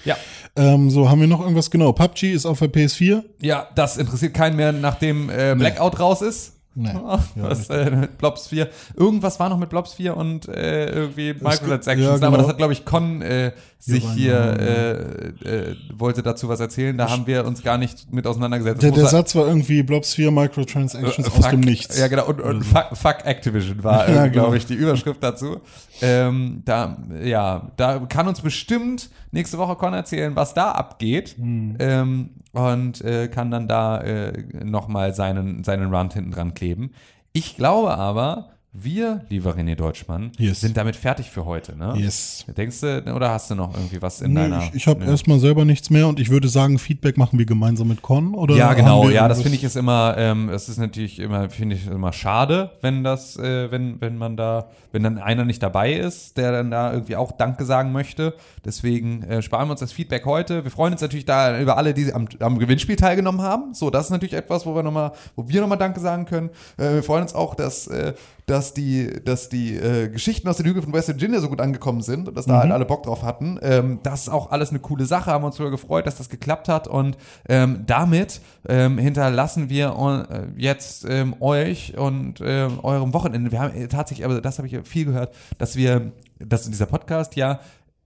Ja. 0.07 0.17
Ähm, 0.57 0.91
so, 0.91 1.11
haben 1.11 1.21
wir 1.21 1.29
noch 1.29 1.41
irgendwas? 1.41 1.71
Genau, 1.71 1.93
PUBG 1.93 2.33
ist 2.33 2.47
auf 2.47 2.61
der 2.61 2.73
PS4. 2.73 3.23
Ja, 3.41 3.69
das 3.75 3.99
interessiert 3.99 4.33
keinen 4.33 4.57
mehr, 4.57 4.73
nachdem 4.73 5.29
äh, 5.29 5.55
Blackout 5.55 6.01
raus 6.01 6.23
ist. 6.23 6.57
Nee. 6.79 6.91
Was, 7.37 7.71
äh, 7.71 7.91
mit 7.91 8.19
Blobs 8.19 8.49
4. 8.49 8.69
Irgendwas 8.97 9.41
war 9.41 9.49
noch 9.49 9.57
mit 9.57 9.71
Blobs 9.71 9.95
4 9.95 10.15
und 10.15 10.47
äh, 10.47 10.91
irgendwie 10.91 11.33
Microtransactions, 11.33 12.07
ja, 12.07 12.15
genau. 12.17 12.27
aber 12.27 12.37
das 12.37 12.49
hat, 12.49 12.59
glaube 12.59 12.75
ich, 12.75 12.85
Con 12.85 13.23
äh, 13.23 13.53
sich 13.79 14.07
hier, 14.11 14.35
ja, 14.35 14.53
äh, 14.53 15.71
äh, 15.71 15.77
wollte 15.95 16.23
dazu 16.23 16.51
was 16.51 16.61
erzählen. 16.61 16.99
Da 16.99 17.09
haben 17.09 17.27
wir 17.27 17.47
uns 17.47 17.63
gar 17.63 17.79
nicht 17.79 18.13
mit 18.13 18.27
auseinandergesetzt. 18.27 18.83
Der, 18.83 18.91
der 18.91 19.07
Satz 19.07 19.35
war 19.35 19.47
irgendwie 19.47 19.83
Blobs 19.83 20.15
4 20.15 20.31
Microtransactions 20.31 21.29
äh, 21.29 21.31
aus 21.31 21.37
fuck, 21.37 21.51
dem 21.51 21.61
Nichts. 21.61 21.99
Ja, 21.99 22.09
genau. 22.09 22.27
Und, 22.27 22.43
und 22.43 22.63
fuck, 22.63 22.95
fuck 22.95 23.25
Activision 23.25 23.83
war, 23.83 24.07
Ja, 24.09 24.27
glaube 24.27 24.31
genau. 24.31 24.53
ich, 24.53 24.67
die 24.67 24.75
Überschrift 24.75 25.23
dazu. 25.23 25.63
Ähm, 26.03 26.61
da, 26.67 26.99
ja, 27.25 27.73
da 27.79 28.01
kann 28.01 28.29
uns 28.29 28.43
bestimmt 28.43 29.09
nächste 29.37 29.59
Woche 29.59 29.77
Con 29.77 29.95
erzählen, 29.95 30.35
was 30.35 30.55
da 30.55 30.73
abgeht. 30.73 31.37
Hm. 31.39 31.77
Ähm, 31.79 32.31
und 32.53 33.03
äh, 33.03 33.29
kann 33.29 33.51
dann 33.51 33.69
da 33.69 34.01
äh, 34.01 34.43
nochmal 34.65 35.15
seinen, 35.15 35.63
seinen 35.63 35.95
Run 35.95 36.11
hinten 36.11 36.33
dran 36.33 36.55
kleben. 36.55 36.93
Ich 37.33 37.57
glaube 37.57 37.97
aber, 37.97 38.56
wir, 38.83 39.25
lieber 39.29 39.55
René 39.57 39.75
Deutschmann, 39.75 40.33
Yes. 40.39 40.61
sind 40.61 40.77
damit 40.77 40.97
fertig 40.97 41.31
für 41.31 41.45
heute, 41.45 41.77
ne? 41.77 41.95
Yes. 41.97 42.45
Denkst 42.57 42.81
du, 42.81 43.15
oder 43.15 43.31
hast 43.31 43.51
du 43.51 43.55
noch 43.55 43.75
irgendwie 43.75 44.01
was 44.03 44.21
in 44.21 44.33
Nö, 44.33 44.41
deiner. 44.41 44.59
ich 44.63 44.75
ich 44.75 44.87
habe 44.87 45.01
Nö. 45.05 45.11
erstmal 45.11 45.39
selber 45.39 45.65
nichts 45.65 45.91
mehr 45.91 46.07
und 46.09 46.21
ich 46.21 46.31
würde 46.31 46.49
sagen, 46.49 46.79
Feedback 46.79 47.17
machen 47.17 47.39
wir 47.39 47.47
gemeinsam 47.47 47.89
mit 47.89 48.03
Con 48.03 48.35
oder 48.35 48.55
Ja, 48.55 48.75
genau. 48.75 49.09
Ja, 49.09 49.29
das 49.29 49.43
finde 49.43 49.57
ich 49.57 49.65
ist 49.65 49.77
immer, 49.77 50.15
ähm, 50.19 50.49
ist 50.49 50.77
natürlich 50.79 51.19
immer, 51.19 51.49
finde 51.51 51.77
ich 51.77 51.87
immer 51.87 52.13
schade, 52.13 52.71
wenn 52.83 53.05
das, 53.05 53.37
äh, 53.39 53.71
wenn, 53.71 54.01
wenn 54.01 54.17
man 54.19 54.37
da, 54.37 54.69
wenn 54.93 55.03
dann 55.03 55.19
einer 55.19 55.45
nicht 55.45 55.63
dabei 55.63 55.93
ist, 55.95 56.37
der 56.37 56.53
dann 56.53 56.71
da 56.71 56.93
irgendwie 56.93 57.17
auch 57.17 57.33
Danke 57.33 57.65
sagen 57.65 57.93
möchte. 57.93 58.35
Deswegen 58.65 59.23
äh, 59.23 59.43
sparen 59.43 59.69
wir 59.69 59.73
uns 59.73 59.81
das 59.81 59.93
Feedback 59.93 60.25
heute. 60.27 60.65
Wir 60.65 60.71
freuen 60.71 60.93
uns 60.93 61.03
natürlich 61.03 61.25
da 61.25 61.59
über 61.61 61.77
alle, 61.77 61.95
die 61.95 62.13
am, 62.13 62.27
am 62.41 62.59
Gewinnspiel 62.59 62.97
teilgenommen 62.97 63.43
haben. 63.43 63.75
So, 63.75 63.91
das 63.91 64.07
ist 64.07 64.11
natürlich 64.11 64.35
etwas, 64.35 64.67
wo 64.67 64.75
wir 64.75 64.83
nochmal, 64.83 65.13
wo 65.35 65.49
wir 65.49 65.61
nochmal 65.61 65.79
Danke 65.79 66.01
sagen 66.01 66.25
können. 66.25 66.51
Äh, 66.77 66.95
wir 66.95 67.03
freuen 67.03 67.23
uns 67.23 67.35
auch, 67.35 67.55
dass, 67.55 67.87
äh, 67.87 68.15
dass 68.47 68.75
die, 68.75 69.11
dass 69.25 69.49
die 69.49 69.75
äh, 69.77 70.09
Geschichten 70.09 70.49
aus 70.49 70.57
den 70.57 70.67
Hügeln 70.67 70.85
von 70.85 70.93
West 70.93 71.09
Virginia 71.09 71.41
so 71.41 71.49
gut 71.49 71.61
angekommen 71.61 72.01
sind 72.01 72.29
und 72.29 72.37
dass 72.37 72.47
da 72.47 72.61
halt 72.61 72.71
alle 72.71 72.85
Bock 72.85 73.03
drauf 73.03 73.25
hatten. 73.25 73.59
Ähm, 73.61 73.99
das 74.05 74.23
ist 74.23 74.29
auch 74.29 74.53
alles 74.53 74.71
eine 74.71 74.79
coole 74.79 75.05
Sache, 75.05 75.33
haben 75.33 75.45
uns 75.45 75.57
darüber 75.57 75.73
gefreut, 75.73 76.07
dass 76.07 76.17
das 76.17 76.29
geklappt 76.29 76.69
hat 76.69 76.87
und 76.87 77.17
ähm, 77.49 77.83
damit 77.87 78.41
ähm, 78.69 78.99
hinterlassen 78.99 79.69
wir 79.69 80.27
äh, 80.31 80.61
jetzt 80.61 81.05
ähm, 81.09 81.35
euch 81.41 81.99
und 81.99 82.41
ähm, 82.41 82.79
eurem 82.83 83.13
Wochenende. 83.13 83.51
Wir 83.51 83.61
haben 83.61 83.75
äh, 83.75 83.89
tatsächlich, 83.89 84.25
aber 84.25 84.41
das 84.41 84.59
habe 84.59 84.69
ich 84.69 84.79
viel 84.89 85.07
gehört, 85.07 85.35
dass 85.59 85.75
wir, 85.75 86.13
dass 86.39 86.71
dieser 86.71 86.87
Podcast 86.87 87.35
ja 87.35 87.59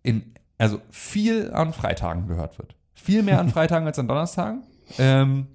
in, 0.03 0.33
also 0.57 0.81
viel 0.91 1.53
an 1.53 1.75
Freitagen 1.75 2.29
gehört 2.29 2.59
wird. 2.59 2.75
Viel 2.95 3.23
mehr 3.23 3.41
an 3.41 3.49
Freitagen 3.51 3.87
als 3.87 3.99
an 3.99 4.09
Donnerstagen. 4.09 4.63
Ähm, 4.99 5.47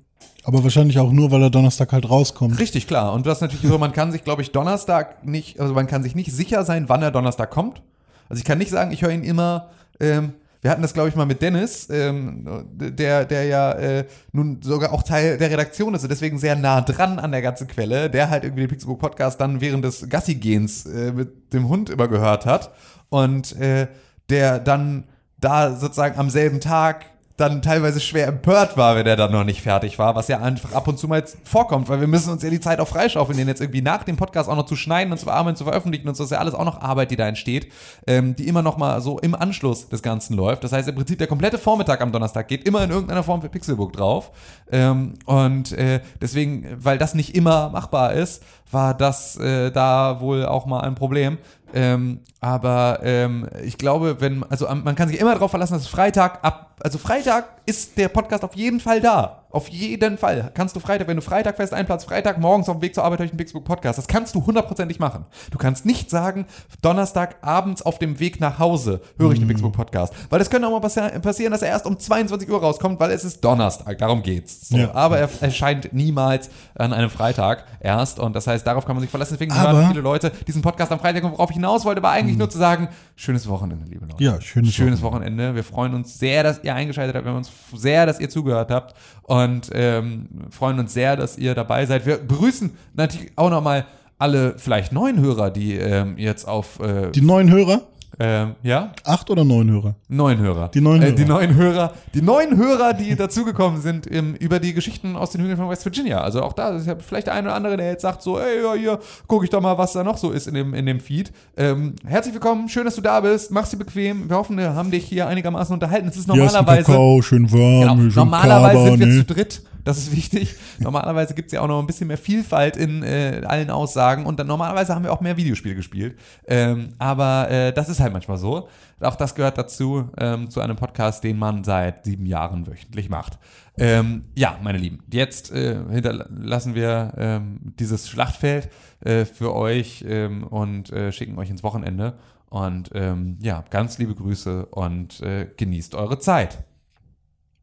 Aber 0.46 0.64
wahrscheinlich 0.64 1.00
auch 1.00 1.12
nur, 1.12 1.32
weil 1.32 1.42
er 1.42 1.50
Donnerstag 1.50 1.92
halt 1.92 2.08
rauskommt. 2.08 2.60
Richtig, 2.60 2.86
klar. 2.86 3.14
Und 3.14 3.26
das 3.26 3.40
ist 3.40 3.42
natürlich 3.42 3.68
so, 3.68 3.80
man 3.80 3.94
kann 3.94 4.12
sich, 4.12 4.24
glaube 4.24 4.44
ich, 4.44 4.52
Donnerstag 4.52 5.26
nicht, 5.26 5.60
also 5.60 5.74
man 5.74 5.88
kann 5.88 6.04
sich 6.04 6.14
nicht 6.14 6.32
sicher 6.32 6.64
sein, 6.64 6.88
wann 6.88 7.02
er 7.02 7.10
Donnerstag 7.10 7.50
kommt. 7.50 7.82
Also 8.30 8.40
ich 8.40 8.46
kann 8.46 8.60
nicht 8.60 8.70
sagen, 8.70 8.92
ich 8.92 9.02
höre 9.02 9.12
ihn 9.12 9.24
immer, 9.24 9.70
ähm, 10.00 10.34
wir 10.62 10.72
hatten 10.72 10.84
das, 10.84 10.94
glaube 10.94 11.10
ich, 11.10 11.16
mal 11.16 11.26
mit 11.26 11.42
Dennis, 11.42 11.90
ähm, 11.90 12.48
der, 12.74 13.26
der 13.26 13.46
ja 13.46 13.72
äh, 13.74 14.06
nun 14.32 14.62
sogar 14.62 14.94
auch 14.94 15.02
Teil 15.04 15.38
der 15.38 15.50
Redaktion 15.50 15.94
ist 15.94 16.04
und 16.04 16.10
deswegen 16.10 16.38
sehr 16.38 16.56
nah 16.56 16.82
dran 16.82 17.18
an 17.18 17.32
der 17.32 17.42
ganzen 17.42 17.68
Quelle, 17.68 18.10
der 18.10 18.30
halt 18.30 18.44
irgendwie 18.44 18.64
den 18.64 18.70
Pixelbook 18.70 19.00
Podcast 19.00 19.42
dann 19.42 19.62
während 19.62 19.84
des 19.84 20.10
Gassi-Gehens 20.10 20.86
äh, 20.86 21.12
mit 21.12 21.54
dem 21.54 21.70
Hund 21.70 21.90
immer 21.90 22.08
gehört 22.08 22.46
hat 22.46 22.72
und 23.10 23.56
äh, 23.60 23.88
der 24.30 24.60
dann 24.60 25.06
da 25.40 25.76
sozusagen 25.76 26.18
am 26.18 26.30
selben 26.30 26.60
Tag 26.60 27.06
dann 27.38 27.62
teilweise 27.62 28.00
schwer 28.00 28.28
empört 28.28 28.78
war, 28.78 28.96
wenn 28.96 29.04
der 29.04 29.18
dann 29.18 29.32
noch 29.32 29.44
nicht 29.44 29.62
fertig 29.62 30.00
war, 30.00 30.16
was 30.16 30.30
ja 30.30 30.40
einfach 30.40 30.72
ab 30.72 30.88
und 30.88 30.98
zu 30.98 31.10
mal 31.10 31.24
vorkommt, 31.44 31.90
weil 31.90 32.00
wir 32.00 32.08
müssen 32.08 32.32
uns 32.32 32.42
ja 32.44 32.50
die 32.50 32.62
Zeit 32.62 32.80
auch 32.80 32.88
freischaufeln, 32.88 33.38
den 33.38 33.50
jetzt 33.50 33.60
irgendwie 33.60 33.82
nach 33.82 34.04
dem 34.04 34.16
Podcast 34.16 34.50
auch 34.50 34.56
noch 34.56 34.66
zu 34.66 34.78
schneiden 34.78 35.12
und 35.12 35.18
zu 35.18 35.26
bearbeiten, 35.26 35.58
zu 35.58 35.66
veröffentlichen 35.66 36.08
und 36.08 36.16
so, 36.16 36.24
das 36.24 36.32
ist 36.32 36.36
ja 36.36 36.40
alles 36.40 36.54
auch 36.54 36.64
noch 36.64 36.82
Arbeit, 36.82 37.12
die 37.12 37.18
da 37.18 37.28
entsteht, 37.28 37.72
ähm, 38.08 38.38
die 38.38 38.48
immer 38.48 38.62
noch 38.62 38.78
mal 38.78 39.02
so 39.02 39.20
im 39.20 39.36
Anschluss 39.36 39.90
des 39.90 40.02
Ganzen 40.02 40.38
läuft. 40.38 40.64
Das 40.64 40.72
heißt, 40.72 40.88
im 40.88 40.96
Prinzip 40.96 41.18
der 41.18 41.28
komplette 41.28 41.58
Vormittag 41.58 42.00
am 42.02 42.14
Donnerstag 42.14 42.48
geht 42.48 42.66
immer 42.66 42.84
in 42.84 42.92
irgendeiner 42.92 43.24
Form 43.24 43.42
für 43.42 43.50
Pixelbook 43.50 43.92
drauf. 43.92 44.32
Ähm, 44.72 45.16
und 45.26 45.74
äh, 45.74 46.00
deswegen, 46.22 46.66
weil 46.78 46.98
das 46.98 47.16
nicht 47.16 47.36
immer 47.36 47.70
machbar 47.70 48.14
ist, 48.14 48.44
war 48.72 48.94
das 48.94 49.36
äh, 49.38 49.72
da 49.72 50.22
wohl 50.22 50.46
auch 50.46 50.66
mal 50.66 50.82
ein 50.82 50.96
Problem. 50.96 51.38
Ähm, 51.76 52.22
aber 52.40 53.02
ähm, 53.04 53.50
ich 53.62 53.78
glaube, 53.78 54.22
wenn, 54.22 54.44
also 54.50 54.66
man 54.68 54.96
kann 54.96 55.10
sich 55.10 55.20
immer 55.20 55.34
darauf 55.34 55.52
verlassen, 55.52 55.74
dass 55.74 55.88
Freitag 55.88 56.40
ab, 56.42 56.78
also 56.82 56.98
Freitag 56.98 57.50
ist 57.66 57.98
der 57.98 58.08
Podcast 58.08 58.46
auf 58.46 58.56
jeden 58.56 58.80
Fall 58.80 59.02
da. 59.02 59.44
Auf 59.56 59.70
jeden 59.70 60.18
Fall. 60.18 60.52
Kannst 60.54 60.76
du 60.76 60.82
Freitag, 60.82 61.08
wenn 61.08 61.16
du 61.16 61.22
Freitag 61.22 61.56
fest 61.56 61.74
einplanst, 61.74 62.06
Freitag 62.06 62.40
morgens 62.40 62.68
auf 62.68 62.76
dem 62.76 62.82
Weg 62.82 62.94
zur 62.94 63.06
Arbeit 63.06 63.20
durch 63.22 63.30
den 63.32 63.38
Pixbook 63.38 63.64
Podcast, 63.64 63.98
das 63.98 64.08
kannst 64.08 64.36
du 64.36 64.46
hundertprozentig 64.46 65.00
machen. 65.00 65.26
Du 65.50 65.58
kannst 65.58 65.86
nicht 65.86 66.10
sagen, 66.10 66.46
Donnerstag 66.82 67.38
abends 67.42 67.82
auf 67.82 67.98
dem 67.98 68.20
Weg 68.20 68.42
nach 68.42 68.60
Hause 68.60 69.00
höre 69.18 69.32
ich 69.32 69.40
den 69.40 69.48
Pixbook 69.48 69.72
Podcast. 69.72 70.14
Weil 70.30 70.40
das 70.40 70.50
könnte 70.50 70.68
auch 70.68 70.72
mal 70.72 70.86
passi- 70.86 71.20
passieren, 71.20 71.52
dass 71.54 71.62
er 71.62 71.70
erst 71.70 71.86
um 71.86 71.98
22 71.98 72.50
Uhr 72.50 72.60
rauskommt, 72.60 73.00
weil 73.00 73.12
es 73.12 73.24
ist 73.24 73.44
Donnerstag. 73.46 73.98
Darum 73.98 74.22
geht's. 74.24 74.68
So. 74.68 74.78
Ja. 74.78 74.94
Aber 74.94 75.20
er 75.20 75.30
erscheint 75.42 75.94
niemals 75.94 76.50
an 76.78 76.92
einem 76.92 77.10
Freitag 77.10 77.64
erst. 77.80 78.20
Und 78.20 78.36
das 78.36 78.48
heißt, 78.48 78.68
darauf 78.68 78.86
kann 78.86 78.96
man 78.98 79.02
sich 79.04 79.10
verlassen. 79.10 79.36
Deswegen 79.36 79.54
Aber- 79.54 79.78
hören 79.78 79.88
viele 79.88 80.02
Leute 80.02 80.32
diesen 80.48 80.62
Podcast 80.62 80.92
am 80.92 81.00
Freitag. 81.00 81.24
Und 81.24 81.32
worauf 81.32 81.50
ich 81.50 81.56
hinaus 81.56 81.86
wollte, 81.86 82.04
war 82.04 82.12
eigentlich 82.12 82.38
nur 82.38 82.50
zu 82.50 82.58
sagen, 82.58 82.90
schönes 83.16 83.48
Wochenende, 83.48 83.86
liebe 83.90 84.06
Leute. 84.06 84.22
Ja, 84.22 84.42
schönes 84.42 84.74
Schönes 84.74 85.02
Wochenende. 85.02 85.56
Wir 85.56 85.64
freuen 85.64 85.94
uns 85.94 86.20
sehr, 86.20 86.44
dass 86.44 86.62
ihr 86.62 86.76
eingeschaltet 86.76 87.16
habt. 87.16 87.24
Wir 87.26 87.32
freuen 87.32 87.46
uns 87.46 87.52
sehr, 87.82 88.06
dass 88.06 88.20
ihr 88.20 88.30
zugehört 88.30 88.70
habt. 88.70 88.96
Und 89.24 89.45
ähm, 89.74 90.28
freuen 90.50 90.80
uns 90.80 90.94
sehr, 90.94 91.16
dass 91.16 91.38
ihr 91.38 91.56
dabei 91.56 91.86
seid. 91.86 92.06
Wir 92.06 92.18
begrüßen 92.18 92.72
natürlich 92.94 93.32
auch 93.36 93.50
nochmal 93.50 93.86
alle 94.18 94.56
vielleicht 94.58 94.92
neuen 94.92 95.20
Hörer, 95.20 95.52
die 95.52 95.76
ähm, 95.76 96.18
jetzt 96.18 96.48
auf 96.48 96.80
äh, 96.80 97.12
Die 97.12 97.22
neuen 97.22 97.52
Hörer? 97.52 97.82
Ähm, 98.18 98.56
ja? 98.64 98.92
Acht 99.04 99.30
oder 99.30 99.44
neun 99.44 99.70
Hörer? 99.70 99.96
Neun 100.08 100.38
Hörer. 100.40 100.70
Die 100.70 100.80
neun 100.82 101.02
Äh, 101.02 101.06
Hörer. 101.08 101.16
die 101.16 101.26
neun 101.26 101.56
Hörer. 101.56 101.94
Die 102.14 102.22
neun 102.22 102.56
Hörer, 102.58 102.94
die 102.94 103.16
dazugekommen 103.16 103.82
sind 103.82 104.08
im, 104.08 104.36
über 104.36 104.60
die 104.60 104.74
Geschichten 104.74 105.16
aus 105.18 105.32
den 105.32 105.42
Hügeln 105.42 105.58
von 105.58 105.70
West 105.70 105.84
Virginia. 105.84 106.22
Also 106.22 106.42
auch 106.42 106.54
da 106.54 106.70
ist 106.70 106.88
ja 106.88 106.96
vielleicht 106.98 107.28
der 107.28 107.34
eine 107.34 107.48
oder 107.50 107.56
andere, 107.56 107.76
der 107.78 107.90
jetzt 107.90 108.04
sagt 108.04 108.22
so, 108.22 108.40
ey, 108.40 108.64
ja, 108.64 108.74
hier, 108.74 109.00
guck 109.28 109.44
ich 109.44 109.50
doch 109.50 109.60
mal, 109.62 109.78
was 109.78 109.94
da 109.94 110.04
noch 110.04 110.18
so 110.18 110.32
ist 110.32 110.48
in 110.48 110.54
dem, 110.54 110.74
in 110.74 110.86
dem 110.86 111.00
Feed. 111.02 111.34
Ähm, 111.58 111.96
herzlich 112.06 112.34
willkommen, 112.34 112.70
schön, 112.70 112.86
dass 112.86 112.96
du 112.96 113.02
da 113.02 113.20
bist. 113.20 113.52
Mach's 113.52 113.72
dir 113.72 113.78
bequem. 113.78 114.30
Wir 114.30 114.38
hoffen, 114.38 114.58
wir 114.58 114.74
haben 114.76 114.92
dich 114.92 115.06
hier 115.06 115.28
einigermaßen 115.28 115.74
unterhalten. 115.74 116.08
Es 116.08 116.16
ist 116.16 116.28
normalerweise... 116.28 116.84
Kakao, 116.84 117.22
schön 117.22 117.52
warm, 117.52 117.98
Genau. 117.98 118.10
schön 118.10 118.14
Normalerweise 118.16 118.76
Kaba, 118.78 118.90
sind 118.92 119.00
wir 119.00 119.08
ne? 119.08 119.26
zu 119.26 119.34
dritt. 119.34 119.62
Das 119.86 119.98
ist 119.98 120.12
wichtig. 120.12 120.56
Normalerweise 120.80 121.34
gibt 121.34 121.48
es 121.48 121.54
ja 121.54 121.62
auch 121.62 121.68
noch 121.68 121.80
ein 121.80 121.88
bisschen 121.88 122.08
mehr 122.08 122.18
Vielfalt 122.18 122.76
in 122.76 123.04
äh, 123.04 123.44
allen 123.46 123.70
Aussagen 123.70 124.26
und 124.26 124.40
dann 124.40 124.48
normalerweise 124.48 124.94
haben 124.94 125.04
wir 125.04 125.14
auch 125.14 125.22
mehr 125.22 125.38
Videospiele 125.38 125.76
gespielt. 125.76 126.18
Ähm, 126.48 126.90
aber 126.98 127.50
äh, 127.50 127.72
das 127.72 127.88
ist 127.88 128.00
halt 128.02 128.12
manchmal 128.12 128.38
so. 128.38 128.68
Auch 129.00 129.16
das 129.16 129.36
gehört 129.36 129.58
dazu, 129.58 130.10
ähm, 130.18 130.50
zu 130.50 130.60
einem 130.60 130.76
Podcast, 130.76 131.24
den 131.24 131.38
man 131.38 131.64
seit 131.64 132.04
sieben 132.06 132.26
Jahren 132.26 132.66
wöchentlich 132.66 133.10
macht. 133.10 133.38
Ähm, 133.78 134.26
ja, 134.36 134.58
meine 134.64 134.78
Lieben, 134.78 135.04
jetzt 135.12 135.52
äh, 135.52 135.78
hinterlassen 135.90 136.76
wir 136.76 137.14
ähm, 137.18 137.60
dieses 137.78 138.10
Schlachtfeld 138.10 138.70
äh, 139.02 139.26
für 139.26 139.54
euch 139.54 140.04
ähm, 140.08 140.44
und 140.44 140.92
äh, 140.92 141.12
schicken 141.12 141.38
euch 141.38 141.50
ins 141.50 141.62
Wochenende. 141.62 142.18
Und 142.50 142.90
ähm, 142.94 143.38
ja, 143.42 143.64
ganz 143.70 143.98
liebe 143.98 144.16
Grüße 144.16 144.66
und 144.68 145.22
äh, 145.22 145.48
genießt 145.58 145.94
eure 145.94 146.20
Zeit. 146.20 146.64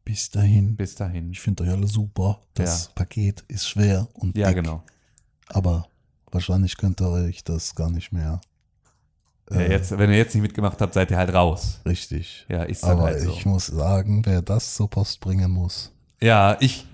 Bis 0.05 0.29
dahin. 0.29 0.75
Bis 0.75 0.95
dahin. 0.95 1.31
Ich 1.31 1.39
finde 1.39 1.63
euch 1.63 1.69
alle 1.69 1.87
super. 1.87 2.39
Das 2.53 2.85
Ja. 2.87 2.91
Paket 2.95 3.43
ist 3.47 3.67
schwer 3.67 4.07
und 4.13 4.37
Ja, 4.37 4.47
dick, 4.47 4.57
genau. 4.57 4.83
Aber 5.49 5.87
wahrscheinlich 6.31 6.77
könnt 6.77 6.99
ihr 7.01 7.09
euch 7.09 7.43
das 7.43 7.73
gar 7.75 7.89
nicht 7.89 8.11
mehr 8.11 8.41
Ja, 9.51 9.61
jetzt, 9.61 9.97
wenn 9.97 10.09
ihr 10.09 10.17
jetzt 10.17 10.33
nicht 10.33 10.41
mitgemacht 10.41 10.79
habt, 10.81 10.93
seid 10.93 11.11
ihr 11.11 11.17
halt 11.17 11.33
raus. 11.33 11.79
richtig. 11.85 12.45
Ja, 12.49 12.63
ist 12.63 12.83
Aber 12.83 13.03
halt 13.03 13.21
so. 13.21 13.29
ich 13.31 13.45
muss 13.45 13.67
sagen, 13.67 14.21
wer 14.25 14.41
das 14.41 14.73
zur 14.75 14.89
Post 14.89 15.19
bringen 15.19 15.51
muss. 15.51 15.91
Ja, 16.21 16.55
ich, 16.61 16.85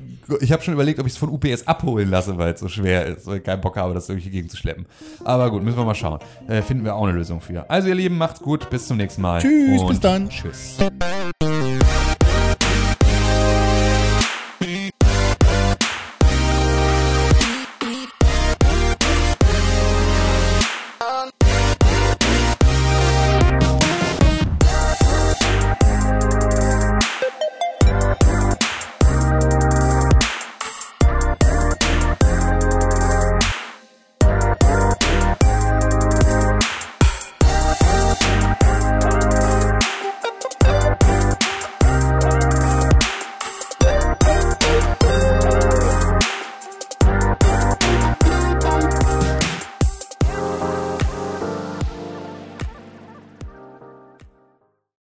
ich 0.41 0.52
habe 0.52 0.64
schon 0.64 0.73
überlegt, 0.73 0.99
ob 0.99 1.06
ich 1.06 1.14
es 1.14 1.18
von 1.19 1.30
UPS 1.30 1.68
abholen 1.68 2.10
lasse, 2.10 2.36
weil 2.40 2.53
es 2.53 2.60
so 2.60 2.68
schwer 2.68 3.06
ist, 3.06 3.27
ich 3.27 3.44
keinen 3.44 3.61
Bock 3.61 3.77
habe, 3.77 3.94
das 3.94 4.10
irgendwie 4.10 4.31
gegenzuschleppen. 4.31 4.88
Aber 5.23 5.52
gut, 5.52 5.61
müssen 5.64 5.77
wir 5.77 5.86
mal 5.86 5.94
schauen. 5.94 6.19
Äh, 6.48 6.64
finden 6.64 6.84
wir 6.84 6.95
auch 6.95 7.03
eine 7.03 7.15
Lösung 7.15 7.40
für. 7.40 7.69
Also 7.69 7.90
ihr 7.90 7.95
Lieben, 7.95 8.18
macht's 8.18 8.40
gut, 8.40 8.68
bis 8.72 8.88
zum 8.88 8.98
nächsten 8.98 9.22
Mal. 9.22 9.40
Tschüss, 9.41 9.81
Und 9.81 9.88
bis 9.90 9.99
dann. 9.99 10.30
Tschüss. 10.30 10.77